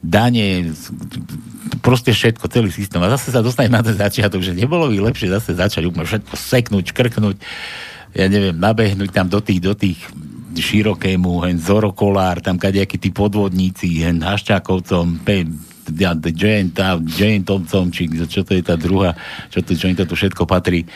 dane, 0.00 0.72
proste 1.84 2.16
všetko, 2.16 2.48
celý 2.48 2.72
systém. 2.72 3.04
A 3.04 3.12
zase 3.12 3.28
sa 3.28 3.44
dostane 3.44 3.68
na 3.68 3.84
ten 3.84 3.92
začiatok, 3.92 4.40
že 4.40 4.56
nebolo 4.56 4.88
by 4.88 5.12
lepšie 5.12 5.28
zase 5.28 5.52
začať 5.52 5.92
úplne 5.92 6.08
všetko 6.08 6.32
seknúť, 6.32 6.96
krknúť, 6.96 7.36
ja 8.16 8.26
neviem, 8.28 8.56
nabehnúť 8.56 9.12
tam 9.12 9.28
do 9.28 9.44
tých, 9.44 9.60
do 9.60 9.76
tých 9.76 10.00
širokému, 10.52 11.44
hen 11.44 11.56
Zorokolár, 11.56 12.44
tam 12.44 12.60
kadejakí 12.60 13.00
tí 13.00 13.08
podvodníci, 13.08 14.04
hen 14.04 14.20
Haščákovcom, 14.20 15.24
Giantovcom, 15.88 17.90
či 17.90 18.06
čo 18.30 18.46
to 18.46 18.54
je 18.54 18.62
tá 18.62 18.78
druhá, 18.78 19.18
čo, 19.50 19.64
to, 19.64 19.74
čo 19.74 19.90
im 19.90 19.98
to 19.98 20.06
tu 20.06 20.14
všetko 20.14 20.46
patrí, 20.46 20.86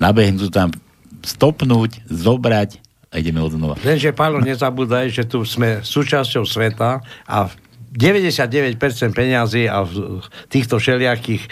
nabehnú 0.00 0.48
tam, 0.48 0.72
stopnúť, 1.20 2.08
zobrať 2.08 2.80
a 3.10 3.20
ideme 3.20 3.42
od 3.42 3.52
znova. 3.52 3.74
Lenže, 3.82 4.14
Pálo, 4.14 4.38
nezabúdaj, 4.40 5.10
že 5.10 5.26
tu 5.26 5.42
sme 5.42 5.82
súčasťou 5.82 6.46
sveta 6.46 7.02
a 7.26 7.50
99% 7.90 8.78
peňazí 9.10 9.66
a 9.66 9.82
týchto 10.46 10.78
všelijakých 10.78 11.42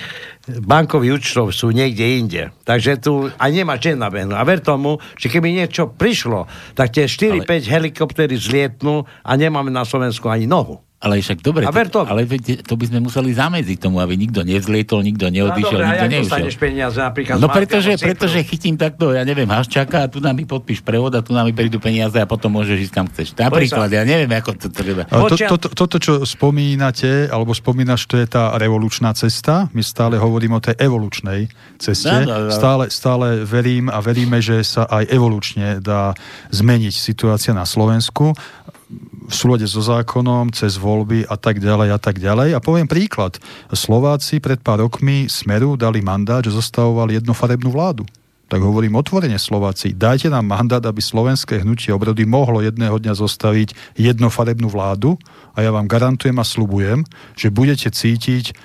bankových 0.63 1.19
účtov 1.19 1.51
sú 1.51 1.75
niekde 1.75 2.07
inde. 2.07 2.43
Takže 2.63 3.03
tu 3.03 3.27
aj 3.27 3.51
nemá 3.51 3.75
čem 3.83 3.99
nabehnúť. 3.99 4.39
A 4.39 4.47
ver 4.47 4.63
tomu, 4.63 5.03
že 5.19 5.27
keby 5.27 5.51
niečo 5.51 5.91
prišlo, 5.91 6.47
tak 6.79 6.95
tie 6.95 7.11
4-5 7.11 7.43
Ale... 7.43 7.67
helikoptery 7.67 8.39
zlietnú 8.39 9.03
a 9.27 9.31
nemáme 9.35 9.75
na 9.75 9.83
Slovensku 9.83 10.31
ani 10.31 10.47
nohu. 10.47 10.79
Ale 10.99 11.23
však 11.23 11.47
dobre, 11.47 11.63
a 11.63 11.71
to, 11.71 12.03
ale 12.03 12.27
to 12.67 12.75
by 12.75 12.85
sme 12.91 12.99
museli 12.99 13.31
zamedziť 13.31 13.79
tomu, 13.79 14.03
aby 14.03 14.19
nikto 14.19 14.43
nevzlietol, 14.43 15.07
nikto 15.07 15.31
neodišiel, 15.31 15.79
no, 15.79 15.87
nikto 15.95 16.07
neušiel. 16.11 16.47
peniaze 16.59 16.99
napríklad 16.99 17.39
No 17.39 17.47
pretože, 17.47 17.95
pretože 18.03 18.43
chytím 18.43 18.75
takto, 18.75 19.15
ja 19.15 19.23
neviem, 19.23 19.47
Haščaka 19.47 20.03
a 20.03 20.07
tu 20.11 20.19
nám 20.19 20.35
mi 20.35 20.43
podpíš 20.43 20.83
prevod 20.83 21.15
a 21.15 21.23
tu 21.23 21.31
nám 21.39 21.47
mi 21.47 21.55
prídu 21.55 21.79
peniaze 21.79 22.19
a 22.19 22.27
potom 22.27 22.51
môžeš 22.51 22.91
ísť 22.91 22.93
kam 22.99 23.07
chceš. 23.15 23.31
Napríklad, 23.39 23.95
ja 23.95 24.03
neviem, 24.03 24.27
ako 24.27 24.59
to 24.59 24.67
treba. 24.75 25.07
To, 25.07 25.39
to, 25.39 25.55
to, 25.55 25.69
toto, 25.71 25.97
čo 26.03 26.13
spomínate, 26.27 27.31
alebo 27.31 27.55
spomínaš, 27.55 28.11
to 28.11 28.19
je 28.19 28.27
tá 28.27 28.59
revolučná 28.59 29.15
cesta. 29.15 29.71
My 29.71 29.87
stále 29.87 30.19
hovoríme 30.19 30.59
o 30.59 30.63
tej 30.63 30.83
evolučnej 30.83 31.47
ceste. 31.79 32.11
No, 32.11 32.27
no, 32.27 32.37
no. 32.47 32.51
Stále, 32.51 32.91
stále 32.91 33.47
verím 33.47 33.87
a 33.87 34.03
veríme, 34.03 34.43
že 34.43 34.67
sa 34.67 34.83
aj 34.91 35.15
evolučne 35.15 35.79
dá 35.79 36.19
zmeniť 36.51 36.91
situácia 36.91 37.55
na 37.55 37.63
Slovensku 37.63 38.35
v 39.29 39.35
súlade 39.37 39.69
so 39.69 39.85
zákonom, 39.85 40.57
cez 40.57 40.81
voľby 40.81 41.29
a 41.29 41.37
tak 41.37 41.61
ďalej 41.61 41.89
a 41.93 41.99
tak 42.01 42.17
ďalej. 42.17 42.57
A 42.57 42.65
poviem 42.65 42.89
príklad. 42.89 43.37
Slováci 43.69 44.41
pred 44.41 44.59
pár 44.65 44.81
rokmi 44.81 45.29
Smeru 45.29 45.77
dali 45.77 46.01
mandát, 46.01 46.41
že 46.41 46.57
zostavovali 46.57 47.21
jednofarebnú 47.21 47.69
vládu. 47.69 48.09
Tak 48.49 48.65
hovorím 48.65 48.97
otvorene 48.97 49.37
Slováci, 49.37 49.93
dajte 49.93 50.33
nám 50.33 50.49
mandát, 50.49 50.81
aby 50.81 51.05
slovenské 51.05 51.61
hnutie 51.61 51.93
obrody 51.93 52.25
mohlo 52.25 52.65
jedného 52.65 52.97
dňa 52.97 53.13
zostaviť 53.13 54.01
jednofarebnú 54.01 54.73
vládu 54.73 55.21
a 55.53 55.61
ja 55.61 55.69
vám 55.69 55.85
garantujem 55.85 56.33
a 56.41 56.49
slubujem, 56.49 57.05
že 57.37 57.53
budete 57.53 57.93
cítiť 57.93 58.57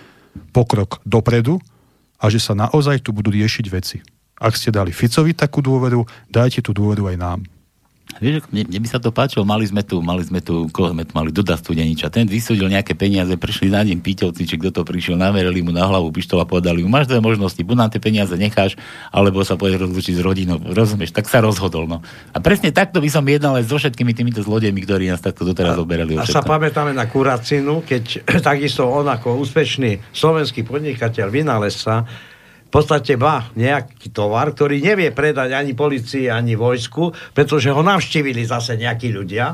pokrok 0.56 1.04
dopredu 1.04 1.60
a 2.16 2.32
že 2.32 2.40
sa 2.40 2.56
naozaj 2.56 3.04
tu 3.04 3.12
budú 3.12 3.36
riešiť 3.36 3.66
veci. 3.68 4.00
Ak 4.40 4.56
ste 4.56 4.72
dali 4.72 4.96
Ficovi 4.96 5.36
takú 5.36 5.60
dôveru, 5.60 6.08
dajte 6.32 6.64
tú 6.64 6.72
dôveru 6.72 7.12
aj 7.12 7.18
nám. 7.20 7.40
Vieš, 8.24 8.48
mne, 8.56 8.64
mne 8.72 8.80
by 8.80 8.88
sa 8.88 9.04
to 9.04 9.12
páčilo, 9.12 9.44
mali 9.44 9.68
sme 9.68 9.84
tu, 9.84 10.00
mali 10.00 10.24
sme 10.24 10.40
tu, 10.40 10.72
koho 10.72 10.96
sme 10.96 11.04
tu 11.04 11.12
mali, 11.12 11.28
Duda 11.28 11.60
Studeniča. 11.60 12.08
Ten 12.08 12.24
vysúdil 12.24 12.72
nejaké 12.72 12.96
peniaze, 12.96 13.36
prišli 13.36 13.68
na 13.68 13.84
deň 13.84 14.00
píťovci, 14.00 14.48
či 14.48 14.56
kto 14.56 14.72
to 14.72 14.82
prišiel, 14.88 15.20
namerili 15.20 15.60
mu 15.60 15.76
na 15.76 15.84
hlavu 15.84 16.08
pištola, 16.16 16.48
povedali 16.48 16.88
mu, 16.88 16.88
máš 16.88 17.12
dve 17.12 17.20
možnosti, 17.20 17.60
buď 17.60 17.76
nám 17.76 17.90
tie 17.92 18.00
peniaze 18.00 18.32
necháš, 18.40 18.80
alebo 19.12 19.44
sa 19.44 19.60
pôjdeš 19.60 19.84
rozlučiť 19.84 20.14
s 20.16 20.22
rodinou. 20.24 20.56
Rozumieš, 20.56 21.12
tak 21.12 21.28
sa 21.28 21.44
rozhodol. 21.44 21.84
No. 21.84 22.00
A 22.32 22.40
presne 22.40 22.72
takto 22.72 23.04
by 23.04 23.12
som 23.12 23.28
jednal 23.28 23.60
aj 23.60 23.68
so 23.68 23.76
všetkými 23.76 24.16
týmito 24.16 24.40
zlodejmi, 24.40 24.80
ktorí 24.88 25.12
nás 25.12 25.20
takto 25.20 25.44
doteraz 25.44 25.76
oberali. 25.76 26.16
A, 26.16 26.24
a 26.24 26.30
sa 26.30 26.40
pamätáme 26.40 26.96
na 26.96 27.04
Kuracinu, 27.12 27.84
keď 27.84 28.24
takisto 28.48 28.88
on 28.88 29.12
ako 29.12 29.36
úspešný 29.44 30.16
slovenský 30.16 30.64
podnikateľ, 30.64 31.28
vynálezca, 31.28 32.08
podstate 32.74 33.14
má 33.14 33.54
nejaký 33.54 34.10
tovar, 34.10 34.50
ktorý 34.50 34.82
nevie 34.82 35.14
predať 35.14 35.54
ani 35.54 35.78
policii, 35.78 36.26
ani 36.34 36.58
vojsku, 36.58 37.14
pretože 37.38 37.70
ho 37.70 37.86
navštívili 37.86 38.42
zase 38.42 38.82
nejakí 38.82 39.14
ľudia. 39.14 39.54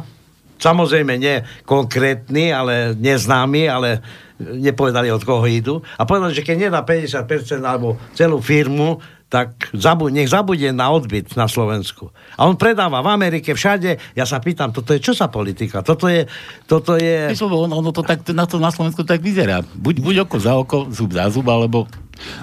Samozrejme 0.60 1.20
nie 1.20 1.44
konkrétni, 1.68 2.56
ale 2.56 2.96
neznámi, 2.96 3.68
ale 3.68 4.00
nepovedali, 4.40 5.12
od 5.12 5.24
koho 5.28 5.44
idú. 5.44 5.84
A 6.00 6.08
povedali, 6.08 6.32
že 6.32 6.48
keď 6.48 6.72
nedá 6.72 6.80
50% 6.84 7.60
alebo 7.60 8.00
celú 8.16 8.40
firmu, 8.40 9.04
tak 9.30 9.70
zabu- 9.78 10.10
nech 10.10 10.26
zabude 10.26 10.74
na 10.74 10.90
odbyt 10.90 11.38
na 11.38 11.46
Slovensku. 11.46 12.10
A 12.34 12.50
on 12.50 12.58
predáva 12.58 13.06
v 13.06 13.14
Amerike, 13.14 13.54
všade. 13.54 14.02
Ja 14.18 14.26
sa 14.26 14.42
pýtam, 14.42 14.74
toto 14.74 14.90
je 14.96 15.00
čo 15.00 15.14
sa 15.14 15.30
politika? 15.30 15.86
Toto 15.86 16.10
je... 16.10 16.26
Toto 16.66 16.98
je... 16.98 17.30
Ono, 17.38 17.78
ono 17.78 17.94
to 17.94 18.02
tak, 18.02 18.26
na, 18.34 18.50
to 18.50 18.58
na 18.58 18.74
Slovensku 18.74 19.06
tak 19.06 19.22
vyzerá. 19.22 19.62
Buď, 19.62 20.02
buď 20.02 20.16
oko 20.26 20.38
za 20.42 20.58
oko, 20.58 20.78
zub 20.90 21.14
za 21.14 21.30
zub, 21.30 21.46
alebo 21.46 21.86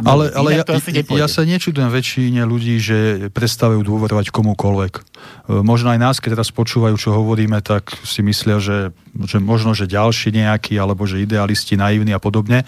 ale, 0.05 0.33
ale 0.33 0.49
ja, 0.61 0.65
ja 0.95 1.27
sa 1.29 1.43
nečudujem 1.45 1.89
väčšine 1.93 2.43
ľudí, 2.45 2.77
že 2.81 3.29
prestávajú 3.33 3.85
dôverovať 3.85 4.33
komukoľvek. 4.33 4.93
E, 5.45 5.61
možno 5.61 5.93
aj 5.93 6.01
nás, 6.01 6.17
keď 6.17 6.41
teraz 6.41 6.49
počúvajú, 6.49 6.97
čo 6.97 7.13
hovoríme, 7.13 7.61
tak 7.61 7.93
si 8.09 8.25
myslia, 8.25 8.57
že, 8.57 8.97
že 9.29 9.37
možno, 9.37 9.77
že 9.77 9.85
ďalší 9.85 10.33
nejaký, 10.33 10.81
alebo 10.81 11.05
že 11.05 11.21
idealisti, 11.21 11.77
naivní 11.77 12.17
a 12.17 12.21
podobne. 12.23 12.65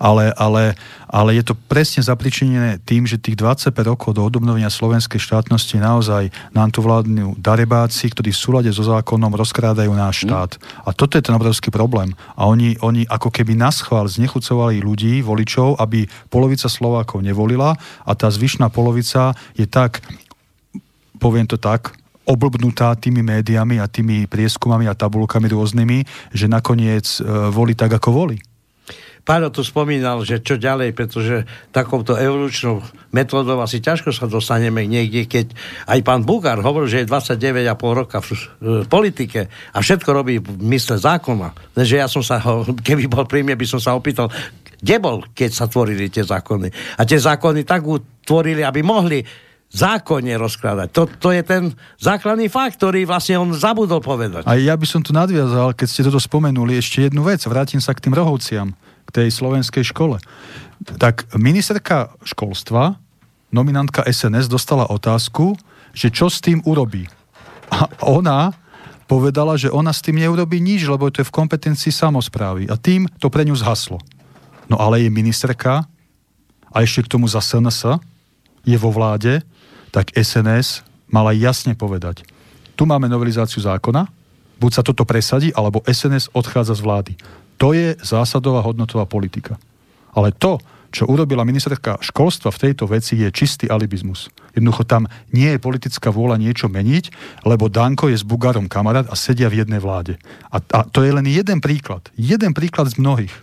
Ale, 0.00 0.32
ale, 0.40 0.80
ale 1.04 1.36
je 1.36 1.52
to 1.52 1.54
presne 1.68 2.00
zapričinené 2.00 2.80
tým, 2.80 3.04
že 3.04 3.20
tých 3.20 3.36
25 3.36 3.76
rokov 3.84 4.16
do 4.16 4.24
odobnovenia 4.24 4.72
slovenskej 4.72 5.20
štátnosti 5.20 5.76
naozaj 5.76 6.32
nám 6.56 6.72
tu 6.72 6.80
vládnu 6.80 7.36
darebáci, 7.36 8.08
ktorí 8.08 8.32
v 8.32 8.40
súlade 8.40 8.70
so 8.72 8.80
zákonom 8.80 9.36
rozkrádajú 9.36 9.92
náš 9.92 10.24
štát. 10.24 10.56
A 10.88 10.96
toto 10.96 11.20
je 11.20 11.24
ten 11.24 11.36
obrovský 11.36 11.68
problém. 11.68 12.16
A 12.32 12.48
oni, 12.48 12.80
oni 12.80 13.04
ako 13.04 13.28
keby 13.28 13.52
na 13.52 13.68
schvál 13.68 14.08
znechucovali 14.08 14.80
ľudí, 14.80 15.20
voličov, 15.20 15.76
aby 15.76 16.08
polo 16.32 16.46
polovica 16.46 16.70
Slovákov 16.70 17.26
nevolila 17.26 17.74
a 18.06 18.14
tá 18.14 18.30
zvyšná 18.30 18.70
polovica 18.70 19.34
je 19.58 19.66
tak, 19.66 19.98
poviem 21.18 21.48
to 21.48 21.56
tak, 21.60 21.96
oblbnutá 22.26 22.98
tými 22.98 23.22
médiami 23.22 23.78
a 23.78 23.86
tými 23.86 24.26
prieskumami 24.26 24.90
a 24.90 24.98
tabulkami 24.98 25.46
rôznymi, 25.46 25.98
že 26.34 26.50
nakoniec 26.50 27.22
e, 27.22 27.50
volí 27.54 27.78
tak, 27.78 27.94
ako 27.94 28.10
volí. 28.10 28.38
Páro 29.26 29.50
tu 29.50 29.66
spomínal, 29.66 30.22
že 30.22 30.38
čo 30.38 30.54
ďalej, 30.54 30.94
pretože 30.94 31.42
takouto 31.74 32.14
evolučnou 32.14 32.78
metódou 33.10 33.58
asi 33.58 33.82
ťažko 33.82 34.14
sa 34.14 34.30
dostaneme 34.30 34.86
niekde, 34.86 35.26
keď 35.26 35.50
aj 35.90 35.98
pán 36.06 36.22
Bugár 36.22 36.62
hovoril, 36.62 36.86
že 36.86 37.02
je 37.02 37.10
29,5 37.10 37.74
roka 37.90 38.22
v 38.22 38.86
politike 38.86 39.50
a 39.74 39.78
všetko 39.82 40.10
robí 40.14 40.38
v 40.38 40.46
mysle 40.70 41.02
zákona. 41.02 41.74
Lenže 41.74 41.98
ja 41.98 42.06
som 42.06 42.22
sa 42.22 42.38
ho, 42.38 42.62
keby 42.86 43.10
bol 43.10 43.26
pri 43.26 43.42
mne, 43.42 43.58
by 43.58 43.66
som 43.66 43.82
sa 43.82 43.98
opýtal, 43.98 44.30
kde 44.78 44.96
bol, 45.02 45.26
keď 45.34 45.50
sa 45.50 45.66
tvorili 45.66 46.06
tie 46.06 46.22
zákony? 46.22 46.70
A 46.94 47.02
tie 47.02 47.18
zákony 47.18 47.66
tak 47.66 47.82
utvorili, 47.82 48.62
aby 48.62 48.86
mohli 48.86 49.26
zákonne 49.72 50.38
rozkladať. 50.38 50.88
To, 50.94 51.02
to 51.10 51.28
je 51.34 51.42
ten 51.42 51.62
základný 51.98 52.46
fakt, 52.46 52.78
ktorý 52.78 53.04
vlastne 53.04 53.36
on 53.36 53.50
zabudol 53.52 53.98
povedať. 54.00 54.46
A 54.46 54.56
ja 54.56 54.72
by 54.78 54.86
som 54.86 55.02
tu 55.02 55.10
nadviazal, 55.10 55.74
keď 55.74 55.86
ste 55.90 56.06
toto 56.06 56.22
spomenuli, 56.22 56.78
ešte 56.78 57.06
jednu 57.06 57.26
vec. 57.26 57.42
Vrátim 57.44 57.82
sa 57.82 57.92
k 57.92 58.06
tým 58.06 58.14
rohovciam, 58.14 58.72
k 59.04 59.10
tej 59.10 59.28
slovenskej 59.34 59.84
škole. 59.84 60.22
Tak 60.96 61.34
ministerka 61.36 62.14
školstva, 62.22 62.96
nominantka 63.50 64.06
SNS, 64.06 64.46
dostala 64.48 64.86
otázku, 64.86 65.58
že 65.96 66.12
čo 66.12 66.30
s 66.30 66.38
tým 66.38 66.62
urobí. 66.62 67.08
A 67.72 67.90
ona 68.06 68.54
povedala, 69.06 69.54
že 69.54 69.70
ona 69.70 69.94
s 69.94 70.02
tým 70.02 70.18
neurobí 70.18 70.58
nič, 70.58 70.86
lebo 70.86 71.10
to 71.10 71.22
je 71.22 71.28
v 71.28 71.36
kompetencii 71.36 71.94
samozprávy. 71.94 72.66
A 72.70 72.74
tým 72.74 73.06
to 73.22 73.30
pre 73.30 73.46
ňu 73.46 73.54
zhaslo. 73.54 74.02
No 74.66 74.78
ale 74.82 75.06
je 75.06 75.10
ministerka 75.10 75.86
a 76.70 76.76
ešte 76.82 77.06
k 77.06 77.12
tomu 77.16 77.30
za 77.30 77.38
SNS 77.38 78.02
je 78.66 78.76
vo 78.76 78.90
vláde, 78.90 79.46
tak 79.90 80.14
SNS 80.14 80.86
mala 81.10 81.34
jasne 81.34 81.74
povedať. 81.74 82.26
Tu 82.76 82.82
máme 82.84 83.08
novelizáciu 83.08 83.64
zákona, 83.64 84.06
buď 84.60 84.70
sa 84.72 84.82
toto 84.84 85.08
presadí, 85.08 85.52
alebo 85.52 85.84
SNS 85.86 86.32
odchádza 86.36 86.76
z 86.76 86.84
vlády. 86.84 87.12
To 87.56 87.72
je 87.72 87.96
zásadová 88.04 88.60
hodnotová 88.60 89.08
politika. 89.08 89.56
Ale 90.12 90.32
to, 90.32 90.60
čo 90.92 91.08
urobila 91.08 91.44
ministerka 91.44 92.00
školstva 92.00 92.52
v 92.52 92.60
tejto 92.68 92.88
veci, 92.88 93.20
je 93.20 93.28
čistý 93.32 93.68
alibizmus. 93.68 94.32
Jednoducho 94.56 94.84
tam 94.88 95.08
nie 95.32 95.52
je 95.56 95.60
politická 95.60 96.08
vôľa 96.08 96.40
niečo 96.40 96.72
meniť, 96.72 97.12
lebo 97.44 97.68
Danko 97.68 98.08
je 98.08 98.16
s 98.16 98.24
Bugarom 98.24 98.68
kamarát 98.68 99.08
a 99.08 99.16
sedia 99.16 99.52
v 99.52 99.64
jednej 99.64 99.80
vláde. 99.80 100.16
A, 100.48 100.60
a 100.60 100.80
to 100.88 101.04
je 101.04 101.12
len 101.12 101.28
jeden 101.28 101.60
príklad. 101.60 102.08
Jeden 102.16 102.56
príklad 102.56 102.88
z 102.92 102.96
mnohých. 102.96 103.34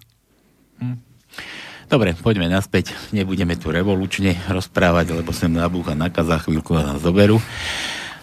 Dobre, 1.93 2.17
poďme 2.17 2.49
naspäť. 2.49 2.89
Nebudeme 3.13 3.53
tu 3.53 3.69
revolučne 3.69 4.33
rozprávať, 4.49 5.13
lebo 5.13 5.29
sem 5.29 5.53
nabúcha 5.53 5.93
nakaza 5.93 6.41
chvíľku 6.41 6.73
a 6.73 6.89
nás 6.89 7.05
zoberú. 7.05 7.37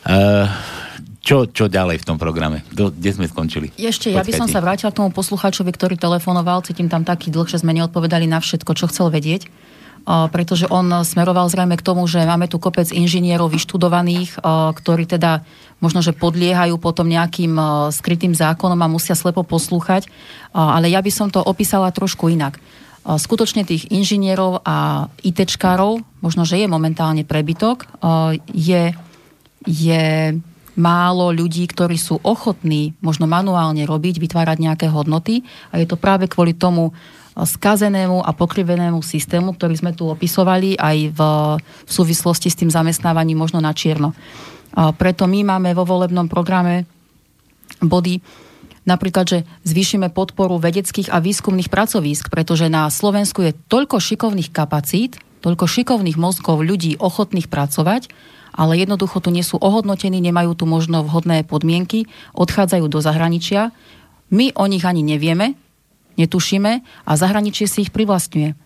Uh, 0.02 0.50
čo, 1.22 1.46
čo 1.46 1.70
ďalej 1.70 2.02
v 2.02 2.06
tom 2.10 2.18
programe? 2.18 2.66
Do, 2.74 2.90
kde 2.90 3.14
sme 3.14 3.30
skončili? 3.30 3.70
Ešte, 3.78 4.10
ja 4.10 4.26
by 4.26 4.32
som 4.34 4.50
sa 4.50 4.58
vrátila 4.58 4.90
k 4.90 4.98
tomu 4.98 5.14
poslucháčovi, 5.14 5.70
ktorý 5.70 5.94
telefonoval. 5.94 6.66
Cítim 6.66 6.90
tam 6.90 7.06
taký 7.06 7.30
dlh, 7.30 7.46
že 7.46 7.62
sme 7.62 7.70
neodpovedali 7.70 8.26
na 8.26 8.42
všetko, 8.42 8.74
čo 8.74 8.90
chcel 8.90 9.06
vedieť 9.06 9.46
pretože 10.06 10.64
on 10.70 11.04
smeroval 11.04 11.48
zrejme 11.52 11.76
k 11.76 11.84
tomu, 11.84 12.08
že 12.08 12.24
máme 12.24 12.48
tu 12.48 12.56
kopec 12.56 12.88
inžinierov 12.88 13.52
vyštudovaných, 13.52 14.40
ktorí 14.72 15.04
teda 15.04 15.44
možno, 15.78 16.00
že 16.00 16.16
podliehajú 16.16 16.80
potom 16.80 17.08
nejakým 17.08 17.56
skrytým 17.92 18.32
zákonom 18.32 18.80
a 18.80 18.88
musia 18.90 19.16
slepo 19.16 19.44
poslúchať, 19.44 20.08
ale 20.56 20.88
ja 20.88 21.04
by 21.04 21.12
som 21.12 21.28
to 21.28 21.40
opísala 21.44 21.92
trošku 21.92 22.32
inak. 22.32 22.56
Skutočne 23.00 23.64
tých 23.64 23.88
inžinierov 23.88 24.60
a 24.60 25.08
ITčkárov, 25.24 26.04
možno, 26.20 26.44
že 26.44 26.60
je 26.60 26.68
momentálne 26.68 27.24
prebytok, 27.24 27.88
je, 28.52 28.92
je 29.64 30.04
málo 30.76 31.32
ľudí, 31.32 31.64
ktorí 31.64 31.96
sú 31.96 32.20
ochotní 32.20 32.92
možno 33.00 33.24
manuálne 33.24 33.88
robiť, 33.88 34.20
vytvárať 34.20 34.58
nejaké 34.60 34.86
hodnoty 34.92 35.44
a 35.72 35.80
je 35.80 35.88
to 35.88 35.96
práve 35.96 36.28
kvôli 36.28 36.52
tomu, 36.52 36.92
skazenému 37.30 38.20
a 38.20 38.34
pokrivenému 38.34 39.00
systému, 39.00 39.54
ktorý 39.54 39.74
sme 39.78 39.92
tu 39.94 40.10
opisovali 40.10 40.76
aj 40.76 40.96
v, 41.14 41.20
v 41.62 41.90
súvislosti 41.90 42.52
s 42.52 42.58
tým 42.58 42.68
zamestnávaním 42.68 43.38
možno 43.38 43.62
na 43.62 43.72
čierno. 43.72 44.12
Preto 44.74 45.24
my 45.24 45.40
máme 45.46 45.70
vo 45.72 45.86
volebnom 45.86 46.26
programe 46.26 46.84
body, 47.80 48.20
napríklad, 48.90 49.26
že 49.30 49.38
zvýšime 49.62 50.10
podporu 50.10 50.58
vedeckých 50.58 51.14
a 51.14 51.22
výskumných 51.22 51.70
pracovísk, 51.70 52.26
pretože 52.26 52.66
na 52.66 52.90
Slovensku 52.90 53.46
je 53.46 53.54
toľko 53.70 54.02
šikovných 54.02 54.50
kapacít, 54.50 55.22
toľko 55.46 55.70
šikovných 55.70 56.18
mozgov 56.18 56.66
ľudí 56.66 56.98
ochotných 56.98 57.46
pracovať, 57.46 58.10
ale 58.50 58.82
jednoducho 58.82 59.22
tu 59.22 59.30
nie 59.30 59.46
sú 59.46 59.62
ohodnotení, 59.62 60.18
nemajú 60.18 60.58
tu 60.58 60.64
možno 60.66 61.06
vhodné 61.06 61.46
podmienky, 61.46 62.10
odchádzajú 62.34 62.90
do 62.90 62.98
zahraničia. 62.98 63.70
My 64.34 64.50
o 64.58 64.66
nich 64.66 64.82
ani 64.82 65.06
nevieme, 65.06 65.54
netušíme 66.18 66.72
a 67.06 67.12
zahraničie 67.14 67.70
si 67.70 67.86
ich 67.86 67.94
privlastňuje. 67.94 68.58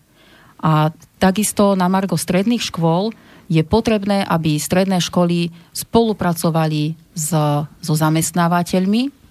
A 0.65 0.89
takisto 1.21 1.77
na 1.77 1.85
Margo 1.85 2.17
stredných 2.17 2.65
škôl 2.73 3.13
je 3.45 3.61
potrebné, 3.61 4.25
aby 4.25 4.57
stredné 4.57 4.97
školy 4.97 5.53
spolupracovali 5.69 6.97
s, 7.13 7.29
so 7.61 7.93
zamestnávateľmi, 7.93 9.24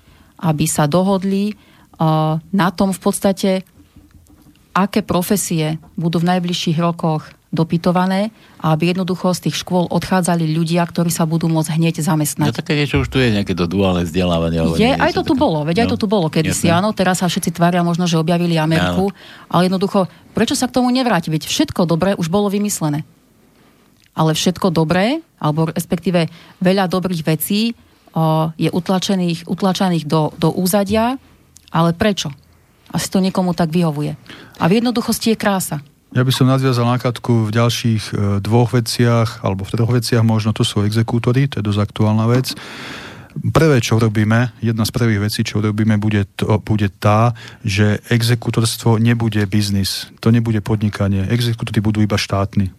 aby 0.44 0.68
sa 0.68 0.84
dohodli 0.84 1.56
uh, 1.96 2.36
na 2.52 2.68
tom 2.68 2.92
v 2.92 3.00
podstate, 3.00 3.50
aké 4.76 5.00
profesie 5.00 5.80
budú 5.96 6.20
v 6.20 6.36
najbližších 6.36 6.76
rokoch 6.76 7.32
dopytované 7.54 8.34
a 8.58 8.74
aby 8.74 8.90
jednoducho 8.90 9.30
z 9.30 9.48
tých 9.48 9.62
škôl 9.62 9.86
odchádzali 9.86 10.42
ľudia, 10.50 10.82
ktorí 10.82 11.08
sa 11.14 11.22
budú 11.22 11.46
môcť 11.46 11.78
hneď 11.78 12.02
zamestnať. 12.02 12.50
No 12.50 12.58
také 12.58 12.74
niečo 12.74 13.06
už 13.06 13.08
tu 13.08 13.22
je, 13.22 13.30
nejaké 13.30 13.54
to 13.54 13.70
duálne 13.70 14.02
vzdelávanie. 14.02 14.58
Ale 14.58 14.74
je, 14.74 14.90
aj 14.90 15.14
to 15.14 15.22
tu 15.22 15.38
také... 15.38 15.42
bolo, 15.46 15.62
veď 15.62 15.76
no, 15.78 15.82
aj 15.86 15.88
to 15.94 15.98
tu 16.02 16.06
bolo 16.10 16.26
kedysi, 16.26 16.66
áno, 16.66 16.90
teraz 16.90 17.22
sa 17.22 17.30
všetci 17.30 17.54
tvária 17.54 17.86
možno, 17.86 18.10
že 18.10 18.18
objavili 18.18 18.58
Ameriku, 18.58 19.14
áno. 19.14 19.46
ale 19.46 19.70
jednoducho, 19.70 20.10
prečo 20.34 20.58
sa 20.58 20.66
k 20.66 20.74
tomu 20.82 20.90
nevráti? 20.90 21.30
Veď 21.30 21.46
všetko 21.46 21.86
dobré 21.86 22.18
už 22.18 22.26
bolo 22.26 22.50
vymyslené. 22.50 23.06
Ale 24.18 24.34
všetko 24.34 24.74
dobré, 24.74 25.22
alebo 25.38 25.70
respektíve 25.70 26.26
veľa 26.58 26.90
dobrých 26.90 27.22
vecí 27.22 27.78
je 28.54 28.70
utlačených, 28.70 29.50
utlačených 29.50 30.04
do, 30.06 30.30
do 30.38 30.54
úzadia, 30.54 31.18
ale 31.74 31.90
prečo? 31.92 32.30
Asi 32.94 33.10
to 33.10 33.18
niekomu 33.18 33.58
tak 33.58 33.74
vyhovuje. 33.74 34.14
A 34.62 34.64
v 34.70 34.78
jednoduchosti 34.78 35.34
je 35.34 35.40
krása. 35.40 35.82
Ja 36.14 36.22
by 36.22 36.30
som 36.30 36.46
nadviazal 36.46 36.86
na 36.86 36.94
Katku 37.02 37.50
v 37.50 37.54
ďalších 37.58 38.04
e, 38.14 38.38
dvoch 38.38 38.70
veciach, 38.70 39.42
alebo 39.42 39.66
v 39.66 39.74
troch 39.74 39.90
veciach 39.90 40.22
možno, 40.22 40.54
to 40.54 40.62
sú 40.62 40.86
exekútory, 40.86 41.50
to 41.50 41.58
je 41.58 41.66
dosť 41.66 41.90
aktuálna 41.90 42.30
vec. 42.30 42.54
Prvé, 43.34 43.82
čo 43.82 43.98
robíme, 43.98 44.54
jedna 44.62 44.86
z 44.86 44.94
prvých 44.94 45.26
vecí, 45.26 45.42
čo 45.42 45.58
robíme, 45.58 45.98
bude, 45.98 46.22
to, 46.38 46.62
bude 46.62 46.86
tá, 47.02 47.34
že 47.66 47.98
exekútorstvo 48.14 49.02
nebude 49.02 49.42
biznis, 49.50 50.06
to 50.22 50.30
nebude 50.30 50.62
podnikanie. 50.62 51.26
Exekútory 51.26 51.82
budú 51.82 51.98
iba 51.98 52.14
štátni 52.14 52.70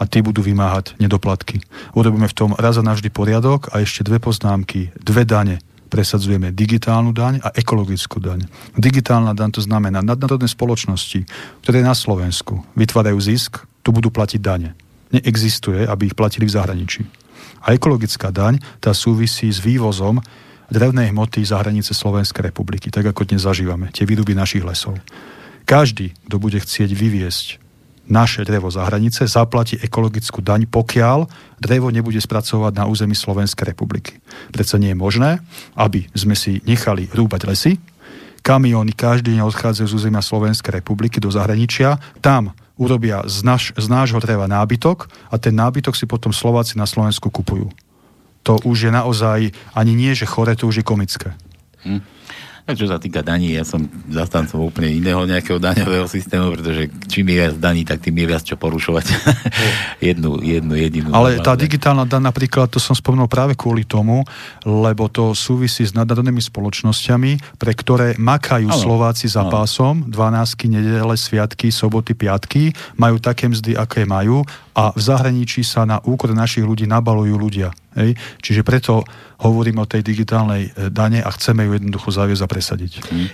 a 0.00 0.08
tí 0.08 0.24
budú 0.24 0.40
vymáhať 0.40 0.96
nedoplatky. 0.96 1.60
Urobíme 1.92 2.24
v 2.24 2.36
tom 2.36 2.50
raz 2.56 2.80
a 2.80 2.82
navždy 2.82 3.12
poriadok 3.12 3.68
a 3.76 3.84
ešte 3.84 4.00
dve 4.00 4.16
poznámky, 4.16 4.96
dve 4.96 5.28
dane 5.28 5.60
presadzujeme 5.90 6.54
digitálnu 6.54 7.10
daň 7.10 7.42
a 7.42 7.50
ekologickú 7.50 8.22
daň. 8.22 8.46
Digitálna 8.78 9.34
daň 9.34 9.58
to 9.58 9.62
znamená 9.66 9.98
nadnárodné 10.00 10.46
spoločnosti, 10.46 11.26
ktoré 11.66 11.82
na 11.82 11.98
Slovensku 11.98 12.62
vytvárajú 12.78 13.18
zisk, 13.18 13.66
tu 13.82 13.90
budú 13.90 14.08
platiť 14.14 14.40
dane. 14.40 14.78
Neexistuje, 15.10 15.90
aby 15.90 16.14
ich 16.14 16.16
platili 16.16 16.46
v 16.46 16.54
zahraničí. 16.54 17.02
A 17.66 17.74
ekologická 17.74 18.30
daň, 18.30 18.62
tá 18.78 18.94
súvisí 18.94 19.50
s 19.50 19.58
vývozom 19.58 20.22
drevnej 20.70 21.10
hmoty 21.10 21.42
za 21.42 21.58
hranice 21.58 21.90
Slovenskej 21.92 22.54
republiky, 22.54 22.94
tak 22.94 23.10
ako 23.10 23.26
dnes 23.26 23.42
zažívame, 23.42 23.90
tie 23.90 24.06
výruby 24.06 24.38
našich 24.38 24.62
lesov. 24.62 24.94
Každý, 25.66 26.14
kto 26.30 26.36
bude 26.38 26.62
chcieť 26.62 26.94
vyviesť 26.94 27.69
naše 28.10 28.42
drevo 28.42 28.68
za 28.68 28.84
hranice, 28.84 29.30
zaplatí 29.30 29.78
ekologickú 29.78 30.42
daň, 30.42 30.66
pokiaľ 30.66 31.30
drevo 31.62 31.94
nebude 31.94 32.18
spracovať 32.18 32.72
na 32.74 32.84
území 32.90 33.14
Slovenskej 33.14 33.70
republiky. 33.70 34.18
Preto 34.50 34.76
nie 34.76 34.92
je 34.92 34.98
možné, 34.98 35.30
aby 35.78 36.10
sme 36.12 36.34
si 36.34 36.58
nechali 36.66 37.06
rúbať 37.14 37.46
lesy, 37.46 37.72
kamióny 38.42 38.96
každý 38.96 39.36
deň 39.36 39.46
odchádzajú 39.46 39.86
z 39.86 39.96
územia 39.96 40.24
Slovenskej 40.24 40.82
republiky 40.82 41.22
do 41.22 41.30
zahraničia, 41.30 42.00
tam 42.24 42.56
urobia 42.80 43.20
z, 43.28 43.44
naš, 43.44 43.76
z 43.76 43.86
nášho 43.86 44.18
dreva 44.24 44.48
nábytok 44.48 45.12
a 45.28 45.36
ten 45.36 45.52
nábytok 45.52 45.92
si 45.92 46.08
potom 46.08 46.32
Slováci 46.32 46.80
na 46.80 46.88
Slovensku 46.88 47.28
kupujú. 47.28 47.68
To 48.48 48.56
už 48.64 48.88
je 48.88 48.92
naozaj 48.92 49.52
ani 49.76 49.92
nie, 49.92 50.16
že 50.16 50.24
chore, 50.24 50.56
to 50.56 50.64
už 50.64 50.80
je 50.80 50.84
komické. 50.88 51.36
Hm. 51.84 52.00
A 52.70 52.78
čo 52.80 52.86
sa 52.86 53.02
týka 53.02 53.26
daní, 53.26 53.58
ja 53.58 53.66
som 53.66 53.82
zastancom 54.06 54.62
úplne 54.62 54.94
iného 54.94 55.18
nejakého 55.26 55.58
daňového 55.58 56.06
systému, 56.06 56.54
pretože 56.54 56.86
čím 57.10 57.34
je 57.34 57.36
viac 57.42 57.54
daní, 57.58 57.82
tak 57.82 57.98
tým 57.98 58.14
je 58.14 58.26
viac 58.30 58.42
čo 58.46 58.54
porušovať. 58.54 59.06
jednu, 60.08 60.38
jednu 60.38 60.74
jedinú. 60.78 61.10
Ale 61.10 61.42
tá 61.42 61.58
digitálna 61.58 62.06
daň 62.06 62.30
napríklad, 62.30 62.70
to 62.70 62.78
som 62.78 62.94
spomenul 62.94 63.26
práve 63.26 63.58
kvôli 63.58 63.82
tomu, 63.82 64.22
lebo 64.62 65.10
to 65.10 65.34
súvisí 65.34 65.82
s 65.82 65.92
nadnárodnými 65.92 66.40
spoločnosťami, 66.40 67.58
pre 67.58 67.72
ktoré 67.74 68.14
makajú 68.16 68.70
ano. 68.70 68.78
Slováci 68.78 69.26
za 69.26 69.42
ano. 69.42 69.52
pásom, 69.52 70.06
12 70.06 70.70
nedele, 70.70 71.14
sviatky, 71.18 71.74
soboty, 71.74 72.14
piatky, 72.14 72.70
majú 72.94 73.18
také 73.18 73.50
mzdy, 73.50 73.74
aké 73.74 74.06
majú 74.06 74.46
a 74.76 74.94
v 74.94 75.00
zahraničí 75.02 75.66
sa 75.66 75.82
na 75.82 75.98
úkor 76.00 76.30
našich 76.30 76.62
ľudí 76.62 76.86
nabalujú 76.86 77.34
ľudia. 77.34 77.74
Hej? 77.98 78.14
Čiže 78.42 78.62
preto 78.62 79.02
hovorím 79.40 79.82
o 79.82 79.88
tej 79.88 80.04
digitálnej 80.04 80.70
e, 80.70 80.92
dane 80.92 81.24
a 81.24 81.30
chceme 81.32 81.66
ju 81.66 81.80
jednoducho 81.80 82.10
zaviesť 82.12 82.42
a 82.44 82.48
presadiť. 82.48 82.92
Mm. 83.08 83.16
E, 83.16 83.28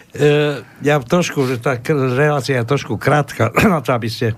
ja 0.87 0.97
trošku, 1.03 1.45
že 1.51 1.59
tá 1.59 1.77
relácia 2.15 2.57
je 2.63 2.65
trošku 2.65 2.97
krátka 2.97 3.51
na 3.75 3.83
to, 3.83 3.93
aby 3.93 4.09
ste 4.09 4.33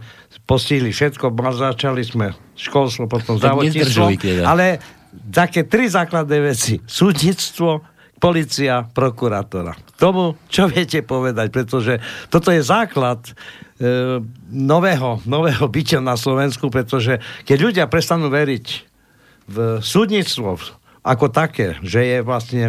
postihli 0.48 0.90
všetko. 0.90 1.30
Začali 1.54 2.02
sme 2.02 2.32
školstvo, 2.56 3.06
potom 3.06 3.36
zdravotníctvo. 3.36 4.16
Ale 4.42 4.80
také 5.28 5.68
tri 5.68 5.86
základné 5.88 6.38
veci. 6.40 6.80
Súdnictvo, 6.82 7.84
policia, 8.18 8.82
prokurátora. 8.90 9.76
K 9.76 9.90
tomu, 9.94 10.34
čo 10.50 10.66
viete 10.66 11.04
povedať, 11.06 11.54
pretože 11.54 12.02
toto 12.32 12.50
je 12.50 12.64
základ 12.64 13.22
e, 13.28 13.32
nového, 14.50 15.22
nového 15.22 15.64
bytia 15.70 16.02
na 16.02 16.18
Slovensku, 16.18 16.68
pretože 16.68 17.22
keď 17.46 17.58
ľudia 17.62 17.84
prestanú 17.86 18.26
veriť 18.28 18.87
v 19.48 19.80
súdnictvo 19.80 20.60
ako 21.02 21.26
také, 21.32 21.80
že 21.80 22.04
je 22.04 22.18
vlastne 22.20 22.64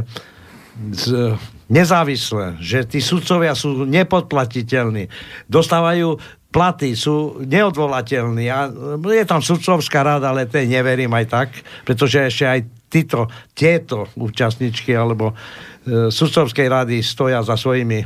z, 0.96 1.36
nezávislé, 1.68 2.56
že 2.64 2.88
tí 2.88 3.04
sudcovia 3.04 3.52
sú 3.54 3.84
nepodplatiteľní, 3.84 5.12
dostávajú 5.52 6.16
platy, 6.50 6.98
sú 6.98 7.46
neodvolateľní 7.46 8.46
a 8.50 8.72
je 8.98 9.26
tam 9.28 9.44
sudcovská 9.44 10.02
rada, 10.02 10.34
ale 10.34 10.50
tej 10.50 10.66
neverím 10.66 11.14
aj 11.14 11.26
tak, 11.30 11.50
pretože 11.86 12.26
ešte 12.26 12.46
aj 12.48 12.60
títo, 12.90 13.30
tieto 13.54 14.10
účastničky 14.18 14.98
alebo 14.98 15.30
e, 15.30 16.10
sudcovskej 16.10 16.66
rady 16.66 17.06
stoja 17.06 17.46
za 17.46 17.54
svojimi 17.54 18.02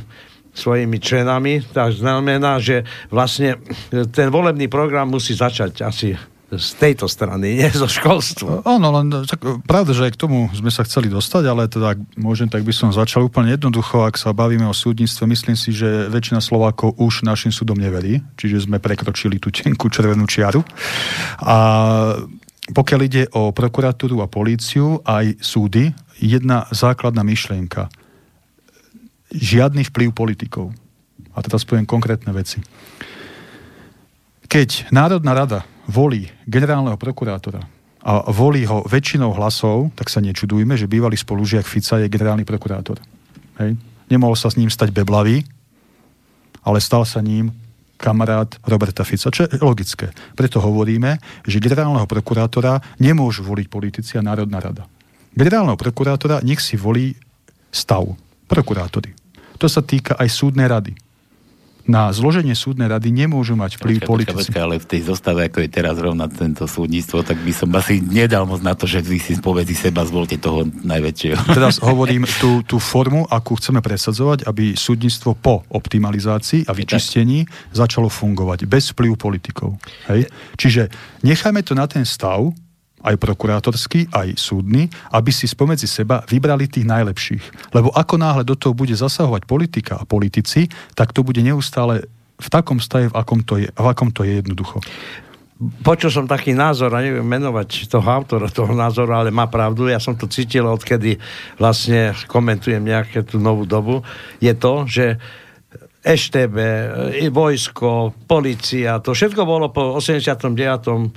svojimi 0.54 1.02
členami, 1.02 1.66
tak 1.74 1.98
znamená, 1.98 2.62
že 2.62 2.86
vlastne 3.10 3.58
ten 3.90 4.30
volebný 4.30 4.70
program 4.70 5.10
musí 5.10 5.34
začať 5.34 5.82
asi 5.82 6.14
z 6.56 6.70
tejto 6.80 7.06
strany, 7.10 7.58
nie 7.60 7.70
zo 7.70 7.86
školstva. 7.86 8.64
Áno, 8.64 8.88
len 9.00 9.10
tak, 9.24 9.40
pravda, 9.64 9.92
že 9.92 10.08
aj 10.08 10.12
k 10.14 10.20
tomu 10.24 10.48
sme 10.54 10.70
sa 10.70 10.86
chceli 10.86 11.10
dostať, 11.12 11.42
ale 11.46 11.68
teda, 11.68 11.94
ak 11.94 12.00
môžem, 12.18 12.48
tak 12.50 12.64
by 12.64 12.72
som 12.72 12.90
začal 12.90 13.26
úplne 13.26 13.54
jednoducho, 13.54 14.04
ak 14.06 14.18
sa 14.18 14.32
bavíme 14.32 14.64
o 14.66 14.74
súdnictve, 14.74 15.28
myslím 15.28 15.56
si, 15.56 15.74
že 15.74 16.10
väčšina 16.10 16.42
Slovákov 16.42 16.98
už 16.98 17.24
našim 17.26 17.50
súdom 17.50 17.78
neverí, 17.78 18.24
čiže 18.38 18.66
sme 18.66 18.82
prekročili 18.82 19.38
tú 19.38 19.52
tenkú 19.54 19.90
červenú 19.90 20.24
čiaru. 20.26 20.64
A 21.44 21.56
pokiaľ 22.64 23.00
ide 23.04 23.28
o 23.36 23.52
prokuratúru 23.52 24.24
a 24.24 24.30
políciu, 24.30 25.04
aj 25.04 25.36
súdy, 25.44 25.92
jedna 26.16 26.64
základná 26.72 27.20
myšlienka. 27.20 27.92
Žiadny 29.34 29.84
vplyv 29.92 30.16
politikov. 30.16 30.72
A 31.34 31.42
teraz 31.42 31.66
poviem 31.66 31.84
konkrétne 31.84 32.30
veci. 32.32 32.62
Keď 34.54 34.94
Národná 34.94 35.34
rada 35.34 35.66
volí 35.90 36.30
generálneho 36.46 36.94
prokurátora 36.94 37.58
a 38.06 38.30
volí 38.30 38.62
ho 38.62 38.86
väčšinou 38.86 39.34
hlasov, 39.34 39.90
tak 39.98 40.06
sa 40.06 40.22
nečudujme, 40.22 40.78
že 40.78 40.86
bývalý 40.86 41.18
spolužiak 41.18 41.66
Fica 41.66 41.98
je 41.98 42.06
generálny 42.06 42.46
prokurátor. 42.46 43.02
Hej. 43.58 43.74
Nemohol 44.06 44.38
sa 44.38 44.54
s 44.54 44.54
ním 44.54 44.70
stať 44.70 44.94
beblavý, 44.94 45.42
ale 46.62 46.78
stal 46.78 47.02
sa 47.02 47.18
ním 47.18 47.50
kamarát 47.98 48.46
Roberta 48.62 49.02
Fica, 49.02 49.26
čo 49.26 49.42
je 49.42 49.58
logické. 49.58 50.14
Preto 50.38 50.62
hovoríme, 50.62 51.18
že 51.42 51.58
generálneho 51.58 52.06
prokurátora 52.06 52.78
nemôžu 53.02 53.42
voliť 53.42 53.66
politici 53.66 54.14
a 54.14 54.22
Národná 54.22 54.62
rada. 54.62 54.86
Generálneho 55.34 55.74
prokurátora 55.74 56.46
nech 56.46 56.62
si 56.62 56.78
volí 56.78 57.10
stav, 57.74 58.06
prokurátory. 58.46 59.18
To 59.58 59.66
sa 59.66 59.82
týka 59.82 60.14
aj 60.14 60.30
súdnej 60.30 60.70
rady 60.70 60.94
na 61.84 62.08
zloženie 62.12 62.56
súdnej 62.56 62.88
rady 62.88 63.12
nemôžu 63.12 63.54
mať 63.60 63.76
vplyv 63.76 63.98
počka, 64.00 64.08
politici. 64.08 64.48
Počka, 64.48 64.58
ale 64.64 64.80
v 64.80 64.86
tej 64.88 65.00
zostave, 65.04 65.40
ako 65.48 65.58
je 65.60 65.68
teraz 65.68 65.96
rovna 66.00 66.26
tento 66.32 66.64
súdnictvo, 66.64 67.20
tak 67.20 67.36
by 67.44 67.52
som 67.52 67.68
asi 67.76 68.00
nedal 68.00 68.48
moc 68.48 68.64
na 68.64 68.72
to, 68.72 68.88
že 68.88 69.04
vy 69.04 69.20
si 69.20 69.36
spomedzi 69.36 69.76
seba 69.76 70.00
zvolte 70.08 70.40
toho 70.40 70.64
najväčšieho. 70.64 71.40
Teraz 71.58 71.76
hovorím 71.84 72.24
tú, 72.42 72.64
tú 72.64 72.80
formu, 72.80 73.28
akú 73.28 73.60
chceme 73.60 73.84
presadzovať, 73.84 74.48
aby 74.48 74.72
súdnictvo 74.72 75.36
po 75.36 75.60
optimalizácii 75.68 76.64
a 76.64 76.72
vyčistení 76.72 77.44
začalo 77.76 78.08
fungovať 78.08 78.64
bez 78.64 78.96
vplyvu 78.96 79.20
politikov. 79.20 79.76
Hej? 80.08 80.24
Čiže 80.56 80.88
nechajme 81.20 81.60
to 81.60 81.76
na 81.76 81.84
ten 81.84 82.08
stav, 82.08 82.48
aj 83.04 83.20
prokurátorský, 83.20 84.08
aj 84.10 84.40
súdny, 84.40 84.88
aby 85.12 85.30
si 85.30 85.44
spomedzi 85.44 85.84
seba 85.84 86.24
vybrali 86.24 86.66
tých 86.66 86.88
najlepších. 86.88 87.76
Lebo 87.76 87.92
ako 87.92 88.16
náhle 88.16 88.42
do 88.42 88.56
toho 88.56 88.72
bude 88.72 88.96
zasahovať 88.96 89.44
politika 89.44 90.00
a 90.00 90.08
politici, 90.08 90.66
tak 90.96 91.12
to 91.12 91.20
bude 91.20 91.38
neustále 91.44 92.08
v 92.34 92.48
takom 92.50 92.82
stave, 92.82 93.12
v 93.12 93.14
akom 93.14 93.40
to 93.44 93.60
je, 93.60 93.68
v 93.70 93.86
akom 93.86 94.10
to 94.10 94.26
je 94.26 94.42
jednoducho. 94.42 94.80
Počul 95.86 96.10
som 96.10 96.26
taký 96.26 96.50
názor, 96.50 96.90
a 96.90 96.98
neviem 96.98 97.22
menovať 97.22 97.86
toho 97.86 98.08
autora 98.10 98.50
toho 98.50 98.74
názoru, 98.74 99.14
ale 99.14 99.30
má 99.30 99.46
pravdu, 99.46 99.86
ja 99.86 100.02
som 100.02 100.18
to 100.18 100.26
cítil, 100.26 100.66
odkedy 100.66 101.14
vlastne 101.62 102.10
komentujem 102.26 102.82
nejaké 102.82 103.22
tú 103.22 103.38
novú 103.38 103.62
dobu, 103.62 104.02
je 104.42 104.50
to, 104.58 104.82
že 104.90 105.06
EŠTB, 106.04 106.56
vojsko, 107.32 108.12
policia, 108.28 109.00
to 109.00 109.16
všetko 109.16 109.46
bolo 109.46 109.72
po 109.72 109.96
89 109.96 111.14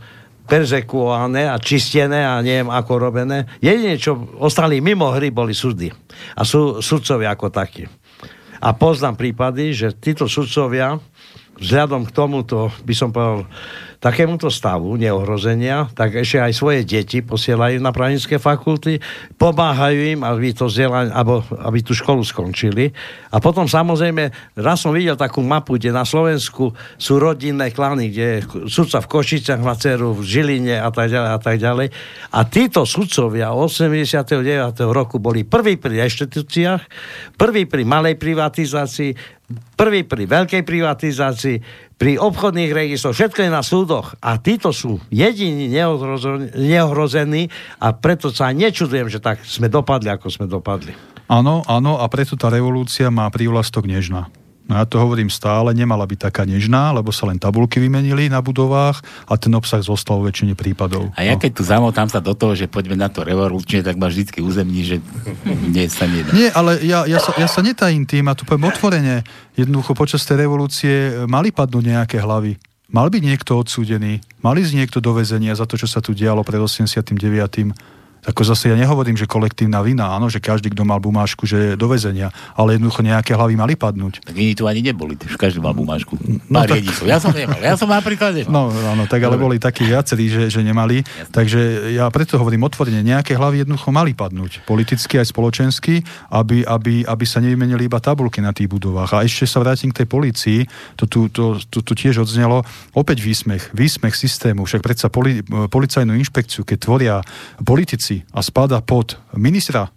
perzekuované 0.47 1.51
a 1.51 1.59
čistené 1.59 2.23
a 2.23 2.39
neviem 2.39 2.71
ako 2.71 2.97
robené. 2.97 3.45
Jedine, 3.59 3.99
čo 3.99 4.15
ostali 4.39 4.79
mimo 4.79 5.11
hry, 5.11 5.29
boli 5.29 5.51
súdy. 5.51 5.91
A 6.39 6.41
sú 6.47 6.79
sudcovia 6.79 7.35
ako 7.35 7.51
takí. 7.51 7.83
A 8.57 8.73
poznám 8.73 9.19
prípady, 9.19 9.75
že 9.75 9.93
títo 9.99 10.25
sudcovia 10.25 10.97
vzhľadom 11.57 12.05
k 12.07 12.11
tomuto, 12.13 12.69
by 12.85 12.93
som 12.93 13.09
povedal, 13.09 13.49
takémuto 13.97 14.53
stavu 14.53 14.93
neohrozenia, 14.93 15.89
tak 15.97 16.21
ešte 16.21 16.37
aj 16.37 16.53
svoje 16.53 16.81
deti 16.85 17.25
posielajú 17.25 17.81
na 17.81 17.89
právnické 17.89 18.37
fakulty, 18.37 19.01
pomáhajú 19.41 20.17
im, 20.17 20.21
aby 20.21 20.53
to 20.53 20.69
vzdelanie, 20.69 21.09
alebo 21.09 21.41
aby 21.65 21.81
tú 21.81 21.97
školu 21.97 22.21
skončili. 22.21 22.93
A 23.33 23.41
potom 23.41 23.65
samozrejme, 23.65 24.29
raz 24.53 24.85
som 24.85 24.93
videl 24.93 25.17
takú 25.17 25.41
mapu, 25.41 25.81
kde 25.81 25.89
na 25.89 26.05
Slovensku 26.05 26.77
sú 27.01 27.17
rodinné 27.17 27.73
klany, 27.73 28.13
kde 28.13 28.25
je 28.25 28.39
sudca 28.69 29.01
v 29.01 29.09
Košiciach 29.09 29.61
má 29.65 29.73
dceru, 29.73 30.13
v 30.13 30.21
Žiline 30.21 30.77
a 30.77 30.89
tak 30.93 31.09
ďalej 31.09 31.31
a 31.33 31.39
tak 31.41 31.57
ďalej. 31.57 31.87
A 32.37 32.39
títo 32.45 32.85
sudcovia 32.85 33.49
89. 33.57 34.45
roku 34.93 35.17
boli 35.17 35.41
prví 35.41 35.81
pri 35.81 36.05
reštitúciách, 36.05 36.81
prví 37.33 37.65
pri 37.65 37.81
malej 37.81 38.21
privatizácii, 38.21 39.36
prvý 39.79 40.03
pri 40.03 40.27
veľkej 40.27 40.63
privatizácii, 40.67 41.57
pri 41.97 42.19
obchodných 42.19 42.71
registroch, 42.75 43.15
všetko 43.15 43.47
je 43.47 43.51
na 43.51 43.63
súdoch 43.63 44.13
a 44.19 44.37
títo 44.37 44.75
sú 44.75 44.99
jediní 45.09 45.71
neohrození 46.53 47.49
a 47.79 47.87
preto 47.95 48.29
sa 48.29 48.51
nečudujem, 48.51 49.07
že 49.07 49.23
tak 49.23 49.41
sme 49.47 49.71
dopadli, 49.71 50.11
ako 50.11 50.27
sme 50.27 50.45
dopadli. 50.45 50.93
Áno, 51.27 51.63
áno 51.67 51.99
a 51.99 52.05
preto 52.07 52.39
tá 52.39 52.47
revolúcia 52.51 53.11
má 53.11 53.27
prívlastok 53.27 53.87
nežná. 53.87 54.31
No 54.67 54.75
ja 54.75 54.83
to 54.83 54.99
hovorím 54.99 55.31
stále, 55.31 55.71
nemala 55.71 56.03
byť 56.03 56.27
taká 56.27 56.43
nežná, 56.43 56.91
lebo 56.91 57.15
sa 57.15 57.23
len 57.31 57.39
tabulky 57.39 57.79
vymenili 57.79 58.27
na 58.27 58.43
budovách 58.43 58.99
a 59.23 59.39
ten 59.39 59.55
obsah 59.55 59.79
zostal 59.79 60.19
vo 60.19 60.27
väčšine 60.27 60.59
prípadov. 60.59 61.07
A 61.15 61.23
ja 61.23 61.35
no. 61.35 61.41
keď 61.41 61.51
tu 61.55 61.63
zamotám 61.63 62.11
sa 62.11 62.19
do 62.19 62.35
toho, 62.35 62.51
že 62.51 62.67
poďme 62.67 62.99
na 62.99 63.07
to 63.07 63.23
revolúčne, 63.23 63.79
tak 63.79 63.95
ma 63.95 64.11
vždycky 64.11 64.43
uzemní, 64.43 64.83
že 64.83 64.95
nie 65.71 65.87
sa 65.87 66.03
nedá. 66.03 66.35
Nie, 66.35 66.51
ale 66.51 66.83
ja, 66.83 67.07
ja, 67.07 67.23
sa, 67.23 67.31
ja 67.39 67.47
sa 67.47 67.63
netajím 67.63 68.03
tým 68.03 68.27
a 68.27 68.35
tu 68.35 68.43
poviem 68.43 68.67
otvorene. 68.67 69.23
Jednoducho 69.55 69.95
počas 69.95 70.27
tej 70.27 70.43
revolúcie 70.43 71.23
mali 71.31 71.55
padnúť 71.55 71.83
nejaké 71.87 72.19
hlavy. 72.19 72.59
Mal 72.87 73.07
byť 73.11 73.23
niekto 73.23 73.59
odsúdený, 73.59 74.23
mali 74.39 74.63
ísť 74.63 74.75
niekto 74.79 74.99
do 75.03 75.11
väzenia 75.11 75.55
za 75.55 75.67
to, 75.67 75.75
čo 75.75 75.91
sa 75.91 75.99
tu 75.99 76.15
dialo 76.15 76.43
pred 76.43 76.59
89 76.59 77.96
ako 78.25 78.41
zase 78.47 78.71
ja 78.71 78.75
nehovorím, 78.79 79.19
že 79.19 79.29
kolektívna 79.29 79.83
vina, 79.85 80.09
áno, 80.11 80.31
že 80.31 80.41
každý, 80.41 80.73
kto 80.73 80.87
mal 80.87 80.97
bumášku, 80.97 81.45
že 81.45 81.57
je 81.57 81.71
do 81.79 81.87
väzenia, 81.91 82.33
ale 82.57 82.75
jednoducho 82.75 83.05
nejaké 83.05 83.35
hlavy 83.37 83.53
mali 83.53 83.73
padnúť. 83.75 84.23
Tak 84.23 84.35
iní 84.35 84.55
tu 84.55 84.65
ani 84.65 84.81
neboli, 84.81 85.19
už 85.19 85.35
každý 85.35 85.59
mal 85.59 85.75
bumášku. 85.75 86.15
No, 86.47 86.63
tak... 86.63 86.79
Ja 87.03 87.19
som 87.19 87.35
nemal, 87.35 87.59
ja 87.59 87.75
som 87.75 87.91
napríklad 87.91 88.31
nemal. 88.39 88.51
No, 88.51 88.61
áno, 88.71 89.03
tak 89.05 89.19
ale 89.23 89.35
boli 89.35 89.59
takí 89.59 89.83
viacerí, 89.83 90.31
že, 90.31 90.43
že 90.47 90.63
nemali. 90.63 91.03
Jasne. 91.03 91.33
Takže 91.35 91.59
ja 91.91 92.07
preto 92.07 92.39
hovorím 92.39 92.63
otvorene, 92.67 93.03
nejaké 93.03 93.35
hlavy 93.35 93.67
jednoducho 93.67 93.91
mali 93.91 94.15
padnúť, 94.15 94.63
politicky 94.63 95.19
aj 95.19 95.27
spoločensky, 95.35 96.01
aby, 96.31 96.63
aby, 96.63 97.03
aby 97.03 97.25
sa 97.27 97.43
nevymenili 97.43 97.91
iba 97.91 97.99
tabulky 97.99 98.39
na 98.39 98.55
tých 98.55 98.71
budovách. 98.71 99.11
A 99.17 99.27
ešte 99.27 99.43
sa 99.43 99.59
vrátim 99.59 99.91
k 99.91 100.03
tej 100.03 100.07
policii, 100.07 100.59
to 100.95 101.09
tu, 101.09 101.27
to, 101.27 101.59
to, 101.67 101.83
to 101.83 101.93
tiež 101.95 102.23
odznelo, 102.23 102.63
opäť 102.95 103.19
výsmech, 103.19 103.75
výsmech 103.75 104.15
systému, 104.15 104.63
však 104.63 104.79
predsa 104.79 105.07
poli, 105.11 105.43
policajnú 105.43 106.15
inšpekciu, 106.15 106.63
keď 106.63 106.77
tvoria 106.79 107.15
politici, 107.63 108.06
a 108.33 108.39
spada 108.39 108.79
pod 108.83 109.19
ministra 109.35 109.91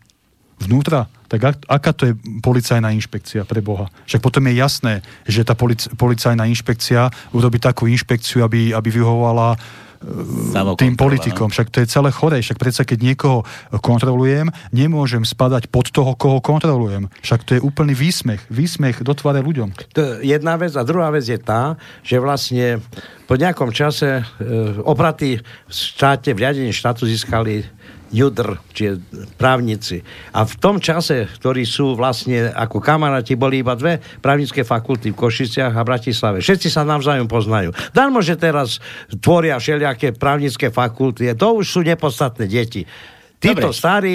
vnútra, 0.61 1.09
tak 1.31 1.41
ak, 1.41 1.57
aká 1.65 1.91
to 1.95 2.03
je 2.11 2.15
policajná 2.45 2.93
inšpekcia 2.93 3.49
pre 3.49 3.65
Boha? 3.65 3.89
Však 4.05 4.21
potom 4.21 4.45
je 4.51 4.55
jasné, 4.61 4.95
že 5.25 5.47
tá 5.47 5.57
polic, 5.57 5.89
policajná 5.97 6.45
inšpekcia 6.51 7.09
urobí 7.33 7.57
takú 7.63 7.89
inšpekciu, 7.89 8.45
aby, 8.45 8.75
aby 8.75 8.89
vyhovovala 8.91 9.55
e, 9.55 9.59
tým 10.75 10.99
politikom. 10.99 11.49
No. 11.49 11.55
Však 11.55 11.71
to 11.71 11.81
je 11.81 11.89
celé 11.89 12.11
chore. 12.11 12.43
Však 12.43 12.59
predsa, 12.59 12.83
keď 12.83 12.99
niekoho 13.15 13.47
kontrolujem, 13.79 14.51
nemôžem 14.75 15.23
spadať 15.23 15.71
pod 15.71 15.95
toho, 15.95 16.19
koho 16.19 16.43
kontrolujem. 16.43 17.07
Však 17.23 17.41
to 17.47 17.51
je 17.57 17.61
úplný 17.63 17.95
výsmech. 17.95 18.43
Výsmech 18.51 19.07
do 19.07 19.15
tváre 19.15 19.39
ľuďom. 19.41 19.71
To 19.95 20.01
je 20.03 20.35
jedna 20.35 20.59
vec. 20.59 20.75
A 20.75 20.83
druhá 20.83 21.15
vec 21.15 21.31
je 21.31 21.39
tá, 21.39 21.79
že 22.03 22.19
vlastne 22.19 22.83
po 23.31 23.39
nejakom 23.39 23.71
čase 23.71 24.21
e, 24.21 24.23
opraty 24.83 25.39
v 25.39 25.71
štáte, 25.71 26.35
v 26.35 26.43
riadení 26.43 26.75
štátu 26.75 27.07
získali 27.07 27.63
judr, 28.11 28.59
čiže 28.75 28.99
právnici. 29.39 30.03
A 30.35 30.43
v 30.43 30.55
tom 30.59 30.83
čase, 30.83 31.31
ktorí 31.39 31.63
sú 31.63 31.95
vlastne 31.95 32.51
ako 32.51 32.83
kamaráti, 32.83 33.39
boli 33.39 33.63
iba 33.63 33.79
dve 33.79 34.03
právnické 34.19 34.67
fakulty 34.67 35.15
v 35.15 35.19
Košiciach 35.19 35.71
a 35.71 35.87
Bratislave. 35.87 36.43
Všetci 36.43 36.69
sa 36.69 36.83
navzájom 36.83 37.31
poznajú. 37.31 37.71
Darmo, 37.95 38.19
že 38.19 38.35
teraz 38.35 38.83
tvoria 39.23 39.57
všelijaké 39.57 40.13
právnické 40.15 40.75
fakulty, 40.75 41.31
to 41.39 41.63
už 41.63 41.67
sú 41.71 41.81
nepodstatné 41.87 42.51
deti. 42.51 42.83
Títo 43.41 43.73
Dobre. 43.73 43.79
starí 43.79 44.15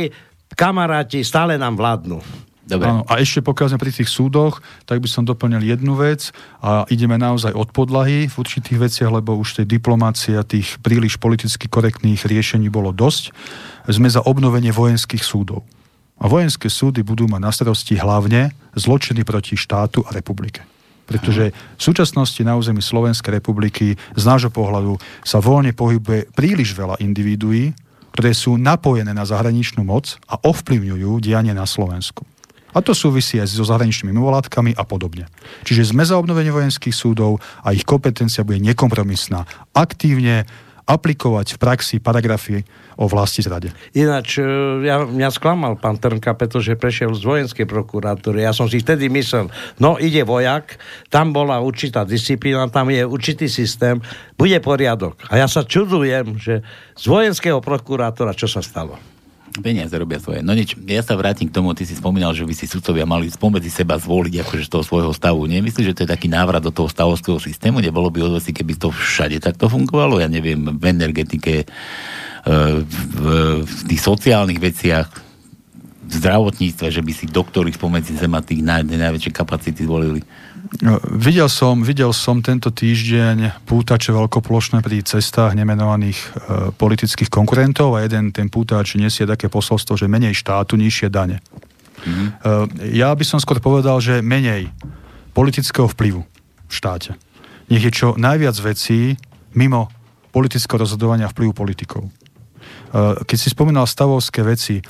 kamaráti 0.53 1.25
stále 1.25 1.57
nám 1.57 1.79
vládnu. 1.79 2.19
Dobre. 2.65 2.89
Áno, 2.89 3.05
a 3.05 3.21
ešte 3.21 3.45
pokiaľ 3.45 3.67
sme 3.77 3.83
pri 3.85 3.93
tých 3.93 4.09
súdoch, 4.09 4.57
tak 4.89 4.97
by 4.97 5.05
som 5.05 5.21
doplnil 5.21 5.61
jednu 5.61 5.93
vec 5.93 6.33
a 6.65 6.81
ideme 6.89 7.13
naozaj 7.13 7.53
od 7.53 7.69
podlahy 7.69 8.25
v 8.25 8.35
určitých 8.41 8.89
veciach, 8.89 9.13
lebo 9.13 9.37
už 9.37 9.61
tej 9.61 9.69
diplomácie 9.69 10.33
a 10.33 10.41
tých 10.41 10.81
príliš 10.81 11.21
politicky 11.21 11.69
korektných 11.69 12.25
riešení 12.25 12.73
bolo 12.73 12.89
dosť. 12.89 13.29
Sme 13.85 14.09
za 14.09 14.21
obnovenie 14.25 14.73
vojenských 14.73 15.21
súdov. 15.21 15.61
A 16.17 16.31
vojenské 16.31 16.71
súdy 16.71 17.03
budú 17.03 17.27
mať 17.27 17.41
na 17.43 17.51
starosti 17.51 17.99
hlavne 17.99 18.55
zločiny 18.73 19.27
proti 19.27 19.59
štátu 19.59 20.01
a 20.07 20.15
republike. 20.15 20.63
Pretože 21.05 21.53
v 21.53 21.81
súčasnosti 21.81 22.41
na 22.41 22.57
území 22.57 22.81
Slovenskej 22.81 23.37
republiky 23.37 23.93
z 23.93 24.23
nášho 24.25 24.49
pohľadu 24.49 24.97
sa 25.21 25.37
voľne 25.37 25.75
pohybuje 25.75 26.33
príliš 26.33 26.73
veľa 26.73 26.97
individuí, 26.97 27.77
ktoré 28.15 28.31
sú 28.33 28.57
napojené 28.57 29.13
na 29.13 29.27
zahraničnú 29.27 29.85
moc 29.85 30.17
a 30.25 30.39
ovplyvňujú 30.39 31.21
dianie 31.21 31.53
na 31.53 31.67
Slovensku. 31.67 32.25
A 32.75 32.83
to 32.83 32.91
súvisí 32.91 33.39
aj 33.39 33.55
so 33.55 33.63
zahraničnými 33.63 34.11
mimovládkami 34.11 34.75
a 34.75 34.83
podobne. 34.83 35.31
Čiže 35.63 35.95
sme 35.95 36.03
za 36.03 36.19
obnovenie 36.19 36.51
vojenských 36.51 36.91
súdov 36.91 37.39
a 37.63 37.71
ich 37.71 37.87
kompetencia 37.87 38.43
bude 38.43 38.59
nekompromisná. 38.59 39.47
Aktívne 39.71 40.43
aplikovať 40.85 41.57
v 41.57 41.61
praxi 41.61 41.95
paragrafy 41.97 42.61
o 42.95 43.09
vlasti 43.09 43.41
zrade. 43.41 43.73
Ináč, 43.97 44.37
e, 44.37 44.45
ja, 44.85 45.01
mňa 45.03 45.29
sklamal 45.33 45.75
pán 45.81 45.97
Trnka, 45.97 46.37
pretože 46.37 46.77
prešiel 46.77 47.11
z 47.17 47.25
vojenskej 47.25 47.65
prokuratúry. 47.65 48.45
Ja 48.45 48.53
som 48.53 48.69
si 48.69 48.79
vtedy 48.79 49.09
myslel, 49.09 49.49
no 49.81 49.97
ide 49.97 50.21
vojak, 50.21 50.77
tam 51.09 51.33
bola 51.33 51.59
určitá 51.59 52.05
disciplína, 52.05 52.69
tam 52.69 52.93
je 52.93 53.01
určitý 53.03 53.49
systém, 53.49 53.99
bude 54.37 54.57
poriadok. 54.61 55.17
A 55.27 55.41
ja 55.41 55.49
sa 55.49 55.65
čudujem, 55.65 56.37
že 56.37 56.61
z 56.93 57.05
vojenského 57.09 57.59
prokurátora 57.59 58.37
čo 58.37 58.45
sa 58.45 58.61
stalo? 58.61 59.14
Peniaze 59.63 59.95
robia 59.95 60.19
svoje. 60.19 60.43
No 60.43 60.51
nič, 60.51 60.75
ja 60.75 60.99
sa 60.99 61.15
vrátim 61.15 61.47
k 61.47 61.55
tomu, 61.55 61.71
ty 61.71 61.87
si 61.87 61.95
spomínal, 61.95 62.35
že 62.35 62.43
by 62.43 62.51
si 62.51 62.67
sudcovia 62.67 63.07
mali 63.07 63.31
spomedzi 63.31 63.71
seba 63.71 63.95
zvoliť 63.95 64.43
akože 64.43 64.67
z 64.67 64.71
toho 64.71 64.83
svojho 64.83 65.11
stavu. 65.15 65.47
Nemyslíš, 65.47 65.91
že 65.91 65.95
to 65.95 66.03
je 66.03 66.13
taký 66.13 66.27
návrat 66.27 66.59
do 66.59 66.75
toho 66.75 66.91
stavovského 66.91 67.39
systému? 67.39 67.79
Nebolo 67.79 68.11
by 68.11 68.27
odvesi, 68.27 68.51
keby 68.51 68.75
to 68.75 68.91
všade 68.91 69.39
takto 69.39 69.71
fungovalo? 69.71 70.19
Ja 70.19 70.27
neviem, 70.27 70.75
v 70.75 70.83
energetike, 70.91 71.63
e, 71.63 71.65
v, 72.83 73.25
v 73.63 73.81
tých 73.87 74.01
sociálnych 74.03 74.59
veciach, 74.59 75.07
v 76.05 76.11
zdravotníctve, 76.13 76.87
že 76.91 77.01
by 77.01 77.11
si 77.15 77.25
doktori 77.25 77.73
spomedzi 77.73 78.13
seba 78.19 78.43
tých 78.43 78.61
naj, 78.61 78.85
najväčšie 78.85 79.31
kapacity 79.33 79.87
zvolili. 79.87 80.21
No, 80.81 80.97
videl 81.13 81.45
som, 81.45 81.85
videl 81.85 82.09
som 82.09 82.41
tento 82.41 82.73
týždeň 82.73 83.65
pútače 83.69 84.09
veľkoplošné 84.09 84.81
pri 84.81 85.05
cestách 85.05 85.53
nemenovaných 85.53 86.17
e, 86.17 86.27
politických 86.73 87.29
konkurentov 87.29 87.93
a 87.93 88.01
jeden 88.01 88.33
ten 88.33 88.49
pútač 88.49 88.97
nesie 88.97 89.29
také 89.29 89.45
posolstvo, 89.45 89.93
že 89.93 90.09
menej 90.09 90.33
štátu, 90.33 90.73
nižšie 90.75 91.07
dane. 91.13 91.37
Mm-hmm. 92.01 92.27
E, 92.81 92.97
ja 92.97 93.13
by 93.13 93.23
som 93.23 93.37
skôr 93.37 93.61
povedal, 93.61 94.01
že 94.01 94.25
menej 94.25 94.73
politického 95.37 95.85
vplyvu 95.85 96.25
v 96.65 96.73
štáte. 96.73 97.13
Nech 97.69 97.85
je 97.85 97.93
čo 97.93 98.07
najviac 98.17 98.57
vecí 98.61 99.17
mimo 99.53 99.89
politického 100.33 100.81
rozhodovania 100.81 101.29
vplyvu 101.29 101.53
politikov. 101.53 102.09
E, 102.09 102.11
keď 103.21 103.37
si 103.37 103.53
spomínal 103.53 103.85
stavovské 103.85 104.41
veci, 104.41 104.81
e, 104.81 104.83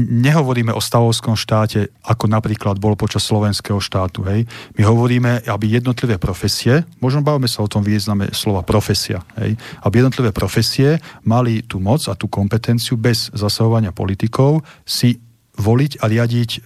nehovoríme 0.00 0.72
o 0.72 0.80
stavovskom 0.80 1.36
štáte, 1.36 1.92
ako 2.00 2.24
napríklad 2.24 2.80
bol 2.80 2.96
počas 2.96 3.28
slovenského 3.28 3.76
štátu. 3.76 4.24
Hej. 4.24 4.48
My 4.80 4.82
hovoríme, 4.88 5.44
aby 5.44 5.68
jednotlivé 5.68 6.16
profesie, 6.16 6.88
možno 7.04 7.20
bavíme 7.20 7.46
sa 7.46 7.60
o 7.60 7.68
tom 7.68 7.84
význame 7.84 8.32
slova 8.32 8.64
profesia, 8.64 9.20
hej, 9.36 9.54
aby 9.84 9.94
jednotlivé 10.00 10.32
profesie 10.32 10.96
mali 11.28 11.60
tú 11.60 11.76
moc 11.76 12.08
a 12.08 12.16
tú 12.16 12.26
kompetenciu 12.32 12.96
bez 12.96 13.28
zasahovania 13.36 13.92
politikov 13.92 14.64
si 14.88 15.20
voliť 15.52 16.00
a 16.00 16.08
riadiť 16.08 16.50
e, 16.50 16.58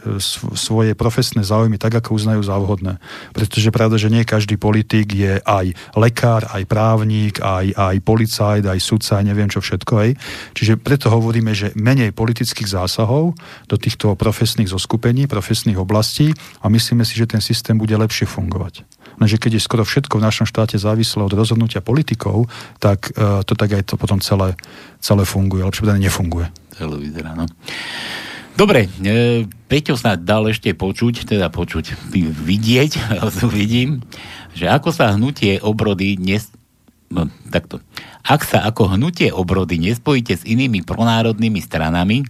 svoje 0.54 0.94
profesné 0.94 1.42
záujmy 1.42 1.74
tak, 1.74 1.98
ako 1.98 2.14
uznajú 2.14 2.42
za 2.46 2.54
vhodné. 2.54 3.02
Pretože 3.34 3.74
pravda, 3.74 3.98
že 3.98 4.14
nie 4.14 4.22
každý 4.22 4.54
politik 4.54 5.10
je 5.10 5.42
aj 5.42 5.74
lekár, 5.98 6.46
aj 6.54 6.62
právnik, 6.70 7.42
aj, 7.42 7.74
aj 7.74 7.96
policajt, 8.06 8.62
aj 8.62 8.78
sudca, 8.78 9.18
aj 9.18 9.24
neviem 9.26 9.50
čo 9.50 9.58
všetko. 9.58 9.92
Aj. 9.98 10.10
Čiže 10.54 10.78
preto 10.78 11.10
hovoríme, 11.10 11.50
že 11.50 11.74
menej 11.74 12.14
politických 12.14 12.70
zásahov 12.70 13.34
do 13.66 13.76
týchto 13.76 14.14
profesných 14.14 14.70
zoskupení, 14.70 15.26
profesných 15.26 15.82
oblastí 15.82 16.30
a 16.62 16.70
myslíme 16.70 17.02
si, 17.02 17.18
že 17.18 17.26
ten 17.26 17.42
systém 17.42 17.74
bude 17.74 17.94
lepšie 17.98 18.30
fungovať. 18.30 18.86
Lenže 19.16 19.40
keď 19.40 19.58
je 19.58 19.66
skoro 19.66 19.82
všetko 19.82 20.20
v 20.20 20.26
našom 20.28 20.46
štáte 20.46 20.76
závislé 20.76 21.24
od 21.24 21.32
rozhodnutia 21.32 21.80
politikov, 21.80 22.52
tak 22.78 23.10
uh, 23.16 23.40
to 23.48 23.56
tak 23.56 23.72
aj 23.72 23.82
to 23.88 23.94
potom 23.96 24.20
celé, 24.20 24.52
celé 25.00 25.24
funguje. 25.24 25.64
Lepšie 25.64 25.82
povedané 25.88 26.04
nefunguje. 26.04 26.46
Celé 26.76 26.96
vyzerá, 27.00 27.32
no. 27.32 27.48
Dobre, 28.56 28.88
e, 28.88 29.44
Peťo 29.68 30.00
sa 30.00 30.16
dal 30.16 30.48
ešte 30.48 30.72
počuť, 30.72 31.28
teda 31.28 31.52
počuť, 31.52 32.08
vidieť, 32.16 33.20
vidím, 33.52 34.00
že 34.56 34.72
ako 34.72 34.96
sa 34.96 35.12
hnutie 35.12 35.60
obrody 35.60 36.16
nes... 36.16 36.48
No, 37.12 37.28
takto. 37.52 37.84
Ak 38.24 38.42
sa 38.48 38.64
ako 38.64 38.96
hnutie 38.96 39.28
obrody 39.30 39.78
nespojíte 39.78 40.40
s 40.40 40.42
inými 40.42 40.82
pronárodnými 40.82 41.60
stranami, 41.60 42.24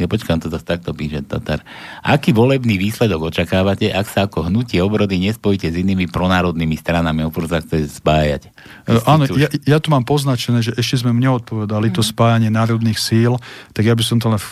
ja 0.00 0.08
počkám, 0.08 0.40
to 0.40 0.48
takto 0.50 0.96
píše 0.96 1.22
Tatar. 1.22 1.60
Aký 2.00 2.32
volebný 2.32 2.80
výsledok 2.80 3.30
očakávate, 3.30 3.92
ak 3.92 4.06
sa 4.08 4.26
ako 4.26 4.48
hnutie 4.48 4.80
obrody 4.80 5.20
nespojíte 5.20 5.68
s 5.68 5.76
inými 5.76 6.08
pronárodnými 6.08 6.76
stranami, 6.80 7.28
oproti 7.28 7.52
sa 7.52 7.60
chce 7.60 8.00
spájať? 8.00 8.48
E, 8.88 8.96
áno, 9.04 9.28
ja, 9.36 9.48
ja 9.52 9.78
tu 9.78 9.92
mám 9.92 10.02
poznačené, 10.08 10.64
že 10.64 10.72
ešte 10.74 11.04
sme 11.04 11.12
neodpovedali 11.12 11.92
mm. 11.92 11.94
to 11.94 12.02
spájanie 12.02 12.48
národných 12.48 12.98
síl, 12.98 13.36
tak 13.76 13.84
ja 13.86 13.94
by 13.94 14.02
som 14.02 14.18
to 14.18 14.32
len 14.32 14.40
v 14.40 14.50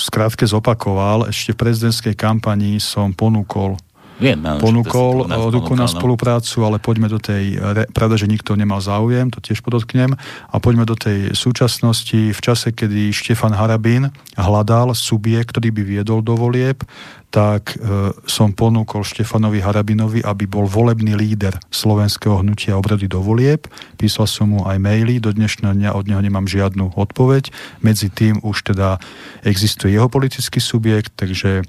skrátke 0.00 0.46
zopakoval. 0.46 1.28
Ešte 1.28 1.52
v 1.52 1.60
prezidentskej 1.66 2.14
kampanii 2.16 2.80
som 2.80 3.12
ponúkol 3.12 3.76
Viem, 4.20 4.38
áno, 4.44 4.60
ponúkol 4.60 5.26
ruku 5.48 5.72
na 5.72 5.88
spoluprácu, 5.88 6.60
ale 6.68 6.76
poďme 6.76 7.08
do 7.08 7.16
tej, 7.16 7.56
pravda, 7.90 8.20
že 8.20 8.28
nikto 8.28 8.52
nemal 8.52 8.84
záujem, 8.84 9.32
to 9.32 9.40
tiež 9.40 9.64
podotknem, 9.64 10.12
a 10.52 10.56
poďme 10.60 10.84
do 10.84 10.94
tej 10.94 11.32
súčasnosti, 11.32 12.36
v 12.36 12.40
čase, 12.40 12.76
kedy 12.76 13.16
Štefan 13.16 13.56
Harabín 13.56 14.12
hľadal 14.36 14.92
subjekt, 14.92 15.56
ktorý 15.56 15.72
by 15.72 15.82
viedol 15.82 16.20
do 16.20 16.36
volieb, 16.36 16.84
tak 17.30 17.78
e, 17.78 18.10
som 18.26 18.50
ponúkol 18.50 19.06
Štefanovi 19.06 19.62
Harabinovi, 19.62 20.20
aby 20.20 20.50
bol 20.50 20.66
volebný 20.66 21.14
líder 21.14 21.54
slovenského 21.70 22.42
hnutia 22.42 22.74
obrady 22.74 23.06
do 23.06 23.22
volieb. 23.22 23.70
Písal 23.94 24.26
som 24.26 24.50
mu 24.50 24.66
aj 24.66 24.82
maily, 24.82 25.22
do 25.22 25.30
dnešného 25.30 25.78
dňa 25.78 25.90
od 25.94 26.10
neho 26.10 26.18
nemám 26.18 26.50
žiadnu 26.50 26.98
odpoveď. 26.98 27.54
Medzi 27.86 28.10
tým 28.10 28.42
už 28.42 28.74
teda 28.74 28.98
existuje 29.46 29.94
jeho 29.94 30.10
politický 30.10 30.58
subjekt, 30.58 31.14
takže 31.14 31.62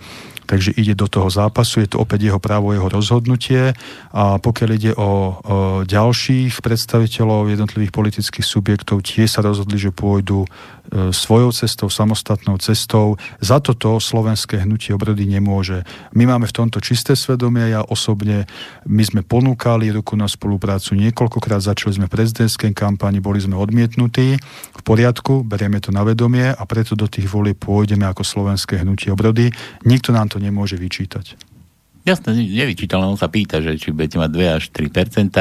takže 0.51 0.75
ide 0.75 0.99
do 0.99 1.07
toho 1.07 1.31
zápasu, 1.31 1.79
je 1.79 1.95
to 1.95 2.03
opäť 2.03 2.27
jeho 2.27 2.39
právo, 2.43 2.75
jeho 2.75 2.91
rozhodnutie 2.91 3.71
a 4.11 4.35
pokiaľ 4.35 4.69
ide 4.75 4.91
o, 4.99 4.99
o 4.99 5.11
ďalších 5.87 6.59
predstaviteľov 6.59 7.55
jednotlivých 7.55 7.95
politických 7.95 8.43
subjektov, 8.43 9.07
tie 9.07 9.31
sa 9.31 9.39
rozhodli, 9.39 9.79
že 9.79 9.95
pôjdu 9.95 10.43
e, 10.43 10.47
svojou 11.15 11.55
cestou, 11.55 11.87
samostatnou 11.87 12.59
cestou. 12.59 13.15
Za 13.39 13.63
toto 13.63 13.95
slovenské 14.03 14.67
hnutie 14.67 14.91
obrody 14.91 15.23
nemôže. 15.23 15.87
My 16.11 16.27
máme 16.27 16.51
v 16.51 16.57
tomto 16.59 16.83
čisté 16.83 17.15
svedomie, 17.15 17.71
ja 17.71 17.87
osobne, 17.87 18.43
my 18.83 19.03
sme 19.07 19.21
ponúkali 19.23 19.87
ruku 19.95 20.19
na 20.19 20.27
spoluprácu 20.27 20.99
niekoľkokrát, 20.99 21.63
začali 21.63 21.95
sme 21.95 22.05
v 22.11 22.15
prezidentskej 22.19 22.75
kampani, 22.75 23.23
boli 23.23 23.39
sme 23.39 23.55
odmietnutí, 23.55 24.35
v 24.81 24.81
poriadku, 24.83 25.47
berieme 25.47 25.77
to 25.77 25.93
na 25.93 26.01
vedomie 26.01 26.51
a 26.51 26.63
preto 26.65 26.97
do 26.97 27.05
tých 27.05 27.29
volieb 27.29 27.61
pôjdeme 27.61 28.03
ako 28.03 28.25
slovenské 28.25 28.81
hnutie 28.81 29.13
obrody. 29.13 29.53
Nikto 29.85 30.09
nám 30.09 30.33
to 30.33 30.40
nemôže 30.41 30.75
vyčítať. 30.75 31.37
Jasne, 32.01 32.33
nevyčítal, 32.33 33.05
on 33.05 33.15
sa 33.15 33.29
pýta, 33.29 33.61
že 33.61 33.77
či 33.77 33.93
budete 33.93 34.17
mať 34.17 34.29
2 34.33 34.57
až 34.57 34.63
3% 34.73 35.37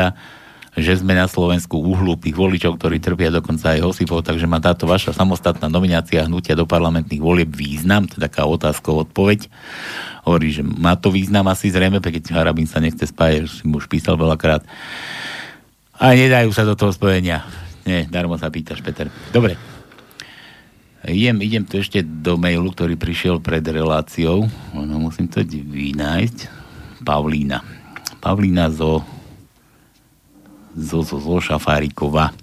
že 0.78 1.03
sme 1.03 1.18
na 1.18 1.26
Slovensku 1.26 1.82
uhlúpých 1.82 2.38
voličov, 2.38 2.78
ktorí 2.78 3.03
trpia 3.03 3.34
dokonca 3.34 3.74
aj 3.74 3.82
Hosifov, 3.82 4.22
takže 4.22 4.46
má 4.46 4.62
táto 4.62 4.86
vaša 4.86 5.11
samostatná 5.11 5.66
nominácia 5.66 6.22
hnutia 6.22 6.55
do 6.55 6.62
parlamentných 6.62 7.18
volieb 7.18 7.51
význam, 7.51 8.07
je 8.07 8.22
taká 8.22 8.46
otázka, 8.46 8.94
odpoveď. 8.94 9.51
Hovorí, 10.22 10.55
že 10.55 10.62
má 10.62 10.94
to 10.94 11.11
význam 11.11 11.51
asi 11.51 11.74
zrejme, 11.74 11.98
keď 11.98 12.30
Harabín 12.30 12.70
sa 12.70 12.78
nechce 12.78 13.11
spájať, 13.11 13.51
si 13.51 13.66
mu 13.66 13.82
už 13.82 13.90
písal 13.90 14.14
veľakrát. 14.14 14.62
A 15.98 16.14
nedajú 16.14 16.55
sa 16.55 16.62
do 16.62 16.78
toho 16.78 16.94
spojenia. 16.94 17.42
Nie, 17.82 18.07
darmo 18.07 18.38
sa 18.38 18.46
pýtaš, 18.46 18.78
Peter. 18.78 19.11
Dobre. 19.34 19.70
Idem, 21.01 21.40
idem 21.40 21.64
tu 21.64 21.80
ešte 21.80 22.05
do 22.05 22.36
mailu, 22.36 22.76
ktorý 22.76 22.92
prišiel 22.92 23.40
pred 23.40 23.64
reláciou. 23.64 24.44
No, 24.76 25.01
musím 25.01 25.32
to 25.32 25.40
vynájsť. 25.40 26.53
Pavlína. 27.01 27.64
Pavlína 28.20 28.68
zo, 28.68 29.01
zo, 30.76 31.01
zo, 31.01 31.16
zo 31.16 31.36
Šafárikova. 31.40 32.36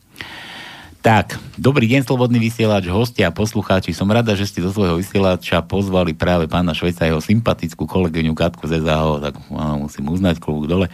Tak, 0.97 1.37
dobrý 1.61 1.85
deň, 1.85 2.09
Slobodný 2.09 2.41
vysielač, 2.41 2.89
hostia 2.89 3.29
a 3.29 3.35
poslucháči. 3.35 3.93
Som 3.93 4.09
rada, 4.09 4.33
že 4.33 4.49
ste 4.49 4.65
do 4.65 4.73
svojho 4.73 4.97
vysielača 4.97 5.61
pozvali 5.61 6.17
práve 6.17 6.49
pána 6.49 6.73
Šveca 6.73 7.05
jeho 7.05 7.21
sympatickú 7.21 7.85
kolegyňu 7.85 8.33
Katku 8.33 8.65
Zezaho, 8.65 9.21
tak 9.21 9.37
áno, 9.53 9.85
musím 9.85 10.09
uznať 10.09 10.41
klobúk 10.41 10.65
dole. 10.65 10.89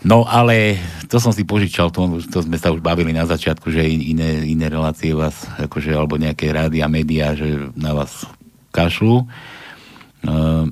No 0.00 0.24
ale 0.24 0.80
to 1.12 1.20
som 1.20 1.36
si 1.36 1.44
požičal, 1.44 1.92
to, 1.92 2.16
to 2.32 2.40
sme 2.40 2.56
sa 2.56 2.72
už 2.72 2.80
bavili 2.80 3.12
na 3.12 3.28
začiatku, 3.28 3.68
že 3.68 3.84
iné, 3.84 4.48
iné 4.48 4.66
relácie 4.72 5.12
vás, 5.12 5.36
akože, 5.60 5.92
alebo 5.92 6.16
nejaké 6.16 6.48
rády 6.48 6.80
a 6.80 6.88
médiá, 6.88 7.36
že 7.36 7.68
na 7.76 7.92
vás 7.92 8.24
kašľú. 8.72 9.28
Uh, 10.24 10.64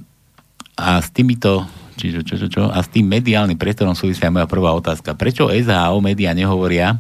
a 0.81 1.05
s 1.05 1.13
týmito 1.13 1.69
čiže 1.99 2.23
čo, 2.23 2.35
čo, 2.39 2.47
čo, 2.47 2.63
a 2.71 2.79
s 2.79 2.89
tým 2.89 3.11
mediálnym 3.11 3.59
priestorom 3.59 3.93
súvisia 3.93 4.31
moja 4.31 4.47
prvá 4.47 4.71
otázka. 4.71 5.19
Prečo 5.19 5.51
SHO 5.51 5.99
médiá 5.99 6.31
nehovoria, 6.31 6.95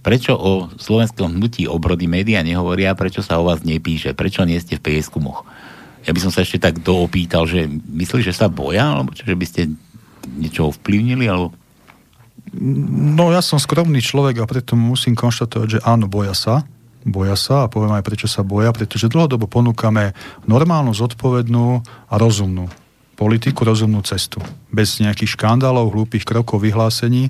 prečo 0.00 0.32
o 0.36 0.72
slovenskom 0.80 1.36
hnutí 1.36 1.68
obrody 1.68 2.08
médiá 2.08 2.40
nehovoria, 2.40 2.96
prečo 2.96 3.20
sa 3.20 3.40
o 3.40 3.46
vás 3.46 3.60
nepíše, 3.64 4.16
prečo 4.16 4.44
nie 4.48 4.60
ste 4.60 4.80
v 4.80 4.84
prieskumoch? 4.84 5.44
Ja 6.08 6.16
by 6.16 6.20
som 6.20 6.32
sa 6.32 6.40
ešte 6.40 6.60
tak 6.60 6.80
doopýtal, 6.80 7.44
že 7.44 7.68
myslíš, 7.68 8.32
že 8.32 8.34
sa 8.36 8.48
boja, 8.48 8.96
alebo 8.96 9.12
čo, 9.12 9.28
že 9.28 9.36
by 9.36 9.46
ste 9.46 9.62
niečo 10.40 10.72
ovplyvnili, 10.72 11.28
alebo 11.28 11.52
No 12.56 13.30
ja 13.30 13.44
som 13.44 13.62
skromný 13.62 14.02
človek 14.02 14.42
a 14.42 14.48
preto 14.48 14.74
musím 14.74 15.14
konštatovať, 15.14 15.68
že 15.68 15.80
áno, 15.86 16.10
boja 16.10 16.34
sa. 16.34 16.66
Boja 17.00 17.38
sa 17.38 17.64
a 17.64 17.70
poviem 17.70 17.96
aj 17.96 18.04
prečo 18.04 18.28
sa 18.28 18.44
boja, 18.44 18.74
pretože 18.74 19.08
dlhodobo 19.08 19.46
ponúkame 19.46 20.12
normálnu, 20.44 20.92
zodpovednú 20.92 21.80
a 22.10 22.14
rozumnú 22.18 22.68
politiku, 23.16 23.68
rozumnú 23.68 24.00
cestu. 24.00 24.40
Bez 24.72 24.96
nejakých 24.96 25.36
škandálov, 25.36 25.92
hlúpych 25.92 26.24
krokov, 26.24 26.64
vyhlásení. 26.64 27.28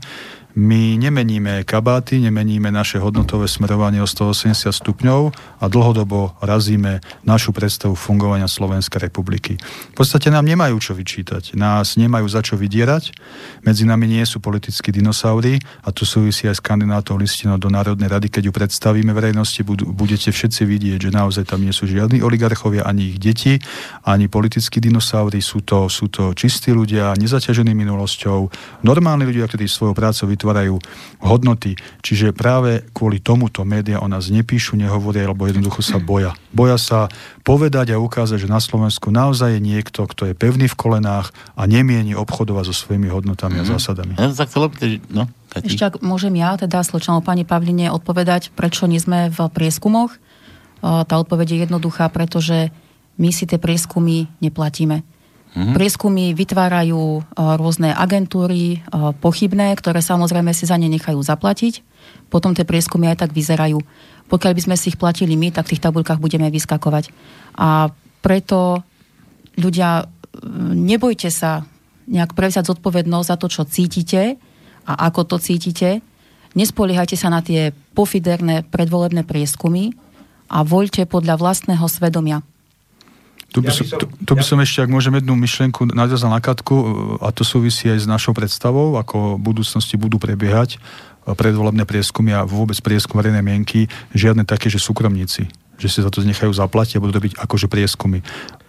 My 0.58 0.98
nemeníme 0.98 1.62
kabáty, 1.62 2.18
nemeníme 2.18 2.74
naše 2.74 2.98
hodnotové 2.98 3.46
smerovanie 3.46 4.02
o 4.02 4.08
180 4.10 4.74
stupňov 4.74 5.30
a 5.62 5.64
dlhodobo 5.70 6.34
razíme 6.42 6.98
našu 7.22 7.54
predstavu 7.54 7.94
fungovania 7.94 8.50
Slovenskej 8.50 9.06
republiky. 9.06 9.62
V 9.94 9.94
podstate 9.94 10.26
nám 10.26 10.42
nemajú 10.42 10.74
čo 10.82 10.92
vyčítať, 10.98 11.54
nás 11.54 11.94
nemajú 11.94 12.26
za 12.26 12.42
čo 12.42 12.58
vydierať, 12.58 13.14
medzi 13.62 13.86
nami 13.86 14.10
nie 14.10 14.26
sú 14.26 14.42
politickí 14.42 14.90
dinosaury 14.90 15.62
a 15.86 15.94
to 15.94 16.02
súvisí 16.02 16.50
aj 16.50 16.58
s 16.58 16.66
kandidátom 16.66 17.14
listinou 17.22 17.54
do 17.54 17.70
Národnej 17.70 18.10
rady. 18.10 18.26
Keď 18.26 18.50
ju 18.50 18.52
predstavíme 18.52 19.14
verejnosti, 19.14 19.62
budete 19.70 20.34
všetci 20.34 20.66
vidieť, 20.66 20.98
že 20.98 21.10
naozaj 21.14 21.46
tam 21.46 21.62
nie 21.62 21.70
sú 21.70 21.86
žiadni 21.86 22.26
oligarchovia, 22.26 22.90
ani 22.90 23.14
ich 23.14 23.22
deti, 23.22 23.62
ani 24.02 24.26
politickí 24.26 24.82
dinosaury, 24.82 25.38
sú 25.38 25.62
to, 25.62 25.86
sú 25.86 26.10
to 26.10 26.34
čistí 26.34 26.74
ľudia, 26.74 27.14
nezaťažení 27.14 27.70
minulosťou, 27.70 28.50
normálni 28.82 29.30
ľudia, 29.30 29.46
ktorí 29.46 29.70
svojou 29.70 29.94
prácou 29.94 30.26
vytvárajú 30.40 30.80
hodnoty. 31.20 31.76
Čiže 32.00 32.32
práve 32.32 32.80
kvôli 32.96 33.20
tomuto 33.20 33.60
média 33.68 34.00
o 34.00 34.08
nás 34.08 34.32
nepíšu, 34.32 34.80
nehovoria, 34.80 35.28
alebo 35.28 35.44
jednoducho 35.44 35.84
sa 35.84 36.00
boja. 36.00 36.32
Boja 36.56 36.80
sa 36.80 37.12
povedať 37.44 37.92
a 37.92 38.00
ukázať, 38.00 38.48
že 38.48 38.48
na 38.48 38.56
Slovensku 38.56 39.12
naozaj 39.12 39.60
je 39.60 39.60
niekto, 39.60 40.08
kto 40.08 40.32
je 40.32 40.34
pevný 40.34 40.64
v 40.64 40.80
kolenách 40.80 41.36
a 41.52 41.68
nemieni 41.68 42.16
obchodovať 42.16 42.72
so 42.72 42.74
svojimi 42.88 43.12
hodnotami 43.12 43.60
mm-hmm. 43.60 43.68
a 43.68 43.68
mhm. 43.68 43.76
zásadami. 43.76 44.12
Ja 44.16 44.32
sa 44.32 44.48
chcel 44.48 44.72
opýtať, 44.72 45.04
no, 45.12 45.28
Ešte 45.52 45.84
ak 45.84 45.94
môžem 46.00 46.32
ja, 46.40 46.56
teda 46.56 46.80
sločanou 46.80 47.20
pani 47.20 47.44
Pavline, 47.44 47.92
odpovedať, 47.92 48.56
prečo 48.56 48.88
nie 48.88 48.98
sme 48.98 49.28
v 49.28 49.38
prieskumoch. 49.52 50.16
Tá 50.80 51.14
odpoveď 51.20 51.46
je 51.52 51.58
jednoduchá, 51.68 52.08
pretože 52.08 52.72
my 53.20 53.28
si 53.36 53.44
tie 53.44 53.60
prieskumy 53.60 54.32
neplatíme. 54.40 55.04
Mm-hmm. 55.50 55.74
Prieskumy 55.74 56.24
vytvárajú 56.30 57.02
uh, 57.18 57.58
rôzne 57.58 57.90
agentúry 57.90 58.78
uh, 58.78 59.10
pochybné, 59.18 59.74
ktoré 59.74 59.98
samozrejme 59.98 60.54
si 60.54 60.70
za 60.70 60.78
ne 60.78 60.86
nechajú 60.86 61.18
zaplatiť. 61.18 61.82
Potom 62.30 62.54
tie 62.54 62.62
prieskumy 62.62 63.10
aj 63.10 63.26
tak 63.26 63.30
vyzerajú. 63.34 63.82
Pokiaľ 64.30 64.52
by 64.54 64.62
sme 64.62 64.76
si 64.78 64.94
ich 64.94 65.00
platili 65.00 65.34
my, 65.34 65.50
tak 65.50 65.66
v 65.66 65.74
tých 65.74 65.82
tabulkách 65.82 66.22
budeme 66.22 66.46
vyskakovať. 66.54 67.10
A 67.58 67.90
preto 68.22 68.86
ľudia, 69.58 70.06
nebojte 70.70 71.34
sa 71.34 71.66
nejak 72.06 72.38
prevziať 72.38 72.70
zodpovednosť 72.70 73.26
za 73.26 73.36
to, 73.36 73.46
čo 73.50 73.62
cítite 73.66 74.38
a 74.86 74.92
ako 75.10 75.34
to 75.34 75.36
cítite. 75.42 76.02
Nespoliehajte 76.54 77.18
sa 77.18 77.30
na 77.30 77.42
tie 77.42 77.74
pofiderné 77.94 78.66
predvolebné 78.66 79.26
prieskumy 79.26 79.94
a 80.50 80.66
voľte 80.66 81.06
podľa 81.06 81.38
vlastného 81.38 81.86
svedomia. 81.86 82.42
Tu 83.50 83.58
by, 83.58 83.70
som, 83.74 83.82
tu, 83.82 84.06
tu 84.06 84.32
by 84.38 84.44
som 84.46 84.62
ešte, 84.62 84.86
ak 84.86 84.90
môžem 84.94 85.18
jednu 85.18 85.34
myšlienku 85.34 85.90
nadviazal 85.90 86.30
na 86.30 86.38
Katku, 86.38 86.74
a 87.18 87.34
to 87.34 87.42
súvisí 87.42 87.90
aj 87.90 88.06
s 88.06 88.06
našou 88.06 88.30
predstavou, 88.30 88.94
ako 88.94 89.42
v 89.42 89.42
budúcnosti 89.42 89.98
budú 89.98 90.22
prebiehať 90.22 90.78
eh, 90.78 91.34
predvolebné 91.34 91.82
prieskumy 91.82 92.30
a 92.30 92.46
vôbec 92.46 92.78
prieskum 92.78 93.18
verejnej 93.18 93.42
mienky, 93.42 93.90
žiadne 94.14 94.46
také, 94.46 94.70
že 94.70 94.78
súkromníci 94.78 95.50
že 95.80 95.88
si 95.88 96.04
za 96.04 96.12
to 96.12 96.20
nechajú 96.20 96.52
zaplatiť 96.52 97.00
a 97.00 97.02
budú 97.02 97.16
robiť 97.16 97.40
akože 97.40 97.64
prieskumy. 97.72 98.20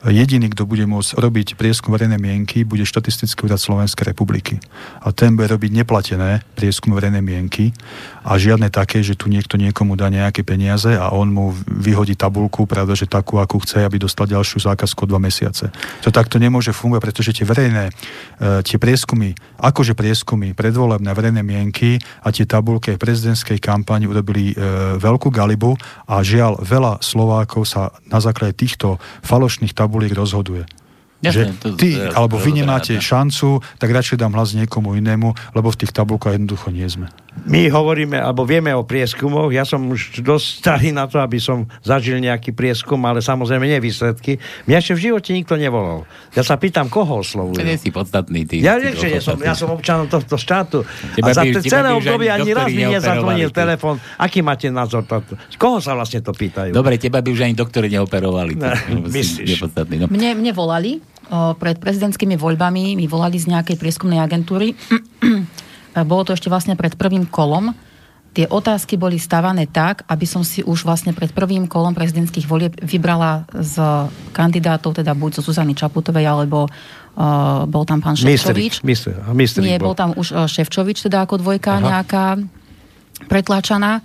Jediný, 0.02 0.50
kto 0.50 0.66
bude 0.66 0.82
môcť 0.90 1.14
robiť 1.14 1.48
prieskum 1.62 1.94
verejnej 1.94 2.18
mienky, 2.18 2.66
bude 2.66 2.90
štatistický 2.90 3.46
úrad 3.46 3.62
Slovenskej 3.62 4.10
republiky. 4.10 4.58
A 5.06 5.14
ten 5.14 5.38
bude 5.38 5.54
robiť 5.54 5.70
neplatené 5.70 6.42
prieskum 6.58 6.98
verejnej 6.98 7.22
mienky 7.22 7.70
a 8.26 8.34
žiadne 8.42 8.74
také, 8.74 9.06
že 9.06 9.14
tu 9.14 9.30
niekto 9.30 9.62
niekomu 9.62 9.94
dá 9.94 10.10
nejaké 10.10 10.42
peniaze 10.42 10.90
a 10.98 11.14
on 11.14 11.30
mu 11.30 11.54
vyhodí 11.70 12.18
tabulku, 12.18 12.66
pravda, 12.66 12.98
že 12.98 13.06
takú, 13.06 13.38
akú 13.38 13.62
chce, 13.62 13.86
aby 13.86 14.02
dostal 14.02 14.26
ďalšiu 14.26 14.74
zákazku 14.74 15.06
dva 15.06 15.22
mesiace. 15.22 15.70
To 16.02 16.10
takto 16.10 16.42
nemôže 16.42 16.74
fungovať, 16.74 17.02
pretože 17.06 17.38
tie 17.38 17.46
verejné, 17.46 17.94
e, 18.42 18.66
tie 18.66 18.82
prieskumy, 18.82 19.38
akože 19.62 19.94
prieskumy, 19.94 20.58
predvolebné 20.58 21.14
verejné 21.14 21.46
mienky 21.46 22.02
a 22.26 22.34
tie 22.34 22.50
tabulky 22.50 22.98
prezidentskej 22.98 23.62
kampani 23.62 24.10
urobili 24.10 24.58
e, 24.58 24.98
veľkú 24.98 25.30
galibu 25.30 25.78
a 26.10 26.26
žiaľ 26.26 26.58
veľa 26.58 27.06
Slovákov 27.06 27.70
sa 27.70 27.94
na 28.10 28.18
základe 28.18 28.58
týchto 28.58 28.98
falošných 29.22 29.78
tabulok 29.78 29.91
tabuliek 29.92 30.16
rozhoduje. 30.16 30.64
Jasne, 31.20 31.52
že 31.52 31.60
to, 31.60 31.68
ty 31.76 32.00
to, 32.00 32.16
alebo 32.16 32.40
vy 32.40 32.64
nemáte 32.64 32.96
šancu, 32.98 33.60
tak 33.78 33.92
radšej 33.92 34.24
dám 34.24 34.34
hlas 34.34 34.56
niekomu 34.56 34.96
inému, 34.96 35.36
lebo 35.54 35.68
v 35.70 35.80
tých 35.84 35.92
tabulkách 35.92 36.40
jednoducho 36.40 36.72
nie 36.72 36.88
sme. 36.88 37.12
My 37.42 37.72
hovoríme, 37.72 38.20
alebo 38.22 38.46
vieme 38.46 38.70
o 38.76 38.86
prieskumoch, 38.86 39.50
ja 39.50 39.66
som 39.66 39.82
už 39.90 40.22
dosť 40.22 40.48
starý 40.62 40.90
na 40.94 41.10
to, 41.10 41.18
aby 41.18 41.42
som 41.42 41.66
zažil 41.82 42.22
nejaký 42.22 42.54
prieskum, 42.54 43.02
ale 43.08 43.24
samozrejme 43.24 43.66
nie 43.66 43.80
výsledky. 43.82 44.38
Mňa 44.70 44.78
ešte 44.78 44.94
v 44.94 45.02
živote 45.10 45.30
nikto 45.34 45.56
nevolal. 45.58 46.06
Ja 46.38 46.46
sa 46.46 46.60
pýtam, 46.60 46.92
koho 46.92 47.26
oslovujú. 47.26 47.58
nie 47.64 47.80
si 47.82 47.90
podstatný. 47.90 48.46
Ty, 48.46 48.56
ja 48.62 48.76
nie, 48.78 48.94
že 48.94 49.24
som, 49.24 49.40
ja 49.42 49.58
som 49.58 49.74
občanom 49.74 50.06
tohto 50.06 50.38
štátu. 50.38 50.86
Teba 51.18 51.32
a 51.32 51.40
za 51.40 51.48
by, 51.48 51.52
celé 51.66 51.90
obdobie 51.96 52.30
ani 52.30 52.52
raz 52.54 52.68
mi 52.70 52.84
nezazvonil 52.86 53.50
telefon. 53.50 53.98
Aký 54.22 54.46
máte 54.46 54.70
názor? 54.70 55.08
Koho 55.56 55.82
sa 55.82 55.98
vlastne 55.98 56.22
to 56.22 56.36
pýtajú? 56.36 56.76
Dobre, 56.76 57.02
teba 57.02 57.26
by 57.26 57.32
už 57.32 57.48
ani 57.48 57.56
doktori 57.58 57.90
neoperovali. 57.90 58.54
Ne, 58.60 58.76
myslíš? 59.18 59.66
No. 59.66 60.12
Mne, 60.14 60.38
mne 60.38 60.52
volali, 60.54 61.02
pred 61.32 61.80
prezidentskými 61.80 62.36
voľbami 62.36 63.00
mi 63.00 63.08
volali 63.08 63.40
z 63.40 63.50
nejakej 63.50 63.80
prieskumnej 63.80 64.20
agentúry. 64.20 64.76
Bolo 65.94 66.24
to 66.24 66.32
ešte 66.36 66.48
vlastne 66.48 66.80
pred 66.80 66.96
prvým 66.96 67.28
kolom. 67.28 67.76
Tie 68.32 68.48
otázky 68.48 68.96
boli 68.96 69.20
stavané 69.20 69.68
tak, 69.68 70.08
aby 70.08 70.24
som 70.24 70.40
si 70.40 70.64
už 70.64 70.88
vlastne 70.88 71.12
pred 71.12 71.36
prvým 71.36 71.68
kolom 71.68 71.92
prezidentských 71.92 72.48
volieb 72.48 72.72
vybrala 72.80 73.44
z 73.52 74.08
kandidátov, 74.32 74.96
teda 74.96 75.12
buď 75.12 75.44
zo 75.44 75.52
Zuzany 75.52 75.76
Čaputovej, 75.76 76.32
alebo 76.32 76.72
uh, 76.72 77.68
bol 77.68 77.84
tam 77.84 78.00
pán 78.00 78.16
Ševčovič. 78.16 78.88
Nie, 79.68 79.76
bol. 79.84 79.92
bol 79.92 79.96
tam 80.00 80.16
už 80.16 80.32
uh, 80.32 80.48
Ševčovič, 80.48 81.12
teda 81.12 81.28
ako 81.28 81.44
dvojka 81.44 81.84
Aha. 81.84 81.84
nejaká 81.84 82.26
pretláčaná. 83.28 84.00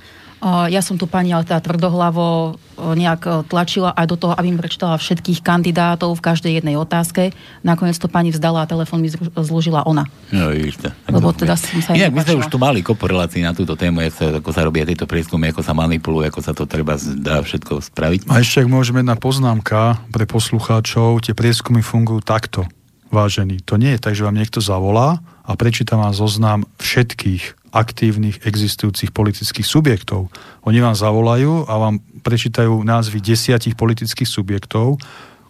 Ja 0.44 0.84
som 0.84 1.00
tu 1.00 1.08
pani 1.08 1.32
ale 1.32 1.48
teda 1.48 1.64
tvrdohlavo 1.64 2.60
nejak 2.76 3.48
tlačila 3.48 3.96
aj 3.96 4.04
do 4.04 4.16
toho, 4.20 4.32
aby 4.36 4.52
mi 4.52 4.60
prečítala 4.60 5.00
všetkých 5.00 5.40
kandidátov 5.40 6.12
v 6.12 6.22
každej 6.22 6.60
jednej 6.60 6.76
otázke. 6.76 7.32
Nakoniec 7.64 7.96
to 7.96 8.04
pani 8.04 8.28
vzdala 8.28 8.64
a 8.64 8.66
telefon 8.68 9.00
mi 9.00 9.08
zložila 9.40 9.88
ona. 9.88 10.04
No, 10.28 10.52
vidíte. 10.52 10.92
Lebo 11.08 11.32
teda 11.32 11.56
som 11.56 11.80
sa 11.80 11.96
Inak 11.96 12.12
my 12.12 12.20
sme 12.20 12.44
už 12.44 12.52
tu 12.52 12.60
mali 12.60 12.84
kopu 12.84 13.08
relácií 13.08 13.40
na 13.40 13.56
túto 13.56 13.80
tému, 13.80 14.04
ako 14.04 14.12
sa, 14.12 14.26
ako 14.44 14.50
sa 14.52 14.60
robia 14.68 14.84
tieto 14.84 15.08
prieskumy, 15.08 15.56
ako 15.56 15.64
sa 15.64 15.72
manipulujú, 15.72 16.28
ako 16.28 16.40
sa 16.44 16.52
to 16.52 16.68
treba 16.68 17.00
dá 17.00 17.40
všetko 17.40 17.80
spraviť. 17.80 18.28
A 18.28 18.44
ešte, 18.44 18.60
ak 18.60 18.68
môžeme 18.68 19.00
jedna 19.00 19.16
poznámka 19.16 20.04
pre 20.12 20.28
poslucháčov, 20.28 21.24
tie 21.24 21.32
prieskumy 21.32 21.80
fungujú 21.80 22.20
takto, 22.20 22.68
vážení. 23.08 23.62
To 23.64 23.80
nie 23.80 23.96
je 23.96 24.02
tak, 24.02 24.12
že 24.12 24.26
vám 24.26 24.36
niekto 24.36 24.60
zavolá 24.60 25.24
a 25.46 25.54
prečíta 25.56 25.96
vám 25.96 26.12
zoznam 26.12 26.66
všetkých 26.76 27.65
aktívnych 27.76 28.40
existujúcich 28.48 29.12
politických 29.12 29.68
subjektov. 29.68 30.32
Oni 30.64 30.80
vám 30.80 30.96
zavolajú 30.96 31.68
a 31.68 31.76
vám 31.76 32.00
prečítajú 32.24 32.80
názvy 32.80 33.20
desiatich 33.20 33.76
politických 33.76 34.26
subjektov, 34.26 34.96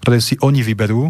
ktoré 0.02 0.18
si 0.18 0.34
oni 0.42 0.66
vyberú 0.66 1.06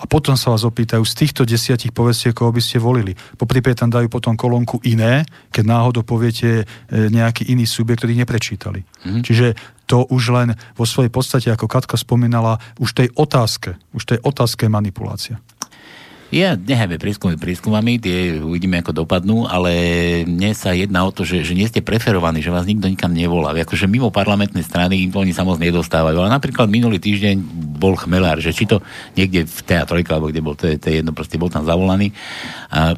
a 0.00 0.04
potom 0.08 0.32
sa 0.32 0.48
vás 0.48 0.64
opýtajú 0.64 1.04
z 1.04 1.12
týchto 1.12 1.42
desiatich 1.44 1.92
povedzte, 1.92 2.32
koho 2.32 2.48
by 2.48 2.60
ste 2.64 2.80
volili. 2.80 3.12
Po 3.36 3.44
prípade 3.44 3.76
tam 3.76 3.92
dajú 3.92 4.08
potom 4.08 4.32
kolónku 4.32 4.80
iné, 4.88 5.28
keď 5.52 5.64
náhodou 5.68 6.02
poviete 6.08 6.64
e, 6.64 7.12
nejaký 7.12 7.52
iný 7.52 7.68
subjekt, 7.68 8.04
ktorý 8.04 8.16
neprečítali. 8.16 8.80
Mm-hmm. 8.80 9.22
Čiže 9.24 9.46
to 9.84 10.08
už 10.08 10.22
len 10.32 10.48
vo 10.72 10.88
svojej 10.88 11.12
podstate, 11.12 11.52
ako 11.52 11.68
Katka 11.68 12.00
spomínala, 12.00 12.56
už 12.80 12.96
tej 12.96 13.08
otázke, 13.12 13.76
už 13.92 14.16
tej 14.16 14.18
otázke 14.24 14.72
manipulácia. 14.72 15.36
Ja 16.30 16.54
necháme 16.54 16.94
prieskumy 16.94 17.34
prieskumami, 17.34 17.98
tie 17.98 18.38
uvidíme, 18.38 18.78
ako 18.78 19.02
dopadnú, 19.02 19.50
ale 19.50 19.72
mne 20.30 20.54
sa 20.54 20.70
jedná 20.70 21.02
o 21.02 21.10
to, 21.10 21.26
že, 21.26 21.42
že 21.42 21.58
nie 21.58 21.66
ste 21.66 21.82
preferovaní, 21.82 22.38
že 22.38 22.54
vás 22.54 22.70
nikto 22.70 22.86
nikam 22.86 23.10
nevolá. 23.10 23.50
Akože 23.50 23.90
mimo 23.90 24.14
parlamentnej 24.14 24.62
strany 24.62 25.10
oni 25.10 25.34
sa 25.34 25.42
nedostávajú. 25.42 26.22
Ale 26.22 26.30
napríklad 26.30 26.70
minulý 26.70 27.02
týždeň 27.02 27.34
bol 27.82 27.98
chmelár, 27.98 28.38
že 28.38 28.54
či 28.54 28.62
to 28.70 28.78
niekde 29.18 29.42
v 29.42 29.60
teatrojke, 29.66 30.14
alebo 30.14 30.30
kde 30.30 30.38
bol, 30.38 30.54
to 30.54 30.70
je, 30.70 30.78
to 30.78 30.94
je 30.94 31.02
jedno, 31.02 31.10
proste 31.10 31.34
bol 31.34 31.50
tam 31.50 31.66
zavolaný. 31.66 32.14
A 32.70 32.94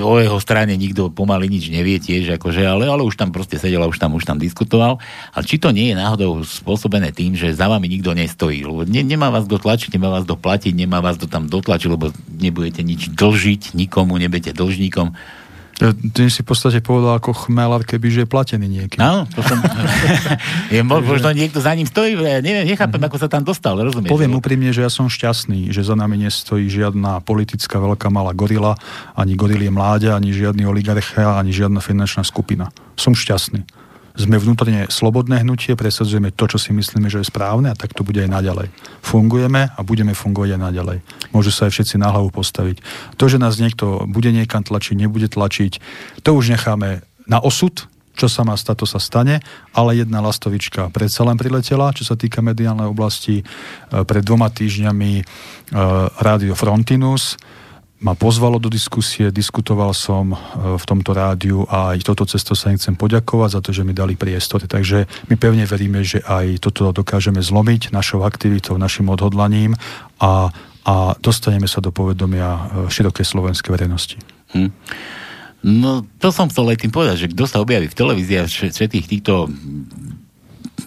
o 0.00 0.16
jeho 0.16 0.38
strane 0.40 0.72
nikto 0.74 1.12
pomaly 1.12 1.52
nič 1.52 1.68
nevie 1.68 2.00
tiež, 2.00 2.40
akože, 2.40 2.64
ale, 2.64 2.88
ale 2.88 3.04
už 3.04 3.14
tam 3.20 3.28
proste 3.28 3.60
sedel 3.60 3.84
a 3.84 3.90
už 3.90 4.00
tam, 4.00 4.16
už 4.16 4.24
tam 4.24 4.40
diskutoval. 4.40 4.96
Ale 5.36 5.44
či 5.44 5.60
to 5.60 5.68
nie 5.68 5.92
je 5.92 6.00
náhodou 6.00 6.40
spôsobené 6.42 7.12
tým, 7.12 7.36
že 7.36 7.52
za 7.52 7.68
vami 7.68 7.86
nikto 7.86 8.16
nestojí, 8.16 8.64
lebo 8.64 8.88
ne, 8.88 9.04
nemá 9.04 9.28
vás 9.28 9.44
kto 9.44 9.60
tlačiť, 9.60 9.92
nemá 9.92 10.08
vás 10.08 10.24
kto 10.24 10.36
platiť, 10.40 10.72
nemá 10.72 11.04
vás 11.04 11.20
kto 11.20 11.28
tam 11.28 11.44
dotlačiť, 11.46 11.88
lebo 11.92 12.08
nebudete 12.40 12.80
nič 12.80 13.12
dlžiť 13.12 13.76
nikomu, 13.76 14.16
nebudete 14.16 14.56
dlžníkom 14.56 15.12
ty 16.16 16.32
si 16.32 16.40
v 16.40 16.46
podstate 16.48 16.80
povedal 16.80 17.20
ako 17.20 17.46
chmelár, 17.46 17.84
keby 17.84 18.08
že 18.08 18.20
je 18.24 18.28
platený 18.28 18.64
niekým. 18.64 18.96
Áno, 18.96 19.28
to 19.28 19.44
som... 19.44 19.60
je, 20.74 20.80
možno 20.80 21.28
niekto 21.36 21.60
za 21.60 21.76
ním 21.76 21.84
stojí, 21.84 22.16
ja 22.16 22.40
neviem, 22.40 22.64
nechápem, 22.64 23.00
ako 23.00 23.16
sa 23.20 23.28
tam 23.28 23.44
dostal, 23.44 23.76
rozumieš? 23.76 24.08
Poviem 24.08 24.32
úprimne, 24.40 24.72
že 24.72 24.80
ja 24.80 24.88
som 24.88 25.12
šťastný, 25.12 25.68
že 25.70 25.84
za 25.84 25.92
nami 25.92 26.16
nestojí 26.24 26.72
žiadna 26.72 27.20
politická 27.20 27.76
veľká 27.76 28.08
malá 28.08 28.32
gorila, 28.32 28.72
ani 29.12 29.36
gorilie 29.36 29.68
mláďa, 29.68 30.16
ani 30.16 30.32
žiadny 30.32 30.64
oligarcha, 30.64 31.36
ani 31.36 31.52
žiadna 31.52 31.84
finančná 31.84 32.24
skupina. 32.24 32.72
Som 32.96 33.12
šťastný 33.12 33.85
Sme 34.16 34.40
vnútorne 34.40 34.88
slobodné 34.88 35.44
hnutie, 35.44 35.76
presadzujeme 35.76 36.32
to, 36.32 36.48
čo 36.48 36.56
si 36.56 36.72
myslíme, 36.72 37.12
že 37.12 37.20
je 37.20 37.28
správne 37.28 37.68
a 37.72 37.76
tak 37.76 37.92
to 37.92 38.00
bude 38.00 38.16
aj 38.16 38.32
naďalej. 38.32 38.72
Fungujeme 39.04 39.68
a 39.68 39.80
budeme 39.84 40.16
fungovať 40.16 40.56
aj 40.56 40.60
naďalej. 40.72 40.98
Môžu 41.36 41.52
sa 41.52 41.68
aj 41.68 41.76
všetci 41.76 42.00
na 42.00 42.08
hlavu 42.08 42.32
postaviť. 42.32 42.80
To, 43.20 43.24
že 43.28 43.36
nás 43.36 43.60
niekto 43.60 44.08
bude 44.08 44.32
niekam 44.32 44.64
tlačiť, 44.64 44.96
nebude 44.96 45.28
tlačiť, 45.28 45.72
to 46.24 46.30
už 46.32 46.56
necháme 46.56 47.04
na 47.28 47.38
osud, 47.44 47.84
čo 48.16 48.32
sa 48.32 48.48
má 48.48 48.56
stať, 48.56 48.82
to 48.82 48.86
sa 48.88 48.96
stane, 48.96 49.44
ale 49.76 50.00
jedna 50.00 50.24
lastovička 50.24 50.88
predsa 50.88 51.22
len 51.28 51.36
priletela, 51.36 51.92
čo 51.92 52.08
sa 52.08 52.16
týka 52.16 52.40
mediálnej 52.40 52.88
oblasti. 52.88 53.44
E, 53.44 54.04
pred 54.08 54.24
dvoma 54.24 54.48
týždňami 54.48 55.12
e, 55.20 55.22
Rádio 56.24 56.56
Frontinus 56.56 57.36
ma 57.96 58.12
pozvalo 58.12 58.60
do 58.60 58.68
diskusie, 58.68 59.32
diskutoval 59.32 59.96
som 59.96 60.32
e, 60.32 60.36
v 60.76 60.84
tomto 60.84 61.16
rádiu 61.16 61.64
a 61.72 61.96
aj 61.96 62.04
toto 62.04 62.28
cesto 62.28 62.52
sa 62.52 62.68
im 62.68 62.76
chcem 62.76 62.92
poďakovať 62.92 63.50
za 63.56 63.60
to, 63.64 63.70
že 63.72 63.82
mi 63.88 63.96
dali 63.96 64.20
priestor. 64.20 64.60
Takže 64.68 65.08
my 65.32 65.34
pevne 65.40 65.64
veríme, 65.64 66.04
že 66.04 66.20
aj 66.20 66.60
toto 66.60 66.92
dokážeme 66.92 67.40
zlomiť 67.40 67.96
našou 67.96 68.20
aktivitou, 68.28 68.76
našim 68.76 69.08
odhodlaním 69.08 69.72
a, 70.20 70.52
a 70.84 70.94
dostaneme 71.16 71.64
sa 71.64 71.80
do 71.80 71.88
povedomia 71.88 72.68
širokej 72.92 73.24
slovenskej 73.24 73.72
verejnosti. 73.72 74.20
Hm. 74.52 74.70
No, 75.66 76.04
to 76.20 76.28
som 76.30 76.52
chcel 76.52 76.68
aj 76.68 76.84
tým 76.84 76.92
povedať, 76.92 77.26
že 77.26 77.32
kto 77.32 77.44
sa 77.48 77.64
objaví 77.64 77.88
v 77.88 77.96
televízii 77.96 78.38
a 78.38 78.46
všetkých 78.46 79.08
týchto 79.08 79.48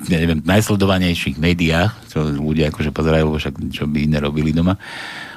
neviem, 0.07 0.40
najsledovanejších 0.45 1.41
médiách, 1.41 1.91
čo 2.07 2.23
ľudia 2.23 2.72
akože 2.72 2.94
pozerajú, 2.94 3.36
však 3.36 3.53
čo 3.73 3.84
by 3.90 4.07
iné 4.07 4.23
doma, 4.56 4.80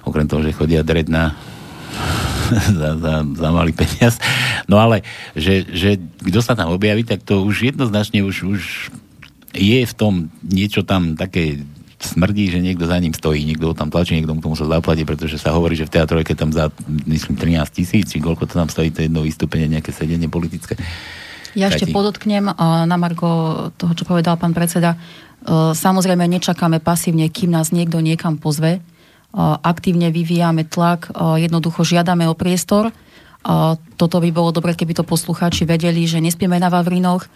okrem 0.07 0.28
toho, 0.28 0.44
že 0.44 0.55
chodia 0.55 0.86
dred 0.86 1.11
na 1.11 1.35
za, 2.81 2.90
za, 2.98 3.14
za 3.24 3.48
malý 3.52 3.73
peniaz. 3.73 4.19
No 4.69 4.81
ale, 4.81 5.05
že, 5.36 5.64
že 5.69 6.01
kto 6.01 6.40
sa 6.40 6.56
tam 6.56 6.73
objaví, 6.73 7.05
tak 7.05 7.24
to 7.24 7.44
už 7.44 7.73
jednoznačne 7.74 8.24
už, 8.24 8.36
už 8.48 8.62
je 9.52 9.81
v 9.85 9.94
tom 9.94 10.32
niečo 10.40 10.82
tam 10.85 11.14
také 11.14 11.60
smrdí, 12.02 12.51
že 12.51 12.59
niekto 12.59 12.85
za 12.90 12.98
ním 12.98 13.14
stojí, 13.14 13.47
niekto 13.47 13.70
ho 13.70 13.74
tam 13.78 13.86
tlačí, 13.86 14.19
niekto 14.19 14.35
mu 14.35 14.43
to 14.43 14.51
musel 14.51 14.66
zaplatiť, 14.66 15.06
pretože 15.06 15.39
sa 15.39 15.55
hovorí, 15.55 15.78
že 15.78 15.86
v 15.86 15.94
teatrojke 15.94 16.35
tam 16.35 16.51
za, 16.51 16.74
myslím, 17.06 17.39
13 17.39 17.62
tisíc, 17.70 18.10
či 18.10 18.19
koľko 18.19 18.51
to 18.51 18.59
tam 18.59 18.66
stojí, 18.66 18.90
to 18.90 19.06
jedno 19.06 19.23
vystúpenie, 19.23 19.70
nejaké 19.70 19.94
sedenie 19.94 20.27
politické. 20.27 20.74
Ja 21.55 21.69
ešte 21.69 21.93
podotknem 21.93 22.48
na 22.59 22.97
Margo 22.97 23.70
toho, 23.77 23.93
čo 23.93 24.09
povedal 24.09 24.40
pán 24.40 24.56
predseda. 24.56 24.97
Samozrejme, 25.77 26.24
nečakáme 26.24 26.81
pasívne, 26.81 27.28
kým 27.28 27.52
nás 27.52 27.70
niekto 27.70 28.01
niekam 28.01 28.40
pozve. 28.40 28.81
Aktívne 29.40 30.12
vyvíjame 30.12 30.68
tlak, 30.68 31.09
jednoducho 31.40 31.88
žiadame 31.88 32.28
o 32.28 32.36
priestor. 32.36 32.92
Toto 33.96 34.16
by 34.20 34.30
bolo 34.30 34.52
dobre, 34.52 34.76
keby 34.76 34.92
to 34.92 35.09
poslucháči 35.09 35.64
vedeli, 35.64 36.04
že 36.04 36.20
nespieme 36.20 36.60
na 36.60 36.68
Vavrinoch, 36.68 37.26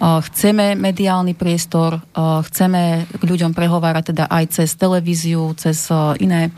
Chceme 0.00 0.80
mediálny 0.80 1.36
priestor, 1.36 2.00
chceme 2.16 3.04
k 3.04 3.20
ľuďom 3.20 3.52
prehovárať 3.52 4.16
teda 4.16 4.32
aj 4.32 4.44
cez 4.56 4.72
televíziu, 4.72 5.52
cez 5.60 5.92
iné 6.24 6.48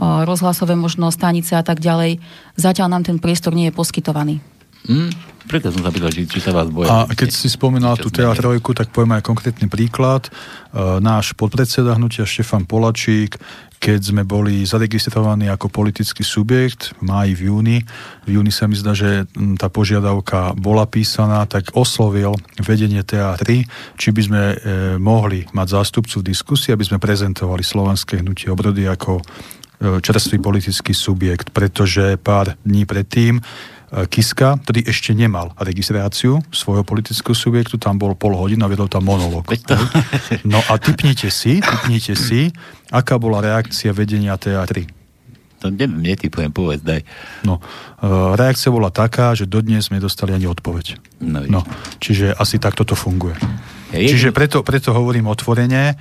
rozhlasové 0.00 0.80
možno 0.80 1.12
stanice 1.12 1.52
a 1.52 1.60
tak 1.60 1.76
ďalej. 1.84 2.24
Zatiaľ 2.56 2.88
nám 2.88 3.04
ten 3.04 3.20
priestor 3.20 3.52
nie 3.52 3.68
je 3.68 3.76
poskytovaný. 3.76 4.40
Hmm, 4.88 5.12
preto 5.44 5.68
som 5.68 5.82
sa 5.84 5.92
pýtal, 5.92 6.14
či, 6.14 6.24
či 6.24 6.40
sa 6.40 6.56
vás 6.56 6.70
boja. 6.72 7.04
A 7.04 7.12
keď 7.12 7.28
si 7.34 7.52
spomínal 7.52 8.00
tú 8.00 8.08
teatrojku, 8.08 8.72
tak 8.72 8.94
poviem 8.94 9.20
aj 9.20 9.26
konkrétny 9.26 9.66
príklad. 9.68 10.32
Náš 11.02 11.36
podpredseda 11.36 11.98
hnutia 11.98 12.24
Štefan 12.24 12.64
Polačík 12.64 13.36
keď 13.80 14.12
sme 14.12 14.22
boli 14.28 14.60
zaregistrovaní 14.68 15.48
ako 15.48 15.72
politický 15.72 16.20
subjekt 16.20 16.92
v 17.00 17.08
máji, 17.08 17.32
v 17.32 17.40
júni. 17.48 17.78
V 18.28 18.36
júni 18.36 18.52
sa 18.52 18.68
mi 18.68 18.76
zdá, 18.76 18.92
že 18.92 19.24
tá 19.56 19.72
požiadavka 19.72 20.52
bola 20.52 20.84
písaná, 20.84 21.48
tak 21.48 21.72
oslovil 21.72 22.36
vedenie 22.60 23.00
TA3, 23.00 23.64
či 23.96 24.08
by 24.12 24.20
sme 24.20 24.42
e, 24.52 24.56
mohli 25.00 25.48
mať 25.56 25.80
zástupcu 25.80 26.20
v 26.20 26.28
diskusii, 26.28 26.76
aby 26.76 26.84
sme 26.84 27.00
prezentovali 27.00 27.64
slovenské 27.64 28.20
hnutie 28.20 28.52
obrody 28.52 28.84
ako 28.84 29.16
e, 29.16 29.24
čerstvý 30.04 30.44
politický 30.44 30.92
subjekt, 30.92 31.48
pretože 31.48 32.20
pár 32.20 32.60
dní 32.60 32.84
predtým 32.84 33.40
E, 33.40 33.79
Kiska, 33.90 34.62
ktorý 34.62 34.86
ešte 34.86 35.10
nemal 35.18 35.50
registráciu 35.58 36.38
svojho 36.54 36.86
politického 36.86 37.34
subjektu, 37.34 37.74
tam 37.74 37.98
bol 37.98 38.14
pol 38.14 38.38
hodina 38.38 38.66
a 38.66 38.70
viedol 38.70 38.86
tam 38.86 39.02
monológ. 39.02 39.50
No 40.46 40.62
a 40.70 40.78
typnite 40.78 41.26
si, 41.34 41.58
typnite 41.58 42.14
si, 42.14 42.54
aká 42.94 43.18
bola 43.18 43.42
reakcia 43.42 43.90
vedenia 43.90 44.38
TA3. 44.38 45.00
To 45.60 45.68
netypujem, 45.74 46.54
povedz, 46.54 46.80
daj. 46.80 47.04
No, 47.44 47.60
e, 47.60 48.06
reakcia 48.38 48.72
bola 48.72 48.88
taká, 48.88 49.36
že 49.36 49.44
dodnes 49.44 49.92
sme 49.92 50.00
dostali 50.00 50.32
ani 50.32 50.48
odpoveď. 50.48 50.96
No, 51.20 51.44
no 51.44 51.60
čiže 52.00 52.32
asi 52.32 52.56
takto 52.56 52.86
to 52.88 52.96
funguje. 52.96 53.36
Ja 53.92 54.06
čiže 54.06 54.32
preto, 54.32 54.64
preto 54.64 54.94
hovorím 54.94 55.28
otvorene, 55.28 55.98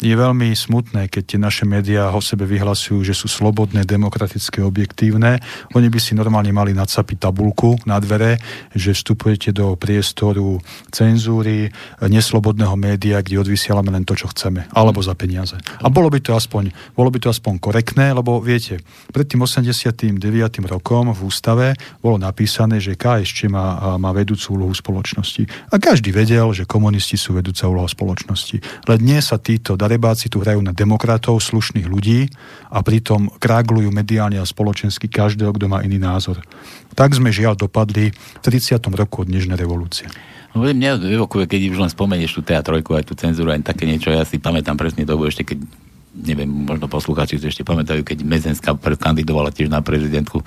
je 0.00 0.14
veľmi 0.16 0.56
smutné, 0.56 1.12
keď 1.12 1.22
tie 1.24 1.38
naše 1.40 1.64
médiá 1.68 2.08
o 2.08 2.24
sebe 2.24 2.48
vyhlasujú, 2.48 3.04
že 3.04 3.12
sú 3.12 3.28
slobodné, 3.28 3.84
demokratické, 3.84 4.64
objektívne. 4.64 5.44
Oni 5.76 5.92
by 5.92 6.00
si 6.00 6.16
normálne 6.16 6.48
mali 6.48 6.72
nadsapiť 6.72 7.28
tabulku 7.28 7.76
na 7.84 8.00
dvere, 8.00 8.40
že 8.72 8.96
vstupujete 8.96 9.52
do 9.52 9.76
priestoru 9.76 10.64
cenzúry, 10.88 11.68
neslobodného 12.00 12.72
média, 12.80 13.20
kde 13.20 13.44
odvysielame 13.44 13.92
len 13.92 14.08
to, 14.08 14.16
čo 14.16 14.32
chceme, 14.32 14.64
alebo 14.72 15.04
za 15.04 15.12
peniaze. 15.12 15.60
A 15.84 15.92
bolo 15.92 16.08
by 16.08 16.24
to 16.24 16.32
aspoň, 16.32 16.72
bolo 16.96 17.12
by 17.12 17.20
to 17.20 17.28
aspoň 17.28 17.60
korektné, 17.60 18.16
lebo 18.16 18.40
viete, 18.40 18.80
pred 19.12 19.28
tým 19.28 19.44
89. 19.44 20.08
rokom 20.64 21.12
v 21.12 21.20
ústave 21.20 21.76
bolo 22.00 22.16
napísané, 22.16 22.80
že 22.80 22.96
KSČ 22.96 23.52
má, 23.52 23.98
má 24.00 24.08
vedúcu 24.16 24.56
úlohu 24.56 24.72
spoločnosti. 24.72 25.44
A 25.68 25.76
každý 25.76 26.16
vedel, 26.16 26.48
že 26.56 26.64
komunisti 26.64 27.20
sú 27.20 27.36
vedúca 27.36 27.68
úloha 27.68 27.90
spoločnosti. 27.90 28.88
Len 28.88 28.98
dnes 29.04 29.33
sa 29.34 29.42
títo 29.42 29.74
darebáci 29.74 30.30
tu 30.30 30.38
hrajú 30.38 30.62
na 30.62 30.70
demokratov, 30.70 31.42
slušných 31.42 31.90
ľudí 31.90 32.30
a 32.70 32.78
pritom 32.86 33.34
kráglujú 33.42 33.90
mediálne 33.90 34.38
a 34.38 34.46
spoločensky 34.46 35.10
každého, 35.10 35.50
kto 35.50 35.66
má 35.66 35.82
iný 35.82 35.98
názor. 35.98 36.38
Tak 36.94 37.18
sme 37.18 37.34
žiaľ 37.34 37.58
dopadli 37.58 38.14
v 38.14 38.40
30. 38.46 38.78
roku 38.94 39.26
od 39.26 39.28
dnešnej 39.28 39.58
revolúcie. 39.58 40.06
No, 40.54 40.62
mňa 40.62 41.02
evokuje, 41.02 41.50
keď 41.50 41.60
už 41.74 41.78
len 41.82 41.90
spomenieš 41.90 42.38
tú 42.38 42.46
teatrojku, 42.46 42.94
aj 42.94 43.10
tú 43.10 43.18
cenzúru, 43.18 43.50
aj 43.50 43.66
také 43.66 43.90
niečo, 43.90 44.14
ja 44.14 44.22
si 44.22 44.38
pamätám 44.38 44.78
presne 44.78 45.02
dobu 45.02 45.26
ešte, 45.26 45.42
keď 45.42 45.58
neviem, 46.14 46.46
možno 46.46 46.86
poslucháči 46.86 47.42
si 47.42 47.50
ešte 47.50 47.66
pamätajú, 47.66 48.06
keď 48.06 48.22
Mezenská 48.22 48.70
kandidovala 48.78 49.50
tiež 49.50 49.66
na 49.66 49.82
prezidentku, 49.82 50.46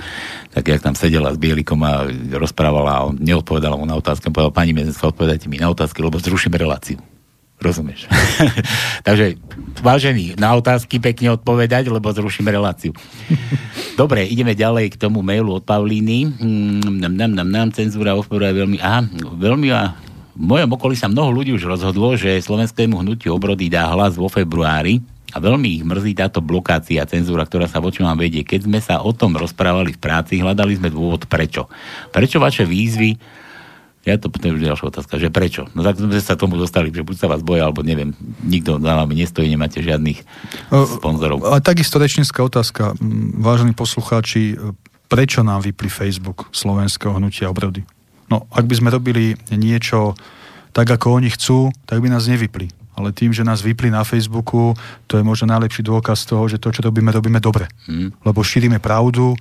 tak 0.55 0.63
jak 0.63 0.79
tam 0.79 0.95
sedela 0.95 1.35
s 1.35 1.35
Bielikom 1.35 1.83
a 1.83 2.07
rozprávala 2.39 2.91
a 2.95 3.05
on 3.11 3.19
neodpovedala 3.19 3.75
mu 3.75 3.83
na 3.83 3.99
otázky, 3.99 4.31
povedal, 4.31 4.55
pani 4.55 4.71
Mezenská, 4.71 5.11
odpovedajte 5.11 5.51
mi 5.51 5.59
na 5.59 5.67
otázky, 5.67 5.99
lebo 5.99 6.15
zrušíme 6.23 6.55
reláciu. 6.55 7.03
Rozumieš? 7.57 8.05
Takže, 9.07 9.41
vážený, 9.81 10.37
na 10.37 10.53
otázky 10.53 11.01
pekne 11.01 11.33
odpovedať, 11.33 11.89
lebo 11.89 12.13
zrušíme 12.13 12.53
reláciu. 12.53 12.93
Dobre, 13.97 14.29
ideme 14.29 14.53
ďalej 14.53 14.93
k 14.93 15.01
tomu 15.01 15.25
mailu 15.25 15.57
od 15.57 15.65
Pavlíny. 15.65 16.37
Nám, 17.01 17.17
nám, 17.17 17.31
nám, 17.33 17.49
nám 17.49 17.69
cenzúra 17.73 18.13
je 18.13 18.55
veľmi... 18.61 18.77
Aha, 18.77 19.09
veľmi 19.41 19.67
a 19.73 19.97
v 20.37 20.45
mojom 20.45 20.77
okolí 20.77 20.93
sa 20.93 21.09
mnoho 21.09 21.33
ľudí 21.33 21.49
už 21.57 21.65
rozhodlo, 21.65 22.13
že 22.13 22.37
slovenskému 22.37 23.01
hnutiu 23.01 23.33
obrody 23.33 23.73
dá 23.73 23.89
hlas 23.89 24.13
vo 24.13 24.29
februári 24.29 25.01
a 25.33 25.41
veľmi 25.41 25.81
ich 25.81 25.83
mrzí 25.83 26.13
táto 26.13 26.45
blokácia, 26.45 27.09
cenzúra, 27.09 27.41
ktorá 27.41 27.65
sa 27.65 27.81
voči 27.81 28.05
vám 28.05 28.21
vedie. 28.21 28.45
Keď 28.45 28.69
sme 28.69 28.77
sa 28.77 29.01
o 29.01 29.09
tom 29.17 29.33
rozprávali 29.33 29.97
v 29.97 30.01
práci, 30.01 30.37
hľadali 30.37 30.77
sme 30.77 30.93
dôvod 30.93 31.25
prečo. 31.25 31.65
Prečo 32.13 32.37
vaše 32.37 32.69
výzvy 32.69 33.17
ja 34.07 34.15
to 34.15 34.31
potom 34.31 34.55
už 34.55 34.63
ďalšia 34.63 34.87
otázka, 34.87 35.19
že 35.19 35.27
prečo? 35.27 35.67
No 35.75 35.83
tak 35.83 35.99
sme 35.99 36.15
sa 36.23 36.39
tomu 36.39 36.55
dostali, 36.55 36.95
že 36.95 37.03
buď 37.03 37.15
sa 37.19 37.27
vás 37.27 37.43
boja, 37.43 37.67
alebo 37.67 37.83
neviem, 37.83 38.15
nikto 38.39 38.79
za 38.79 39.03
vami 39.03 39.19
nestojí, 39.19 39.51
nemáte 39.51 39.83
žiadnych 39.83 40.23
sponzorov. 40.71 41.43
A 41.43 41.59
takisto 41.59 41.99
rečnícka 41.99 42.39
otázka. 42.39 42.95
Vážení 43.35 43.75
poslucháči, 43.75 44.55
prečo 45.11 45.43
nám 45.43 45.67
vypli 45.67 45.91
Facebook 45.91 46.47
slovenského 46.55 47.19
hnutia 47.19 47.51
obrody? 47.51 47.83
No, 48.31 48.47
ak 48.47 48.63
by 48.63 48.75
sme 48.79 48.89
robili 48.95 49.35
niečo 49.51 50.15
tak, 50.71 50.87
ako 50.87 51.19
oni 51.19 51.27
chcú, 51.31 51.75
tak 51.83 51.99
by 51.99 52.07
nás 52.07 52.31
nevypli. 52.31 52.71
Ale 52.97 53.13
tým, 53.13 53.35
že 53.35 53.45
nás 53.45 53.61
vypli 53.61 53.93
na 53.93 54.01
Facebooku, 54.07 54.73
to 55.05 55.19
je 55.19 55.23
možno 55.23 55.51
najlepší 55.51 55.85
dôkaz 55.85 56.25
toho, 56.25 56.47
že 56.49 56.57
to, 56.57 56.73
čo 56.73 56.81
robíme, 56.81 57.11
robíme 57.11 57.37
dobre. 57.43 57.69
Hmm. 57.85 58.09
Lebo 58.25 58.41
šírime 58.41 58.81
pravdu, 58.81 59.37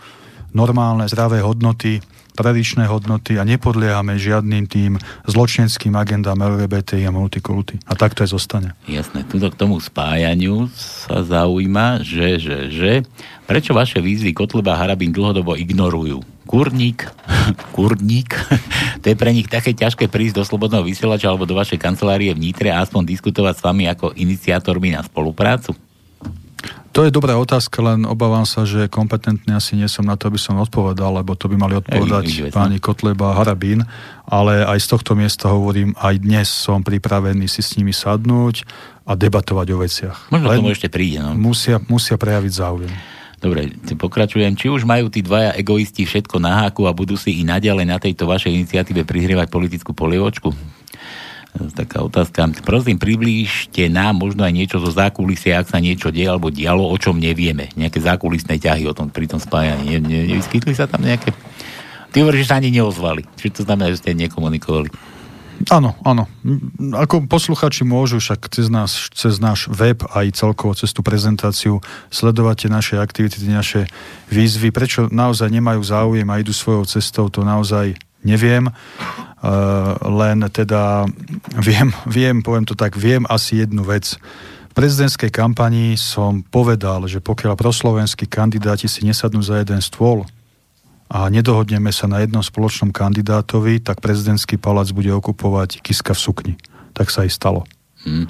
normálne, 0.52 1.08
zdravé 1.08 1.40
hodnoty, 1.40 2.02
tradičné 2.36 2.84
hodnoty 2.84 3.40
a 3.40 3.48
nepodliehame 3.48 4.20
žiadnym 4.20 4.68
tým 4.68 5.00
zločenským 5.24 5.96
agendám 5.96 6.36
LGBTI 6.36 7.08
a 7.08 7.12
multikulty. 7.12 7.80
A 7.88 7.96
tak 7.96 8.12
to 8.12 8.28
aj 8.28 8.36
zostane. 8.36 8.76
Jasné. 8.84 9.24
Tuto 9.24 9.48
k 9.48 9.56
tomu 9.56 9.80
spájaniu 9.80 10.68
sa 10.76 11.24
zaujíma, 11.24 12.04
že, 12.04 12.36
že, 12.36 12.56
že 12.68 12.92
prečo 13.48 13.72
vaše 13.72 13.98
výzvy 14.04 14.36
Kotleba 14.36 14.76
a 14.76 14.80
Harabín 14.84 15.16
dlhodobo 15.16 15.56
ignorujú? 15.56 16.20
Kurník, 16.46 17.08
kurník, 17.76 18.36
to 19.02 19.06
je 19.10 19.16
pre 19.16 19.32
nich 19.32 19.48
také 19.48 19.72
ťažké 19.72 20.12
prísť 20.12 20.38
do 20.38 20.44
slobodného 20.44 20.84
vysielača 20.84 21.32
alebo 21.32 21.48
do 21.48 21.56
vašej 21.56 21.80
kancelárie 21.80 22.30
v 22.36 22.52
Nitre 22.52 22.68
a 22.70 22.84
aspoň 22.84 23.16
diskutovať 23.16 23.58
s 23.58 23.64
vami 23.64 23.88
ako 23.88 24.12
iniciátormi 24.14 24.94
na 24.94 25.02
spoluprácu? 25.02 25.74
To 26.96 27.04
je 27.04 27.12
dobrá 27.12 27.36
otázka, 27.36 27.84
len 27.84 28.08
obávam 28.08 28.48
sa, 28.48 28.64
že 28.64 28.88
kompetentný 28.88 29.52
asi 29.52 29.76
nie 29.76 29.84
som 29.84 30.08
na 30.08 30.16
to, 30.16 30.32
aby 30.32 30.40
som 30.40 30.56
odpovedal, 30.56 31.20
lebo 31.20 31.36
to 31.36 31.44
by 31.52 31.56
mali 31.60 31.76
odpovedať 31.76 32.24
ja, 32.24 32.48
páni 32.48 32.80
Kotleba 32.80 33.36
a 33.36 33.36
Harabín, 33.36 33.84
ale 34.24 34.64
aj 34.64 34.80
z 34.80 34.96
tohto 34.96 35.12
miesta 35.12 35.52
hovorím, 35.52 35.92
aj 36.00 36.16
dnes 36.24 36.48
som 36.48 36.80
pripravený 36.80 37.44
si 37.52 37.60
s 37.60 37.76
nimi 37.76 37.92
sadnúť 37.92 38.64
a 39.04 39.12
debatovať 39.12 39.66
o 39.76 39.78
veciach. 39.84 40.18
Možno 40.32 40.46
len 40.48 40.58
tomu 40.64 40.72
ešte 40.72 40.88
príde. 40.88 41.20
No. 41.20 41.36
Musia, 41.36 41.76
musia 41.84 42.16
prejaviť 42.16 42.52
záujem. 42.56 42.92
Dobre, 43.36 43.68
pokračujem. 44.00 44.56
Či 44.56 44.72
už 44.72 44.88
majú 44.88 45.12
tí 45.12 45.20
dvaja 45.20 45.52
egoisti 45.52 46.08
všetko 46.08 46.40
na 46.40 46.64
háku 46.64 46.88
a 46.88 46.96
budú 46.96 47.20
si 47.20 47.36
i 47.36 47.42
naďalej 47.44 47.84
na 47.84 48.00
tejto 48.00 48.24
vašej 48.24 48.56
iniciatíve 48.56 49.04
prihrievať 49.04 49.52
politickú 49.52 49.92
polievočku? 49.92 50.56
Taká 51.74 52.04
otázka. 52.04 52.48
Prosím, 52.62 53.00
priblížte 53.00 53.88
nám 53.88 54.22
možno 54.22 54.44
aj 54.44 54.52
niečo 54.52 54.78
zo 54.80 54.92
zákulisia, 54.92 55.60
ak 55.60 55.72
sa 55.72 55.78
niečo 55.82 56.12
deje 56.12 56.28
alebo 56.28 56.52
dialo, 56.52 56.86
o 56.86 56.96
čom 56.96 57.16
nevieme. 57.16 57.72
Nejaké 57.74 58.00
zákulisné 58.00 58.60
ťahy 58.60 58.86
o 58.88 58.96
tom 58.96 59.08
pri 59.08 59.26
tom 59.26 59.40
spájaní. 59.42 59.96
Ne, 59.96 59.98
ne, 60.00 60.20
nevyskytli 60.36 60.76
sa 60.76 60.88
tam 60.88 61.02
nejaké... 61.04 61.32
Ty 62.14 62.24
hovoríš, 62.24 62.48
že 62.48 62.50
sa 62.52 62.56
ani 62.60 62.72
neozvali. 62.72 63.28
Či 63.36 63.52
to 63.52 63.60
znamená, 63.66 63.92
že 63.92 64.00
ste 64.00 64.16
nekomunikovali? 64.16 64.88
Áno, 65.72 65.96
áno. 66.04 66.28
Ako 66.92 67.24
posluchači 67.24 67.80
môžu 67.80 68.20
však 68.20 68.52
cez, 68.52 68.68
nás, 68.68 69.08
cez 69.16 69.40
náš 69.40 69.72
web 69.72 70.04
aj 70.12 70.36
celkovo 70.36 70.76
cez 70.76 70.92
tú 70.92 71.00
prezentáciu 71.00 71.80
sledovať 72.12 72.66
tie 72.66 72.70
naše 72.70 72.94
aktivity, 73.00 73.40
tie 73.40 73.52
naše 73.52 73.80
výzvy. 74.28 74.68
Prečo 74.68 75.08
naozaj 75.08 75.48
nemajú 75.48 75.80
záujem 75.80 76.28
a 76.28 76.40
idú 76.40 76.52
svojou 76.52 76.84
cestou, 76.84 77.32
to 77.32 77.40
naozaj 77.40 77.96
neviem. 78.20 78.68
Uh, 79.36 80.00
len 80.16 80.48
teda 80.48 81.04
viem, 81.60 81.92
viem, 82.08 82.40
poviem 82.40 82.64
to 82.64 82.72
tak, 82.72 82.96
viem 82.96 83.28
asi 83.28 83.60
jednu 83.60 83.84
vec. 83.84 84.16
V 84.70 84.72
prezidentskej 84.72 85.28
kampanii 85.28 85.96
som 85.96 86.40
povedal, 86.40 87.04
že 87.08 87.20
pokiaľ 87.20 87.56
proslovenskí 87.56 88.28
kandidáti 88.28 88.88
si 88.88 89.04
nesadnú 89.04 89.44
za 89.44 89.60
jeden 89.60 89.80
stôl 89.84 90.24
a 91.06 91.28
nedohodneme 91.28 91.92
sa 91.92 92.08
na 92.08 92.24
jednom 92.24 92.42
spoločnom 92.42 92.90
kandidátovi, 92.90 93.80
tak 93.80 94.02
prezidentský 94.02 94.58
palác 94.58 94.90
bude 94.90 95.12
okupovať 95.12 95.80
Kiska 95.84 96.16
v 96.16 96.20
sukni. 96.20 96.54
Tak 96.96 97.12
sa 97.12 97.28
aj 97.28 97.30
stalo. 97.30 97.68
Hmm. 98.02 98.28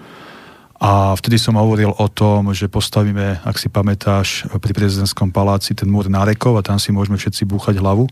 A 0.76 1.16
vtedy 1.16 1.40
som 1.40 1.56
hovoril 1.56 1.88
o 1.96 2.06
tom, 2.12 2.52
že 2.52 2.68
postavíme, 2.68 3.40
ak 3.40 3.56
si 3.56 3.72
pamätáš, 3.72 4.44
pri 4.60 4.76
prezidentskom 4.76 5.32
paláci 5.32 5.72
ten 5.72 5.88
múr 5.88 6.12
nárekov 6.12 6.60
a 6.60 6.66
tam 6.66 6.76
si 6.76 6.92
môžeme 6.92 7.16
všetci 7.16 7.48
búchať 7.48 7.80
hlavu 7.80 8.10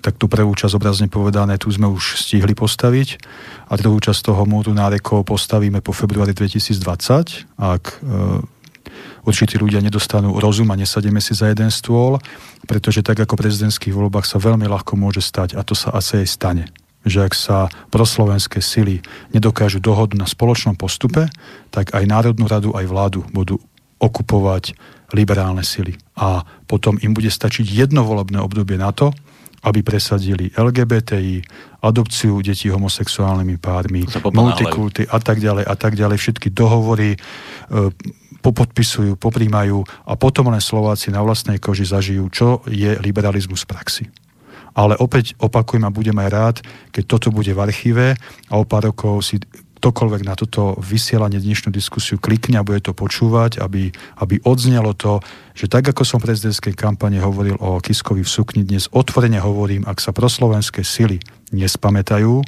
tak 0.00 0.20
tú 0.20 0.30
prvú 0.30 0.52
časť 0.54 0.74
obrazne 0.76 1.08
povedané 1.10 1.58
tu 1.58 1.72
sme 1.72 1.88
už 1.90 2.20
stihli 2.20 2.52
postaviť 2.52 3.20
a 3.70 3.74
druhú 3.74 3.98
časť 3.98 4.32
toho 4.32 4.42
múru 4.46 4.72
nárekov 4.72 5.26
postavíme 5.26 5.82
po 5.82 5.90
februári 5.90 6.32
2020, 6.32 7.58
ak 7.58 7.84
e, 7.84 7.96
určití 9.26 9.58
ľudia 9.58 9.82
nedostanú 9.82 10.38
rozum 10.38 10.70
a 10.70 10.78
nesadíme 10.78 11.18
si 11.18 11.34
za 11.34 11.50
jeden 11.50 11.68
stôl, 11.74 12.22
pretože 12.70 13.02
tak 13.02 13.18
ako 13.18 13.34
v 13.34 13.42
prezidentských 13.48 13.94
voľbách 13.94 14.26
sa 14.28 14.38
veľmi 14.38 14.70
ľahko 14.70 14.94
môže 14.94 15.20
stať 15.20 15.58
a 15.58 15.66
to 15.66 15.74
sa 15.74 15.92
asi 15.92 16.22
aj 16.22 16.28
stane 16.30 16.66
že 17.06 17.22
ak 17.22 17.38
sa 17.38 17.70
proslovenské 17.94 18.58
sily 18.58 18.98
nedokážu 19.30 19.78
dohodnúť 19.78 20.18
na 20.18 20.26
spoločnom 20.26 20.74
postupe, 20.74 21.30
tak 21.70 21.94
aj 21.94 22.02
Národnú 22.02 22.50
radu, 22.50 22.74
aj 22.74 22.82
vládu 22.90 23.22
budú 23.30 23.62
okupovať 24.02 24.74
liberálne 25.14 25.62
sily. 25.62 25.94
A 26.18 26.42
potom 26.66 26.98
im 26.98 27.14
bude 27.14 27.30
stačiť 27.30 27.62
jedno 27.62 28.02
volebné 28.02 28.42
obdobie 28.42 28.74
na 28.74 28.90
to, 28.90 29.14
aby 29.64 29.80
presadili 29.80 30.52
LGBTI, 30.52 31.42
adopciu 31.80 32.42
detí 32.42 32.68
homosexuálnymi 32.68 33.56
pármi, 33.56 34.02
multikulty 34.34 35.06
a 35.08 35.18
tak 35.22 35.38
ďalej 35.38 35.64
a 35.64 35.74
tak 35.78 35.94
ďalej. 35.94 36.16
Všetky 36.18 36.48
dohovory 36.50 37.14
e, 37.14 37.18
popodpisujú, 38.42 39.18
poprímajú 39.18 39.82
a 40.06 40.12
potom 40.14 40.50
len 40.50 40.62
Slováci 40.62 41.10
na 41.10 41.22
vlastnej 41.22 41.58
koži 41.58 41.86
zažijú, 41.86 42.24
čo 42.30 42.48
je 42.70 42.94
liberalizmus 43.02 43.66
v 43.66 43.70
praxi. 43.70 44.04
Ale 44.76 44.92
opäť 45.00 45.32
opakujem 45.40 45.88
a 45.88 45.94
budem 45.94 46.16
aj 46.20 46.28
rád, 46.28 46.56
keď 46.92 47.04
toto 47.08 47.28
bude 47.32 47.48
v 47.48 47.62
archíve 47.64 48.06
a 48.52 48.54
o 48.60 48.68
pár 48.68 48.92
rokov 48.92 49.24
si 49.24 49.40
ktokoľvek 49.76 50.22
na 50.24 50.34
toto 50.34 50.74
vysielanie 50.80 51.38
dnešnú 51.38 51.68
diskusiu 51.70 52.16
klikne 52.16 52.58
a 52.60 52.66
bude 52.66 52.80
to 52.80 52.96
počúvať, 52.96 53.60
aby, 53.60 53.92
aby 54.20 54.34
odznelo 54.42 54.96
to, 54.96 55.20
že 55.52 55.68
tak 55.68 55.86
ako 55.86 56.02
som 56.02 56.18
v 56.18 56.32
prezidentskej 56.32 56.74
kampane 56.74 57.20
hovoril 57.20 57.60
o 57.60 57.78
Kiskovi 57.78 58.24
v 58.24 58.30
sukni, 58.30 58.62
dnes 58.64 58.88
otvorene 58.90 59.38
hovorím, 59.38 59.84
ak 59.84 60.00
sa 60.00 60.16
proslovenské 60.16 60.80
sily 60.80 61.20
nespamätajú, 61.52 62.40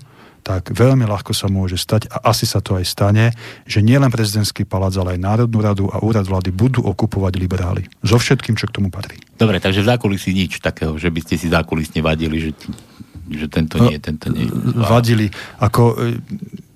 tak 0.48 0.72
veľmi 0.72 1.04
ľahko 1.04 1.36
sa 1.36 1.52
môže 1.52 1.76
stať, 1.76 2.08
a 2.08 2.32
asi 2.32 2.48
sa 2.48 2.64
to 2.64 2.80
aj 2.80 2.84
stane, 2.88 3.36
že 3.68 3.84
nielen 3.84 4.08
prezidentský 4.08 4.64
palác, 4.64 4.96
ale 4.96 5.18
aj 5.18 5.20
Národnú 5.20 5.60
radu 5.60 5.92
a 5.92 6.00
úrad 6.00 6.24
vlády 6.24 6.48
budú 6.48 6.80
okupovať 6.88 7.36
liberáli. 7.36 7.84
So 8.00 8.16
všetkým, 8.16 8.56
čo 8.56 8.64
k 8.64 8.80
tomu 8.80 8.88
patrí. 8.88 9.20
Dobre, 9.36 9.60
takže 9.60 9.84
v 9.84 9.92
zákulisí 9.92 10.32
nič 10.32 10.64
takého, 10.64 10.96
že 10.96 11.12
by 11.12 11.20
ste 11.20 11.36
si 11.36 11.52
zákulisne 11.52 12.00
vadili, 12.00 12.48
že, 12.48 12.50
že 13.28 13.46
tento 13.52 13.76
nie, 13.76 14.00
tento 14.00 14.32
nie. 14.32 14.48
Vadili. 14.72 15.28
Ako, 15.60 16.16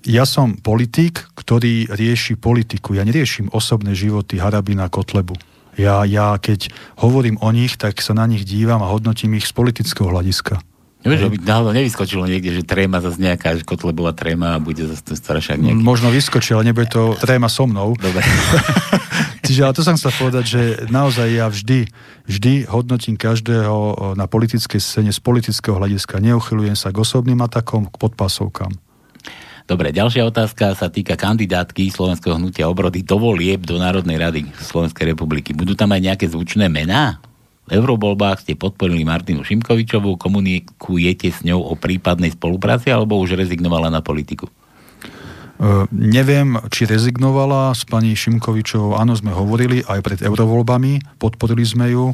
ja 0.03 0.27
som 0.27 0.59
politik, 0.59 1.23
ktorý 1.35 1.87
rieši 1.91 2.35
politiku. 2.35 2.95
Ja 2.95 3.07
neriešim 3.07 3.51
osobné 3.51 3.95
životy 3.95 4.39
Harabina 4.39 4.91
Kotlebu. 4.91 5.35
Ja, 5.79 6.05
ja 6.05 6.37
keď 6.37 6.69
hovorím 7.01 7.41
o 7.41 7.49
nich, 7.49 7.79
tak 7.81 7.97
sa 8.03 8.13
na 8.13 8.29
nich 8.29 8.45
dívam 8.45 8.83
a 8.85 8.91
hodnotím 8.91 9.39
ich 9.39 9.49
z 9.49 9.53
politického 9.55 10.05
hľadiska. 10.11 10.61
Nevieš, 11.03 11.19
že 11.27 11.31
by 11.35 11.37
náhodou 11.43 11.73
nevyskočilo 11.75 12.23
niekde, 12.31 12.55
že 12.55 12.63
tréma 12.63 13.03
zase 13.03 13.19
nejaká, 13.19 13.59
že 13.59 13.67
Kotlebová 13.67 14.15
tréma 14.15 14.55
a 14.55 14.63
bude 14.63 14.87
zase 14.87 15.03
to 15.03 15.19
strašák 15.19 15.59
nejaký. 15.59 15.83
Možno 15.83 16.07
vyskočil, 16.07 16.63
ale 16.63 16.71
nebude 16.71 16.87
to 16.87 17.19
tréma 17.19 17.51
so 17.51 17.67
mnou. 17.67 17.99
Dobre. 17.99 18.23
Čiže 19.43 19.67
ale 19.67 19.75
to 19.75 19.83
som 19.83 19.99
chcel 19.99 20.15
povedať, 20.15 20.43
že 20.47 20.61
naozaj 20.87 21.27
ja 21.27 21.51
vždy, 21.51 21.91
vždy 22.23 22.53
hodnotím 22.71 23.19
každého 23.19 24.15
na 24.15 24.31
politickej 24.31 24.79
scéne 24.79 25.11
z 25.11 25.19
politického 25.19 25.75
hľadiska. 25.75 26.23
Neuchylujem 26.23 26.79
sa 26.79 26.95
k 26.95 27.03
osobným 27.03 27.43
atakom, 27.43 27.91
k 27.91 27.95
podpasovkám. 27.99 28.82
Dobre, 29.63 29.95
ďalšia 29.95 30.27
otázka 30.27 30.75
sa 30.75 30.91
týka 30.91 31.15
kandidátky 31.15 31.87
Slovenského 31.87 32.35
hnutia 32.35 32.67
obrody 32.67 32.99
do 32.99 33.15
volieb 33.15 33.63
do 33.63 33.79
Národnej 33.79 34.19
rady 34.19 34.41
Slovenskej 34.59 35.15
republiky. 35.15 35.55
Budú 35.55 35.71
tam 35.71 35.95
aj 35.95 36.03
nejaké 36.03 36.25
zvučné 36.27 36.67
mená? 36.67 37.23
V 37.63 37.79
eurovoľbách 37.79 38.43
ste 38.43 38.59
podporili 38.59 39.07
Martinu 39.07 39.39
Šimkovičovú, 39.39 40.19
komunikujete 40.19 41.31
s 41.31 41.47
ňou 41.47 41.63
o 41.63 41.73
prípadnej 41.79 42.35
spolupráci 42.35 42.91
alebo 42.91 43.15
už 43.23 43.39
rezignovala 43.39 43.87
na 43.87 44.03
politiku? 44.03 44.51
Uh, 45.63 45.87
neviem, 45.95 46.59
či 46.67 46.83
rezignovala 46.83 47.71
s 47.71 47.87
pani 47.87 48.19
Šimkovičovou. 48.19 48.99
Áno, 48.99 49.15
sme 49.15 49.31
hovorili 49.31 49.79
aj 49.79 49.99
pred 50.03 50.19
eurovoľbami, 50.27 51.23
podporili 51.23 51.63
sme 51.63 51.87
ju 51.87 52.11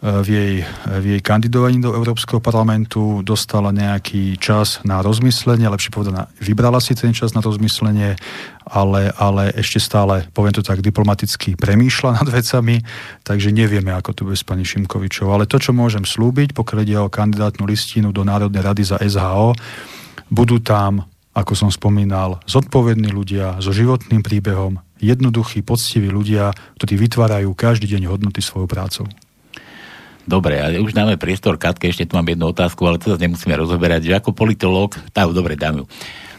v 0.00 0.28
jej, 0.32 0.54
v 0.96 1.04
jej 1.04 1.20
kandidovaní 1.20 1.76
do 1.76 1.92
Európskeho 1.92 2.40
parlamentu 2.40 3.20
dostala 3.20 3.68
nejaký 3.68 4.40
čas 4.40 4.80
na 4.80 5.04
rozmyslenie, 5.04 5.68
lepšie 5.68 5.92
povedané, 5.92 6.24
vybrala 6.40 6.80
si 6.80 6.96
ten 6.96 7.12
čas 7.12 7.36
na 7.36 7.44
rozmyslenie, 7.44 8.16
ale, 8.64 9.12
ale 9.20 9.52
ešte 9.52 9.76
stále, 9.76 10.24
poviem 10.32 10.56
to 10.56 10.64
tak 10.64 10.80
diplomaticky, 10.80 11.52
premýšľa 11.52 12.10
nad 12.16 12.28
vecami, 12.32 12.80
takže 13.28 13.52
nevieme, 13.52 13.92
ako 13.92 14.10
to 14.16 14.20
bude 14.24 14.40
s 14.40 14.44
pani 14.44 14.64
Šimkovičou. 14.64 15.28
Ale 15.28 15.44
to, 15.44 15.60
čo 15.60 15.76
môžem 15.76 16.08
slúbiť, 16.08 16.56
pokiaľ 16.56 16.78
ide 16.80 16.96
o 16.96 17.12
kandidátnu 17.12 17.68
listinu 17.68 18.08
do 18.08 18.24
Národnej 18.24 18.64
rady 18.64 18.82
za 18.88 18.96
SHO, 19.04 19.52
budú 20.32 20.64
tam, 20.64 21.04
ako 21.36 21.52
som 21.52 21.68
spomínal, 21.68 22.40
zodpovední 22.48 23.12
ľudia 23.12 23.60
so 23.60 23.68
životným 23.68 24.24
príbehom, 24.24 24.80
jednoduchí, 24.96 25.60
poctiví 25.60 26.08
ľudia, 26.08 26.56
ktorí 26.80 26.96
vytvárajú 26.96 27.52
každý 27.52 28.00
deň 28.00 28.08
hodnoty 28.08 28.40
svojou 28.40 28.64
prácou. 28.64 29.04
Dobre, 30.30 30.62
ale 30.62 30.78
už 30.78 30.94
dáme 30.94 31.18
priestor 31.18 31.58
Katke, 31.58 31.90
ešte 31.90 32.06
tu 32.06 32.14
mám 32.14 32.30
jednu 32.30 32.54
otázku, 32.54 32.86
ale 32.86 33.02
to 33.02 33.18
nemusíme 33.18 33.50
rozoberať, 33.58 34.06
že 34.06 34.14
ako 34.14 34.30
politológ, 34.30 34.94
tá, 35.10 35.26
dobre, 35.26 35.58
dám 35.58 35.82
ju. 35.82 35.84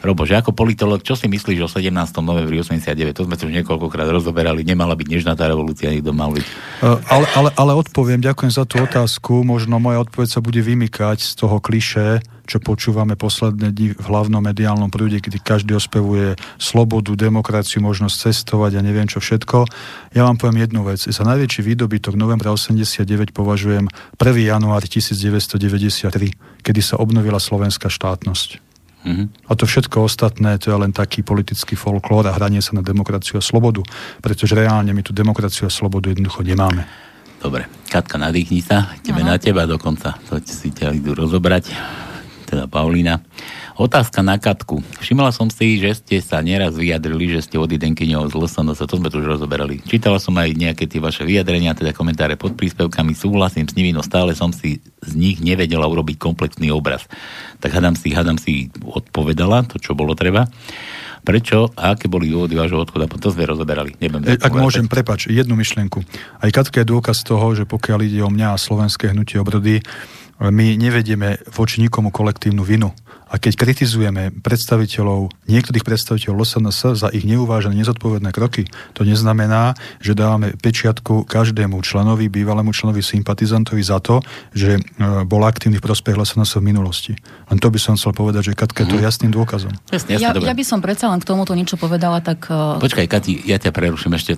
Robo, 0.02 0.26
že 0.26 0.34
ako 0.34 0.58
politolog, 0.58 1.06
čo 1.06 1.14
si 1.14 1.30
myslíš 1.30 1.62
o 1.62 1.70
17. 1.70 1.94
novembri 2.26 2.58
89? 2.58 3.14
To 3.14 3.26
sme 3.30 3.38
tu 3.38 3.46
už 3.46 3.54
niekoľkokrát 3.62 4.10
rozoberali, 4.10 4.66
nemala 4.66 4.98
byť 4.98 5.08
nežná 5.08 5.38
tá 5.38 5.46
revolúcia, 5.46 5.94
nikto 5.94 6.10
mal 6.10 6.34
byť. 6.34 6.46
Uh, 6.82 6.98
ale, 7.06 7.26
ale, 7.38 7.50
ale 7.54 7.72
odpoviem, 7.78 8.18
ďakujem 8.18 8.50
za 8.50 8.66
tú 8.66 8.82
otázku, 8.82 9.46
možno 9.46 9.78
moja 9.78 10.02
odpoveď 10.02 10.30
sa 10.34 10.42
bude 10.42 10.58
vymykať 10.58 11.22
z 11.22 11.34
toho 11.38 11.62
kliše, 11.62 12.26
čo 12.50 12.58
počúvame 12.58 13.14
posledné 13.14 13.70
dni 13.70 13.88
v 13.94 14.02
hlavnom 14.02 14.42
mediálnom 14.42 14.90
prúde, 14.90 15.22
kedy 15.22 15.38
každý 15.38 15.78
ospevuje 15.78 16.34
slobodu, 16.58 17.14
demokraciu, 17.14 17.86
možnosť 17.86 18.34
cestovať 18.34 18.82
a 18.82 18.82
neviem 18.82 19.06
čo 19.06 19.22
všetko. 19.22 19.70
Ja 20.18 20.26
vám 20.26 20.42
poviem 20.42 20.66
jednu 20.66 20.82
vec. 20.82 21.06
Za 21.06 21.24
najväčší 21.24 21.62
výdobytok 21.62 22.18
novembra 22.18 22.50
89 22.50 23.38
považujem 23.38 23.86
1. 24.18 24.50
január 24.50 24.82
1993, 24.82 26.66
kedy 26.66 26.82
sa 26.82 26.98
obnovila 26.98 27.38
slovenská 27.38 27.88
štátnosť. 27.88 28.71
Mm-hmm. 29.02 29.50
A 29.50 29.52
to 29.58 29.66
všetko 29.66 30.06
ostatné, 30.06 30.62
to 30.62 30.70
je 30.70 30.78
len 30.78 30.94
taký 30.94 31.26
politický 31.26 31.74
folklór 31.74 32.30
a 32.30 32.38
hranie 32.38 32.62
sa 32.62 32.78
na 32.78 32.86
demokraciu 32.86 33.42
a 33.42 33.44
slobodu, 33.44 33.82
pretože 34.22 34.54
reálne 34.54 34.94
my 34.94 35.02
tu 35.02 35.10
demokraciu 35.10 35.66
a 35.66 35.74
slobodu 35.74 36.14
jednoducho 36.14 36.46
nemáme. 36.46 36.86
Dobre, 37.42 37.66
Katka, 37.90 38.22
nadýchni 38.22 38.62
sa, 38.62 38.94
ideme 39.02 39.26
na 39.26 39.42
teba 39.42 39.66
dokonca, 39.66 40.14
to 40.30 40.38
si 40.46 40.70
ťa 40.70 40.94
idú 40.94 41.18
rozobrať. 41.18 41.74
teda 42.46 42.70
Paulína. 42.70 43.18
Otázka 43.80 44.20
na 44.20 44.36
Katku. 44.36 44.84
Všimla 45.00 45.32
som 45.32 45.48
si, 45.48 45.80
že 45.80 45.96
ste 45.96 46.18
sa 46.20 46.44
nieraz 46.44 46.76
vyjadrili, 46.76 47.32
že 47.32 47.48
ste 47.48 47.56
od 47.56 47.72
Idenkyňov 47.72 48.32
z 48.32 48.36
LSNS, 48.36 48.84
to 48.84 49.00
sme 49.00 49.08
tu 49.08 49.24
už 49.24 49.40
rozoberali. 49.40 49.80
Čítala 49.88 50.20
som 50.20 50.36
aj 50.36 50.52
nejaké 50.56 50.92
tie 50.92 51.00
vaše 51.00 51.24
vyjadrenia, 51.24 51.72
teda 51.72 51.96
komentáre 51.96 52.36
pod 52.36 52.60
príspevkami, 52.60 53.16
súhlasím 53.16 53.72
s 53.72 53.76
nimi, 53.80 53.96
no 53.96 54.04
stále 54.04 54.36
som 54.36 54.52
si 54.52 54.84
z 55.00 55.12
nich 55.16 55.40
nevedela 55.40 55.88
urobiť 55.88 56.20
komplexný 56.20 56.68
obraz. 56.76 57.08
Tak 57.64 57.72
hadam 57.72 57.96
si, 57.96 58.12
hadam 58.12 58.36
si 58.36 58.68
odpovedala 58.84 59.64
to, 59.72 59.80
čo 59.80 59.96
bolo 59.96 60.16
treba. 60.20 60.52
Prečo 61.22 61.70
a 61.78 61.94
aké 61.94 62.10
boli 62.10 62.34
dôvody 62.34 62.58
vášho 62.58 62.82
odchodu? 62.82 63.06
To 63.22 63.30
sme 63.30 63.46
rozoberali. 63.46 63.94
Nebudem 64.02 64.26
e, 64.26 64.42
ak 64.42 64.58
môžem, 64.58 64.90
prepač, 64.90 65.30
jednu 65.30 65.54
myšlienku. 65.54 66.02
Aj 66.42 66.50
Katka 66.50 66.82
je 66.82 66.90
dôkaz 66.90 67.22
toho, 67.22 67.54
že 67.54 67.70
pokiaľ 67.70 68.00
ide 68.10 68.26
o 68.26 68.30
mňa 68.34 68.58
a 68.58 68.58
slovenské 68.58 69.14
hnutie 69.14 69.38
obrody, 69.38 69.86
my 70.42 70.74
nevedieme 70.74 71.38
voči 71.54 71.86
nikomu 71.86 72.10
kolektívnu 72.10 72.66
vinu. 72.66 72.90
A 73.32 73.40
keď 73.40 73.54
kritizujeme 73.56 74.36
predstaviteľov, 74.44 75.32
niektorých 75.48 75.88
predstaviteľov 75.88 76.44
LSNS 76.44 77.00
za 77.00 77.08
ich 77.16 77.24
neuvážené, 77.24 77.80
nezodpovedné 77.80 78.36
kroky, 78.36 78.68
to 78.92 79.08
neznamená, 79.08 79.80
že 80.04 80.12
dávame 80.12 80.52
pečiatku 80.60 81.24
každému 81.24 81.80
členovi, 81.80 82.28
bývalému 82.28 82.76
členovi, 82.76 83.00
sympatizantovi 83.00 83.80
za 83.80 84.04
to, 84.04 84.20
že 84.52 84.76
e, 84.76 84.82
bol 85.24 85.48
aktívny 85.48 85.80
v 85.80 85.86
prospech 85.88 86.20
LSNS 86.20 86.60
v 86.60 86.64
minulosti. 86.76 87.14
Len 87.48 87.58
to 87.64 87.72
by 87.72 87.80
som 87.80 87.96
chcel 87.96 88.12
povedať, 88.12 88.52
že 88.52 88.60
Katka 88.60 88.84
je 88.84 88.92
to 88.92 88.98
mhm. 89.00 89.06
jasným 89.08 89.32
dôkazom. 89.32 89.72
Jasne, 89.88 90.20
jasne, 90.20 90.44
ja, 90.44 90.52
ja 90.52 90.54
by 90.54 90.64
som 90.68 90.84
predsa 90.84 91.08
len 91.08 91.24
k 91.24 91.26
tomuto 91.26 91.56
niečo 91.56 91.80
povedala, 91.80 92.20
tak... 92.20 92.52
Uh... 92.52 92.84
Počkaj, 92.84 93.08
Kati, 93.08 93.48
ja 93.48 93.56
ťa 93.56 93.72
preruším 93.72 94.20
ešte. 94.20 94.36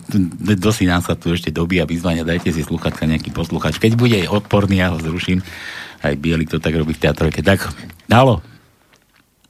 Dosí 0.53 0.86
nám 0.86 1.02
sa 1.02 1.18
tu 1.18 1.34
ešte 1.34 1.49
dobíja 1.49 1.90
vyzvania, 1.90 2.22
dajte 2.22 2.53
si 2.53 2.61
sluchatka 2.61 3.10
nejaký 3.10 3.34
posluchač. 3.34 3.82
Keď 3.82 3.98
bude 3.98 4.22
odporný, 4.30 4.86
ja 4.86 4.94
ho 4.94 5.02
zruším. 5.02 5.41
Aj 6.06 6.14
Bielik 6.14 6.53
to 6.53 6.61
tak 6.61 6.78
robí 6.78 6.94
v 6.94 7.02
teatrojke. 7.02 7.41
Tak, 7.41 7.74
halo. 8.11 8.52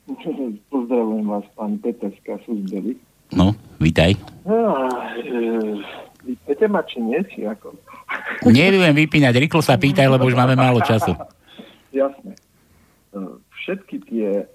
Pozdravujem 0.74 1.28
vás, 1.28 1.46
pán 1.56 1.80
Peter 1.80 2.12
z 2.12 2.20
Kasusbeli. 2.24 3.00
No, 3.34 3.56
vítaj. 3.80 4.14
Vypnete 6.24 6.66
ma, 6.68 6.84
či 6.86 7.00
nie? 7.02 7.20
Či 7.28 7.48
ako? 7.48 7.76
Neviem 8.48 8.94
vypínať, 8.96 9.40
rýchlo 9.40 9.64
sa 9.64 9.80
pýtaj, 9.80 10.08
lebo 10.08 10.28
už 10.28 10.38
máme 10.38 10.56
málo 10.56 10.84
času. 10.84 11.16
Jasné. 11.96 12.34
E, 12.36 13.20
všetky 13.64 13.96
tie 14.08 14.30
e, 14.44 14.46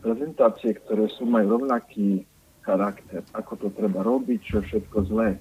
prezentácie, 0.00 0.76
ktoré 0.76 1.08
sú, 1.14 1.26
majú 1.26 1.60
rovnaký 1.60 2.24
charakter, 2.66 3.22
ako 3.34 3.52
to 3.62 3.68
treba 3.78 4.02
robiť, 4.02 4.40
čo 4.42 4.58
všetko 4.64 5.06
zlé. 5.06 5.38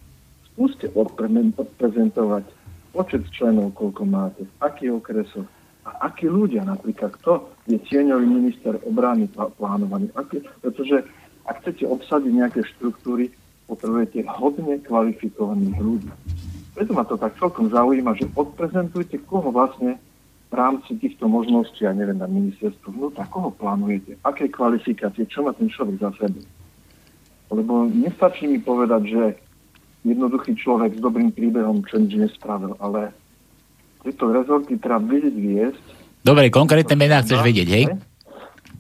Skúste 0.54 0.88
odprezentovať 0.94 2.46
počet 2.96 3.28
členov, 3.36 3.76
koľko 3.76 4.04
máte, 4.08 4.48
v 4.48 4.54
akých 4.64 4.94
okresoch, 4.96 5.48
a 5.86 6.10
akí 6.10 6.26
ľudia, 6.26 6.66
napríklad 6.66 7.14
kto 7.22 7.46
je 7.70 7.78
tieňový 7.78 8.26
minister 8.26 8.74
obrany 8.90 9.30
plánovaný, 9.32 10.10
aký, 10.18 10.42
pretože 10.60 11.06
ak 11.46 11.62
chcete 11.62 11.86
obsadiť 11.86 12.32
nejaké 12.34 12.62
štruktúry, 12.76 13.30
potrebujete 13.70 14.26
hodne 14.26 14.82
kvalifikovaných 14.82 15.78
ľudí. 15.78 16.10
Preto 16.74 16.92
ma 16.92 17.06
to 17.06 17.16
tak 17.18 17.38
celkom 17.38 17.70
zaujíma, 17.70 18.18
že 18.18 18.30
odprezentujte, 18.34 19.22
koho 19.30 19.54
vlastne 19.54 20.02
v 20.50 20.54
rámci 20.54 20.98
týchto 20.98 21.30
možností, 21.30 21.86
ja 21.86 21.94
neviem, 21.94 22.18
na 22.18 22.30
ministerstvu 22.30 22.94
vnútra, 22.94 23.30
koho 23.30 23.54
plánujete, 23.54 24.18
aké 24.26 24.50
kvalifikácie, 24.50 25.26
čo 25.30 25.46
má 25.46 25.54
ten 25.54 25.70
človek 25.70 26.02
za 26.02 26.12
sebe. 26.18 26.42
Lebo 27.54 27.86
nestačí 27.86 28.50
mi 28.50 28.58
povedať, 28.58 29.02
že 29.06 29.24
jednoduchý 30.06 30.58
človek 30.58 30.98
s 30.98 31.02
dobrým 31.02 31.34
príbehom 31.34 31.82
čo 31.86 31.98
nič 32.02 32.14
nespravil, 32.18 32.78
ale 32.78 33.14
tieto 34.06 34.30
rezorty 34.30 34.78
treba 34.78 35.02
vedieť 35.02 35.34
viesť. 35.34 35.84
Dobre, 36.22 36.54
konkrétne 36.54 36.94
mená 36.94 37.26
chceš 37.26 37.42
vedieť, 37.42 37.68
hej? 37.74 37.86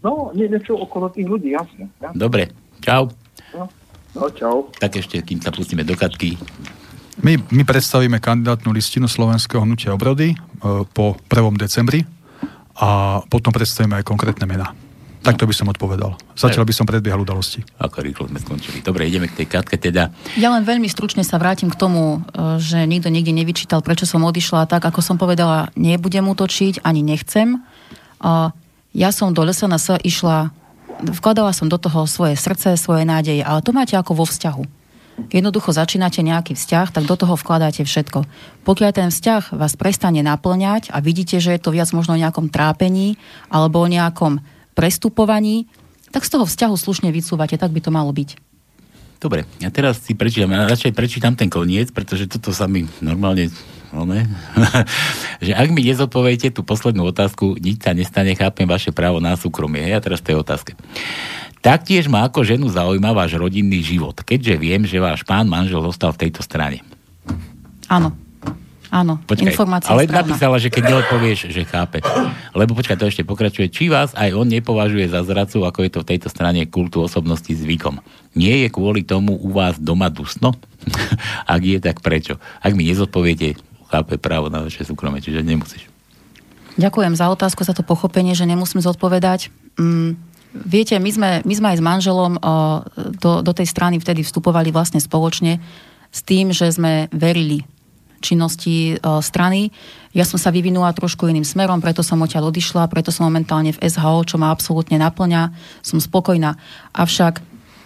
No, 0.05 0.29
nie, 0.37 0.45
niečo 0.45 0.77
okolo 0.77 1.09
tých 1.09 1.25
ľudí, 1.25 1.57
jasne. 1.57 1.89
jasne. 1.97 2.13
Dobre, 2.13 2.53
čau. 2.85 3.09
No, 3.57 3.65
no, 4.13 4.29
čau. 4.29 4.69
Tak 4.77 5.01
ešte, 5.01 5.25
kým 5.25 5.41
sa 5.41 5.49
pustíme 5.49 5.81
do 5.81 5.97
katky. 5.97 6.37
My, 7.25 7.41
my 7.49 7.63
predstavíme 7.65 8.21
kandidátnu 8.21 8.69
listinu 8.69 9.09
Slovenského 9.09 9.65
hnutia 9.65 9.97
obrody 9.97 10.35
e, 10.35 10.37
po 10.93 11.17
1. 11.31 11.57
decembri 11.57 12.05
a 12.77 13.21
potom 13.25 13.49
predstavíme 13.49 13.97
aj 13.97 14.05
konkrétne 14.05 14.45
mená. 14.45 14.75
Tak 15.25 15.41
to 15.41 15.49
by 15.49 15.55
som 15.57 15.67
odpovedal. 15.73 16.13
Zatiaľ 16.37 16.69
by 16.69 16.73
som 16.77 16.85
predbiehal 16.85 17.25
udalosti. 17.25 17.65
Ako 17.81 18.05
rýchlo 18.05 18.29
sme 18.29 18.37
skončili. 18.37 18.85
Dobre, 18.85 19.09
ideme 19.09 19.25
k 19.25 19.41
tej 19.41 19.47
katke 19.49 19.81
teda. 19.81 20.13
Ja 20.37 20.53
len 20.53 20.61
veľmi 20.61 20.85
stručne 20.85 21.25
sa 21.25 21.41
vrátim 21.41 21.73
k 21.73 21.79
tomu, 21.81 22.21
e, 22.29 22.61
že 22.61 22.85
nikto 22.85 23.09
nikde 23.09 23.33
nevyčítal, 23.33 23.81
prečo 23.81 24.05
som 24.05 24.21
odišla. 24.21 24.69
Tak, 24.69 24.85
ako 24.85 25.01
som 25.01 25.17
povedala, 25.17 25.73
nebudem 25.73 26.29
útočiť, 26.29 26.85
ani 26.85 27.01
nechcem. 27.01 27.57
Ja 28.95 29.09
som 29.11 29.35
do 29.35 29.43
LSNS 29.43 30.01
išla, 30.07 30.49
vkladala 31.19 31.51
som 31.51 31.67
do 31.67 31.75
toho 31.75 32.07
svoje 32.07 32.39
srdce, 32.39 32.79
svoje 32.79 33.03
nádeje, 33.03 33.43
ale 33.43 33.59
to 33.59 33.75
máte 33.75 33.93
ako 33.93 34.23
vo 34.23 34.25
vzťahu. 34.25 34.63
Jednoducho 35.31 35.71
začínate 35.71 36.19
nejaký 36.19 36.59
vzťah, 36.59 36.91
tak 36.91 37.07
do 37.07 37.15
toho 37.15 37.39
vkladáte 37.39 37.87
všetko. 37.87 38.27
Pokiaľ 38.67 38.91
ten 38.91 39.09
vzťah 39.11 39.55
vás 39.55 39.79
prestane 39.79 40.19
naplňať 40.19 40.91
a 40.91 40.99
vidíte, 40.99 41.39
že 41.39 41.55
je 41.55 41.61
to 41.61 41.71
viac 41.71 41.87
možno 41.95 42.15
o 42.15 42.21
nejakom 42.21 42.51
trápení 42.51 43.15
alebo 43.47 43.79
o 43.79 43.87
nejakom 43.87 44.43
prestupovaní, 44.75 45.65
tak 46.11 46.27
z 46.27 46.37
toho 46.37 46.45
vzťahu 46.45 46.75
slušne 46.75 47.09
vycúvate, 47.09 47.55
tak 47.55 47.71
by 47.71 47.79
to 47.81 47.89
malo 47.89 48.11
byť. 48.11 48.37
Dobre, 49.17 49.47
ja 49.63 49.71
teraz 49.71 50.03
si 50.03 50.13
prečítam, 50.13 50.51
ja 50.51 50.67
radšej 50.67 50.93
prečítam 50.93 51.33
ten 51.33 51.49
koniec, 51.49 51.89
pretože 51.89 52.27
toto 52.27 52.51
sa 52.51 52.67
mi 52.67 52.85
normálne 52.99 53.49
no 53.95 54.03
ne? 54.03 54.27
že 55.45 55.55
ak 55.55 55.71
mi 55.71 55.87
nezodpoviete 55.87 56.51
tú 56.51 56.67
poslednú 56.67 57.07
otázku, 57.07 57.55
nič 57.55 57.79
sa 57.79 57.95
nestane, 57.95 58.35
chápem 58.35 58.67
vaše 58.67 58.91
právo 58.91 59.23
na 59.23 59.39
súkromie. 59.39 59.87
Ja 59.87 60.03
teraz 60.03 60.19
tej 60.19 60.35
otázke. 60.43 60.75
Taktiež 61.63 62.05
ma 62.11 62.27
ako 62.27 62.45
ženu 62.45 62.69
zaujíma 62.69 63.15
váš 63.15 63.39
rodinný 63.39 63.81
život, 63.81 64.21
keďže 64.21 64.53
viem, 64.59 64.85
že 64.85 65.01
váš 65.01 65.25
pán 65.25 65.49
manžel 65.49 65.81
zostal 65.81 66.13
v 66.13 66.27
tejto 66.27 66.45
strane. 66.45 66.85
Áno. 67.89 68.13
Áno, 68.95 69.19
počkaj, 69.27 69.51
informácia 69.51 69.91
Ale 69.91 70.07
správna. 70.07 70.23
napísala, 70.23 70.55
že 70.55 70.71
keď 70.71 70.83
neodpovieš, 70.87 71.51
že 71.51 71.67
chápe. 71.67 71.99
Lebo 72.55 72.79
počkaj, 72.79 72.95
to 72.95 73.11
ešte 73.11 73.27
pokračuje. 73.27 73.67
Či 73.67 73.91
vás 73.91 74.15
aj 74.15 74.31
on 74.31 74.47
nepovažuje 74.47 75.11
za 75.11 75.19
zradcu, 75.27 75.67
ako 75.67 75.79
je 75.83 75.91
to 75.91 75.99
v 75.99 76.09
tejto 76.15 76.31
strane 76.31 76.63
kultu 76.63 77.03
osobnosti 77.03 77.51
zvykom? 77.51 77.99
Nie 78.39 78.63
je 78.63 78.69
kvôli 78.71 79.03
tomu 79.03 79.35
u 79.35 79.51
vás 79.51 79.75
doma 79.75 80.07
dusno? 80.07 80.55
Ak 81.43 81.59
je, 81.59 81.83
tak 81.83 81.99
prečo? 81.99 82.39
Ak 82.63 82.71
mi 82.71 82.87
nezodpoviete, 82.87 83.59
chápe 83.91 84.15
právo 84.15 84.47
na 84.47 84.63
vaše 84.63 84.87
súkromie, 84.87 85.19
čiže 85.19 85.43
nemusíš. 85.43 85.91
Ďakujem 86.79 87.19
za 87.19 87.27
otázku, 87.27 87.67
za 87.67 87.75
to 87.75 87.83
pochopenie, 87.83 88.31
že 88.31 88.47
nemusím 88.47 88.79
zodpovedať. 88.79 89.51
Mm, 89.75 90.15
viete, 90.55 90.95
my 91.03 91.11
sme, 91.11 91.29
my 91.43 91.53
sme 91.55 91.67
aj 91.75 91.77
s 91.79 91.83
manželom 91.83 92.31
o, 92.39 92.43
do, 93.19 93.43
do 93.43 93.51
tej 93.51 93.67
strany 93.67 93.99
vtedy 93.99 94.23
vstupovali 94.23 94.71
vlastne 94.71 95.03
spoločne 95.03 95.59
s 96.15 96.19
tým, 96.23 96.55
že 96.55 96.71
sme 96.71 97.11
verili 97.11 97.67
činnosti 98.23 98.95
e, 98.95 98.95
strany. 99.23 99.71
Ja 100.15 100.23
som 100.23 100.39
sa 100.39 100.53
vyvinula 100.53 100.95
trošku 100.95 101.27
iným 101.27 101.43
smerom, 101.43 101.83
preto 101.83 102.03
som 102.03 102.21
odtiaľ 102.23 102.51
odišla, 102.51 102.87
preto 102.87 103.11
som 103.11 103.27
momentálne 103.27 103.75
v 103.75 103.81
SHO, 103.83 104.23
čo 104.23 104.35
ma 104.39 104.51
absolútne 104.51 104.95
naplňa, 104.99 105.51
som 105.83 105.99
spokojná. 105.99 106.55
Avšak 106.95 107.43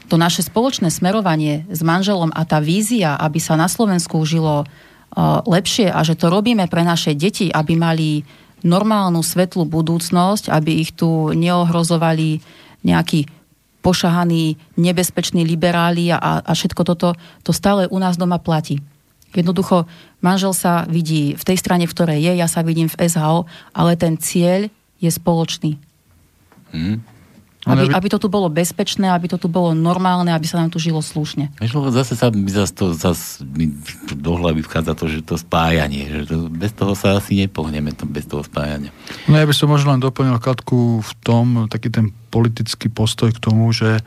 to 0.10 0.18
naše 0.18 0.42
spoločné 0.42 0.90
smerovanie 0.90 1.70
s 1.70 1.86
manželom 1.86 2.34
a 2.34 2.42
tá 2.44 2.58
vízia, 2.58 3.14
aby 3.18 3.38
sa 3.38 3.54
na 3.54 3.70
Slovensku 3.70 4.18
žilo 4.26 4.64
e, 4.64 4.66
lepšie 5.46 5.94
a 5.94 6.02
že 6.02 6.18
to 6.18 6.34
robíme 6.34 6.66
pre 6.66 6.82
naše 6.82 7.14
deti, 7.14 7.54
aby 7.54 7.78
mali 7.78 8.26
normálnu 8.66 9.24
svetlú 9.24 9.64
budúcnosť, 9.64 10.52
aby 10.52 10.84
ich 10.84 10.92
tu 10.92 11.32
neohrozovali 11.32 12.44
nejakí 12.84 13.40
pošahaní, 13.80 14.60
nebezpeční 14.76 15.48
liberáli 15.48 16.12
a, 16.12 16.44
a 16.44 16.52
všetko 16.52 16.84
toto, 16.84 17.16
to 17.44 17.52
stále 17.56 17.88
u 17.88 17.98
nás 18.00 18.20
doma 18.20 18.38
platí. 18.40 18.84
Jednoducho, 19.36 19.86
manžel 20.20 20.54
sa 20.58 20.86
vidí 20.90 21.38
v 21.38 21.44
tej 21.44 21.58
strane, 21.62 21.86
v 21.86 21.94
ktorej 21.94 22.20
je, 22.20 22.32
ja 22.40 22.48
sa 22.50 22.66
vidím 22.66 22.90
v 22.90 22.98
SHO, 23.06 23.46
ale 23.74 23.94
ten 24.00 24.18
cieľ 24.18 24.68
je 25.00 25.10
spoločný. 25.10 25.78
Mm. 26.74 27.02
Aby, 27.68 27.92
aby 27.92 28.08
to 28.08 28.18
tu 28.18 28.32
bolo 28.32 28.48
bezpečné, 28.48 29.12
aby 29.12 29.28
to 29.28 29.36
tu 29.36 29.52
bolo 29.52 29.76
normálne, 29.76 30.32
aby 30.32 30.48
sa 30.48 30.64
nám 30.64 30.72
tu 30.72 30.80
žilo 30.80 31.04
slušne. 31.04 31.52
Vieš, 31.60 31.92
zase 31.92 32.16
sa 32.16 32.32
mi 32.32 32.48
zase 32.48 32.72
to, 32.72 32.96
zase 32.96 33.44
mi 33.44 33.76
do 34.16 34.32
hlavy 34.40 34.64
vchádza 34.64 34.96
to, 34.96 35.12
že 35.12 35.20
to 35.28 35.36
spájanie, 35.36 36.08
že 36.08 36.32
to, 36.32 36.48
bez 36.48 36.72
toho 36.72 36.96
sa 36.96 37.20
asi 37.20 37.36
nepohneme, 37.36 37.92
to, 37.92 38.08
bez 38.08 38.32
toho 38.32 38.48
spájania. 38.48 38.96
No 39.28 39.36
ja 39.36 39.44
by 39.44 39.52
som 39.52 39.68
možno 39.68 39.92
len 39.92 40.00
doplnil 40.00 40.40
Katku 40.40 41.04
v 41.04 41.12
tom, 41.20 41.68
taký 41.68 41.92
ten 41.92 42.16
politický 42.32 42.88
postoj 42.88 43.36
k 43.36 43.44
tomu, 43.44 43.76
že 43.76 44.00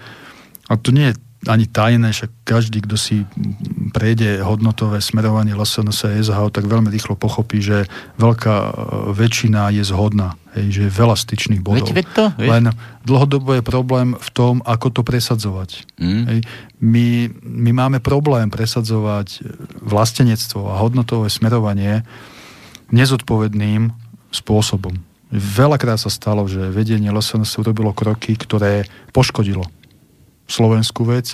a 0.66 0.80
to 0.80 0.88
nie 0.88 1.12
je 1.12 1.14
ani 1.44 1.68
tajné, 1.68 2.14
však 2.14 2.30
každý, 2.48 2.80
kto 2.86 2.96
si 2.96 3.28
prejde 3.92 4.40
hodnotové 4.40 5.04
smerovanie 5.04 5.52
LSNS 5.52 6.24
SHO, 6.24 6.48
tak 6.48 6.64
veľmi 6.64 6.88
rýchlo 6.88 7.14
pochopí, 7.14 7.60
že 7.60 7.84
veľká 8.16 8.56
e, 8.56 8.70
väčšina 9.12 9.68
je 9.76 9.84
zhodná, 9.84 10.34
hej, 10.56 10.66
že 10.72 10.80
je 10.88 10.90
veľa 10.90 11.16
styčných 11.20 11.60
bodov. 11.60 11.92
Veď, 11.92 12.02
veď 12.02 12.06
to, 12.16 12.24
veď. 12.40 12.48
Len 12.48 12.64
dlhodobo 13.04 13.52
je 13.54 13.62
problém 13.62 14.16
v 14.16 14.28
tom, 14.32 14.64
ako 14.64 14.88
to 14.90 15.02
presadzovať. 15.04 15.84
Mm. 16.00 16.24
Hej. 16.26 16.38
My, 16.80 17.06
my 17.44 17.70
máme 17.76 17.98
problém 18.00 18.48
presadzovať 18.48 19.44
vlastenectvo 19.84 20.72
a 20.72 20.80
hodnotové 20.80 21.28
smerovanie 21.28 22.02
nezodpovedným 22.90 23.92
spôsobom. 24.32 24.96
Veľakrát 25.32 25.96
sa 25.96 26.12
stalo, 26.12 26.44
že 26.44 26.72
vedenie 26.72 27.08
LSNS 27.08 27.56
urobilo 27.56 27.96
kroky, 27.96 28.36
ktoré 28.36 28.84
poškodilo 29.16 29.64
slovenskú 30.44 31.08
vec 31.08 31.32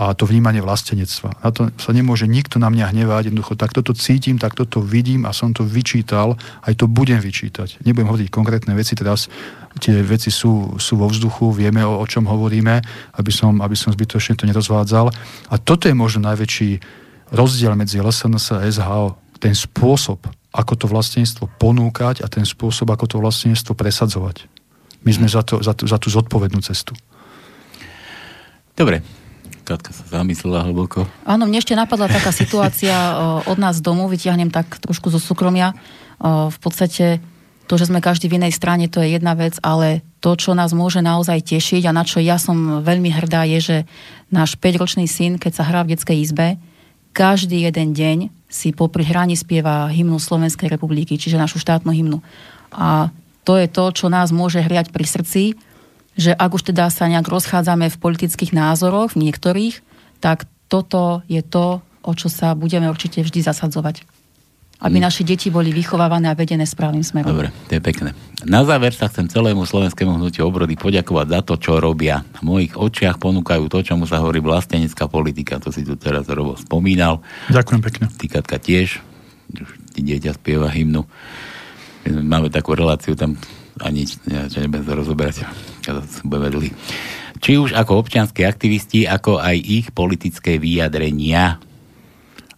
a 0.00 0.16
to 0.16 0.24
vnímanie 0.24 0.64
vlastenectva. 0.64 1.44
Na 1.44 1.52
to 1.52 1.68
sa 1.76 1.92
nemôže 1.92 2.24
nikto 2.24 2.56
na 2.56 2.72
mňa 2.72 2.88
hnevať, 2.88 3.28
jednoducho 3.28 3.52
takto 3.52 3.84
to 3.84 3.92
cítim, 3.92 4.40
takto 4.40 4.64
to 4.64 4.80
vidím 4.80 5.28
a 5.28 5.36
som 5.36 5.52
to 5.52 5.60
vyčítal, 5.60 6.40
aj 6.64 6.72
to 6.80 6.88
budem 6.88 7.20
vyčítať. 7.20 7.84
Nebudem 7.84 8.08
hovoriť 8.08 8.32
konkrétne 8.32 8.72
veci 8.72 8.96
teraz, 8.96 9.28
tie 9.76 10.00
veci 10.00 10.32
sú, 10.32 10.80
sú 10.80 10.96
vo 10.96 11.04
vzduchu, 11.04 11.52
vieme 11.52 11.84
o, 11.84 12.00
o 12.00 12.06
čom 12.08 12.24
hovoríme, 12.24 12.80
aby 13.20 13.28
som, 13.28 13.60
aby 13.60 13.76
som 13.76 13.92
zbytočne 13.92 14.40
to 14.40 14.48
nerozvádzal. 14.48 15.12
A 15.52 15.54
toto 15.60 15.84
je 15.84 15.92
možno 15.92 16.24
najväčší 16.32 16.80
rozdiel 17.36 17.76
medzi 17.76 18.00
LSNS 18.00 18.56
a 18.56 18.64
SHO. 18.72 19.20
Ten 19.36 19.52
spôsob, 19.52 20.24
ako 20.56 20.72
to 20.80 20.88
vlastníctvo 20.88 21.44
ponúkať 21.60 22.24
a 22.24 22.26
ten 22.32 22.48
spôsob, 22.48 22.88
ako 22.88 23.04
to 23.04 23.16
vlastníctvo 23.20 23.76
presadzovať. 23.76 24.48
My 25.04 25.12
sme 25.12 25.28
za, 25.28 25.44
to, 25.44 25.60
za, 25.60 25.76
tú, 25.76 25.84
za 25.84 26.00
tú 26.00 26.08
zodpovednú 26.08 26.64
cestu. 26.64 26.96
Dobre, 28.72 29.19
Katka 29.70 29.94
sa 29.94 30.02
zamyslela 30.18 30.66
hlboko. 30.66 31.06
Áno, 31.22 31.46
mne 31.46 31.62
ešte 31.62 31.78
napadla 31.78 32.10
taká 32.10 32.34
situácia 32.34 32.90
od 33.50 33.58
nás 33.62 33.78
domu, 33.78 34.10
vyťahnem 34.10 34.50
tak 34.50 34.82
trošku 34.82 35.14
zo 35.14 35.22
súkromia. 35.22 35.78
V 36.26 36.58
podstate 36.58 37.22
to, 37.70 37.78
že 37.78 37.86
sme 37.86 38.02
každý 38.02 38.26
v 38.26 38.42
inej 38.42 38.58
strane, 38.58 38.90
to 38.90 38.98
je 38.98 39.14
jedna 39.14 39.38
vec, 39.38 39.54
ale 39.62 40.02
to, 40.18 40.34
čo 40.34 40.58
nás 40.58 40.74
môže 40.74 40.98
naozaj 41.06 41.54
tešiť 41.54 41.86
a 41.86 41.94
na 41.94 42.02
čo 42.02 42.18
ja 42.18 42.34
som 42.34 42.82
veľmi 42.82 43.14
hrdá, 43.14 43.46
je, 43.46 43.58
že 43.62 43.76
náš 44.34 44.58
5-ročný 44.58 45.06
syn, 45.06 45.38
keď 45.38 45.62
sa 45.62 45.66
hrá 45.70 45.86
v 45.86 45.94
detskej 45.94 46.18
izbe, 46.18 46.58
každý 47.14 47.62
jeden 47.70 47.94
deň 47.94 48.18
si 48.50 48.74
popri 48.74 49.06
hraní 49.06 49.38
spieva 49.38 49.86
hymnu 49.86 50.18
Slovenskej 50.18 50.66
republiky, 50.66 51.14
čiže 51.14 51.38
našu 51.38 51.62
štátnu 51.62 51.94
hymnu. 51.94 52.18
A 52.74 53.14
to 53.46 53.54
je 53.54 53.70
to, 53.70 53.94
čo 53.94 54.10
nás 54.10 54.34
môže 54.34 54.58
hriať 54.58 54.90
pri 54.90 55.06
srdci, 55.06 55.54
že 56.18 56.34
ak 56.34 56.50
už 56.54 56.72
teda 56.74 56.90
sa 56.90 57.06
nejak 57.06 57.26
rozchádzame 57.26 57.88
v 57.88 58.00
politických 58.00 58.52
názoroch, 58.52 59.14
v 59.14 59.30
niektorých, 59.30 59.80
tak 60.20 60.44
toto 60.70 61.26
je 61.26 61.42
to, 61.42 61.82
o 62.06 62.12
čo 62.14 62.30
sa 62.30 62.54
budeme 62.54 62.86
určite 62.86 63.20
vždy 63.20 63.42
zasadzovať. 63.42 64.06
Aby 64.80 64.96
hmm. 64.96 65.06
naše 65.12 65.28
deti 65.28 65.52
boli 65.52 65.76
vychovávané 65.76 66.32
a 66.32 66.38
vedené 66.38 66.64
správnym 66.64 67.04
smerom. 67.04 67.36
Dobre, 67.36 67.52
to 67.68 67.76
je 67.76 67.82
pekné. 67.84 68.16
Na 68.48 68.64
záver 68.64 68.96
sa 68.96 69.12
chcem 69.12 69.28
celému 69.28 69.68
slovenskému 69.68 70.16
hnutiu 70.16 70.48
obrody 70.48 70.72
poďakovať 70.72 71.26
za 71.28 71.40
to, 71.44 71.54
čo 71.60 71.72
robia. 71.76 72.24
V 72.40 72.48
mojich 72.48 72.72
očiach 72.80 73.20
ponúkajú 73.20 73.68
to, 73.68 73.84
čomu 73.84 74.08
sa 74.08 74.24
hovorí 74.24 74.40
vlastenecká 74.40 75.04
politika. 75.04 75.60
To 75.60 75.68
si 75.68 75.84
tu 75.84 76.00
teraz 76.00 76.24
Robo 76.32 76.56
spomínal. 76.56 77.20
Ďakujem 77.52 77.80
pekne. 77.84 78.08
Týkatka 78.08 78.56
tiež. 78.56 79.04
Dieťa 80.00 80.40
spieva 80.40 80.72
hymnu. 80.72 81.04
Máme 82.08 82.48
takú 82.48 82.72
reláciu 82.72 83.12
tam 83.12 83.36
ani 83.80 84.04
ja, 84.28 84.46
čo 84.46 84.60
nebudem 84.60 84.86
to 84.86 84.94
rozoberať. 85.00 85.36
Či 87.40 87.56
už 87.56 87.72
ako 87.72 87.92
občianské 87.96 88.44
aktivisti, 88.44 89.08
ako 89.08 89.40
aj 89.40 89.56
ich 89.56 89.86
politické 89.96 90.60
vyjadrenia. 90.60 91.56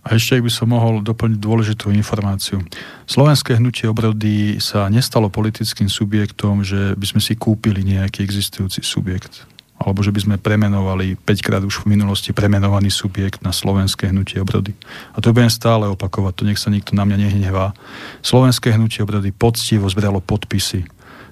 A 0.02 0.18
ešte 0.18 0.42
by 0.42 0.50
som 0.50 0.74
mohol 0.74 0.98
doplniť 0.98 1.38
dôležitú 1.38 1.94
informáciu. 1.94 2.58
Slovenské 3.06 3.54
hnutie 3.62 3.86
obrody 3.86 4.58
sa 4.58 4.90
nestalo 4.90 5.30
politickým 5.30 5.86
subjektom, 5.86 6.66
že 6.66 6.98
by 6.98 7.06
sme 7.06 7.20
si 7.22 7.38
kúpili 7.38 7.86
nejaký 7.86 8.26
existujúci 8.26 8.82
subjekt 8.82 9.46
alebo 9.82 9.98
že 9.98 10.14
by 10.14 10.20
sme 10.22 10.36
premenovali 10.38 11.18
5 11.18 11.42
krát 11.42 11.62
už 11.66 11.82
v 11.82 11.98
minulosti 11.98 12.30
premenovaný 12.30 12.94
subjekt 12.94 13.42
na 13.42 13.50
slovenské 13.50 14.14
hnutie 14.14 14.38
obrody. 14.38 14.78
A 15.12 15.18
to 15.18 15.34
budem 15.34 15.50
stále 15.50 15.90
opakovať, 15.90 16.32
to 16.38 16.46
nech 16.46 16.62
sa 16.62 16.70
nikto 16.70 16.94
na 16.94 17.02
mňa 17.02 17.18
nehnevá. 17.18 17.74
Slovenské 18.22 18.70
hnutie 18.70 19.02
obrody 19.02 19.34
poctivo 19.34 19.90
zbralo 19.90 20.22
podpisy 20.22 20.86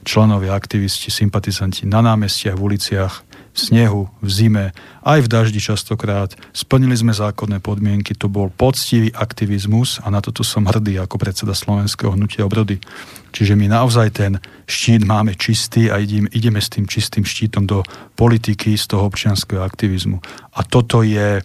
členovia, 0.04 0.56
aktivisti, 0.56 1.10
sympatizanti 1.12 1.84
na 1.84 2.00
námestiach, 2.00 2.56
v 2.56 2.64
uliciach, 2.64 3.14
v 3.50 3.58
snehu, 3.58 4.02
v 4.22 4.28
zime, 4.30 4.66
aj 5.02 5.26
v 5.26 5.30
daždi 5.30 5.58
častokrát. 5.58 6.30
Splnili 6.54 6.94
sme 6.94 7.10
zákonné 7.10 7.58
podmienky, 7.58 8.14
to 8.14 8.30
bol 8.30 8.46
poctivý 8.46 9.10
aktivizmus 9.10 9.98
a 10.06 10.08
na 10.08 10.22
toto 10.22 10.46
som 10.46 10.70
hrdý 10.70 11.02
ako 11.02 11.18
predseda 11.18 11.50
Slovenského 11.50 12.14
hnutia 12.14 12.46
obrody. 12.46 12.78
Čiže 13.34 13.58
my 13.58 13.66
naozaj 13.66 14.08
ten 14.14 14.32
štít 14.70 15.02
máme 15.02 15.34
čistý 15.34 15.90
a 15.90 15.98
ideme, 15.98 16.60
s 16.62 16.70
tým 16.70 16.86
čistým 16.86 17.26
štítom 17.26 17.66
do 17.66 17.82
politiky, 18.14 18.78
z 18.78 18.86
toho 18.86 19.06
občianského 19.10 19.62
aktivizmu. 19.66 20.22
A 20.54 20.60
toto 20.62 21.02
je 21.02 21.42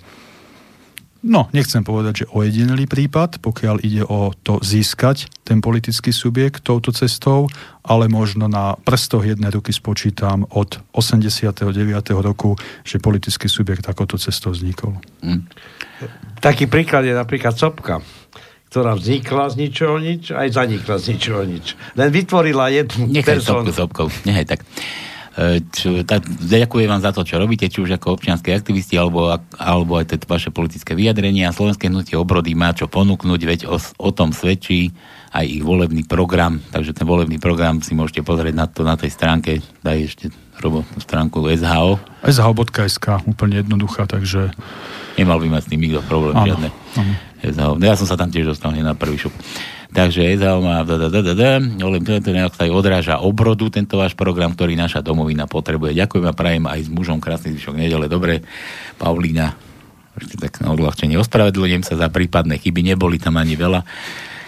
No, 1.26 1.49
nechcem 1.57 1.81
povedať, 1.81 2.22
že 2.22 2.30
ojedinelý 2.30 2.85
prípad, 2.85 3.41
pokiaľ 3.41 3.81
ide 3.81 4.06
o 4.06 4.30
to 4.45 4.61
získať 4.61 5.26
ten 5.41 5.57
politický 5.57 6.14
subjekt 6.14 6.61
touto 6.61 6.93
cestou, 6.93 7.49
ale 7.81 8.06
možno 8.06 8.45
na 8.45 8.77
prstoch 8.77 9.26
jednej 9.26 9.49
ruky 9.49 9.73
spočítam 9.73 10.45
od 10.53 10.77
89. 10.93 11.65
roku, 12.22 12.53
že 12.85 13.02
politický 13.02 13.49
subjekt 13.49 13.89
takouto 13.89 14.22
cestou 14.22 14.53
vznikol. 14.53 15.02
Mm. 15.26 15.49
Taký 16.45 16.69
príklad 16.69 17.10
je 17.10 17.18
napríklad 17.18 17.57
Sopka 17.57 18.06
ktorá 18.65 18.91
vznikla 18.91 19.56
z 19.56 19.56
ničoho 19.56 19.95
nič, 20.03 20.35
aj 20.35 20.52
zanikla 20.52 20.99
z 20.99 21.15
ničoho 21.15 21.47
nič. 21.47 21.80
Len 21.95 22.11
vytvorila 22.11 22.68
jednu 22.76 23.07
Nechaj 23.07 23.39
personu. 23.39 23.72
Sopku, 23.72 24.11
nechaj 24.27 24.52
tak. 24.52 24.68
Tá, 25.36 26.16
ďakujem 26.24 26.88
vám 26.88 27.03
za 27.03 27.12
to, 27.12 27.28
čo 27.28 27.36
robíte, 27.36 27.68
či 27.68 27.84
už 27.84 27.99
ako 27.99 28.16
občianskí 28.16 28.56
aktivisti, 28.56 28.95
alebo, 28.95 29.36
alebo 29.60 29.99
aj 29.99 30.16
tieto 30.16 30.32
vaše 30.32 30.48
politické 30.48 30.95
vyjadrenia. 30.95 31.52
Slovenské 31.52 31.91
hnutie 31.91 32.16
obrody 32.16 32.56
má 32.56 32.72
čo 32.72 32.88
ponúknuť, 32.88 33.41
veď 33.44 33.60
o, 33.68 33.76
o 33.76 34.10
tom 34.16 34.32
svedčí 34.32 34.95
aj 35.36 35.44
ich 35.44 35.60
volebný 35.60 36.07
program, 36.07 36.64
takže 36.72 36.95
ten 36.95 37.03
volebný 37.03 37.36
program 37.44 37.84
si 37.84 37.91
môžete 37.91 38.24
pozrieť 38.24 38.56
na 38.56 38.66
to 38.72 38.88
na 38.88 38.95
tej 38.95 39.12
stránke, 39.12 39.60
daj 39.84 40.07
ešte 40.07 40.26
robo 40.64 40.88
stránku 41.03 41.44
SHO. 41.52 41.99
SHO.sk, 42.24 43.28
úplne 43.28 43.60
jednoduchá, 43.60 44.07
takže... 44.07 44.56
Nemal 45.20 45.44
by 45.44 45.60
mať 45.60 45.62
s 45.68 45.70
tým 45.76 45.84
nikto 45.84 45.99
problém, 46.07 46.40
áno, 46.40 46.48
žiadne. 46.48 46.70
Áno. 46.95 47.14
SHO. 47.44 47.72
No 47.76 47.84
ja 47.84 47.99
som 47.99 48.07
sa 48.07 48.16
tam 48.16 48.32
tiež 48.32 48.56
dostal 48.56 48.72
na 48.72 48.95
prvý 48.95 49.20
šup. 49.20 49.36
Takže 49.95 50.27
EZAO 50.27 50.59
má 50.59 50.84
to 50.84 52.30
nejak 52.35 52.51
sa 52.51 52.67
aj 52.67 52.72
odráža 52.76 53.15
obrodu, 53.23 53.72
tento 53.72 53.95
váš 53.95 54.11
program, 54.11 54.51
ktorý 54.51 54.76
naša 54.76 54.99
domovina 54.99 55.47
potrebuje. 55.47 55.95
Ďakujem 55.95 56.26
a 56.27 56.35
prajem 56.35 56.65
aj 56.67 56.80
s 56.84 56.89
mužom 56.91 57.23
krásny 57.23 57.55
zvyšok 57.55 57.80
nedele. 57.80 58.11
Dobre, 58.11 58.43
Paulína, 58.99 59.55
tak 60.35 60.59
na 60.59 60.76
odľahčenie. 60.76 61.15
Ospravedlňujem 61.15 61.88
sa 61.88 61.95
za 61.95 62.11
prípadné 62.11 62.59
chyby, 62.59 62.84
neboli 62.84 63.23
tam 63.23 63.39
ani 63.39 63.55
veľa 63.55 63.88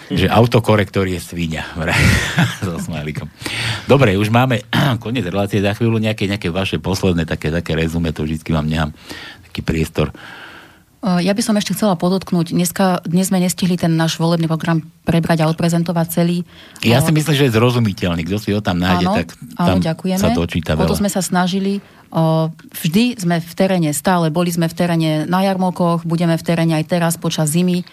že 0.08 0.24
autokorektor 0.24 1.04
je 1.04 1.20
svíňa. 1.20 1.76
so 2.64 2.80
smajlikom. 2.80 3.28
Dobre, 3.84 4.16
už 4.16 4.32
máme 4.32 4.64
koniec 5.04 5.28
relácie, 5.28 5.60
za 5.60 5.76
chvíľu 5.76 6.00
nejaké, 6.00 6.24
nejaké 6.24 6.48
vaše 6.48 6.80
posledné 6.80 7.28
také, 7.28 7.52
také 7.52 7.76
rezume, 7.76 8.08
to 8.16 8.24
vždy 8.24 8.40
vám 8.48 8.64
nechám 8.64 8.90
taký 9.44 9.60
priestor. 9.60 10.08
Ja 10.98 11.30
by 11.30 11.42
som 11.46 11.54
ešte 11.54 11.78
chcela 11.78 11.94
podotknúť, 11.94 12.50
dneska, 12.50 13.06
dnes 13.06 13.30
sme 13.30 13.38
nestihli 13.38 13.78
ten 13.78 13.94
náš 13.94 14.18
volebný 14.18 14.50
program 14.50 14.82
prebrať 15.06 15.46
a 15.46 15.50
odprezentovať 15.50 16.06
celý. 16.10 16.42
Ja 16.82 16.98
si 16.98 17.14
myslím, 17.14 17.38
že 17.38 17.46
je 17.46 17.54
zrozumiteľný. 17.54 18.26
Kto 18.26 18.36
si 18.42 18.50
ho 18.50 18.58
tam 18.58 18.82
nájde, 18.82 19.06
áno, 19.06 19.14
tak 19.14 19.38
tam 19.54 19.78
áno, 19.78 19.86
ďakujeme. 19.86 20.18
sa 20.18 20.34
dočíta 20.34 20.74
veľa. 20.74 20.82
Potom 20.82 20.98
sme 20.98 21.06
sa 21.06 21.22
snažili. 21.22 21.78
Vždy 22.74 23.14
sme 23.14 23.38
v 23.38 23.52
teréne, 23.54 23.94
stále 23.94 24.34
boli 24.34 24.50
sme 24.50 24.66
v 24.66 24.74
teréne 24.74 25.10
na 25.30 25.46
jarmokoch, 25.46 26.02
budeme 26.02 26.34
v 26.34 26.42
teréne 26.42 26.74
aj 26.74 26.90
teraz 26.90 27.14
počas 27.14 27.54
zimy. 27.54 27.86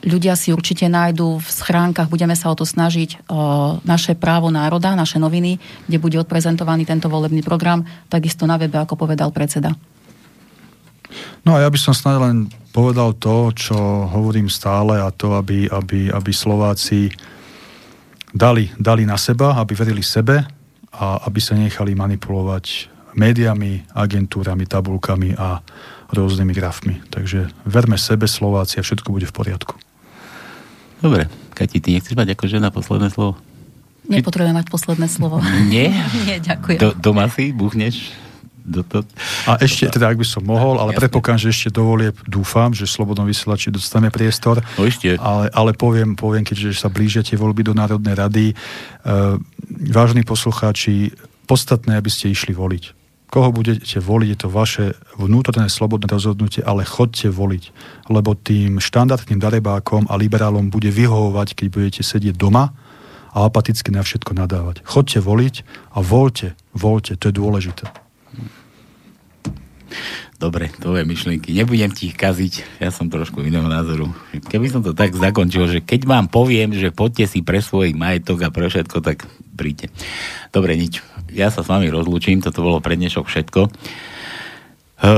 Ľudia 0.00 0.32
si 0.40 0.56
určite 0.56 0.88
nájdú 0.88 1.44
v 1.44 1.48
schránkach, 1.52 2.08
budeme 2.08 2.32
sa 2.32 2.48
o 2.48 2.56
to 2.56 2.64
snažiť, 2.64 3.28
naše 3.84 4.16
právo 4.16 4.48
národa, 4.48 4.96
naše 4.96 5.20
noviny, 5.20 5.60
kde 5.84 6.00
bude 6.00 6.16
odprezentovaný 6.16 6.88
tento 6.88 7.12
volebný 7.12 7.44
program, 7.44 7.84
takisto 8.08 8.48
na 8.48 8.56
webe, 8.56 8.80
ako 8.80 8.96
povedal 8.96 9.28
predseda. 9.28 9.76
No 11.42 11.56
a 11.56 11.64
ja 11.64 11.68
by 11.68 11.78
som 11.80 11.94
snad 11.96 12.20
len 12.20 12.50
povedal 12.70 13.16
to, 13.18 13.50
čo 13.54 13.76
hovorím 14.10 14.46
stále 14.46 15.02
a 15.02 15.10
to, 15.10 15.34
aby, 15.34 15.66
aby, 15.66 16.10
aby 16.10 16.32
Slováci 16.32 17.10
dali, 18.30 18.70
dali 18.78 19.02
na 19.06 19.18
seba, 19.18 19.58
aby 19.58 19.74
verili 19.74 20.02
sebe 20.02 20.46
a 20.94 21.22
aby 21.26 21.40
sa 21.42 21.58
nechali 21.58 21.94
manipulovať 21.98 22.90
médiami, 23.14 23.90
agentúrami, 23.90 24.66
tabulkami 24.70 25.34
a 25.34 25.58
rôznymi 26.14 26.52
grafmi. 26.54 26.94
Takže 27.10 27.50
verme 27.66 27.98
sebe, 27.98 28.26
Slováci 28.30 28.78
a 28.78 28.86
všetko 28.86 29.10
bude 29.10 29.26
v 29.26 29.34
poriadku. 29.34 29.74
Dobre, 31.00 31.26
Kati, 31.56 31.80
ty 31.80 31.96
nechceš 31.96 32.14
mať 32.14 32.36
ako 32.36 32.44
žena 32.46 32.68
posledné 32.70 33.10
slovo? 33.10 33.38
Nepotrebujem 34.10 34.58
mať 34.58 34.68
posledné 34.68 35.06
slovo. 35.06 35.38
Nie? 35.70 35.94
Nie, 36.26 36.42
ďakujem. 36.42 36.78
Do, 36.82 36.90
doma 36.98 37.30
si 37.30 37.54
buchneš. 37.54 38.10
A 39.50 39.58
ešte, 39.58 39.90
teda 39.90 40.14
ak 40.14 40.22
by 40.22 40.26
som 40.26 40.46
mohol, 40.46 40.78
ale 40.78 40.94
predpokladám, 40.94 41.42
že 41.42 41.48
ešte 41.50 41.68
dovolie, 41.74 42.14
dúfam, 42.24 42.70
že 42.70 42.86
Slobodnom 42.86 43.26
vysielači 43.26 43.74
dostane 43.74 44.08
priestor. 44.08 44.62
No 44.78 44.86
ešte. 44.86 45.18
Ale, 45.18 45.50
ale 45.50 45.74
poviem, 45.74 46.14
poviem, 46.14 46.46
keďže 46.46 46.78
sa 46.78 46.88
blížia 46.88 47.26
tie 47.26 47.34
voľby 47.34 47.66
do 47.66 47.74
Národnej 47.74 48.14
rady, 48.14 48.46
e, 48.50 48.54
vážni 49.90 50.22
poslucháči, 50.22 51.10
podstatné, 51.50 51.98
aby 51.98 52.06
ste 52.06 52.30
išli 52.30 52.54
voliť. 52.54 53.00
Koho 53.30 53.54
budete 53.54 54.02
voliť, 54.02 54.28
je 54.34 54.38
to 54.42 54.48
vaše 54.50 54.84
vnútorné 55.14 55.70
slobodné 55.70 56.10
rozhodnutie, 56.10 56.66
ale 56.66 56.82
chodte 56.82 57.30
voliť, 57.30 57.64
lebo 58.10 58.34
tým 58.34 58.82
štandardným 58.82 59.38
darebákom 59.38 60.10
a 60.10 60.18
liberálom 60.18 60.66
bude 60.66 60.90
vyhovovať, 60.90 61.54
keď 61.54 61.66
budete 61.70 62.02
sedieť 62.02 62.34
doma 62.34 62.74
a 63.30 63.46
apaticky 63.46 63.94
na 63.94 64.02
všetko 64.02 64.34
nadávať. 64.34 64.82
Chodte 64.82 65.22
voliť 65.22 65.54
a 65.94 66.02
voľte, 66.02 66.58
voľte, 66.74 67.14
to 67.14 67.30
je 67.30 67.34
dôležité. 67.38 67.86
Dobre, 70.40 70.72
tvoje 70.72 71.04
myšlienky. 71.04 71.52
Nebudem 71.52 71.92
ti 71.92 72.08
ich 72.08 72.16
kaziť, 72.16 72.80
ja 72.80 72.88
som 72.88 73.12
trošku 73.12 73.44
iného 73.44 73.68
názoru. 73.68 74.08
Keby 74.48 74.66
som 74.72 74.80
to 74.80 74.96
tak 74.96 75.12
zakončil, 75.12 75.68
že 75.68 75.84
keď 75.84 76.08
vám 76.08 76.26
poviem, 76.32 76.72
že 76.72 76.94
poďte 76.94 77.28
si 77.28 77.38
pre 77.44 77.60
svoj 77.60 77.92
majetok 77.92 78.48
a 78.48 78.54
pre 78.54 78.72
všetko, 78.72 79.04
tak 79.04 79.28
príďte. 79.52 79.92
Dobre, 80.48 80.80
nič. 80.80 81.04
Ja 81.28 81.52
sa 81.52 81.60
s 81.60 81.68
vami 81.68 81.92
rozlúčim, 81.92 82.40
toto 82.40 82.64
bolo 82.64 82.80
pre 82.80 82.96
dnešok 82.96 83.28
všetko. 83.28 83.60
E, 83.68 83.70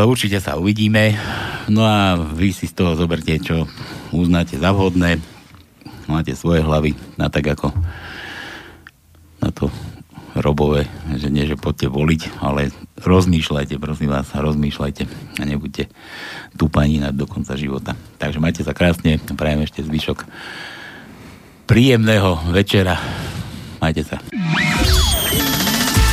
určite 0.03 0.43
sa 0.43 0.59
uvidíme. 0.59 1.15
No 1.71 1.87
a 1.87 2.19
vy 2.19 2.51
si 2.51 2.67
z 2.67 2.75
toho 2.75 2.99
zoberte, 2.99 3.39
čo 3.39 3.71
uznáte 4.11 4.59
za 4.59 4.75
vhodné. 4.75 5.23
Máte 6.11 6.35
svoje 6.35 6.67
hlavy 6.67 6.99
na 7.15 7.31
tak 7.31 7.47
ako 7.47 7.71
na 9.43 9.51
to 9.51 9.71
robové, 10.39 10.89
že 11.17 11.29
nie, 11.29 11.45
že 11.45 11.61
poďte 11.61 11.93
voliť, 11.93 12.41
ale 12.41 12.73
rozmýšľajte, 13.01 13.77
prosím 13.77 14.09
vás, 14.13 14.33
rozmýšľajte 14.33 15.03
a 15.41 15.43
nebuďte 15.45 15.89
na 17.01 17.13
do 17.13 17.27
konca 17.29 17.57
života. 17.57 17.97
Takže 18.17 18.41
majte 18.41 18.65
sa 18.65 18.73
krásne, 18.73 19.21
prajem 19.37 19.63
ešte 19.67 19.83
zvyšok 19.85 20.25
príjemného 21.69 22.39
večera. 22.53 22.97
Majte 23.81 24.05
sa. 24.05 24.21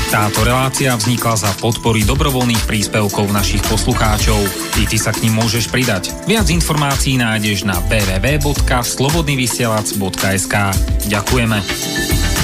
Táto 0.09 0.41
relácia 0.41 0.97
vznikla 0.97 1.37
za 1.37 1.53
podpory 1.61 2.01
dobrovoľných 2.01 2.65
príspevkov 2.65 3.29
našich 3.29 3.61
poslucháčov. 3.69 4.41
I 4.81 4.89
ty 4.89 4.97
sa 4.97 5.13
k 5.13 5.29
ním 5.29 5.37
môžeš 5.37 5.69
pridať. 5.69 6.09
Viac 6.25 6.49
informácií 6.49 7.21
nájdeš 7.21 7.69
na 7.69 7.77
www.slobodnyvysielac.sk 7.85 10.55
Ďakujeme. 11.13 12.38